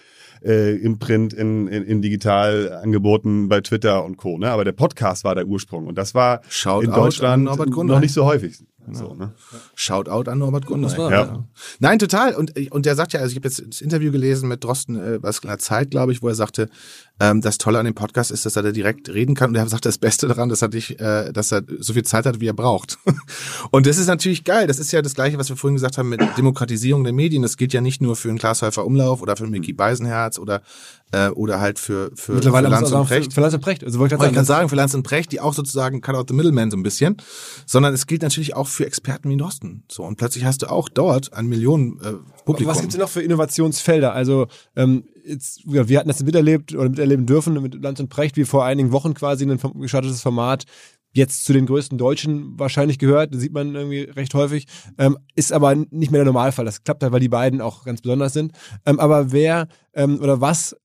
äh, 0.45 0.77
im 0.77 0.99
Print, 0.99 1.33
in, 1.33 1.69
in, 1.69 1.83
in 1.85 2.03
digital 2.03 2.73
angeboten 2.83 3.49
bei 3.49 3.61
Twitter 3.61 4.05
und 4.05 4.17
Co. 4.17 4.39
Ne? 4.39 4.51
Aber 4.51 4.65
der 4.65 4.73
Podcast 4.73 5.25
war 5.25 5.35
der 5.35 5.47
Ursprung. 5.47 5.87
Und 5.87 5.97
das 5.97 6.15
war 6.15 6.41
Shout 6.49 6.83
in 6.83 6.91
Deutschland 6.91 7.45
noch 7.45 8.01
nicht 8.01 8.13
so 8.13 8.25
häufig. 8.25 8.59
So, 8.93 9.15
ne? 9.15 9.33
Shoutout 9.75 10.31
an 10.31 10.39
Norbert 10.39 10.67
Gunnar. 10.67 10.97
Ja. 10.97 11.11
ja. 11.11 11.45
Nein, 11.79 11.99
total. 11.99 12.35
Und, 12.35 12.59
und 12.71 12.87
der 12.87 12.95
sagt 12.95 13.13
ja, 13.13 13.21
also 13.21 13.31
ich 13.31 13.37
habe 13.37 13.49
jetzt 13.49 13.63
das 13.67 13.81
Interview 13.81 14.13
gelesen 14.13 14.49
mit 14.49 14.65
Drosten, 14.65 14.97
äh, 14.97 15.23
was 15.23 15.39
in 15.41 15.49
der 15.49 15.59
Zeit, 15.59 15.91
glaube 15.91 16.13
ich, 16.13 16.23
wo 16.23 16.29
er 16.29 16.35
sagte, 16.35 16.69
ähm, 17.21 17.41
das 17.41 17.59
Tolle 17.59 17.79
an 17.79 17.85
dem 17.85 17.95
Podcast 17.95 18.31
ist, 18.31 18.47
dass 18.47 18.57
er 18.57 18.63
da 18.63 18.71
direkt 18.71 19.09
reden 19.09 19.35
kann. 19.35 19.51
Und 19.51 19.57
er 19.57 19.69
sagt, 19.69 19.85
das 19.85 19.99
Beste 19.99 20.29
daran, 20.29 20.49
dass 20.49 20.63
er 20.63 20.69
dich, 20.69 21.01
äh, 21.01 21.33
dass 21.33 21.53
er 21.53 21.63
so 21.79 21.93
viel 21.93 22.05
Zeit 22.05 22.27
hat, 22.27 22.41
wie 22.41 22.47
er 22.47 22.55
braucht. 22.55 22.99
und 23.71 23.87
das 23.87 23.99
ist 23.99 24.07
natürlich 24.07 24.45
geil. 24.45 24.67
Das 24.67 24.79
ist 24.79 24.93
ja 24.93 25.03
das 25.03 25.15
Gleiche, 25.15 25.39
was 25.39 25.49
wir 25.49 25.57
vorhin 25.57 25.77
gesagt 25.77 25.99
haben 25.99 26.09
mit 26.09 26.21
Demokratisierung 26.37 27.05
der 27.05 27.13
Medien. 27.13 27.43
Das 27.43 27.57
gilt 27.57 27.73
ja 27.73 27.81
nicht 27.81 28.01
nur 28.01 28.17
für 28.17 28.29
einen 28.29 28.39
Glashäufer 28.39 28.85
Umlauf 28.85 29.21
oder 29.23 29.37
für 29.37 29.45
einen 29.45 29.53
Mickey 29.53 29.73
Beisenherz 29.73 30.39
oder 30.39 30.63
äh, 31.11 31.29
oder 31.31 31.61
halt 31.61 31.79
für 31.79 32.11
für, 32.15 32.33
Mittlerweile 32.33 32.69
für 32.69 32.73
Lanz 32.73 32.93
und 32.93 33.07
Precht. 33.07 33.33
Für, 33.33 33.35
für 33.35 33.41
Lanz 33.41 33.55
und 33.55 33.61
Precht. 33.61 33.85
Also 33.85 33.99
wollte 33.99 34.15
ich, 34.15 34.23
ich 34.23 34.33
kann 34.33 34.45
sagen, 34.45 34.69
für 34.69 34.77
Lanz 34.77 34.95
und 34.95 35.03
Precht, 35.03 35.33
die 35.33 35.41
auch 35.41 35.55
sozusagen 35.55 36.01
cut 36.01 36.15
out 36.15 36.29
the 36.29 36.35
middleman 36.35 36.71
so 36.71 36.77
ein 36.77 36.83
bisschen, 36.83 37.17
sondern 37.67 37.95
es 37.95 38.07
gilt 38.07 38.23
natürlich 38.23 38.55
auch 38.55 38.69
für 38.69 38.87
Experten 38.87 39.31
wie 39.31 39.37
Drosten. 39.37 39.85
So 39.91 40.05
und 40.05 40.17
plötzlich 40.17 40.45
hast 40.45 40.63
du 40.63 40.71
auch 40.71 40.89
dort 40.89 41.33
ein 41.33 41.47
Millionen 41.47 42.01
äh, 42.01 42.15
Publikum. 42.49 42.73
Was 42.73 42.81
gibt's 42.81 42.95
denn 42.95 43.03
noch 43.03 43.11
für 43.11 43.23
Innovationsfelder? 43.23 44.13
Also 44.15 44.47
ähm, 44.75 45.05
jetzt, 45.25 45.61
wir 45.65 45.99
hatten 45.99 46.09
das 46.09 46.23
miterlebt 46.23 46.75
oder 46.75 46.89
miterleben 46.89 47.27
dürfen 47.27 47.61
mit 47.63 47.75
Lanz 47.83 48.01
und 48.01 48.09
Precht, 48.09 48.37
wie 48.37 48.45
vor 48.45 48.65
einigen 48.65 48.91
Wochen 48.91 49.15
quasi 49.15 49.45
ein 49.45 49.59
gestartetes 49.81 50.23
Format 50.23 50.65
jetzt 51.13 51.45
zu 51.45 51.53
den 51.53 51.67
größten 51.67 51.99
Deutschen 51.99 52.59
wahrscheinlich 52.59 52.99
gehört, 52.99 53.35
das 53.35 53.41
sieht 53.41 53.53
man 53.53 53.75
irgendwie 53.75 54.03
recht 54.03 54.35
häufig, 54.35 54.67
ähm, 54.99 55.19
ist 55.35 55.53
aber 55.53 55.75
nicht 55.75 56.11
mehr 56.11 56.21
der 56.21 56.27
Normalfall. 56.27 56.65
Das 56.65 56.85
klappt 56.85 57.03
halt, 57.03 57.13
weil 57.13 57.21
die 57.21 57.29
beiden 57.29 57.61
auch 57.61 57.85
ganz 57.85 58.01
besonders 58.01 58.33
sind. 58.33 58.53
Ähm, 58.87 59.01
aber 59.01 59.33
wer 59.33 59.69
ähm, 59.95 60.19
oder 60.21 60.41
was 60.41 60.77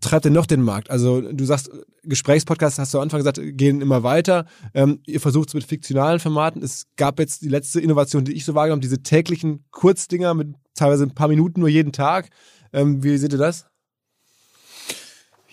treibt 0.00 0.24
denn 0.24 0.32
noch 0.32 0.46
den 0.46 0.62
Markt? 0.62 0.90
Also 0.90 1.20
du 1.20 1.44
sagst, 1.44 1.70
Gesprächspodcasts, 2.04 2.78
hast 2.78 2.94
du 2.94 2.98
am 2.98 3.02
Anfang 3.02 3.20
gesagt, 3.20 3.40
gehen 3.56 3.80
immer 3.80 4.02
weiter. 4.02 4.46
Ähm, 4.74 5.00
ihr 5.06 5.20
versucht 5.20 5.48
es 5.48 5.54
mit 5.54 5.64
fiktionalen 5.64 6.20
Formaten. 6.20 6.62
Es 6.62 6.86
gab 6.96 7.18
jetzt 7.18 7.42
die 7.42 7.48
letzte 7.48 7.80
Innovation, 7.80 8.24
die 8.24 8.32
ich 8.32 8.44
so 8.44 8.54
wahrgenommen 8.54 8.80
habe, 8.80 8.88
diese 8.88 9.02
täglichen 9.02 9.64
Kurzdinger 9.70 10.34
mit 10.34 10.54
teilweise 10.74 11.04
ein 11.04 11.14
paar 11.14 11.28
Minuten 11.28 11.60
nur 11.60 11.68
jeden 11.68 11.92
Tag. 11.92 12.30
Ähm, 12.72 13.02
wie 13.02 13.16
seht 13.18 13.32
ihr 13.32 13.38
das? 13.38 13.66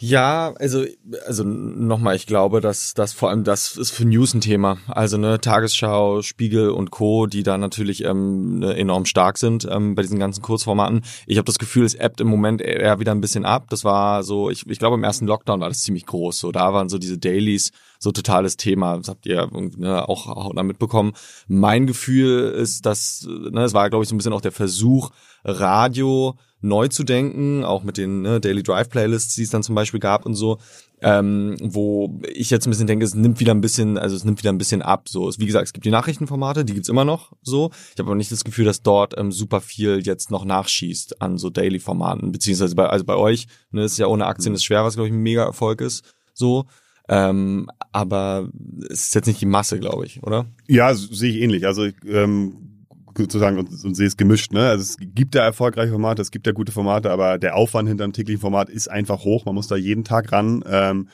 Ja, 0.01 0.53
also 0.57 0.85
also 1.25 1.43
nochmal, 1.43 2.15
ich 2.15 2.25
glaube, 2.25 2.61
dass 2.61 2.93
das 2.93 3.11
vor 3.11 3.29
allem 3.29 3.43
das 3.43 3.75
ist 3.75 3.91
für 3.91 4.05
News 4.05 4.33
ein 4.33 4.39
Thema. 4.39 4.77
Also 4.87 5.17
ne 5.17 5.41
Tagesschau, 5.41 6.21
Spiegel 6.21 6.69
und 6.69 6.89
Co, 6.89 7.25
die 7.27 7.43
da 7.43 7.57
natürlich 7.57 8.05
ähm, 8.05 8.59
ne, 8.59 8.77
enorm 8.77 9.03
stark 9.03 9.37
sind 9.37 9.67
ähm, 9.69 9.95
bei 9.95 10.01
diesen 10.01 10.17
ganzen 10.17 10.41
Kurzformaten. 10.41 11.01
Ich 11.27 11.37
habe 11.37 11.45
das 11.47 11.59
Gefühl, 11.59 11.83
es 11.83 11.95
ebbt 11.95 12.21
im 12.21 12.29
Moment 12.29 12.61
eher 12.61 13.01
wieder 13.01 13.11
ein 13.11 13.19
bisschen 13.19 13.43
ab. 13.43 13.65
Das 13.69 13.83
war 13.83 14.23
so, 14.23 14.49
ich, 14.49 14.65
ich 14.69 14.79
glaube 14.79 14.95
im 14.95 15.03
ersten 15.03 15.27
Lockdown 15.27 15.59
war 15.59 15.67
das 15.67 15.81
ziemlich 15.81 16.05
groß. 16.05 16.39
So 16.39 16.53
da 16.53 16.73
waren 16.73 16.87
so 16.87 16.97
diese 16.97 17.17
Dailies 17.17 17.71
so 17.99 18.11
totales 18.11 18.57
Thema. 18.57 18.97
Das 18.97 19.09
habt 19.09 19.25
ihr 19.25 19.47
ne, 19.51 20.07
auch, 20.07 20.27
auch 20.27 20.53
da 20.55 20.63
mitbekommen. 20.63 21.13
Mein 21.47 21.85
Gefühl 21.85 22.51
ist, 22.51 22.85
dass 22.85 23.27
ne, 23.27 23.63
es 23.63 23.73
war 23.73 23.89
glaube 23.89 24.03
ich 24.03 24.09
so 24.09 24.15
ein 24.15 24.17
bisschen 24.17 24.33
auch 24.33 24.41
der 24.41 24.53
Versuch 24.53 25.11
Radio 25.43 26.35
neu 26.61 26.87
zu 26.87 27.03
denken, 27.03 27.63
auch 27.63 27.83
mit 27.83 27.97
den 27.97 28.21
ne, 28.21 28.39
Daily 28.39 28.63
Drive 28.63 28.89
Playlists, 28.89 29.35
die 29.35 29.43
es 29.43 29.49
dann 29.49 29.63
zum 29.63 29.75
Beispiel 29.75 29.99
gab 29.99 30.25
und 30.25 30.35
so, 30.35 30.57
ähm, 31.01 31.55
wo 31.61 32.19
ich 32.27 32.49
jetzt 32.49 32.67
ein 32.67 32.71
bisschen 32.71 32.87
denke, 32.87 33.05
es 33.05 33.15
nimmt 33.15 33.39
wieder 33.39 33.53
ein 33.53 33.61
bisschen, 33.61 33.97
also 33.97 34.15
es 34.15 34.25
nimmt 34.25 34.39
wieder 34.39 34.51
ein 34.51 34.57
bisschen 34.57 34.81
ab. 34.81 35.07
So, 35.07 35.31
wie 35.37 35.45
gesagt, 35.45 35.67
es 35.67 35.73
gibt 35.73 35.85
die 35.85 35.91
Nachrichtenformate, 35.91 36.65
die 36.65 36.73
gibt's 36.73 36.89
immer 36.89 37.05
noch 37.05 37.31
so. 37.41 37.71
Ich 37.93 37.99
habe 37.99 38.09
aber 38.09 38.15
nicht 38.15 38.31
das 38.31 38.43
Gefühl, 38.43 38.65
dass 38.65 38.81
dort 38.81 39.17
ähm, 39.17 39.31
super 39.31 39.61
viel 39.61 40.05
jetzt 40.05 40.31
noch 40.31 40.43
nachschießt 40.43 41.21
an 41.21 41.37
so 41.37 41.49
Daily-Formaten, 41.49 42.31
beziehungsweise 42.31 42.75
bei, 42.75 42.87
also 42.87 43.05
bei 43.05 43.15
euch, 43.15 43.47
ne, 43.71 43.83
ist 43.85 43.97
ja 43.97 44.07
ohne 44.07 44.25
Aktien 44.25 44.53
ist 44.53 44.65
schwer, 44.65 44.83
was 44.83 44.95
glaube 44.95 45.07
ich 45.07 45.13
ein 45.13 45.21
mega 45.21 45.43
Erfolg 45.43 45.81
ist. 45.81 46.03
So. 46.33 46.65
Ähm, 47.09 47.69
aber 47.91 48.49
es 48.89 49.07
ist 49.07 49.15
jetzt 49.15 49.25
nicht 49.25 49.41
die 49.41 49.47
Masse, 49.47 49.79
glaube 49.79 50.05
ich, 50.05 50.21
oder? 50.23 50.45
Ja, 50.67 50.93
sehe 50.93 51.31
ich 51.31 51.41
ähnlich. 51.41 51.65
Also 51.65 51.87
ähm, 52.07 52.69
sozusagen 53.17 53.57
und, 53.57 53.69
und 53.83 53.95
sehe 53.95 54.07
es 54.07 54.15
gemischt. 54.15 54.53
Ne? 54.53 54.69
Also 54.69 54.83
es 54.83 54.97
gibt 54.99 55.35
da 55.35 55.43
erfolgreiche 55.43 55.91
Formate, 55.91 56.21
es 56.21 56.31
gibt 56.31 56.45
da 56.47 56.51
gute 56.51 56.71
Formate, 56.71 57.11
aber 57.11 57.39
der 57.39 57.55
Aufwand 57.55 57.87
hinter 57.87 58.03
einem 58.03 58.13
täglichen 58.13 58.41
Format 58.41 58.69
ist 58.69 58.89
einfach 58.89 59.23
hoch. 59.23 59.45
Man 59.45 59.55
muss 59.55 59.67
da 59.67 59.75
jeden 59.75 60.03
Tag 60.03 60.31
ran. 60.31 60.63
Ähm, 60.69 61.09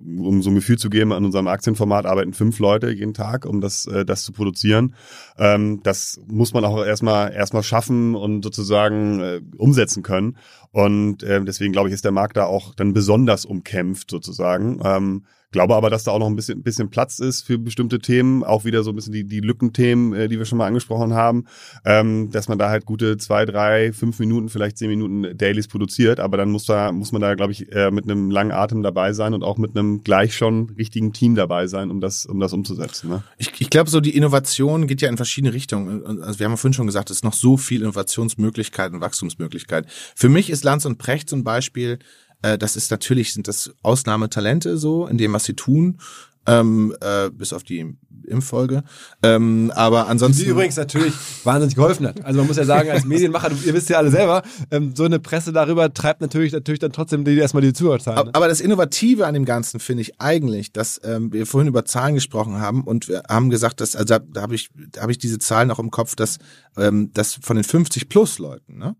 um 0.00 0.42
so 0.42 0.50
ein 0.50 0.54
Gefühl 0.54 0.78
zu 0.78 0.90
geben, 0.90 1.12
an 1.12 1.24
unserem 1.24 1.48
Aktienformat 1.48 2.06
arbeiten 2.06 2.32
fünf 2.32 2.58
Leute 2.58 2.90
jeden 2.90 3.14
Tag, 3.14 3.46
um 3.46 3.60
das, 3.60 3.86
äh, 3.86 4.04
das 4.04 4.22
zu 4.22 4.32
produzieren. 4.32 4.94
Ähm, 5.38 5.80
das 5.82 6.20
muss 6.26 6.52
man 6.52 6.64
auch 6.64 6.84
erstmal 6.84 7.32
erstmal 7.32 7.62
schaffen 7.62 8.14
und 8.14 8.42
sozusagen 8.42 9.20
äh, 9.20 9.40
umsetzen 9.56 10.02
können. 10.02 10.36
Und 10.72 11.22
äh, 11.22 11.44
deswegen 11.44 11.72
glaube 11.72 11.88
ich, 11.88 11.94
ist 11.94 12.04
der 12.04 12.12
Markt 12.12 12.36
da 12.36 12.44
auch 12.44 12.74
dann 12.74 12.92
besonders 12.92 13.44
umkämpft 13.44 14.10
sozusagen. 14.10 14.80
Ähm, 14.84 15.24
Glaube 15.54 15.76
aber, 15.76 15.88
dass 15.88 16.02
da 16.02 16.10
auch 16.10 16.18
noch 16.18 16.26
ein 16.26 16.34
bisschen, 16.34 16.64
bisschen 16.64 16.90
Platz 16.90 17.20
ist 17.20 17.42
für 17.42 17.58
bestimmte 17.58 18.00
Themen, 18.00 18.42
auch 18.42 18.64
wieder 18.64 18.82
so 18.82 18.90
ein 18.90 18.96
bisschen 18.96 19.12
die, 19.12 19.22
die 19.22 19.38
Lückenthemen, 19.38 20.12
äh, 20.12 20.28
die 20.28 20.36
wir 20.36 20.46
schon 20.46 20.58
mal 20.58 20.66
angesprochen 20.66 21.14
haben, 21.14 21.44
ähm, 21.84 22.28
dass 22.32 22.48
man 22.48 22.58
da 22.58 22.70
halt 22.70 22.86
gute 22.86 23.18
zwei, 23.18 23.44
drei, 23.44 23.92
fünf 23.92 24.18
Minuten, 24.18 24.48
vielleicht 24.48 24.78
zehn 24.78 24.88
Minuten 24.88 25.38
Dailies 25.38 25.68
produziert, 25.68 26.18
aber 26.18 26.38
dann 26.38 26.50
muss 26.50 26.64
da, 26.64 26.90
muss 26.90 27.12
man 27.12 27.22
da, 27.22 27.36
glaube 27.36 27.52
ich, 27.52 27.70
äh, 27.70 27.92
mit 27.92 28.02
einem 28.02 28.32
langen 28.32 28.50
Atem 28.50 28.82
dabei 28.82 29.12
sein 29.12 29.32
und 29.32 29.44
auch 29.44 29.56
mit 29.56 29.76
einem 29.76 30.02
gleich 30.02 30.34
schon 30.34 30.70
richtigen 30.70 31.12
Team 31.12 31.36
dabei 31.36 31.68
sein, 31.68 31.92
um 31.92 32.00
das, 32.00 32.26
um 32.26 32.40
das 32.40 32.52
umzusetzen. 32.52 33.10
Ne? 33.10 33.22
Ich, 33.38 33.52
ich 33.60 33.70
glaube, 33.70 33.88
so 33.88 34.00
die 34.00 34.16
Innovation 34.16 34.88
geht 34.88 35.02
ja 35.02 35.08
in 35.08 35.16
verschiedene 35.16 35.54
Richtungen. 35.54 36.04
Also 36.20 36.40
wir 36.40 36.46
haben 36.46 36.54
ja 36.54 36.56
vorhin 36.56 36.74
schon 36.74 36.86
gesagt, 36.86 37.10
es 37.10 37.18
ist 37.18 37.24
noch 37.24 37.32
so 37.32 37.56
viel 37.56 37.82
Innovationsmöglichkeiten, 37.82 39.00
Wachstumsmöglichkeiten. 39.00 39.88
Für 40.16 40.28
mich 40.28 40.50
ist 40.50 40.64
Lanz 40.64 40.84
und 40.84 40.98
Precht 40.98 41.28
zum 41.28 41.44
Beispiel 41.44 42.00
äh, 42.44 42.58
das 42.58 42.76
ist 42.76 42.90
natürlich, 42.90 43.32
sind 43.32 43.48
das 43.48 43.72
Ausnahmetalente 43.82 44.76
so, 44.76 45.06
in 45.06 45.18
dem, 45.18 45.32
was 45.32 45.44
sie 45.44 45.54
tun. 45.54 45.98
Ähm, 46.46 46.94
äh, 47.00 47.30
bis 47.30 47.54
auf 47.54 47.62
die 47.62 47.96
Impffolge. 48.26 48.84
Ähm, 49.22 49.72
aber 49.74 50.08
ansonsten. 50.08 50.44
Die 50.44 50.50
übrigens 50.50 50.76
natürlich 50.76 51.14
wahnsinnig 51.42 51.74
geholfen 51.74 52.06
hat. 52.06 52.22
Also 52.22 52.38
man 52.38 52.46
muss 52.46 52.58
ja 52.58 52.66
sagen, 52.66 52.90
als 52.90 53.06
Medienmacher, 53.06 53.50
ihr 53.64 53.72
wisst 53.72 53.88
ja 53.88 53.96
alle 53.96 54.10
selber, 54.10 54.42
ähm, 54.70 54.94
so 54.94 55.04
eine 55.04 55.20
Presse 55.20 55.54
darüber 55.54 55.94
treibt 55.94 56.20
natürlich 56.20 56.52
natürlich 56.52 56.80
dann 56.80 56.92
trotzdem 56.92 57.24
die 57.24 57.34
erstmal 57.38 57.62
die 57.62 57.72
Zuhörerzahlen. 57.72 58.26
Ne? 58.26 58.34
Aber 58.34 58.46
das 58.46 58.60
Innovative 58.60 59.26
an 59.26 59.32
dem 59.32 59.46
Ganzen 59.46 59.80
finde 59.80 60.02
ich 60.02 60.20
eigentlich, 60.20 60.70
dass 60.70 61.00
ähm, 61.02 61.32
wir 61.32 61.46
vorhin 61.46 61.68
über 61.68 61.86
Zahlen 61.86 62.14
gesprochen 62.14 62.60
haben 62.60 62.84
und 62.84 63.08
wir 63.08 63.22
haben 63.26 63.48
gesagt, 63.48 63.80
dass, 63.80 63.96
also 63.96 64.04
da, 64.04 64.18
da 64.18 64.42
habe 64.42 64.54
ich, 64.54 64.68
da 64.90 65.00
habe 65.00 65.12
ich 65.12 65.18
diese 65.18 65.38
Zahlen 65.38 65.68
noch 65.68 65.78
im 65.78 65.90
Kopf, 65.90 66.14
dass, 66.14 66.36
ähm, 66.76 67.10
dass 67.14 67.38
von 67.40 67.56
den 67.56 67.64
50 67.64 68.10
plus 68.10 68.38
Leuten, 68.38 68.76
ne? 68.76 68.96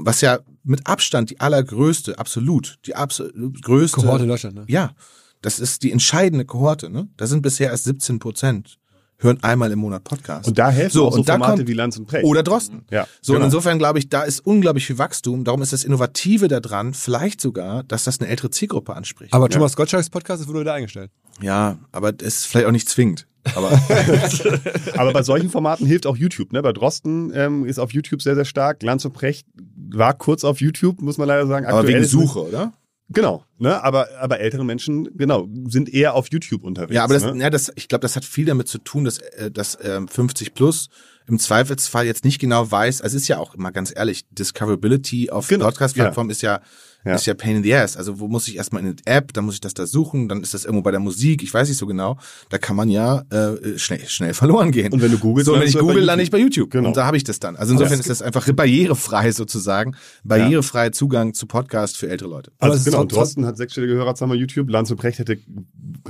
Was 0.00 0.20
ja 0.20 0.38
mit 0.64 0.86
Abstand 0.86 1.30
die 1.30 1.40
allergrößte, 1.40 2.18
absolut, 2.18 2.78
die 2.86 2.94
absolut 2.94 3.62
größte 3.62 4.00
Kohorte 4.00 4.24
in 4.24 4.28
Deutschland, 4.28 4.56
ne? 4.56 4.64
Ja, 4.68 4.94
das 5.42 5.58
ist 5.60 5.82
die 5.82 5.92
entscheidende 5.92 6.44
Kohorte, 6.44 6.90
ne? 6.90 7.08
Da 7.16 7.26
sind 7.26 7.42
bisher 7.42 7.70
erst 7.70 7.84
17 7.84 8.18
Prozent 8.18 8.78
hören 9.18 9.38
einmal 9.42 9.72
im 9.72 9.78
Monat 9.78 10.04
Podcast. 10.04 10.46
Und 10.46 10.58
da 10.58 10.70
helfen 10.70 10.92
so, 10.94 11.06
auch 11.06 11.12
so 11.12 11.18
und 11.20 11.28
da 11.28 11.34
Formate 11.34 11.56
kommt, 11.58 11.68
wie 11.68 11.72
Lanz 11.72 11.96
und 11.96 12.06
Precht. 12.06 12.24
Oder 12.24 12.42
Drosten. 12.42 12.84
Ja, 12.90 13.06
So, 13.22 13.32
genau. 13.32 13.44
und 13.44 13.46
insofern 13.46 13.78
glaube 13.78 13.98
ich, 13.98 14.08
da 14.08 14.22
ist 14.22 14.40
unglaublich 14.40 14.86
viel 14.86 14.98
Wachstum. 14.98 15.44
Darum 15.44 15.62
ist 15.62 15.72
das 15.72 15.84
Innovative 15.84 16.48
daran, 16.48 16.94
vielleicht 16.94 17.40
sogar, 17.40 17.82
dass 17.84 18.04
das 18.04 18.20
eine 18.20 18.28
ältere 18.28 18.50
Zielgruppe 18.50 18.94
anspricht. 18.94 19.32
Aber 19.32 19.48
Thomas 19.48 19.76
Gottschalks 19.76 20.10
Podcast 20.10 20.42
ist 20.42 20.48
wurde 20.48 20.60
wieder 20.60 20.74
eingestellt. 20.74 21.10
ja, 21.40 21.78
aber 21.92 22.12
das 22.12 22.28
ist 22.28 22.46
vielleicht 22.46 22.66
auch 22.66 22.72
nicht 22.72 22.88
zwingend. 22.88 23.26
Aber 23.54 23.70
Aber 24.96 25.12
bei 25.12 25.22
solchen 25.22 25.50
Formaten 25.50 25.86
hilft 25.86 26.06
auch 26.06 26.16
YouTube. 26.16 26.52
Ne? 26.52 26.62
Bei 26.62 26.72
Drosten 26.72 27.32
ähm, 27.34 27.64
ist 27.64 27.78
auf 27.78 27.92
YouTube 27.92 28.22
sehr, 28.22 28.34
sehr 28.34 28.44
stark. 28.44 28.82
Lanz 28.82 29.04
und 29.04 29.12
Precht 29.12 29.46
war 29.90 30.14
kurz 30.14 30.44
auf 30.44 30.60
YouTube, 30.60 31.00
muss 31.00 31.18
man 31.18 31.28
leider 31.28 31.46
sagen. 31.46 31.66
aber 31.66 31.78
Aktuell 31.78 31.94
wegen 31.94 32.04
ist- 32.04 32.10
Suche, 32.10 32.46
oder? 32.48 32.72
Genau. 33.08 33.44
Ne? 33.58 33.82
Aber, 33.84 34.08
aber 34.20 34.40
ältere 34.40 34.64
Menschen, 34.64 35.16
genau, 35.16 35.46
sind 35.68 35.88
eher 35.94 36.14
auf 36.14 36.26
YouTube 36.30 36.64
unterwegs. 36.64 36.92
Ja, 36.94 37.04
aber 37.04 37.14
das, 37.14 37.22
ne? 37.24 37.40
ja, 37.40 37.50
das, 37.50 37.70
ich 37.76 37.86
glaube, 37.86 38.02
das 38.02 38.16
hat 38.16 38.24
viel 38.24 38.46
damit 38.46 38.66
zu 38.66 38.78
tun, 38.78 39.04
dass, 39.04 39.18
äh, 39.18 39.50
dass 39.50 39.78
ähm, 39.80 40.08
50 40.08 40.54
plus 40.54 40.88
im 41.28 41.38
Zweifelsfall 41.38 42.04
jetzt 42.06 42.24
nicht 42.24 42.40
genau 42.40 42.68
weiß, 42.68 43.02
also 43.02 43.16
es 43.16 43.22
ist 43.22 43.28
ja 43.28 43.38
auch 43.38 43.54
immer 43.54 43.70
ganz 43.72 43.92
ehrlich, 43.94 44.24
Discoverability 44.30 45.30
auf 45.30 45.46
Genau, 45.48 45.66
Podcast-Plattformen 45.66 46.30
ist 46.30 46.42
ja, 46.42 46.60
Ja. 47.06 47.14
ist 47.14 47.26
ja 47.26 47.34
Pain 47.34 47.56
in 47.56 47.62
the 47.62 47.74
Ass. 47.74 47.96
Also 47.96 48.18
wo 48.20 48.28
muss 48.28 48.48
ich 48.48 48.56
erstmal 48.56 48.82
in 48.82 48.88
eine 48.88 48.96
App, 49.04 49.32
dann 49.32 49.44
muss 49.44 49.54
ich 49.54 49.60
das 49.60 49.74
da 49.74 49.86
suchen, 49.86 50.28
dann 50.28 50.42
ist 50.42 50.54
das 50.54 50.64
irgendwo 50.64 50.82
bei 50.82 50.90
der 50.90 51.00
Musik, 51.00 51.42
ich 51.42 51.52
weiß 51.54 51.68
nicht 51.68 51.78
so 51.78 51.86
genau. 51.86 52.18
Da 52.50 52.58
kann 52.58 52.76
man 52.76 52.88
ja 52.88 53.22
äh, 53.30 53.78
schnell, 53.78 54.06
schnell 54.08 54.34
verloren 54.34 54.72
gehen. 54.72 54.92
Und 54.92 55.00
wenn 55.02 55.10
du 55.12 55.18
googelst, 55.18 55.46
so, 55.46 55.54
wenn 55.54 55.62
ich 55.62 55.78
google, 55.78 56.02
lande 56.02 56.22
ich 56.22 56.30
bei 56.30 56.38
YouTube. 56.38 56.70
Genau. 56.70 56.88
Und 56.88 56.96
da 56.96 57.06
habe 57.06 57.16
ich 57.16 57.24
das 57.24 57.38
dann. 57.40 57.56
Also 57.56 57.72
insofern 57.72 57.98
ist 58.00 58.10
das 58.10 58.22
einfach 58.22 58.46
barrierefrei 58.52 59.32
sozusagen, 59.32 59.94
barrierefrei 60.24 60.90
Zugang 60.90 61.34
zu 61.34 61.46
Podcast 61.46 61.96
für 61.96 62.08
ältere 62.08 62.28
Leute. 62.28 62.50
Aber 62.58 62.72
Also 62.72 62.74
es 62.74 62.80
ist 62.80 62.84
genau, 62.86 62.98
trotzdem- 63.04 63.16
Drosten 63.16 63.46
hat 63.46 63.56
sechsstellige 63.56 63.94
Hörerzahlen 63.94 64.30
bei 64.30 64.36
YouTube, 64.36 64.68
Lanz 64.68 64.90
und 64.90 64.96
Precht 64.96 65.18
hätte, 65.18 65.38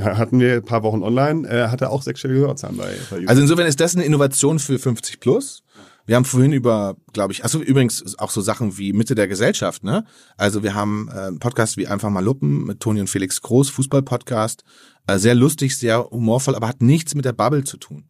hatten 0.01 0.40
wir 0.40 0.55
ein 0.55 0.64
paar 0.64 0.82
Wochen 0.82 1.03
online, 1.03 1.49
äh, 1.49 1.68
hatte 1.68 1.90
auch 1.90 2.03
sechsstellige 2.03 2.40
Hörerzahlen 2.40 2.76
bei, 2.76 2.84
bei 3.11 3.16
YouTube. 3.16 3.28
Also 3.30 3.42
insofern 3.42 3.66
ist 3.66 3.80
das 3.80 3.94
eine 3.94 4.05
Innovation 4.05 4.59
für 4.59 4.78
50 4.78 5.20
plus. 5.20 5.62
Wir 6.07 6.16
haben 6.16 6.24
vorhin 6.24 6.52
über, 6.52 6.96
glaube 7.12 7.32
ich, 7.32 7.42
also 7.42 7.61
übrigens 7.61 8.16
auch 8.18 8.30
so 8.30 8.40
Sachen 8.40 8.78
wie 8.78 8.92
Mitte 8.92 9.14
der 9.14 9.26
Gesellschaft, 9.26 9.82
ne? 9.82 10.04
Also 10.36 10.62
wir 10.62 10.74
haben 10.74 11.09
äh, 11.12 11.18
einen 11.18 11.38
Podcast 11.40 11.76
wie 11.76 11.88
einfach 11.88 12.11
mal 12.11 12.24
Luppen 12.24 12.64
mit 12.64 12.80
Toni 12.80 13.00
und 13.00 13.11
Felix 13.11 13.42
Groß, 13.42 13.70
Fußball-Podcast, 13.70 14.62
äh, 15.09 15.18
sehr 15.18 15.34
lustig, 15.34 15.76
sehr 15.76 16.04
humorvoll, 16.11 16.54
aber 16.54 16.68
hat 16.68 16.80
nichts 16.80 17.14
mit 17.14 17.24
der 17.24 17.32
Bubble 17.32 17.64
zu 17.64 17.76
tun. 17.76 18.04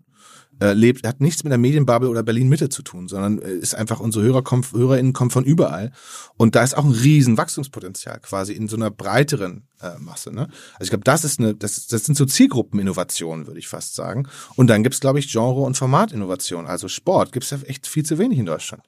Äh, 0.59 0.72
lebt, 0.72 1.07
hat 1.07 1.20
nichts 1.20 1.44
mit 1.44 1.50
der 1.50 1.59
Medienbubble 1.59 2.09
oder 2.09 2.22
Berlin 2.22 2.48
Mitte 2.48 2.70
zu 2.70 2.82
tun, 2.82 3.09
sondern 3.09 3.38
äh, 3.40 3.50
ist 3.50 3.74
einfach 3.74 4.00
unsere 4.00 4.24
Hörer 4.24 4.42
kommen, 4.42 4.64
HörerInnen 4.72 5.12
kommen 5.12 5.30
von 5.30 5.44
überall 5.44 5.92
und 6.38 6.54
da 6.54 6.62
ist 6.62 6.76
auch 6.76 6.84
ein 6.84 6.92
riesen 6.92 7.36
Wachstumspotenzial 7.36 8.20
quasi 8.20 8.54
in 8.54 8.66
so 8.66 8.76
einer 8.76 8.90
breiteren 8.90 9.68
äh, 9.82 9.98
Masse. 9.98 10.32
Ne? 10.32 10.48
Also 10.74 10.84
ich 10.84 10.88
glaube, 10.88 11.04
das 11.04 11.24
ist 11.24 11.40
eine, 11.40 11.54
das, 11.54 11.88
das 11.88 12.04
sind 12.07 12.16
so 12.16 12.24
Zielgruppeninnovationen, 12.24 13.46
würde 13.46 13.59
ich 13.59 13.68
fast 13.68 13.94
sagen. 13.94 14.28
Und 14.54 14.68
dann 14.68 14.82
gibt's 14.82 15.00
glaube 15.00 15.18
ich, 15.18 15.30
Genre- 15.30 15.64
und 15.64 15.76
Formatinnovationen. 15.76 16.66
Also 16.66 16.88
Sport 16.88 17.32
gibt's 17.32 17.50
ja 17.50 17.59
echt 17.66 17.86
viel 17.86 18.07
zu 18.07 18.16
wenig 18.18 18.38
in 18.38 18.46
Deutschland. 18.46 18.82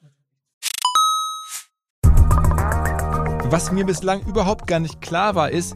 Was 3.51 3.71
mir 3.71 3.85
bislang 3.85 4.21
überhaupt 4.27 4.67
gar 4.67 4.79
nicht 4.79 5.01
klar 5.01 5.33
war, 5.33 5.49
ist, 5.49 5.75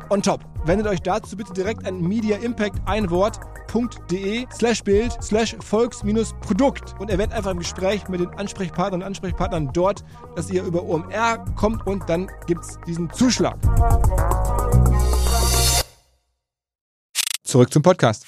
on 0.11 0.21
top. 0.21 0.43
Wendet 0.65 0.87
euch 0.87 1.01
dazu 1.01 1.37
bitte 1.37 1.53
direkt 1.53 1.87
an 1.87 2.01
Media 2.01 2.37
Impact 2.37 2.75
ein 2.85 3.09
Wort.de 3.09 4.45
slash 4.53 4.83
Bild 4.83 5.17
slash 5.23 5.55
Volks-Produkt 5.59 6.95
und 6.99 7.09
erwähnt 7.09 7.33
einfach 7.33 7.51
im 7.51 7.59
Gespräch 7.59 8.07
mit 8.09 8.19
den 8.19 8.29
Ansprechpartnern 8.29 9.01
und 9.01 9.07
Ansprechpartnern 9.07 9.71
dort, 9.73 10.03
dass 10.35 10.49
ihr 10.49 10.63
über 10.63 10.83
OMR 10.83 11.45
kommt 11.55 11.87
und 11.87 12.07
dann 12.09 12.29
gibt's 12.45 12.77
diesen 12.85 13.11
Zuschlag. 13.13 13.57
Zurück 17.43 17.71
zum 17.71 17.81
Podcast. 17.81 18.25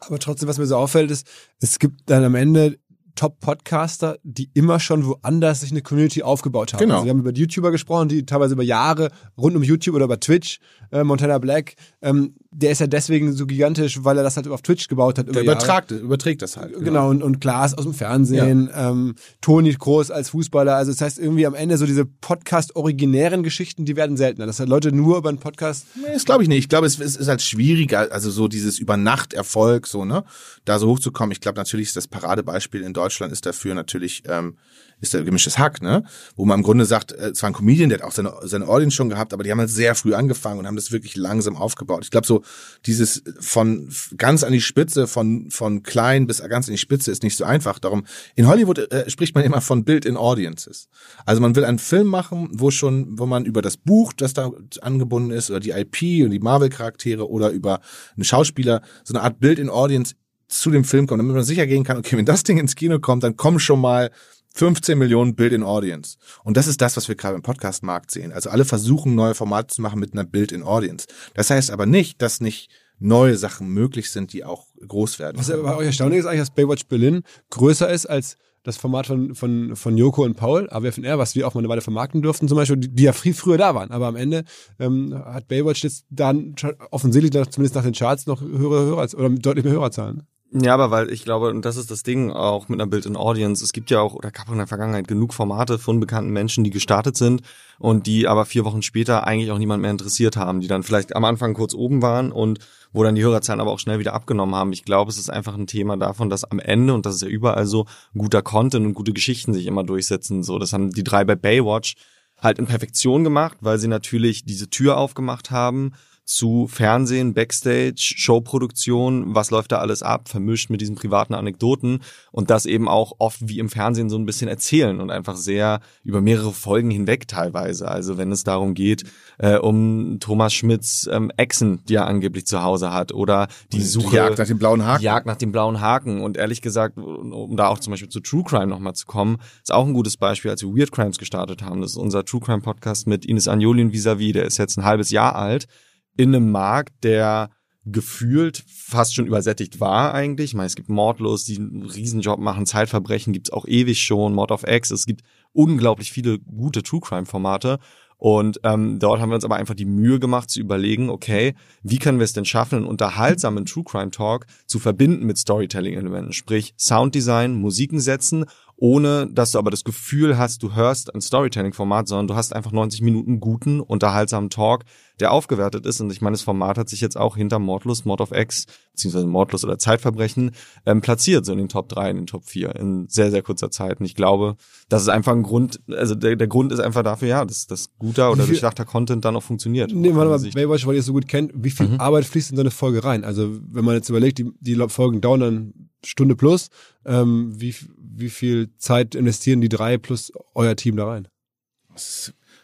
Aber 0.00 0.18
trotzdem, 0.20 0.48
was 0.48 0.58
mir 0.58 0.66
so 0.66 0.76
auffällt, 0.76 1.10
ist, 1.10 1.26
es 1.60 1.78
gibt 1.78 2.08
dann 2.08 2.22
am 2.22 2.36
Ende 2.36 2.78
Top-Podcaster, 3.16 4.18
die 4.22 4.50
immer 4.54 4.78
schon 4.78 5.04
woanders 5.04 5.60
sich 5.60 5.72
eine 5.72 5.82
Community 5.82 6.22
aufgebaut 6.22 6.72
haben. 6.72 6.80
Genau. 6.80 6.94
Also 6.94 7.06
wir 7.06 7.10
haben 7.10 7.20
über 7.20 7.32
die 7.32 7.40
YouTuber 7.40 7.72
gesprochen, 7.72 8.08
die 8.08 8.24
teilweise 8.24 8.54
über 8.54 8.62
Jahre 8.62 9.10
rund 9.36 9.56
um 9.56 9.62
YouTube 9.62 9.96
oder 9.96 10.04
über 10.04 10.20
Twitch, 10.20 10.60
äh, 10.92 11.02
Montana 11.02 11.38
Black, 11.38 11.74
ähm, 12.02 12.36
der 12.58 12.70
ist 12.70 12.80
ja 12.80 12.86
deswegen 12.86 13.34
so 13.34 13.46
gigantisch, 13.46 14.02
weil 14.02 14.16
er 14.16 14.22
das 14.22 14.36
halt 14.36 14.48
auf 14.48 14.62
Twitch 14.62 14.88
gebaut 14.88 15.18
hat. 15.18 15.26
Der 15.26 15.32
über 15.32 15.42
Jahre. 15.42 15.56
übertragt, 15.56 15.90
überträgt 15.90 16.40
das 16.40 16.56
halt. 16.56 16.72
Genau, 16.82 17.10
und, 17.10 17.22
und 17.22 17.38
Klaas 17.38 17.74
aus 17.74 17.84
dem 17.84 17.92
Fernsehen, 17.92 18.70
ähm, 18.74 19.14
Toni 19.42 19.74
Groß 19.74 20.10
als 20.10 20.30
Fußballer. 20.30 20.74
Also 20.74 20.90
das 20.90 21.02
heißt 21.02 21.18
irgendwie 21.18 21.44
am 21.46 21.54
Ende 21.54 21.76
so 21.76 21.84
diese 21.84 22.06
Podcast-originären 22.06 23.42
Geschichten, 23.42 23.84
die 23.84 23.94
werden 23.94 24.16
seltener. 24.16 24.46
Das 24.46 24.58
heißt, 24.58 24.70
Leute 24.70 24.90
nur 24.90 25.18
über 25.18 25.28
einen 25.28 25.38
Podcast. 25.38 25.86
Nee, 25.96 26.14
das 26.14 26.24
glaube 26.24 26.44
ich 26.44 26.48
nicht. 26.48 26.60
Ich 26.60 26.68
glaube, 26.70 26.86
es, 26.86 26.98
es 26.98 27.16
ist 27.16 27.28
halt 27.28 27.42
schwieriger, 27.42 28.10
also 28.10 28.30
so 28.30 28.48
dieses 28.48 28.78
Übernachterfolg, 28.78 29.86
so, 29.86 30.06
ne, 30.06 30.24
da 30.64 30.78
so 30.78 30.88
hochzukommen. 30.88 31.32
Ich 31.32 31.42
glaube, 31.42 31.58
natürlich 31.58 31.88
ist 31.88 31.96
das 31.96 32.08
Paradebeispiel 32.08 32.80
in 32.80 32.94
Deutschland 32.94 33.32
ist 33.34 33.44
dafür 33.44 33.74
natürlich, 33.74 34.22
ähm, 34.28 34.56
ist 35.00 35.12
der 35.12 35.22
gemischtes 35.24 35.58
Hack, 35.58 35.82
ne? 35.82 36.04
Wo 36.36 36.46
man 36.46 36.60
im 36.60 36.62
Grunde 36.62 36.86
sagt, 36.86 37.12
äh, 37.12 37.30
es 37.30 37.42
war 37.42 37.50
ein 37.50 37.52
Comedian, 37.52 37.90
der 37.90 37.98
hat 37.98 38.04
auch 38.04 38.12
seine, 38.12 38.34
seine 38.42 38.66
Audience 38.66 38.96
schon 38.96 39.08
gehabt, 39.08 39.32
aber 39.32 39.42
die 39.42 39.50
haben 39.50 39.58
halt 39.58 39.70
sehr 39.70 39.94
früh 39.94 40.14
angefangen 40.14 40.58
und 40.58 40.66
haben 40.66 40.76
das 40.76 40.90
wirklich 40.90 41.16
langsam 41.16 41.56
aufgebaut. 41.56 42.00
Ich 42.04 42.10
glaube, 42.10 42.26
so 42.26 42.42
dieses 42.86 43.22
von 43.38 43.90
ganz 44.16 44.42
an 44.42 44.52
die 44.52 44.60
Spitze, 44.60 45.06
von, 45.06 45.50
von 45.50 45.82
klein 45.82 46.26
bis 46.26 46.42
ganz 46.42 46.68
an 46.68 46.72
die 46.72 46.78
Spitze 46.78 47.10
ist 47.10 47.22
nicht 47.22 47.36
so 47.36 47.44
einfach. 47.44 47.78
Darum, 47.78 48.06
in 48.34 48.46
Hollywood 48.46 48.78
äh, 48.90 49.10
spricht 49.10 49.34
man 49.34 49.44
immer 49.44 49.60
von 49.60 49.84
Built-in 49.84 50.16
Audiences. 50.16 50.88
Also 51.26 51.42
man 51.42 51.54
will 51.56 51.64
einen 51.64 51.78
Film 51.78 52.06
machen, 52.06 52.48
wo 52.52 52.70
schon, 52.70 53.18
wo 53.18 53.26
man 53.26 53.44
über 53.44 53.60
das 53.62 53.76
Buch, 53.76 54.12
das 54.14 54.32
da 54.32 54.50
angebunden 54.80 55.30
ist, 55.30 55.50
oder 55.50 55.60
die 55.60 55.70
IP 55.70 56.24
und 56.24 56.30
die 56.30 56.38
Marvel-Charaktere 56.38 57.28
oder 57.28 57.50
über 57.50 57.80
einen 58.16 58.24
Schauspieler, 58.24 58.82
so 59.04 59.14
eine 59.14 59.22
Art 59.22 59.40
Built-in 59.40 59.68
Audience 59.68 60.14
zu 60.48 60.70
dem 60.70 60.84
Film 60.84 61.06
kommt, 61.06 61.20
damit 61.20 61.34
man 61.34 61.44
sicher 61.44 61.66
gehen 61.66 61.84
kann, 61.84 61.98
okay, 61.98 62.16
wenn 62.16 62.24
das 62.24 62.44
Ding 62.44 62.58
ins 62.58 62.76
Kino 62.76 63.00
kommt, 63.00 63.24
dann 63.24 63.36
kommen 63.36 63.58
schon 63.58 63.80
mal 63.80 64.10
15 64.56 64.96
Millionen 64.96 65.34
Build-in-Audience. 65.34 66.16
Und 66.42 66.56
das 66.56 66.66
ist 66.66 66.80
das, 66.80 66.96
was 66.96 67.08
wir 67.08 67.14
gerade 67.14 67.36
im 67.36 67.42
Podcast-Markt 67.42 68.10
sehen. 68.10 68.32
Also 68.32 68.48
alle 68.48 68.64
versuchen, 68.64 69.14
neue 69.14 69.34
Formate 69.34 69.74
zu 69.74 69.82
machen 69.82 70.00
mit 70.00 70.14
einer 70.14 70.24
Build-in-Audience. 70.24 71.06
Das 71.34 71.50
heißt 71.50 71.70
aber 71.70 71.84
nicht, 71.84 72.22
dass 72.22 72.40
nicht 72.40 72.70
neue 72.98 73.36
Sachen 73.36 73.68
möglich 73.68 74.10
sind, 74.10 74.32
die 74.32 74.44
auch 74.44 74.64
groß 74.86 75.18
werden. 75.18 75.38
Was 75.38 75.48
bei 75.48 75.76
euch 75.76 75.86
erstaunlich 75.86 76.20
ist 76.20 76.26
eigentlich, 76.26 76.40
dass 76.40 76.54
Baywatch 76.54 76.86
Berlin 76.86 77.22
größer 77.50 77.90
ist 77.90 78.06
als 78.06 78.38
das 78.62 78.78
Format 78.78 79.06
von, 79.06 79.34
von, 79.34 79.76
von 79.76 79.96
Joko 79.98 80.24
und 80.24 80.36
Paul, 80.36 80.68
AWFNR, 80.70 81.18
was 81.18 81.34
wir 81.36 81.46
auch 81.46 81.52
mal 81.52 81.60
eine 81.60 81.68
Weile 81.68 81.82
vermarkten 81.82 82.22
durften 82.22 82.48
zum 82.48 82.56
Beispiel, 82.56 82.78
die, 82.78 82.88
die 82.88 83.02
ja 83.02 83.12
viel 83.12 83.34
früher 83.34 83.58
da 83.58 83.74
waren. 83.74 83.90
Aber 83.90 84.06
am 84.06 84.16
Ende 84.16 84.44
ähm, 84.80 85.14
hat 85.14 85.48
Baywatch 85.48 85.84
jetzt 85.84 86.06
dann 86.08 86.56
offensichtlich 86.90 87.30
zumindest 87.50 87.74
nach 87.74 87.84
den 87.84 87.92
Charts 87.92 88.26
noch 88.26 88.40
höhere 88.40 88.86
Hörer 88.86 89.14
oder 89.14 89.28
deutlich 89.28 89.64
mehr 89.66 89.74
Hörerzahlen. 89.74 90.26
Ja, 90.52 90.74
aber 90.74 90.92
weil 90.92 91.10
ich 91.10 91.24
glaube, 91.24 91.50
und 91.50 91.64
das 91.64 91.76
ist 91.76 91.90
das 91.90 92.04
Ding 92.04 92.30
auch 92.30 92.68
mit 92.68 92.80
einer 92.80 92.88
Built-in-Audience, 92.88 93.64
es 93.64 93.72
gibt 93.72 93.90
ja 93.90 94.00
auch, 94.00 94.14
oder 94.14 94.30
gab 94.30 94.48
in 94.48 94.58
der 94.58 94.68
Vergangenheit 94.68 95.08
genug 95.08 95.34
Formate 95.34 95.76
von 95.76 95.98
bekannten 95.98 96.30
Menschen, 96.30 96.62
die 96.62 96.70
gestartet 96.70 97.16
sind 97.16 97.42
und 97.80 98.06
die 98.06 98.28
aber 98.28 98.44
vier 98.46 98.64
Wochen 98.64 98.80
später 98.80 99.26
eigentlich 99.26 99.50
auch 99.50 99.58
niemand 99.58 99.82
mehr 99.82 99.90
interessiert 99.90 100.36
haben, 100.36 100.60
die 100.60 100.68
dann 100.68 100.84
vielleicht 100.84 101.16
am 101.16 101.24
Anfang 101.24 101.52
kurz 101.54 101.74
oben 101.74 102.00
waren 102.00 102.30
und 102.30 102.60
wo 102.92 103.02
dann 103.02 103.16
die 103.16 103.24
Hörerzahlen 103.24 103.60
aber 103.60 103.72
auch 103.72 103.80
schnell 103.80 103.98
wieder 103.98 104.14
abgenommen 104.14 104.54
haben. 104.54 104.72
Ich 104.72 104.84
glaube, 104.84 105.10
es 105.10 105.18
ist 105.18 105.30
einfach 105.30 105.54
ein 105.54 105.66
Thema 105.66 105.96
davon, 105.96 106.30
dass 106.30 106.44
am 106.44 106.60
Ende, 106.60 106.94
und 106.94 107.06
das 107.06 107.16
ist 107.16 107.22
ja 107.22 107.28
überall 107.28 107.66
so, 107.66 107.86
guter 108.16 108.40
Content 108.40 108.86
und 108.86 108.94
gute 108.94 109.12
Geschichten 109.12 109.52
sich 109.52 109.66
immer 109.66 109.82
durchsetzen. 109.82 110.44
So, 110.44 110.60
das 110.60 110.72
haben 110.72 110.90
die 110.90 111.04
drei 111.04 111.24
bei 111.24 111.34
Baywatch 111.34 111.96
halt 112.40 112.60
in 112.60 112.66
Perfektion 112.66 113.24
gemacht, 113.24 113.58
weil 113.62 113.78
sie 113.78 113.88
natürlich 113.88 114.44
diese 114.44 114.70
Tür 114.70 114.96
aufgemacht 114.96 115.50
haben 115.50 115.92
zu 116.26 116.66
Fernsehen, 116.66 117.34
Backstage, 117.34 118.14
Showproduktion, 118.16 119.36
was 119.36 119.52
läuft 119.52 119.70
da 119.70 119.78
alles 119.78 120.02
ab, 120.02 120.28
vermischt 120.28 120.70
mit 120.70 120.80
diesen 120.80 120.96
privaten 120.96 121.34
Anekdoten 121.34 122.00
und 122.32 122.50
das 122.50 122.66
eben 122.66 122.88
auch 122.88 123.12
oft 123.18 123.48
wie 123.48 123.60
im 123.60 123.68
Fernsehen 123.68 124.10
so 124.10 124.18
ein 124.18 124.26
bisschen 124.26 124.48
erzählen 124.48 125.00
und 125.00 125.12
einfach 125.12 125.36
sehr 125.36 125.80
über 126.02 126.20
mehrere 126.20 126.52
Folgen 126.52 126.90
hinweg 126.90 127.28
teilweise. 127.28 127.86
Also 127.86 128.18
wenn 128.18 128.32
es 128.32 128.42
darum 128.42 128.74
geht, 128.74 129.04
äh, 129.38 129.56
um 129.56 130.18
Thomas 130.18 130.52
Schmidts 130.52 131.08
ähm, 131.12 131.30
Echsen, 131.36 131.84
die 131.88 131.94
er 131.94 132.08
angeblich 132.08 132.44
zu 132.44 132.60
Hause 132.60 132.92
hat 132.92 133.12
oder 133.12 133.46
die 133.72 133.82
Suche. 133.82 134.10
Die 134.10 134.16
Jagd 134.16 134.38
nach 134.38 134.46
dem 134.48 134.58
blauen 134.58 134.84
Haken. 134.84 135.04
Jagd 135.04 135.26
nach 135.26 135.36
dem 135.36 135.52
blauen 135.52 135.80
Haken. 135.80 136.22
Und 136.22 136.36
ehrlich 136.36 136.60
gesagt, 136.60 136.98
um 136.98 137.56
da 137.56 137.68
auch 137.68 137.78
zum 137.78 137.92
Beispiel 137.92 138.08
zu 138.08 138.18
True 138.18 138.42
Crime 138.42 138.66
nochmal 138.66 138.94
zu 138.94 139.06
kommen, 139.06 139.36
ist 139.62 139.72
auch 139.72 139.86
ein 139.86 139.94
gutes 139.94 140.16
Beispiel, 140.16 140.50
als 140.50 140.62
wir 140.62 140.74
Weird 140.74 140.90
Crimes 140.90 141.18
gestartet 141.18 141.62
haben. 141.62 141.82
Das 141.82 141.92
ist 141.92 141.98
unser 141.98 142.24
True 142.24 142.40
Crime 142.40 142.62
Podcast 142.62 143.06
mit 143.06 143.24
Ines 143.24 143.46
Anjoli 143.46 143.82
und 143.82 143.92
Visavi. 143.92 144.32
Der 144.32 144.44
ist 144.44 144.58
jetzt 144.58 144.76
ein 144.76 144.84
halbes 144.84 145.10
Jahr 145.12 145.36
alt 145.36 145.68
in 146.16 146.34
einem 146.34 146.50
Markt, 146.50 147.04
der 147.04 147.50
gefühlt 147.86 148.64
fast 148.66 149.14
schon 149.14 149.26
übersättigt 149.26 149.80
war 149.80 150.12
eigentlich. 150.12 150.50
Ich 150.50 150.54
meine, 150.54 150.66
es 150.66 150.74
gibt 150.74 150.88
Mordlos, 150.88 151.44
die 151.44 151.56
einen 151.56 151.82
Riesenjob 151.82 152.40
machen, 152.40 152.66
Zeitverbrechen 152.66 153.32
gibt's 153.32 153.52
auch 153.52 153.66
ewig 153.66 154.02
schon, 154.02 154.34
Mord 154.34 154.50
of 154.50 154.64
X. 154.66 154.90
Es 154.90 155.06
gibt 155.06 155.22
unglaublich 155.52 156.10
viele 156.10 156.40
gute 156.40 156.82
True 156.82 157.00
Crime 157.00 157.26
Formate. 157.26 157.78
Und 158.18 158.60
ähm, 158.64 158.98
dort 158.98 159.20
haben 159.20 159.28
wir 159.28 159.34
uns 159.34 159.44
aber 159.44 159.56
einfach 159.56 159.74
die 159.74 159.84
Mühe 159.84 160.18
gemacht 160.18 160.48
zu 160.48 160.58
überlegen, 160.58 161.10
okay, 161.10 161.54
wie 161.82 161.98
können 161.98 162.18
wir 162.18 162.24
es 162.24 162.32
denn 162.32 162.46
schaffen, 162.46 162.76
einen 162.76 162.86
unterhaltsamen 162.86 163.66
True 163.66 163.84
Crime 163.84 164.10
Talk 164.10 164.46
zu 164.66 164.78
verbinden 164.78 165.26
mit 165.26 165.36
Storytelling-Elementen, 165.36 166.32
sprich 166.32 166.72
Sounddesign, 166.78 167.54
Musiken 167.54 168.00
setzen 168.00 168.46
ohne 168.76 169.26
dass 169.30 169.52
du 169.52 169.58
aber 169.58 169.70
das 169.70 169.84
Gefühl 169.84 170.36
hast, 170.36 170.62
du 170.62 170.74
hörst 170.74 171.14
ein 171.14 171.20
Storytelling-Format, 171.20 172.08
sondern 172.08 172.28
du 172.28 172.34
hast 172.34 172.54
einfach 172.54 172.72
90 172.72 173.00
Minuten 173.00 173.40
guten, 173.40 173.80
unterhaltsamen 173.80 174.50
Talk, 174.50 174.84
der 175.18 175.32
aufgewertet 175.32 175.86
ist. 175.86 176.00
Und 176.00 176.12
ich 176.12 176.20
meine, 176.20 176.34
das 176.34 176.42
Format 176.42 176.76
hat 176.76 176.90
sich 176.90 177.00
jetzt 177.00 177.16
auch 177.16 177.36
hinter 177.36 177.58
Mordlust, 177.58 178.04
Mord 178.04 178.20
of 178.20 178.32
X, 178.32 178.66
beziehungsweise 178.92 179.26
Mordlust 179.26 179.64
oder 179.64 179.78
Zeitverbrechen 179.78 180.50
ähm, 180.84 181.00
platziert, 181.00 181.46
so 181.46 181.52
in 181.52 181.58
den 181.58 181.70
Top 181.70 181.88
3, 181.88 182.10
in 182.10 182.16
den 182.16 182.26
Top 182.26 182.44
4, 182.44 182.76
in 182.76 183.08
sehr, 183.08 183.30
sehr 183.30 183.42
kurzer 183.42 183.70
Zeit. 183.70 184.00
Und 184.00 184.06
ich 184.06 184.14
glaube, 184.14 184.56
das 184.90 185.02
ist 185.02 185.08
einfach 185.08 185.32
ein 185.32 185.42
Grund, 185.42 185.80
also 185.90 186.14
der, 186.14 186.36
der 186.36 186.48
Grund 186.48 186.70
ist 186.70 186.80
einfach 186.80 187.02
dafür, 187.02 187.28
ja, 187.28 187.44
dass, 187.46 187.66
dass 187.66 187.96
guter 187.98 188.30
oder 188.30 188.44
durchdachter 188.46 188.84
Content 188.84 189.24
dann 189.24 189.36
auch 189.36 189.42
funktioniert. 189.42 189.90
Nee, 189.94 190.14
warte 190.14 190.30
mal, 190.30 190.50
Baywatch, 190.50 190.86
weil 190.86 190.94
ihr 190.94 191.00
es 191.00 191.06
so 191.06 191.14
gut 191.14 191.28
kennt, 191.28 191.52
wie 191.54 191.70
viel 191.70 191.86
Mhm. 191.86 192.00
Arbeit 192.00 192.24
fließt 192.24 192.50
in 192.50 192.56
so 192.56 192.62
eine 192.62 192.70
Folge 192.70 193.04
rein? 193.04 193.24
Also, 193.24 193.58
wenn 193.70 193.84
man 193.84 193.94
jetzt 193.94 194.08
überlegt, 194.08 194.38
die, 194.38 194.50
die 194.60 194.76
Folgen 194.88 195.20
dauern 195.20 195.40
dann 195.40 195.74
Stunde 196.04 196.36
plus, 196.36 196.68
ähm, 197.04 197.52
wie, 197.56 197.74
wie 198.18 198.30
viel 198.30 198.70
Zeit 198.78 199.14
investieren 199.14 199.60
die 199.60 199.68
drei 199.68 199.98
plus 199.98 200.32
euer 200.54 200.76
Team 200.76 200.96
da 200.96 201.06
rein? 201.06 201.28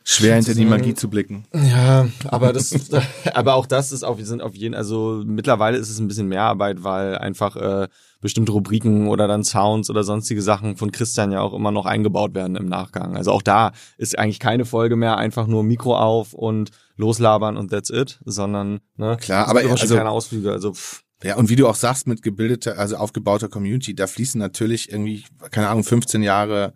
Schwer 0.05 0.35
hinter 0.35 0.55
die 0.55 0.65
Magie 0.65 0.95
zu 0.95 1.09
blicken. 1.09 1.45
Ja, 1.55 2.09
aber 2.27 2.53
das, 2.53 2.75
aber 3.35 3.55
auch 3.55 3.67
das 3.67 3.93
ist 3.93 4.03
auf, 4.03 4.19
wir 4.19 4.27
sind 4.27 4.43
auf 4.43 4.55
jeden, 4.55 4.75
also 4.75 5.23
mittlerweile 5.25 5.79
ist 5.79 5.91
es 5.91 6.01
ein 6.01 6.09
bisschen 6.09 6.29
mehr 6.29 6.43
Arbeit, 6.43 6.83
weil 6.83 7.17
einfach 7.19 7.55
äh, 7.57 7.89
bestimmte 8.21 8.53
Rubriken 8.53 9.07
oder 9.09 9.29
dann 9.29 9.45
Sounds 9.45 9.91
oder 9.91 10.03
sonstige 10.03 10.43
Sachen 10.43 10.77
von 10.77 10.91
Christian 10.91 11.31
ja 11.31 11.41
auch 11.41 11.55
immer 11.55 11.71
noch 11.71 11.87
eingebaut 11.87 12.35
werden 12.35 12.57
im 12.57 12.67
Nachgang. 12.67 13.17
Also 13.17 13.31
auch 13.31 13.43
da 13.43 13.73
ist 13.97 14.19
eigentlich 14.19 14.41
keine 14.41 14.65
Folge 14.65 14.97
mehr 14.97 15.19
einfach 15.19 15.47
nur 15.47 15.63
Mikro 15.63 15.97
auf 15.97 16.35
und 16.35 16.71
loslabern 16.97 17.57
und 17.57 17.71
that's 17.71 17.91
it, 17.91 18.21
sondern 18.25 18.81
ne, 18.97 19.17
Klar, 19.21 19.47
aber 19.49 19.61
also- 19.61 19.95
kleine 19.95 20.11
Ausflüge. 20.11 20.51
Also 20.51 20.73
pff, 20.73 21.05
Ja, 21.23 21.37
und 21.37 21.49
wie 21.49 21.57
du 21.57 21.69
auch 21.69 21.77
sagst, 21.77 22.07
mit 22.07 22.23
gebildeter, 22.23 22.79
also 22.79 22.97
aufgebauter 22.97 23.49
Community, 23.49 23.95
da 23.95 24.07
fließen 24.07 24.39
natürlich 24.39 24.91
irgendwie, 24.91 25.25
keine 25.51 25.69
Ahnung, 25.69 25.85
15 25.85 26.23
Jahre 26.23 26.75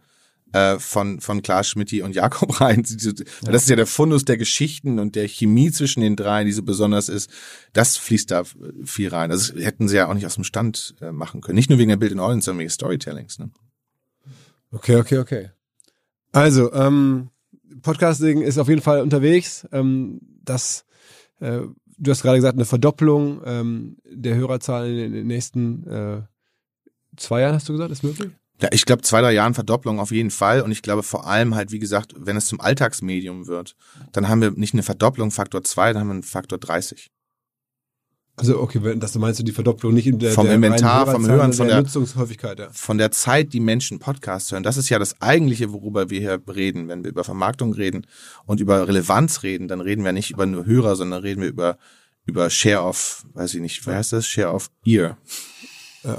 äh, 0.53 0.78
von, 0.78 1.20
von 1.20 1.42
Klaas 1.42 1.68
Schmidti 1.68 2.03
und 2.03 2.14
Jakob 2.14 2.61
rein. 2.61 2.82
Das 2.82 2.92
ist 3.62 3.68
ja 3.68 3.76
der 3.76 3.86
Fundus 3.86 4.24
der 4.24 4.36
Geschichten 4.36 4.99
und 4.99 5.16
der 5.16 5.28
Chemie 5.28 5.70
zwischen 5.72 6.01
den 6.01 6.16
drei, 6.16 6.44
die 6.44 6.53
so 6.53 6.62
besonders 6.62 7.09
ist. 7.09 7.30
Das 7.72 7.97
fließt 7.97 8.30
da 8.30 8.44
viel 8.84 9.09
rein. 9.09 9.30
Das 9.30 9.53
hätten 9.55 9.88
sie 9.88 9.97
ja 9.97 10.09
auch 10.09 10.14
nicht 10.14 10.26
aus 10.26 10.36
dem 10.36 10.44
Stand 10.44 10.94
äh, 11.01 11.12
machen 11.12 11.40
können. 11.40 11.57
Nicht 11.57 11.70
nur 11.70 11.78
wegen 11.78 11.88
der 11.88 11.97
Bild 11.97 12.12
in 12.12 12.20
Audience, 12.20 12.47
sondern 12.47 12.61
wegen 12.61 12.68
des 12.68 12.74
Storytellings. 12.74 13.38
Ne? 13.38 13.51
Okay, 14.70 14.97
okay, 14.97 15.18
okay. 15.18 15.51
Also, 16.32 16.72
ähm, 16.72 17.30
Podcasting 17.82 18.42
ist 18.42 18.59
auf 18.59 18.68
jeden 18.68 18.82
Fall 18.82 19.01
unterwegs. 19.01 19.66
Ähm, 19.72 20.20
das, 20.44 20.84
äh, 21.40 21.61
du 21.97 22.11
hast 22.11 22.22
gerade 22.22 22.38
gesagt, 22.38 22.57
eine 22.57 22.64
Verdoppelung 22.64 23.40
ähm, 23.44 23.97
der 24.05 24.36
Hörerzahlen 24.36 24.99
in 24.99 25.12
den 25.12 25.26
nächsten 25.26 25.86
äh, 25.86 26.22
zwei 27.16 27.40
Jahren, 27.40 27.55
hast 27.55 27.68
du 27.68 27.72
gesagt, 27.72 27.90
ist 27.90 28.03
möglich? 28.03 28.30
Ja, 28.61 28.68
ich 28.72 28.86
glaube, 28.86 29.03
zwei, 29.03 29.20
drei 29.20 29.32
Jahren 29.32 29.53
Verdopplung 29.53 30.01
auf 30.01 30.11
jeden 30.11 30.30
Fall. 30.30 30.62
Und 30.62 30.72
ich 30.72 30.80
glaube 30.80 31.03
vor 31.03 31.26
allem 31.26 31.55
halt, 31.55 31.72
wie 31.72 31.78
gesagt, 31.78 32.14
wenn 32.16 32.38
es 32.38 32.47
zum 32.47 32.61
Alltagsmedium 32.61 33.47
wird, 33.47 33.76
dann 34.12 34.28
haben 34.28 34.40
wir 34.40 34.53
nicht 34.53 34.72
eine 34.72 34.82
Verdopplung 34.82 35.30
Faktor 35.30 35.62
zwei, 35.62 35.92
dann 35.92 36.01
haben 36.01 36.09
wir 36.09 36.14
einen 36.14 36.22
Faktor 36.22 36.59
30. 36.59 37.11
Also, 38.39 38.61
okay, 38.61 38.80
wenn 38.82 39.01
das 39.01 39.14
meinst 39.14 39.41
du 39.41 39.45
die 39.45 39.53
Verdoppelung 39.53 39.95
nicht 39.95 40.07
in 40.07 40.18
der, 40.18 40.32
Vom 40.32 40.45
der 40.45 40.57
Inventar, 40.57 41.07
vom 41.07 41.26
Hören, 41.26 41.55
von 41.55 41.66
der 41.68 41.76
der- 41.76 41.82
Nutzungshäufigkeit, 41.84 42.59
ja. 42.59 42.68
von 42.70 42.98
der 42.98 43.10
Zeit, 43.10 43.55
die 43.55 43.60
Menschen 43.60 43.98
Podcasts 43.98 44.52
hören, 44.52 44.62
das 44.62 44.77
ist 44.77 44.90
ja 44.90 44.98
das 44.98 45.20
eigentliche, 45.23 45.73
worüber 45.73 46.10
wir 46.10 46.20
hier 46.20 46.43
reden. 46.55 46.89
Wenn 46.89 47.02
wir 47.02 47.10
über 47.10 47.24
Vermarktung 47.24 47.73
reden 47.73 48.06
und 48.44 48.60
über 48.60 48.86
Relevanz 48.86 49.43
reden, 49.43 49.69
dann 49.69 49.81
reden 49.81 50.05
wir 50.05 50.12
nicht 50.12 50.31
über 50.32 50.44
nur 50.44 50.66
Hörer, 50.66 50.97
sondern 50.97 51.23
reden 51.23 51.40
wir 51.40 51.48
über, 51.48 51.78
über 52.27 52.51
Share 52.51 52.82
of, 52.82 53.24
weiß 53.32 53.55
ich 53.55 53.60
nicht, 53.62 53.86
wie 53.86 53.90
heißt 53.93 54.12
das? 54.12 54.27
Share 54.27 54.52
of 54.52 54.70
Ear. 54.85 55.16
Äh, 56.05 56.10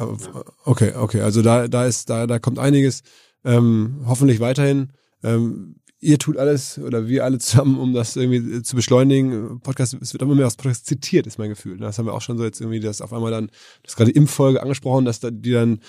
Okay, 0.66 0.94
okay. 0.96 1.22
Also 1.22 1.44
da, 1.44 1.68
da 1.68 1.86
ist, 1.86 2.10
da, 2.10 2.26
da 2.26 2.40
kommt 2.40 2.58
einiges. 2.58 3.04
Ähm, 3.46 4.02
hoffentlich 4.08 4.40
weiterhin. 4.40 4.90
Ähm, 5.24 5.76
ihr 6.00 6.20
tut 6.20 6.38
alles 6.38 6.78
oder 6.80 7.08
wir 7.08 7.24
alle 7.24 7.40
zusammen, 7.40 7.80
um 7.80 7.94
das 7.94 8.16
irgendwie 8.16 8.62
zu 8.62 8.76
beschleunigen. 8.76 9.60
Podcast, 9.62 9.96
es 10.00 10.14
wird 10.14 10.22
immer 10.22 10.36
mehr 10.36 10.48
aus 10.48 10.56
Podcast 10.56 10.86
zitiert, 10.86 11.28
ist 11.28 11.40
mein 11.40 11.50
Gefühl. 11.50 11.78
Das 11.78 11.98
haben 11.98 12.06
wir 12.06 12.14
auch 12.14 12.22
schon 12.22 12.38
so 12.38 12.44
jetzt 12.44 12.62
irgendwie, 12.62 12.80
das 12.80 13.02
auf 13.02 13.14
einmal 13.14 13.32
dann, 13.32 13.50
das 13.84 13.96
gerade 13.96 14.12
im 14.12 14.28
Folge 14.28 14.62
angesprochen, 14.62 15.06
dass 15.06 15.20
da, 15.20 15.32
die 15.32 15.52
dann 15.52 15.80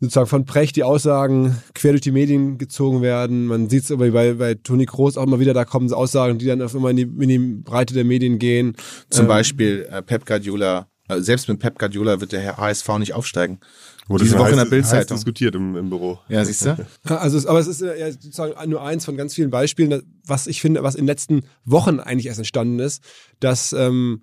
sozusagen 0.00 0.26
von 0.26 0.44
Precht 0.44 0.76
die 0.76 0.82
Aussagen 0.82 1.56
quer 1.74 1.92
durch 1.92 2.02
die 2.02 2.10
Medien 2.10 2.58
gezogen 2.58 3.02
werden. 3.02 3.46
Man 3.46 3.70
sieht 3.70 3.84
es 3.84 3.92
aber 3.92 4.10
bei, 4.10 4.34
bei 4.34 4.54
Toni 4.54 4.86
Kroos 4.86 5.16
auch 5.16 5.24
immer 5.24 5.40
wieder, 5.40 5.54
da 5.54 5.64
kommen 5.64 5.92
Aussagen, 5.92 6.38
die 6.38 6.46
dann 6.46 6.60
auf 6.62 6.74
immer 6.74 6.90
in 6.90 6.96
die, 6.96 7.02
in 7.02 7.28
die 7.28 7.38
Breite 7.38 7.94
der 7.94 8.04
Medien 8.04 8.38
gehen. 8.38 8.74
Zum 9.10 9.24
Ähm, 9.24 9.28
Beispiel 9.28 9.88
äh, 9.90 10.02
Pep 10.02 10.26
Guardiola, 10.26 10.88
äh, 11.08 11.20
selbst 11.20 11.48
mit 11.48 11.60
Pep 11.60 11.78
Guardiola 11.78 12.20
wird 12.20 12.32
der 12.32 12.56
HSV 12.56 12.98
nicht 12.98 13.14
aufsteigen. 13.14 13.60
Wurde 14.06 14.24
Diese 14.24 14.38
Woche 14.38 14.50
in 14.50 14.56
der 14.56 14.66
heiß- 14.66 14.70
Bildzeitung. 14.70 14.98
heiß 15.00 15.06
diskutiert 15.24 15.54
im, 15.54 15.76
im 15.76 15.88
Büro. 15.90 16.18
Ja, 16.28 16.44
siehst 16.44 16.66
du? 16.66 16.76
Also, 17.04 17.48
aber 17.48 17.58
es 17.58 17.66
ist 17.66 17.80
äh, 17.80 17.98
ja 17.98 18.10
sozusagen 18.12 18.70
nur 18.70 18.82
eins 18.82 19.04
von 19.04 19.16
ganz 19.16 19.34
vielen 19.34 19.50
Beispielen, 19.50 20.02
was 20.26 20.46
ich 20.46 20.60
finde, 20.60 20.82
was 20.82 20.94
in 20.94 21.02
den 21.02 21.08
letzten 21.08 21.42
Wochen 21.64 22.00
eigentlich 22.00 22.26
erst 22.26 22.38
entstanden 22.38 22.78
ist, 22.80 23.02
dass 23.40 23.72
ähm, 23.72 24.22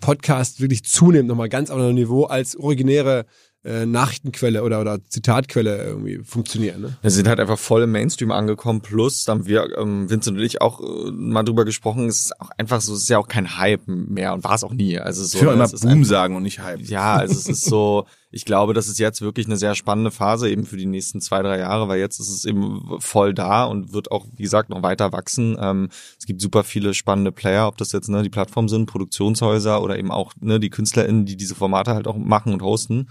Podcast 0.00 0.60
wirklich 0.60 0.84
zunehmend 0.84 1.28
nochmal 1.28 1.48
ganz 1.48 1.70
auf 1.70 1.78
einem 1.78 1.94
Niveau 1.94 2.24
als 2.24 2.56
originäre 2.56 3.26
äh, 3.62 3.84
Nachrichtenquelle 3.84 4.62
oder, 4.62 4.80
oder 4.80 4.98
Zitatquelle 5.06 5.84
irgendwie 5.84 6.20
funktionieren. 6.24 6.80
Ne? 6.80 6.96
Wir 7.02 7.10
sind 7.10 7.28
halt 7.28 7.40
einfach 7.40 7.58
voll 7.58 7.82
im 7.82 7.92
Mainstream 7.92 8.30
angekommen. 8.30 8.80
Plus, 8.80 9.24
da 9.24 9.32
haben 9.32 9.46
wir, 9.46 9.76
ähm, 9.76 10.08
Vincent 10.08 10.38
und 10.38 10.42
ich, 10.42 10.62
auch 10.62 10.80
äh, 10.80 11.10
mal 11.10 11.42
drüber 11.42 11.66
gesprochen. 11.66 12.08
Es 12.08 12.20
ist 12.20 12.40
auch 12.40 12.48
einfach 12.56 12.80
so, 12.80 12.94
es 12.94 13.00
ist 13.02 13.08
ja 13.10 13.18
auch 13.18 13.28
kein 13.28 13.58
Hype 13.58 13.82
mehr 13.86 14.32
und 14.32 14.44
war 14.44 14.54
es 14.54 14.64
auch 14.64 14.72
nie. 14.72 14.98
Also 14.98 15.22
so, 15.24 15.36
Ich 15.38 15.44
will 15.44 15.52
immer 15.52 15.64
es 15.64 15.74
ist 15.74 15.82
Boom 15.82 15.90
einfach- 15.90 16.08
sagen 16.08 16.36
und 16.36 16.42
nicht 16.42 16.60
Hype. 16.60 16.80
Ja, 16.88 17.16
also 17.16 17.34
es 17.34 17.46
ist 17.48 17.64
so, 17.66 18.06
ich 18.30 18.46
glaube, 18.46 18.72
das 18.72 18.88
ist 18.88 18.98
jetzt 18.98 19.20
wirklich 19.20 19.44
eine 19.46 19.58
sehr 19.58 19.74
spannende 19.74 20.10
Phase 20.10 20.48
eben 20.48 20.64
für 20.64 20.78
die 20.78 20.86
nächsten 20.86 21.20
zwei, 21.20 21.42
drei 21.42 21.58
Jahre, 21.58 21.86
weil 21.86 21.98
jetzt 22.00 22.18
ist 22.18 22.30
es 22.30 22.46
eben 22.46 22.80
voll 22.98 23.34
da 23.34 23.64
und 23.64 23.92
wird 23.92 24.10
auch, 24.10 24.24
wie 24.36 24.42
gesagt, 24.44 24.70
noch 24.70 24.82
weiter 24.82 25.12
wachsen. 25.12 25.58
Ähm, 25.60 25.90
es 26.18 26.24
gibt 26.24 26.40
super 26.40 26.64
viele 26.64 26.94
spannende 26.94 27.30
Player, 27.30 27.66
ob 27.68 27.76
das 27.76 27.92
jetzt 27.92 28.08
ne, 28.08 28.22
die 28.22 28.30
Plattformen 28.30 28.68
sind, 28.68 28.86
Produktionshäuser 28.86 29.82
oder 29.82 29.98
eben 29.98 30.10
auch 30.10 30.32
ne, 30.40 30.58
die 30.60 30.70
KünstlerInnen, 30.70 31.26
die 31.26 31.36
diese 31.36 31.54
Formate 31.54 31.92
halt 31.92 32.06
auch 32.06 32.16
machen 32.16 32.54
und 32.54 32.62
hosten. 32.62 33.08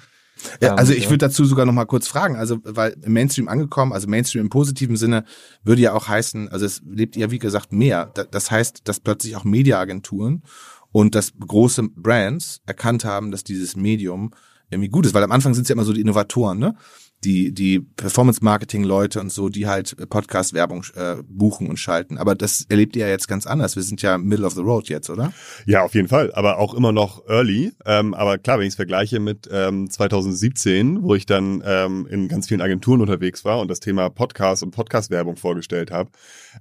Ja, 0.62 0.76
also 0.76 0.92
Ähm, 0.94 0.98
ich 0.98 1.04
ja. 1.06 1.10
würde 1.10 1.26
dazu 1.28 1.46
sogar 1.46 1.66
noch 1.66 1.74
mal 1.74 1.86
kurz 1.86 2.08
fragen, 2.08 2.36
also 2.36 2.58
weil 2.64 2.96
im 3.04 3.14
Mainstream 3.14 3.48
angekommen, 3.48 3.94
also 3.94 4.08
Mainstream 4.08 4.44
im 4.46 4.50
positiven 4.50 4.96
Sinne 4.96 5.24
würde 5.64 5.82
ja 5.82 5.94
auch 5.94 6.08
heißen, 6.08 6.50
also 6.50 6.66
es 6.66 6.82
lebt 6.86 7.16
ja 7.16 7.32
wie 7.32 7.40
gesagt 7.40 7.72
mehr. 7.74 8.12
Da- 8.14 8.24
Das 8.24 8.50
heißt, 8.52 8.82
dass 8.86 9.00
plötzlich 9.00 9.36
auch 9.36 9.44
Mediaagenturen 9.44 10.44
und 10.92 11.16
dass 11.16 11.34
große 11.40 11.84
Brands 11.96 12.62
erkannt 12.66 13.06
haben, 13.06 13.32
dass 13.32 13.44
dieses 13.44 13.76
Medium 13.76 14.32
irgendwie 14.70 14.90
gut 14.90 15.06
ist, 15.06 15.14
weil 15.14 15.24
am 15.24 15.32
Anfang 15.32 15.54
sind 15.54 15.64
es 15.64 15.70
ja 15.70 15.74
immer 15.74 15.84
so 15.86 15.94
die 15.94 16.02
Innovatoren, 16.02 16.60
ne? 16.60 16.76
Die, 17.24 17.54
die 17.54 17.80
Performance-Marketing-Leute 17.80 19.20
und 19.20 19.32
so, 19.32 19.50
die 19.50 19.68
halt 19.68 19.96
Podcast-Werbung 20.10 20.86
äh, 20.96 21.18
buchen 21.28 21.68
und 21.68 21.78
schalten. 21.78 22.18
Aber 22.18 22.34
das 22.36 22.66
erlebt 22.70 22.96
ihr 22.96 23.06
ja 23.06 23.12
jetzt 23.12 23.28
ganz 23.28 23.46
anders. 23.46 23.76
Wir 23.76 23.84
sind 23.84 24.02
ja 24.02 24.18
middle 24.18 24.46
of 24.46 24.54
the 24.54 24.62
road 24.62 24.88
jetzt, 24.88 25.10
oder? 25.10 25.34
Ja, 25.66 25.84
auf 25.84 25.94
jeden 25.96 26.08
Fall, 26.08 26.32
aber 26.34 26.60
auch 26.60 26.74
immer 26.74 26.92
noch 26.92 27.28
early. 27.28 27.74
Ähm, 27.86 28.14
aber 28.14 28.38
klar, 28.38 28.60
wenn 28.60 28.66
ich 28.66 28.72
es 28.72 28.76
vergleiche 28.76 29.20
mit 29.20 29.50
ähm, 29.52 29.90
2017, 29.90 31.04
wo 31.04 31.16
ich 31.16 31.26
dann 31.26 31.62
ähm, 31.66 32.08
in 32.10 32.28
ganz 32.28 32.48
vielen 32.48 32.62
Agenturen 32.62 33.02
unterwegs 33.02 33.44
war 33.44 33.60
und 33.60 33.70
das 33.70 33.80
Thema 33.80 34.10
Podcast 34.10 34.64
und 34.64 34.72
Podcast-Werbung 34.72 35.36
vorgestellt 35.36 35.92
habe 35.92 36.12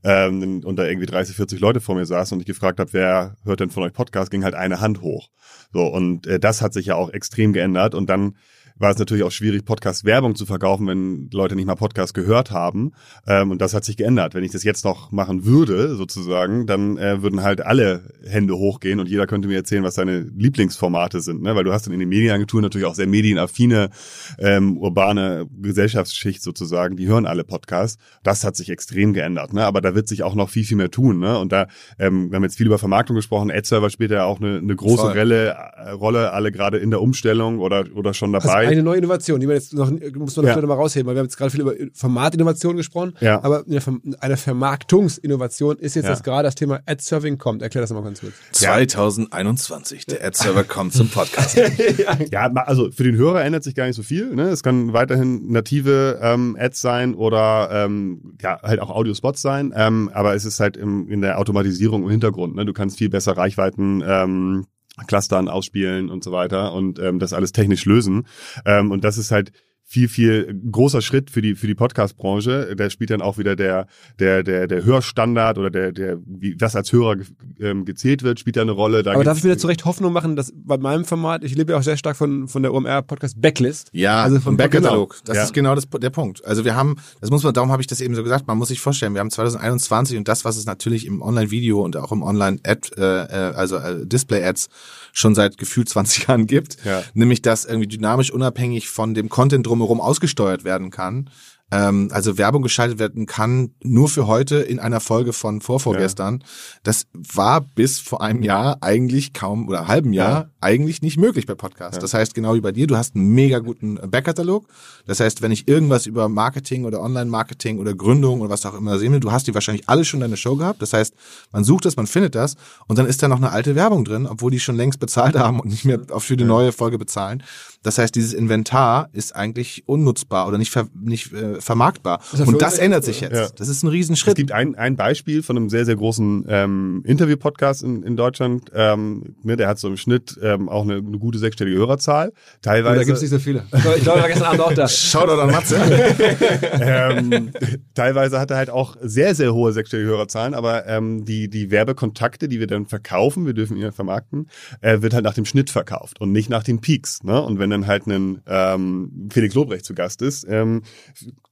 ähm, 0.04 0.62
und 0.64 0.76
da 0.76 0.86
irgendwie 0.86 1.06
30, 1.06 1.36
40 1.36 1.60
Leute 1.60 1.80
vor 1.80 1.94
mir 1.94 2.06
saßen 2.06 2.36
und 2.36 2.40
ich 2.40 2.46
gefragt 2.46 2.80
habe, 2.80 2.92
wer 2.92 3.36
hört 3.44 3.60
denn 3.60 3.70
von 3.70 3.82
euch 3.82 3.92
Podcast, 3.92 4.30
ging 4.30 4.44
halt 4.44 4.54
eine 4.54 4.80
Hand 4.80 5.00
hoch. 5.02 5.28
So 5.72 5.86
und 5.86 6.26
äh, 6.26 6.40
das 6.40 6.62
hat 6.62 6.72
sich 6.72 6.86
ja 6.86 6.94
auch 6.94 7.10
extrem 7.10 7.52
geändert 7.52 7.94
und 7.94 8.08
dann 8.08 8.36
war 8.78 8.90
es 8.90 8.98
natürlich 8.98 9.24
auch 9.24 9.30
schwierig, 9.30 9.64
Podcast-Werbung 9.64 10.34
zu 10.34 10.46
verkaufen, 10.46 10.86
wenn 10.86 11.28
Leute 11.32 11.56
nicht 11.56 11.66
mal 11.66 11.74
Podcast 11.74 12.14
gehört 12.14 12.50
haben. 12.50 12.92
Ähm, 13.26 13.50
und 13.50 13.60
das 13.60 13.74
hat 13.74 13.84
sich 13.84 13.96
geändert. 13.96 14.34
Wenn 14.34 14.44
ich 14.44 14.52
das 14.52 14.62
jetzt 14.64 14.84
noch 14.84 15.10
machen 15.10 15.44
würde, 15.44 15.96
sozusagen, 15.96 16.66
dann 16.66 16.96
äh, 16.96 17.22
würden 17.22 17.42
halt 17.42 17.60
alle 17.60 18.14
Hände 18.24 18.56
hochgehen 18.56 19.00
und 19.00 19.08
jeder 19.08 19.26
könnte 19.26 19.48
mir 19.48 19.56
erzählen, 19.56 19.82
was 19.82 19.94
seine 19.94 20.20
Lieblingsformate 20.20 21.20
sind. 21.20 21.42
Ne? 21.42 21.54
Weil 21.56 21.64
du 21.64 21.72
hast 21.72 21.86
dann 21.86 21.92
in 21.94 22.00
den 22.00 22.08
Medienagenturen 22.08 22.62
natürlich 22.62 22.86
auch 22.86 22.94
sehr 22.94 23.06
medienaffine, 23.06 23.90
ähm, 24.38 24.78
urbane 24.78 25.46
Gesellschaftsschicht 25.60 26.42
sozusagen, 26.42 26.96
die 26.96 27.08
hören 27.08 27.26
alle 27.26 27.44
Podcasts. 27.44 28.00
Das 28.22 28.44
hat 28.44 28.56
sich 28.56 28.70
extrem 28.70 29.12
geändert. 29.12 29.52
Ne? 29.52 29.64
Aber 29.64 29.80
da 29.80 29.94
wird 29.94 30.08
sich 30.08 30.22
auch 30.22 30.34
noch 30.34 30.50
viel, 30.50 30.64
viel 30.64 30.76
mehr 30.76 30.90
tun. 30.90 31.18
Ne? 31.18 31.38
Und 31.38 31.52
da, 31.52 31.66
ähm, 31.98 32.30
wir 32.30 32.36
haben 32.36 32.44
jetzt 32.44 32.56
viel 32.56 32.66
über 32.66 32.78
Vermarktung 32.78 33.16
gesprochen. 33.16 33.50
Ad-Server 33.50 33.90
spielt 33.90 34.10
ja 34.12 34.24
auch 34.24 34.40
eine, 34.40 34.58
eine 34.58 34.76
große 34.76 35.02
Voll. 35.02 35.18
Rolle, 35.18 35.48
äh, 35.48 35.90
Rolle, 35.90 36.32
alle 36.32 36.52
gerade 36.52 36.78
in 36.78 36.90
der 36.90 37.00
Umstellung 37.00 37.58
oder, 37.58 37.84
oder 37.94 38.14
schon 38.14 38.34
Also 38.34 38.48
dabei. 38.48 38.67
Eine 38.68 38.82
neue 38.82 38.98
Innovation, 38.98 39.40
die 39.40 39.46
man 39.46 39.56
jetzt 39.56 39.72
noch, 39.74 39.90
muss 39.90 40.36
man 40.36 40.46
Ja. 40.46 40.56
noch 40.56 40.68
mal 40.68 40.74
rausheben, 40.74 41.06
weil 41.06 41.14
wir 41.14 41.20
haben 41.20 41.26
jetzt 41.26 41.36
gerade 41.36 41.50
viel 41.50 41.60
über 41.60 41.74
Formatinnovation 41.94 42.76
gesprochen, 42.76 43.14
Ja. 43.20 43.42
aber 43.42 43.64
eine 43.66 43.80
Verm- 43.80 44.14
eine 44.20 44.36
Vermarktungsinnovation 44.36 45.76
ist 45.78 45.94
jetzt, 45.96 46.04
Ja. 46.04 46.10
dass 46.10 46.22
gerade 46.22 46.44
das 46.44 46.54
Thema 46.54 46.80
Ad-Serving 46.86 47.38
kommt. 47.38 47.62
Erklär 47.62 47.82
das 47.82 47.92
mal 47.92 48.02
ganz 48.02 48.20
kurz. 48.20 48.32
2021, 48.52 50.06
der 50.06 50.24
Ad-Server 50.24 50.64
kommt 50.64 50.92
zum 50.92 51.08
Podcast. 51.08 51.58
Ja, 52.30 52.46
also 52.52 52.90
für 52.90 53.04
den 53.04 53.16
Hörer 53.16 53.42
ändert 53.44 53.64
sich 53.64 53.74
gar 53.74 53.86
nicht 53.86 53.96
so 53.96 54.02
viel. 54.02 54.34
Ne? 54.34 54.48
Es 54.48 54.62
kann 54.62 54.92
weiterhin 54.92 55.50
native 55.50 56.18
ähm, 56.22 56.56
Ads 56.58 56.80
sein 56.80 57.14
oder 57.14 57.68
ähm, 57.72 58.34
ja 58.40 58.58
halt 58.62 58.80
auch 58.80 58.90
Audiospots 58.90 59.40
sein, 59.42 59.72
ähm, 59.74 60.10
aber 60.12 60.34
es 60.34 60.44
ist 60.44 60.60
halt 60.60 60.76
im, 60.76 61.08
in 61.08 61.20
der 61.20 61.38
Automatisierung 61.38 62.02
im 62.04 62.10
Hintergrund. 62.10 62.54
Ne? 62.56 62.64
Du 62.64 62.72
kannst 62.72 62.98
viel 62.98 63.08
besser 63.08 63.36
Reichweiten 63.36 64.02
ähm, 64.06 64.66
Clustern 65.06 65.48
ausspielen 65.48 66.10
und 66.10 66.24
so 66.24 66.32
weiter 66.32 66.72
und 66.72 66.98
ähm, 66.98 67.18
das 67.18 67.32
alles 67.32 67.52
technisch 67.52 67.84
lösen. 67.84 68.26
Ähm, 68.64 68.90
und 68.90 69.04
das 69.04 69.18
ist 69.18 69.30
halt 69.30 69.52
viel 69.90 70.08
viel 70.08 70.54
großer 70.70 71.00
Schritt 71.02 71.30
für 71.30 71.40
die 71.42 71.54
für 71.54 71.66
die 71.66 71.74
Podcast 71.74 72.16
Branche 72.16 72.74
da 72.76 72.90
spielt 72.90 73.08
dann 73.10 73.22
auch 73.22 73.38
wieder 73.38 73.56
der 73.56 73.86
der 74.20 74.42
der 74.42 74.66
der 74.66 74.84
Hörstandard 74.84 75.56
oder 75.58 75.70
der 75.70 75.92
der 75.92 76.18
wie 76.26 76.54
was 76.60 76.76
als 76.76 76.92
Hörer 76.92 77.16
ge, 77.16 77.26
ähm, 77.58 77.84
gezählt 77.86 78.22
wird 78.22 78.38
spielt 78.38 78.56
da 78.56 78.60
eine 78.62 78.72
Rolle 78.72 79.02
da 79.02 79.12
aber 79.14 79.24
darf 79.24 79.38
ich 79.38 79.44
wieder 79.44 79.56
zu 79.58 79.66
Recht 79.66 79.84
Hoffnung 79.86 80.12
machen, 80.12 80.36
dass 80.36 80.52
bei 80.54 80.76
meinem 80.76 81.04
Format, 81.06 81.42
ich 81.42 81.54
lebe 81.56 81.72
ja 81.72 81.78
auch 81.78 81.82
sehr 81.82 81.96
stark 81.96 82.16
von, 82.16 82.48
von 82.48 82.62
der 82.62 82.74
OMR 82.74 83.00
Podcast 83.02 83.40
Backlist. 83.40 83.88
Ja, 83.92 84.22
Also 84.22 84.36
von 84.36 84.42
vom 84.42 84.56
Backkatalog. 84.58 85.10
genau. 85.10 85.22
Das 85.24 85.36
Ja. 85.36 85.42
ist 85.44 85.54
genau 85.54 85.74
das, 85.74 85.86
der 85.88 86.10
Punkt. 86.10 86.44
Also 86.44 86.64
wir 86.66 86.74
haben, 86.76 86.96
das 87.22 87.30
muss 87.30 87.42
man, 87.42 87.54
darum 87.54 87.72
habe 87.72 87.80
ich 87.80 87.86
das 87.86 88.00
eben 88.02 88.14
so 88.14 88.22
gesagt, 88.22 88.46
man 88.46 88.58
muss 88.58 88.68
sich 88.68 88.80
vorstellen, 88.80 89.14
wir 89.14 89.20
haben 89.20 89.30
2021 89.30 90.18
und 90.18 90.28
das, 90.28 90.44
was 90.44 90.56
es 90.58 90.66
natürlich 90.66 91.06
im 91.06 91.22
Online-Video 91.22 91.82
und 91.82 91.96
auch 91.96 92.12
im 92.12 92.22
Online-Ad, 92.22 92.90
äh, 92.98 93.02
äh, 93.02 93.54
also 93.54 93.76
äh, 93.76 94.06
Display-Ads 94.06 94.68
schon 95.12 95.34
seit 95.34 95.56
gefühlt 95.58 95.88
20 95.88 96.26
Jahren 96.28 96.46
gibt, 96.46 96.76
Ja. 96.84 97.02
nämlich 97.14 97.40
dass 97.42 97.64
irgendwie 97.64 97.88
dynamisch 97.88 98.30
unabhängig 98.30 98.88
von 98.88 99.14
dem 99.14 99.28
Content 99.28 99.66
drumherum 99.78 100.00
ausgesteuert 100.00 100.64
werden 100.64 100.90
kann. 100.90 101.30
Ähm, 101.70 102.08
also 102.12 102.38
Werbung 102.38 102.62
geschaltet 102.62 102.98
werden 102.98 103.26
kann 103.26 103.72
nur 103.82 104.08
für 104.08 104.26
heute 104.26 104.56
in 104.56 104.78
einer 104.78 105.00
Folge 105.00 105.34
von 105.34 105.60
vorvorgestern. 105.60 106.42
Das 106.82 107.06
war 107.12 107.60
bis 107.60 108.00
vor 108.00 108.22
einem 108.22 108.42
Jahr 108.42 108.78
eigentlich 108.80 109.34
kaum 109.34 109.68
oder 109.68 109.86
halben 109.86 110.14
Jahr 110.14 110.30
Ja. 110.30 110.50
eigentlich 110.62 111.02
nicht 111.02 111.18
möglich 111.18 111.44
bei 111.44 111.54
Podcasts. 111.54 111.98
Das 111.98 112.14
heißt, 112.14 112.34
genau 112.34 112.54
wie 112.54 112.62
bei 112.62 112.72
dir, 112.72 112.86
du 112.86 112.96
hast 112.96 113.14
einen 113.16 113.34
mega 113.34 113.58
guten 113.58 113.96
Backkatalog. 113.96 114.66
Das 115.06 115.20
heißt, 115.20 115.42
wenn 115.42 115.52
ich 115.52 115.68
irgendwas 115.68 116.06
über 116.06 116.30
Marketing 116.30 116.86
oder 116.86 117.02
Online-Marketing 117.02 117.78
oder 117.78 117.94
Gründung 117.94 118.40
oder 118.40 118.48
was 118.48 118.64
auch 118.64 118.72
immer 118.74 118.98
sehen 118.98 119.12
will, 119.12 119.20
du 119.20 119.30
hast 119.30 119.46
die 119.46 119.52
wahrscheinlich 119.52 119.90
alle 119.90 120.06
schon 120.06 120.18
in 120.18 120.22
deiner 120.22 120.36
Show 120.38 120.56
gehabt. 120.56 120.80
Das 120.80 120.94
heißt, 120.94 121.12
man 121.52 121.64
sucht 121.64 121.84
das, 121.84 121.96
man 121.96 122.06
findet 122.06 122.34
das 122.34 122.54
und 122.86 122.98
dann 122.98 123.04
ist 123.04 123.22
da 123.22 123.28
noch 123.28 123.36
eine 123.36 123.50
alte 123.50 123.74
Werbung 123.74 124.06
drin, 124.06 124.26
obwohl 124.26 124.50
die 124.50 124.60
schon 124.60 124.76
längst 124.76 125.00
bezahlt 125.00 125.36
haben 125.36 125.60
und 125.60 125.68
nicht 125.68 125.84
mehr 125.84 126.00
für 126.16 126.38
die 126.38 126.44
neue 126.44 126.72
Folge 126.72 126.96
bezahlen. 126.96 127.42
Das 127.82 127.98
heißt, 127.98 128.14
dieses 128.14 128.32
Inventar 128.32 129.08
ist 129.12 129.34
eigentlich 129.36 129.84
unnutzbar 129.86 130.48
oder 130.48 130.58
nicht, 130.58 130.70
ver 130.72 130.88
nicht 130.98 131.32
äh, 131.32 131.60
vermarktbar. 131.60 132.20
für 132.20 132.44
Und 132.44 132.60
das 132.60 132.78
ändert 132.78 133.04
sich 133.04 133.20
jetzt. 133.20 133.34
ja. 133.34 133.48
Das 133.56 133.68
ist 133.68 133.82
ein 133.82 133.86
Es 133.88 133.92
Riesenschritt. 133.92 134.36
gibt 134.36 134.52
ein, 134.52 134.74
ein 134.74 134.96
Beispiel 134.96 135.42
von 135.42 135.56
einem 135.56 135.68
sehr, 135.70 135.84
sehr 135.84 135.96
großen 135.96 136.44
ähm, 136.48 137.02
Interview-Podcast 137.06 137.82
in, 137.82 138.02
in 138.02 138.16
Deutschland. 138.16 138.70
Ähm, 138.74 139.36
ne, 139.42 139.56
der 139.56 139.68
hat 139.68 139.78
so 139.78 139.88
im 139.88 139.96
Schnitt 139.96 140.38
ähm, 140.42 140.68
auch 140.68 140.82
eine, 140.82 140.96
eine 140.96 141.18
gute 141.18 141.38
sechsstellige 141.38 141.78
Hörerzahl. 141.78 142.28
Und 142.28 142.34
Teilweise, 142.62 142.96
da 142.96 143.04
gibt 143.04 143.16
es 143.16 143.22
nicht 143.22 143.30
so 143.30 143.38
viele. 143.38 143.64
Ich 143.72 143.82
glaube, 143.82 143.98
ich 143.98 144.06
war 144.06 144.26
gestern 144.28 144.46
Abend 144.48 144.60
auch 144.60 144.72
da. 144.74 144.88
Shoutout 144.88 145.40
an 145.40 145.50
Matze. 145.50 145.76
ähm, 146.80 147.50
teilweise 147.94 148.38
hat 148.40 148.50
er 148.50 148.56
halt 148.56 148.70
auch 148.70 148.96
sehr, 149.00 149.34
sehr 149.34 149.54
hohe 149.54 149.72
sechsstellige 149.72 150.08
Hörerzahlen, 150.10 150.54
aber 150.54 150.86
ähm, 150.86 151.24
die, 151.24 151.48
die 151.48 151.70
Werbekontakte, 151.70 152.48
die 152.48 152.60
wir 152.60 152.66
dann 152.66 152.86
verkaufen, 152.86 153.46
wir 153.46 153.54
dürfen 153.54 153.76
ihn 153.76 153.82
ja 153.84 153.92
vermarkten, 153.92 154.48
äh, 154.80 155.00
wird 155.02 155.14
halt 155.14 155.24
nach 155.24 155.34
dem 155.34 155.44
Schnitt 155.44 155.70
verkauft 155.70 156.20
und 156.20 156.32
nicht 156.32 156.50
nach 156.50 156.62
den 156.62 156.80
Peaks. 156.80 157.22
Ne? 157.22 157.40
Und 157.40 157.58
wenn 157.58 157.67
dann 157.70 157.86
halt 157.86 158.06
ein 158.06 158.42
ähm, 158.46 159.28
Felix 159.32 159.54
Lobrecht 159.54 159.84
zu 159.84 159.94
Gast 159.94 160.22
ist, 160.22 160.46
ähm, 160.48 160.82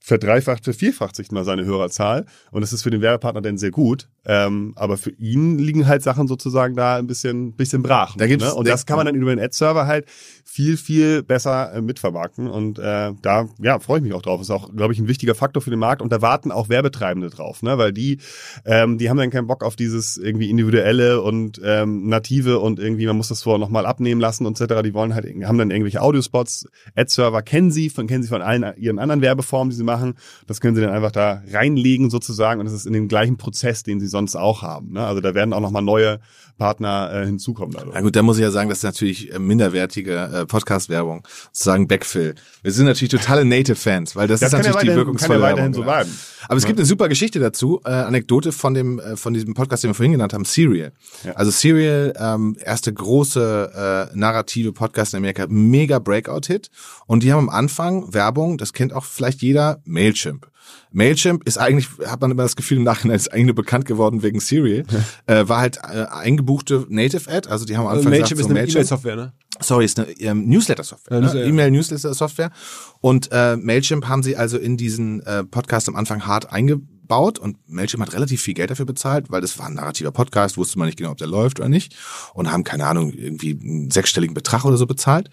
verdreifacht, 0.07 0.63
vervierfacht 0.63 1.17
sich 1.17 1.31
mal 1.31 1.43
seine 1.43 1.65
Hörerzahl 1.65 2.25
und 2.51 2.61
das 2.61 2.71
ist 2.71 2.81
für 2.83 2.89
den 2.89 3.01
Werbepartner 3.01 3.41
dann 3.41 3.57
sehr 3.57 3.71
gut. 3.71 4.07
Ähm, 4.25 4.73
aber 4.77 4.97
für 4.97 5.11
ihn 5.11 5.57
liegen 5.57 5.85
halt 5.87 6.01
Sachen 6.01 6.27
sozusagen 6.27 6.75
da 6.75 6.95
ein 6.97 7.07
bisschen, 7.07 7.53
bisschen 7.53 7.81
brach. 7.83 8.15
Da 8.17 8.25
gibt's- 8.27 8.45
ne? 8.45 8.53
Und 8.53 8.67
da- 8.67 8.71
das 8.71 8.85
kann 8.85 8.95
man 8.97 9.05
dann 9.05 9.15
über 9.15 9.33
den 9.35 9.43
Ad-Server 9.43 9.85
halt 9.85 10.05
viel, 10.45 10.77
viel 10.77 11.23
besser 11.23 11.73
äh, 11.73 11.81
mitvermarkten. 11.81 12.47
Und 12.47 12.79
äh, 12.79 13.11
da 13.21 13.47
ja, 13.61 13.79
freue 13.79 13.97
ich 13.99 14.03
mich 14.03 14.13
auch 14.13 14.21
drauf. 14.21 14.39
Ist 14.41 14.49
auch, 14.49 14.73
glaube 14.75 14.93
ich, 14.93 14.99
ein 14.99 15.07
wichtiger 15.07 15.35
Faktor 15.35 15.61
für 15.61 15.69
den 15.69 15.79
Markt. 15.79 16.01
Und 16.01 16.11
da 16.11 16.21
warten 16.21 16.51
auch 16.51 16.67
Werbetreibende 16.69 17.29
drauf, 17.29 17.61
ne? 17.63 17.77
Weil 17.77 17.91
die, 17.93 18.19
ähm, 18.65 18.97
die 18.97 19.09
haben 19.09 19.17
dann 19.17 19.29
keinen 19.29 19.47
Bock 19.47 19.63
auf 19.63 19.75
dieses 19.77 20.17
irgendwie 20.17 20.49
individuelle 20.49 21.21
und 21.21 21.61
ähm, 21.63 22.07
native 22.07 22.59
und 22.59 22.79
irgendwie, 22.79 23.05
man 23.07 23.15
muss 23.17 23.27
das 23.29 23.43
vorher 23.43 23.59
nochmal 23.59 23.85
abnehmen 23.85 24.19
lassen 24.21 24.45
und 24.45 24.59
etc. 24.59 24.81
Die 24.83 24.93
wollen 24.93 25.13
halt, 25.15 25.25
haben 25.45 25.57
dann 25.57 25.71
irgendwelche 25.71 26.01
Audiospots, 26.01 26.67
Ad-Server 26.95 27.41
kennen 27.43 27.71
sie, 27.71 27.89
von 27.89 28.07
kennen 28.07 28.23
sie 28.23 28.29
von 28.29 28.41
allen 28.41 28.65
ihren 28.77 28.99
anderen 28.99 29.21
Werbeformen, 29.21 29.69
die 29.69 29.75
sie 29.77 29.83
machen. 29.83 29.96
Machen. 29.97 30.13
Das 30.47 30.61
können 30.61 30.75
sie 30.75 30.81
dann 30.81 30.91
einfach 30.91 31.11
da 31.11 31.41
reinlegen 31.51 32.09
sozusagen 32.09 32.59
und 32.61 32.67
es 32.67 32.73
ist 32.73 32.85
in 32.85 32.93
den 32.93 33.07
gleichen 33.07 33.37
Prozess, 33.37 33.83
den 33.83 33.99
sie 33.99 34.07
sonst 34.07 34.35
auch 34.35 34.61
haben. 34.61 34.93
Ne? 34.93 35.05
Also 35.05 35.21
da 35.21 35.33
werden 35.33 35.53
auch 35.53 35.59
nochmal 35.61 35.81
neue 35.81 36.19
Partner 36.57 37.11
äh, 37.13 37.25
hinzukommen. 37.25 37.75
Dadurch. 37.77 37.93
Na 37.93 38.01
gut, 38.01 38.15
da 38.15 38.23
muss 38.23 38.37
ich 38.37 38.43
ja 38.43 38.49
sagen, 38.51 38.69
das 38.69 38.79
ist 38.79 38.83
natürlich 38.83 39.31
äh, 39.33 39.37
minderwertige 39.39 40.15
äh, 40.15 40.45
Podcast-Werbung, 40.47 41.27
sozusagen 41.51 41.87
Backfill. 41.87 42.33
Wir 42.63 42.71
sind 42.71 42.85
natürlich 42.87 43.11
totale 43.11 43.45
Native-Fans, 43.45 44.15
weil 44.15 44.27
das, 44.27 44.39
Das 44.39 44.47
ist 44.49 44.55
kann 44.55 44.61
ja 44.65 44.69
natürlich 44.71 44.81
die 44.81 44.87
weiterhin- 44.89 44.97
wirkungsvolle 44.97 45.39
kann 45.39 45.41
ja 45.43 45.51
weiterhin 45.53 45.73
Werbung. 45.75 45.83
so 45.85 45.91
bleiben. 45.91 46.19
Aber 46.49 46.57
es 46.57 46.65
gibt 46.65 46.79
eine 46.79 46.85
super 46.85 47.09
Geschichte 47.09 47.39
dazu, 47.39 47.81
äh, 47.85 47.89
Anekdote 47.89 48.51
von 48.51 48.73
dem 48.73 48.99
äh, 48.99 49.15
von 49.17 49.33
diesem 49.33 49.53
Podcast, 49.53 49.83
den 49.83 49.89
wir 49.91 49.95
vorhin 49.95 50.13
genannt 50.13 50.33
haben, 50.33 50.45
Serial. 50.45 50.93
Ja. 51.23 51.33
Also 51.33 51.51
Serial, 51.51 52.13
ähm, 52.19 52.55
erste 52.63 52.91
große 52.93 54.09
äh, 54.13 54.17
narrative 54.17 54.71
Podcast 54.71 55.13
in 55.13 55.17
Amerika, 55.17 55.45
mega 55.49 55.99
Breakout-Hit. 55.99 56.71
Und 57.05 57.21
die 57.23 57.31
haben 57.33 57.49
am 57.49 57.49
Anfang 57.49 58.13
Werbung, 58.13 58.57
das 58.57 58.73
kennt 58.73 58.93
auch 58.93 59.03
vielleicht 59.03 59.41
jeder, 59.41 59.81
Mailchimp. 59.87 60.49
Mailchimp 60.91 61.43
ist 61.45 61.57
eigentlich, 61.57 61.87
hat 62.05 62.21
man 62.21 62.31
immer 62.31 62.43
das 62.43 62.55
Gefühl 62.55 62.77
im 62.77 62.83
Nachhinein, 62.83 63.15
ist 63.15 63.31
eigentlich 63.31 63.47
nur 63.47 63.55
bekannt 63.55 63.85
geworden 63.85 64.23
wegen 64.23 64.39
Serial. 64.39 64.83
äh, 65.25 65.47
war 65.47 65.59
halt 65.59 65.77
äh, 65.77 66.05
eingebuchte 66.09 66.85
Native-Ad, 66.89 67.49
also 67.49 67.65
die 67.65 67.77
haben 67.77 67.85
am 67.85 67.89
Also 67.89 67.99
Anfang 67.99 68.11
Mailchimp 68.11 68.39
ist 68.39 68.47
gesagt, 68.47 68.49
so 68.49 68.55
eine 68.55 68.71
E-Mail-Software, 68.71 69.15
ne? 69.15 69.33
Sorry, 69.59 69.85
ist 69.85 69.99
eine 69.99 70.11
ähm, 70.19 70.47
Newsletter-Software. 70.47 71.15
Ja, 71.15 71.19
ne? 71.19 71.25
Newsletter. 71.25 71.47
E-Mail-Newsletter-Software. 71.47 72.51
Und 73.01 73.29
äh, 73.31 73.57
Mailchimp 73.57 74.07
haben 74.07 74.23
sie 74.23 74.35
also 74.35 74.57
in 74.57 74.77
diesen 74.77 75.21
äh, 75.21 75.43
Podcast 75.43 75.87
am 75.87 75.95
Anfang 75.95 76.25
hart 76.25 76.51
eingebaut 76.51 77.39
und 77.39 77.57
Mailchimp 77.67 78.03
hat 78.03 78.13
relativ 78.13 78.41
viel 78.41 78.53
Geld 78.53 78.69
dafür 78.69 78.85
bezahlt, 78.85 79.31
weil 79.31 79.41
das 79.41 79.57
war 79.57 79.67
ein 79.67 79.73
narrativer 79.73 80.11
Podcast, 80.11 80.57
wusste 80.57 80.77
man 80.77 80.87
nicht 80.87 80.97
genau, 80.97 81.11
ob 81.11 81.17
der 81.17 81.27
läuft 81.27 81.59
oder 81.59 81.69
nicht. 81.69 81.95
Und 82.33 82.51
haben, 82.51 82.63
keine 82.63 82.85
Ahnung, 82.85 83.13
irgendwie 83.13 83.59
einen 83.59 83.91
sechsstelligen 83.91 84.33
Betrag 84.33 84.65
oder 84.65 84.77
so 84.77 84.85
bezahlt. 84.85 85.29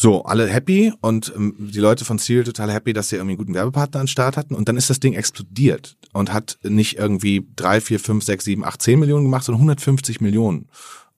So, 0.00 0.22
alle 0.22 0.46
happy 0.46 0.92
und 1.00 1.32
ähm, 1.34 1.56
die 1.58 1.80
Leute 1.80 2.04
von 2.04 2.18
Serial 2.18 2.44
total 2.44 2.70
happy, 2.70 2.92
dass 2.92 3.08
sie 3.08 3.16
irgendwie 3.16 3.32
einen 3.32 3.38
guten 3.38 3.54
Werbepartner 3.54 3.98
an 3.98 4.06
Start 4.06 4.36
hatten. 4.36 4.54
Und 4.54 4.68
dann 4.68 4.76
ist 4.76 4.88
das 4.88 5.00
Ding 5.00 5.14
explodiert 5.14 5.96
und 6.12 6.32
hat 6.32 6.56
nicht 6.62 6.98
irgendwie 6.98 7.48
drei, 7.56 7.80
vier, 7.80 7.98
fünf, 7.98 8.22
sechs, 8.22 8.44
sieben, 8.44 8.64
acht, 8.64 8.80
zehn 8.80 9.00
Millionen 9.00 9.24
gemacht, 9.24 9.42
sondern 9.42 9.58
150 9.58 10.20
Millionen. 10.20 10.68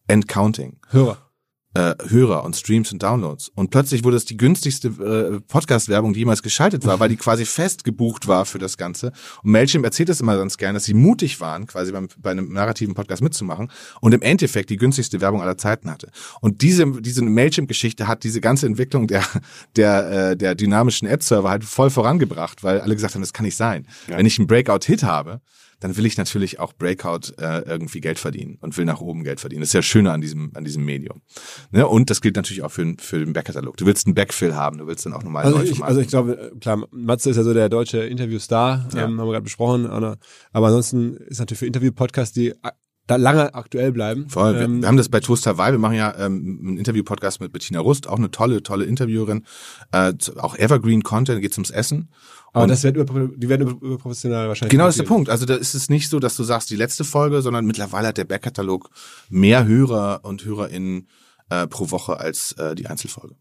End 0.07 0.29
counting 0.29 0.79
Hörer. 0.89 1.30
Äh, 1.75 1.95
Hörer 2.09 2.45
und 2.45 2.57
Streams 2.57 2.93
und 2.93 3.03
Downloads. 3.03 3.49
Und 3.55 3.71
plötzlich 3.71 4.03
wurde 4.03 4.17
es 4.17 4.25
die 4.25 4.37
günstigste 4.37 4.89
äh, 4.89 5.41
Podcast-Werbung, 5.41 6.13
die 6.13 6.21
jemals 6.21 6.43
geschaltet 6.43 6.85
war, 6.85 6.99
weil 6.99 7.09
die 7.09 7.17
quasi 7.17 7.45
fest 7.45 7.85
gebucht 7.85 8.27
war 8.27 8.45
für 8.45 8.59
das 8.59 8.77
Ganze. 8.77 9.13
Und 9.43 9.53
Mailchimp 9.53 9.85
erzählt 9.85 10.09
es 10.09 10.21
immer 10.21 10.37
ganz 10.37 10.57
gerne, 10.57 10.75
dass 10.75 10.85
sie 10.85 10.95
mutig 10.95 11.41
waren, 11.41 11.67
quasi 11.67 11.93
beim, 11.93 12.09
bei 12.19 12.33
einem 12.33 12.53
narrativen 12.53 12.95
Podcast 12.95 13.23
mitzumachen 13.23 13.71
und 14.01 14.13
im 14.13 14.23
Endeffekt 14.23 14.71
die 14.71 14.77
günstigste 14.77 15.21
Werbung 15.21 15.43
aller 15.43 15.57
Zeiten 15.57 15.91
hatte. 15.91 16.11
Und 16.41 16.63
diese, 16.63 16.91
diese 17.01 17.23
Mailchimp-Geschichte 17.23 18.09
hat 18.09 18.25
diese 18.25 18.41
ganze 18.41 18.67
Entwicklung 18.67 19.07
der, 19.07 19.25
der, 19.77 20.31
äh, 20.31 20.37
der 20.37 20.57
dynamischen 20.57 21.07
Ad-Server 21.07 21.51
halt 21.51 21.65
voll 21.65 21.91
vorangebracht, 21.91 22.65
weil 22.65 22.81
alle 22.81 22.95
gesagt 22.95 23.15
haben, 23.15 23.23
das 23.23 23.33
kann 23.33 23.45
nicht 23.45 23.57
sein. 23.57 23.87
Wenn 24.09 24.27
ich 24.27 24.39
einen 24.39 24.49
Breakout-Hit 24.49 25.05
habe, 25.05 25.41
dann 25.81 25.97
will 25.97 26.07
ich 26.07 26.17
natürlich 26.17 26.59
auch 26.61 26.73
Breakout 26.73 27.33
äh, 27.39 27.61
irgendwie 27.63 28.01
Geld 28.01 28.19
verdienen 28.19 28.59
und 28.61 28.77
will 28.77 28.85
nach 28.85 29.01
oben 29.01 29.25
Geld 29.25 29.41
verdienen. 29.41 29.61
Das 29.61 29.71
ist 29.71 29.75
ja 29.75 29.83
schöner 29.83 30.13
an 30.13 30.21
diesem 30.21 30.51
an 30.55 30.65
diesem 30.65 30.85
Medium. 30.85 31.23
Ne? 31.71 31.87
Und 31.87 32.11
das 32.11 32.21
gilt 32.21 32.37
natürlich 32.37 32.63
auch 32.63 32.71
für, 32.71 32.85
den- 32.85 32.99
für 32.99 33.19
den 33.19 33.33
Backkatalog. 33.33 33.77
Du 33.77 33.87
willst 33.87 34.07
einen 34.07 34.15
Backfill 34.15 34.55
haben, 34.55 34.79
du 34.79 34.87
willst 34.87 35.05
dann 35.07 35.13
auch 35.15 35.23
nochmal 35.23 35.45
Also 35.45 35.61
ich, 35.63 35.83
also 35.83 36.01
ich 36.01 36.09
glaube, 36.09 36.53
klar, 36.61 36.87
Matze 36.91 37.31
ist 37.31 37.37
ja 37.37 37.43
so 37.43 37.53
der 37.55 37.69
deutsche 37.69 37.99
Interviewstar, 38.05 38.89
Ja. 38.95 39.05
ähm, 39.05 39.19
haben 39.21 39.27
wir 39.27 39.33
gerade 39.33 39.43
besprochen. 39.45 39.87
Aber 39.87 40.67
ansonsten 40.67 41.15
ist 41.17 41.39
natürlich 41.41 41.59
für 41.61 41.67
Interview-Podcasts, 41.67 42.35
die 42.35 42.55
da 43.11 43.17
lange 43.17 43.55
aktuell 43.55 43.93
bleiben. 43.93 44.29
Voll. 44.29 44.55
Wir, 44.55 44.63
Ähm, 44.63 44.81
wir 44.83 44.89
haben 44.89 44.97
das 44.97 45.09
bei 45.09 45.21
Toaster 45.21 45.51
Hawaii. 45.53 45.73
Wir 45.73 45.79
machen 45.79 45.97
ja 45.97 46.15
ähm, 46.19 46.59
einen 46.63 46.79
Interview-Podcast 46.79 47.41
mit 47.41 47.53
Bettina 47.53 47.81
Rust, 47.81 48.07
auch 48.09 48.19
eine 48.19 48.31
tolle, 48.31 48.63
tolle 48.63 48.85
Interviewerin. 48.85 49.45
Äh, 49.93 50.13
auch 50.39 50.57
Evergreen 50.57 51.03
Content, 51.03 51.41
geht 51.43 51.53
ums 51.57 51.71
Essen. 51.71 52.11
aber 52.53 52.65
Und- 52.65 52.69
das 52.71 52.83
wird 52.85 52.97
über, 52.97 53.29
die 53.37 53.49
werden 53.49 53.69
über, 53.69 53.87
überprofessional 53.87 54.49
wahrscheinlich. 54.49 54.71
Genau, 54.71 54.85
das 54.87 54.95
ist 54.97 55.03
der. 55.03 55.09
Punkt. 55.09 55.29
Also 55.29 55.47
da 55.47 55.55
ist 55.55 55.75
es 55.75 55.89
nicht 55.91 56.09
so, 56.09 56.21
dass 56.21 56.37
du 56.37 56.45
sagst, 56.45 56.71
die 56.71 56.77
letzte 56.77 57.05
Folge, 57.05 57.43
sondern 57.43 57.67
mittlerweile 57.67 58.09
hat 58.09 58.17
der 58.19 58.25
Backkatalog 58.25 58.91
mehr 59.29 59.67
Hörer 59.67 60.21
und 60.23 60.45
HörerInnen 60.45 61.09
äh, 61.51 61.67
pro 61.67 61.91
Woche 61.91 62.19
als 62.21 62.53
äh, 62.53 62.75
die 62.75 62.87
Einzelfolge. 62.87 63.35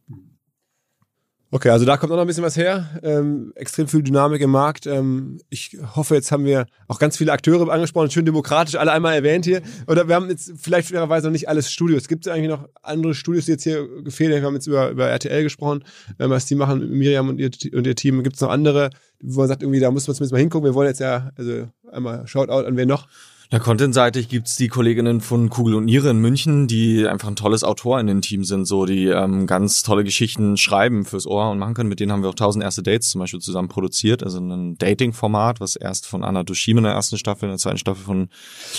Okay, 1.52 1.70
also 1.70 1.84
da 1.84 1.98
kommt 1.98 2.12
auch 2.12 2.16
noch 2.16 2.22
ein 2.22 2.28
bisschen 2.28 2.44
was 2.44 2.58
her. 2.58 3.00
Ähm, 3.02 3.54
extrem 3.56 3.88
viel 3.88 4.04
Dynamik 4.04 4.40
im 4.40 4.52
Markt. 4.52 4.86
Ähm, 4.86 5.40
ich 5.50 5.76
hoffe, 5.96 6.14
jetzt 6.14 6.32
haben 6.32 6.46
wir 6.46 6.68
auch 6.88 7.00
ganz 7.00 7.18
viele 7.18 7.32
Akteure 7.32 7.68
angesprochen, 7.72 8.12
schön 8.12 8.26
demokratisch, 8.26 8.76
alle 8.76 8.92
einmal 8.92 9.16
erwähnt 9.16 9.46
hier. 9.46 9.64
Oder 9.88 10.08
wir 10.08 10.14
haben 10.14 10.30
jetzt 10.30 10.54
vielleicht 10.58 10.90
fairerweise 10.90 11.26
noch 11.26 11.32
nicht 11.32 11.50
alles 11.50 11.72
Studios. 11.72 12.08
Gibt 12.08 12.28
es 12.28 12.32
eigentlich 12.32 12.50
noch 12.50 12.70
andere 12.84 13.16
Studios, 13.16 13.46
die 13.46 13.54
jetzt 13.54 13.64
hier 13.64 13.88
gefehlt 14.04 14.32
haben? 14.32 14.42
Wir 14.42 14.46
haben 14.46 14.54
jetzt 14.54 14.68
über, 14.68 14.92
über 14.92 15.08
RTL 15.08 15.42
gesprochen, 15.42 15.84
ähm, 16.20 16.30
was 16.30 16.46
die 16.46 16.54
machen, 16.54 16.88
Miriam 16.92 17.30
und 17.30 17.40
ihr, 17.40 17.50
und 17.74 17.88
ihr 17.88 17.96
Team. 17.96 18.22
Gibt 18.22 18.36
es 18.36 18.42
noch 18.42 18.52
andere, 18.52 18.92
wo 19.20 19.40
man 19.40 19.48
sagt, 19.48 19.64
irgendwie, 19.64 19.80
da 19.80 19.90
muss 19.90 20.08
man 20.08 20.16
zumindest 20.16 20.34
mal 20.34 20.40
hingucken. 20.40 20.70
Wir 20.70 20.76
wollen 20.76 20.90
jetzt 20.90 21.00
ja, 21.00 21.32
also 21.36 21.68
einmal 21.92 22.28
Shoutout 22.28 22.68
an 22.68 22.78
wer 22.78 22.86
noch. 22.86 23.08
Ja, 23.52 23.58
contentseitig 23.58 24.30
gibt's 24.30 24.58
die 24.58 24.68
Kolleginnen 24.68 25.22
von 25.22 25.50
Kugel 25.50 25.74
und 25.74 25.86
Niere 25.86 26.12
in 26.12 26.20
München, 26.20 26.68
die 26.68 27.08
einfach 27.08 27.30
ein 27.30 27.36
tolles 27.36 27.64
Autor 27.64 28.00
in 28.00 28.06
den 28.06 28.22
Team 28.22 28.44
sind, 28.44 28.66
so 28.66 28.86
die 28.86 29.08
ähm, 29.08 29.48
ganz 29.48 29.82
tolle 29.82 30.04
Geschichten 30.04 30.56
schreiben 30.56 31.04
fürs 31.04 31.26
Ohr 31.26 31.50
und 31.50 31.58
machen 31.58 31.74
können. 31.74 31.90
Mit 31.90 32.00
denen 32.00 32.12
haben 32.12 32.22
wir 32.22 32.30
auch 32.30 32.36
tausend 32.36 32.64
erste 32.64 32.84
Dates 32.84 33.10
zum 33.10 33.18
Beispiel 33.18 33.40
zusammen 33.40 33.68
produziert, 33.68 34.22
also 34.22 34.38
ein 34.38 34.78
Dating-Format, 34.78 35.62
was 35.62 35.76
erst 35.76 36.06
von 36.06 36.24
Anna 36.24 36.44
Dushime 36.44 36.78
in 36.78 36.84
der 36.84 36.94
ersten 36.94 37.18
Staffel, 37.18 37.46
in 37.46 37.50
der 37.50 37.58
zweiten 37.58 37.80
Staffel 37.80 38.04
von 38.04 38.30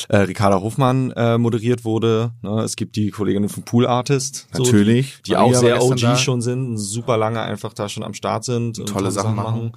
äh, 0.08 0.18
Ricarda 0.18 0.60
Hofmann 0.60 1.10
äh, 1.16 1.36
moderiert 1.36 1.84
wurde. 1.84 2.30
Ne, 2.42 2.60
es 2.62 2.76
gibt 2.76 2.94
die 2.94 3.10
Kolleginnen 3.10 3.48
von 3.48 3.64
Pool 3.64 3.88
Artist, 3.88 4.46
so, 4.52 4.62
Natürlich. 4.62 5.16
die, 5.26 5.30
die 5.30 5.36
auch 5.36 5.52
sehr 5.52 5.82
OG 5.82 6.16
schon 6.16 6.42
sind, 6.42 6.78
super 6.78 7.16
lange 7.16 7.40
einfach 7.42 7.74
da 7.74 7.88
schon 7.88 8.04
am 8.04 8.14
Start 8.14 8.44
sind 8.44 8.78
und 8.78 8.88
Tolle 8.88 9.10
Sachen 9.10 9.34
machen. 9.34 9.72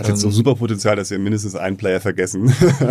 Hat 0.00 0.08
jetzt 0.08 0.20
so 0.20 0.30
super 0.30 0.54
Potenzial, 0.54 0.96
dass 0.96 1.10
wir 1.10 1.18
mindestens 1.18 1.54
einen 1.54 1.76
Player 1.76 2.00
vergessen. 2.00 2.46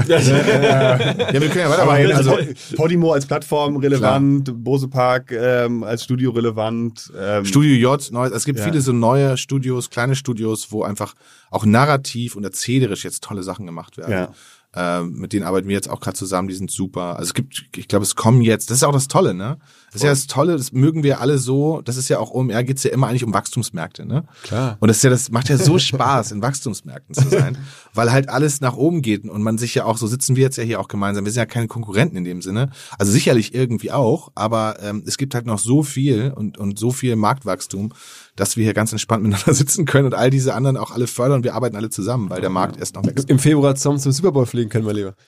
Ja, 0.08 0.20
wir 0.20 1.50
können 1.50 1.60
ja 1.60 1.70
weitermachen. 1.70 2.12
also 2.14 2.38
Podimo 2.76 3.14
als 3.14 3.26
Plattform 3.26 3.78
relevant, 3.78 4.52
Bose 4.64 4.88
Park 4.88 5.32
ähm, 5.32 5.84
als 5.84 6.04
Studio 6.04 6.32
relevant. 6.32 7.12
Ähm, 7.20 7.46
Studio 7.46 7.76
J, 7.76 8.12
neu, 8.12 8.28
es 8.28 8.46
gibt 8.46 8.60
Ja. 8.60 8.66
viele 8.66 8.82
so 8.82 8.94
neue 8.94 9.38
Studios, 9.38 9.90
kleine 9.90 10.16
Studios, 10.16 10.68
wo 10.72 10.84
einfach 10.84 11.16
auch 11.50 11.66
narrativ 11.66 12.36
und 12.36 12.44
erzählerisch 12.44 13.04
jetzt 13.04 13.24
tolle 13.24 13.44
Sachen 13.44 13.66
gemacht 13.66 13.98
werden. 13.98 14.12
Ja. 14.12 14.30
Ähm, 14.76 15.14
mit 15.14 15.34
denen 15.34 15.46
arbeiten 15.46 15.68
wir 15.68 15.74
jetzt 15.74 15.90
auch 15.90 16.00
gerade 16.00 16.16
zusammen, 16.16 16.48
die 16.48 16.54
sind 16.54 16.70
super. 16.70 17.18
Also 17.18 17.30
es 17.30 17.34
gibt, 17.34 17.70
ich 17.76 17.88
glaube, 17.88 18.04
es 18.04 18.16
kommen 18.16 18.42
jetzt, 18.44 18.70
das 18.70 18.78
ist 18.78 18.84
auch 18.84 18.92
das 18.92 19.08
Tolle, 19.08 19.34
ne? 19.34 19.58
Das 19.88 19.96
ist 19.96 20.04
ja 20.04 20.12
das 20.12 20.28
Tolle, 20.28 20.56
das 20.56 20.72
mögen 20.72 21.02
wir 21.02 21.22
alle 21.22 21.40
so, 21.40 21.82
das 21.82 21.98
ist 21.98 22.08
ja 22.08 22.20
auch 22.20 22.30
OMR 22.30 22.64
geht's 22.64 22.84
ja 22.84 22.92
immer 22.92 23.08
eigentlich 23.08 23.24
um 23.24 23.34
Wachstumsmärkte, 23.34 24.06
ne? 24.06 24.26
Klar. 24.44 24.78
Und 24.80 24.90
das 24.90 24.98
ist 24.98 25.04
ja, 25.04 25.10
das 25.10 25.32
macht 25.32 25.50
ja 25.50 25.58
so 25.58 25.80
Spaß, 25.80 26.32
in 26.34 26.44
Wachstumsmärkten 26.44 27.16
zu 27.16 27.30
sein, 27.30 27.58
weil 27.96 28.12
halt 28.12 28.30
alles 28.30 28.62
nach 28.62 28.76
oben 28.76 29.02
geht 29.02 29.24
und 29.24 29.42
man 29.42 29.58
sich 29.58 29.74
ja 29.74 29.86
auch, 29.86 29.98
so 29.98 30.06
sitzen 30.06 30.36
wir 30.36 30.44
jetzt 30.44 30.58
ja 30.58 30.64
hier 30.64 30.80
auch 30.80 30.88
gemeinsam, 30.88 31.26
wir 31.26 31.32
sind 31.32 31.40
ja 31.40 31.48
keine 31.48 31.68
Konkurrenten 31.68 32.18
in 32.18 32.24
dem 32.24 32.44
Sinne, 32.44 32.70
also 33.00 33.12
sicherlich 33.12 33.56
irgendwie 33.56 33.92
auch, 33.92 34.32
aber 34.36 34.78
ähm, 34.84 35.02
es 35.08 35.18
gibt 35.18 35.34
halt 35.34 35.48
noch 35.48 35.58
so 35.58 35.82
viel 35.82 36.32
und, 36.36 36.60
und 36.60 36.78
so 36.78 36.92
viel 36.92 37.16
Marktwachstum, 37.16 37.92
dass 38.40 38.58
wir 38.58 38.64
hier 38.64 38.74
ganz 38.74 38.92
entspannt 38.92 39.24
miteinander 39.24 39.54
sitzen 39.54 39.86
können 39.86 40.06
und 40.06 40.14
all 40.14 40.30
diese 40.30 40.54
anderen 40.54 40.78
auch 40.78 40.92
alle 40.92 41.08
fördern 41.08 41.44
wir 41.44 41.56
arbeiten 41.56 41.76
alle 41.76 41.90
zusammen, 41.90 42.30
weil 42.30 42.42
der 42.42 42.50
Markt 42.50 42.80
erst 42.80 42.96
noch 42.96 43.06
wächst. 43.06 43.30
Im 43.30 43.40
Februar 43.40 43.76
zusammen 43.76 44.00
zum 44.00 44.12
Super 44.12 44.32
Bowl 44.32 44.46
fliegen 44.46 44.70
können, 44.70 44.86
mein 44.86 44.96
Lieber. 44.96 45.16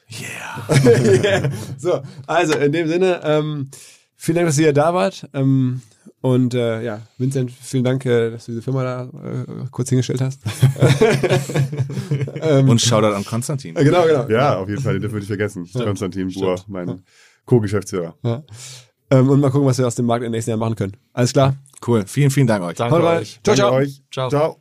Yeah. 1.24 1.50
so, 1.78 2.02
also 2.28 2.54
in 2.54 2.72
dem 2.72 2.88
Sinne, 2.88 3.22
ähm, 3.24 3.70
vielen 4.16 4.36
Dank, 4.36 4.48
dass 4.48 4.58
ihr 4.58 4.74
da 4.74 4.94
wart. 4.94 5.28
Ähm, 5.34 5.82
und 6.22 6.54
äh, 6.54 6.84
ja, 6.84 7.02
Vincent, 7.18 7.52
vielen 7.52 7.84
Dank, 7.84 8.06
äh, 8.06 8.32
dass 8.32 8.46
du 8.46 8.52
diese 8.52 8.62
Firma 8.62 8.84
da 8.84 9.04
äh, 9.04 9.66
kurz 9.72 9.90
hingestellt 9.90 10.22
hast. 10.22 10.42
ähm, 12.42 12.70
Und 12.70 12.82
Shoutout 12.82 13.16
an 13.16 13.26
Konstantin. 13.26 13.76
äh, 13.76 13.84
genau, 13.84 14.06
genau. 14.06 14.28
ja, 14.30 14.58
auf 14.58 14.70
jeden 14.70 14.82
Fall, 14.82 14.94
den 14.94 15.02
dürfen 15.02 15.16
wir 15.16 15.20
nicht 15.20 15.28
vergessen. 15.28 15.68
Konstantin 15.74 16.32
Buhr, 16.32 16.60
mein 16.68 17.04
Co-Geschäftsführer. 17.46 18.16
Ja. 18.24 18.44
Ähm, 19.12 19.30
und 19.30 19.40
mal 19.42 19.52
gucken, 19.52 19.68
was 19.68 19.78
wir 19.78 19.86
aus 19.86 19.96
dem 19.96 20.06
Markt 20.06 20.24
im 20.26 20.32
nächsten 20.32 20.52
Jahr 20.52 20.58
machen 20.58 20.76
können. 20.76 20.98
Alles 21.14 21.34
klar. 21.34 21.56
Cool. 21.86 22.06
Vielen, 22.08 22.32
vielen 22.32 22.48
Dank 22.48 22.64
euch. 22.64 22.78
Danke 22.78 22.96
euch. 23.04 23.40
Ciao, 23.44 23.56
Danke 23.56 23.62
ciao. 23.62 23.74
euch. 23.74 24.02
Ciao. 24.12 24.30
Ciao. 24.30 24.61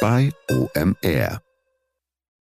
bei 0.00 0.30
OMR. 0.50 1.47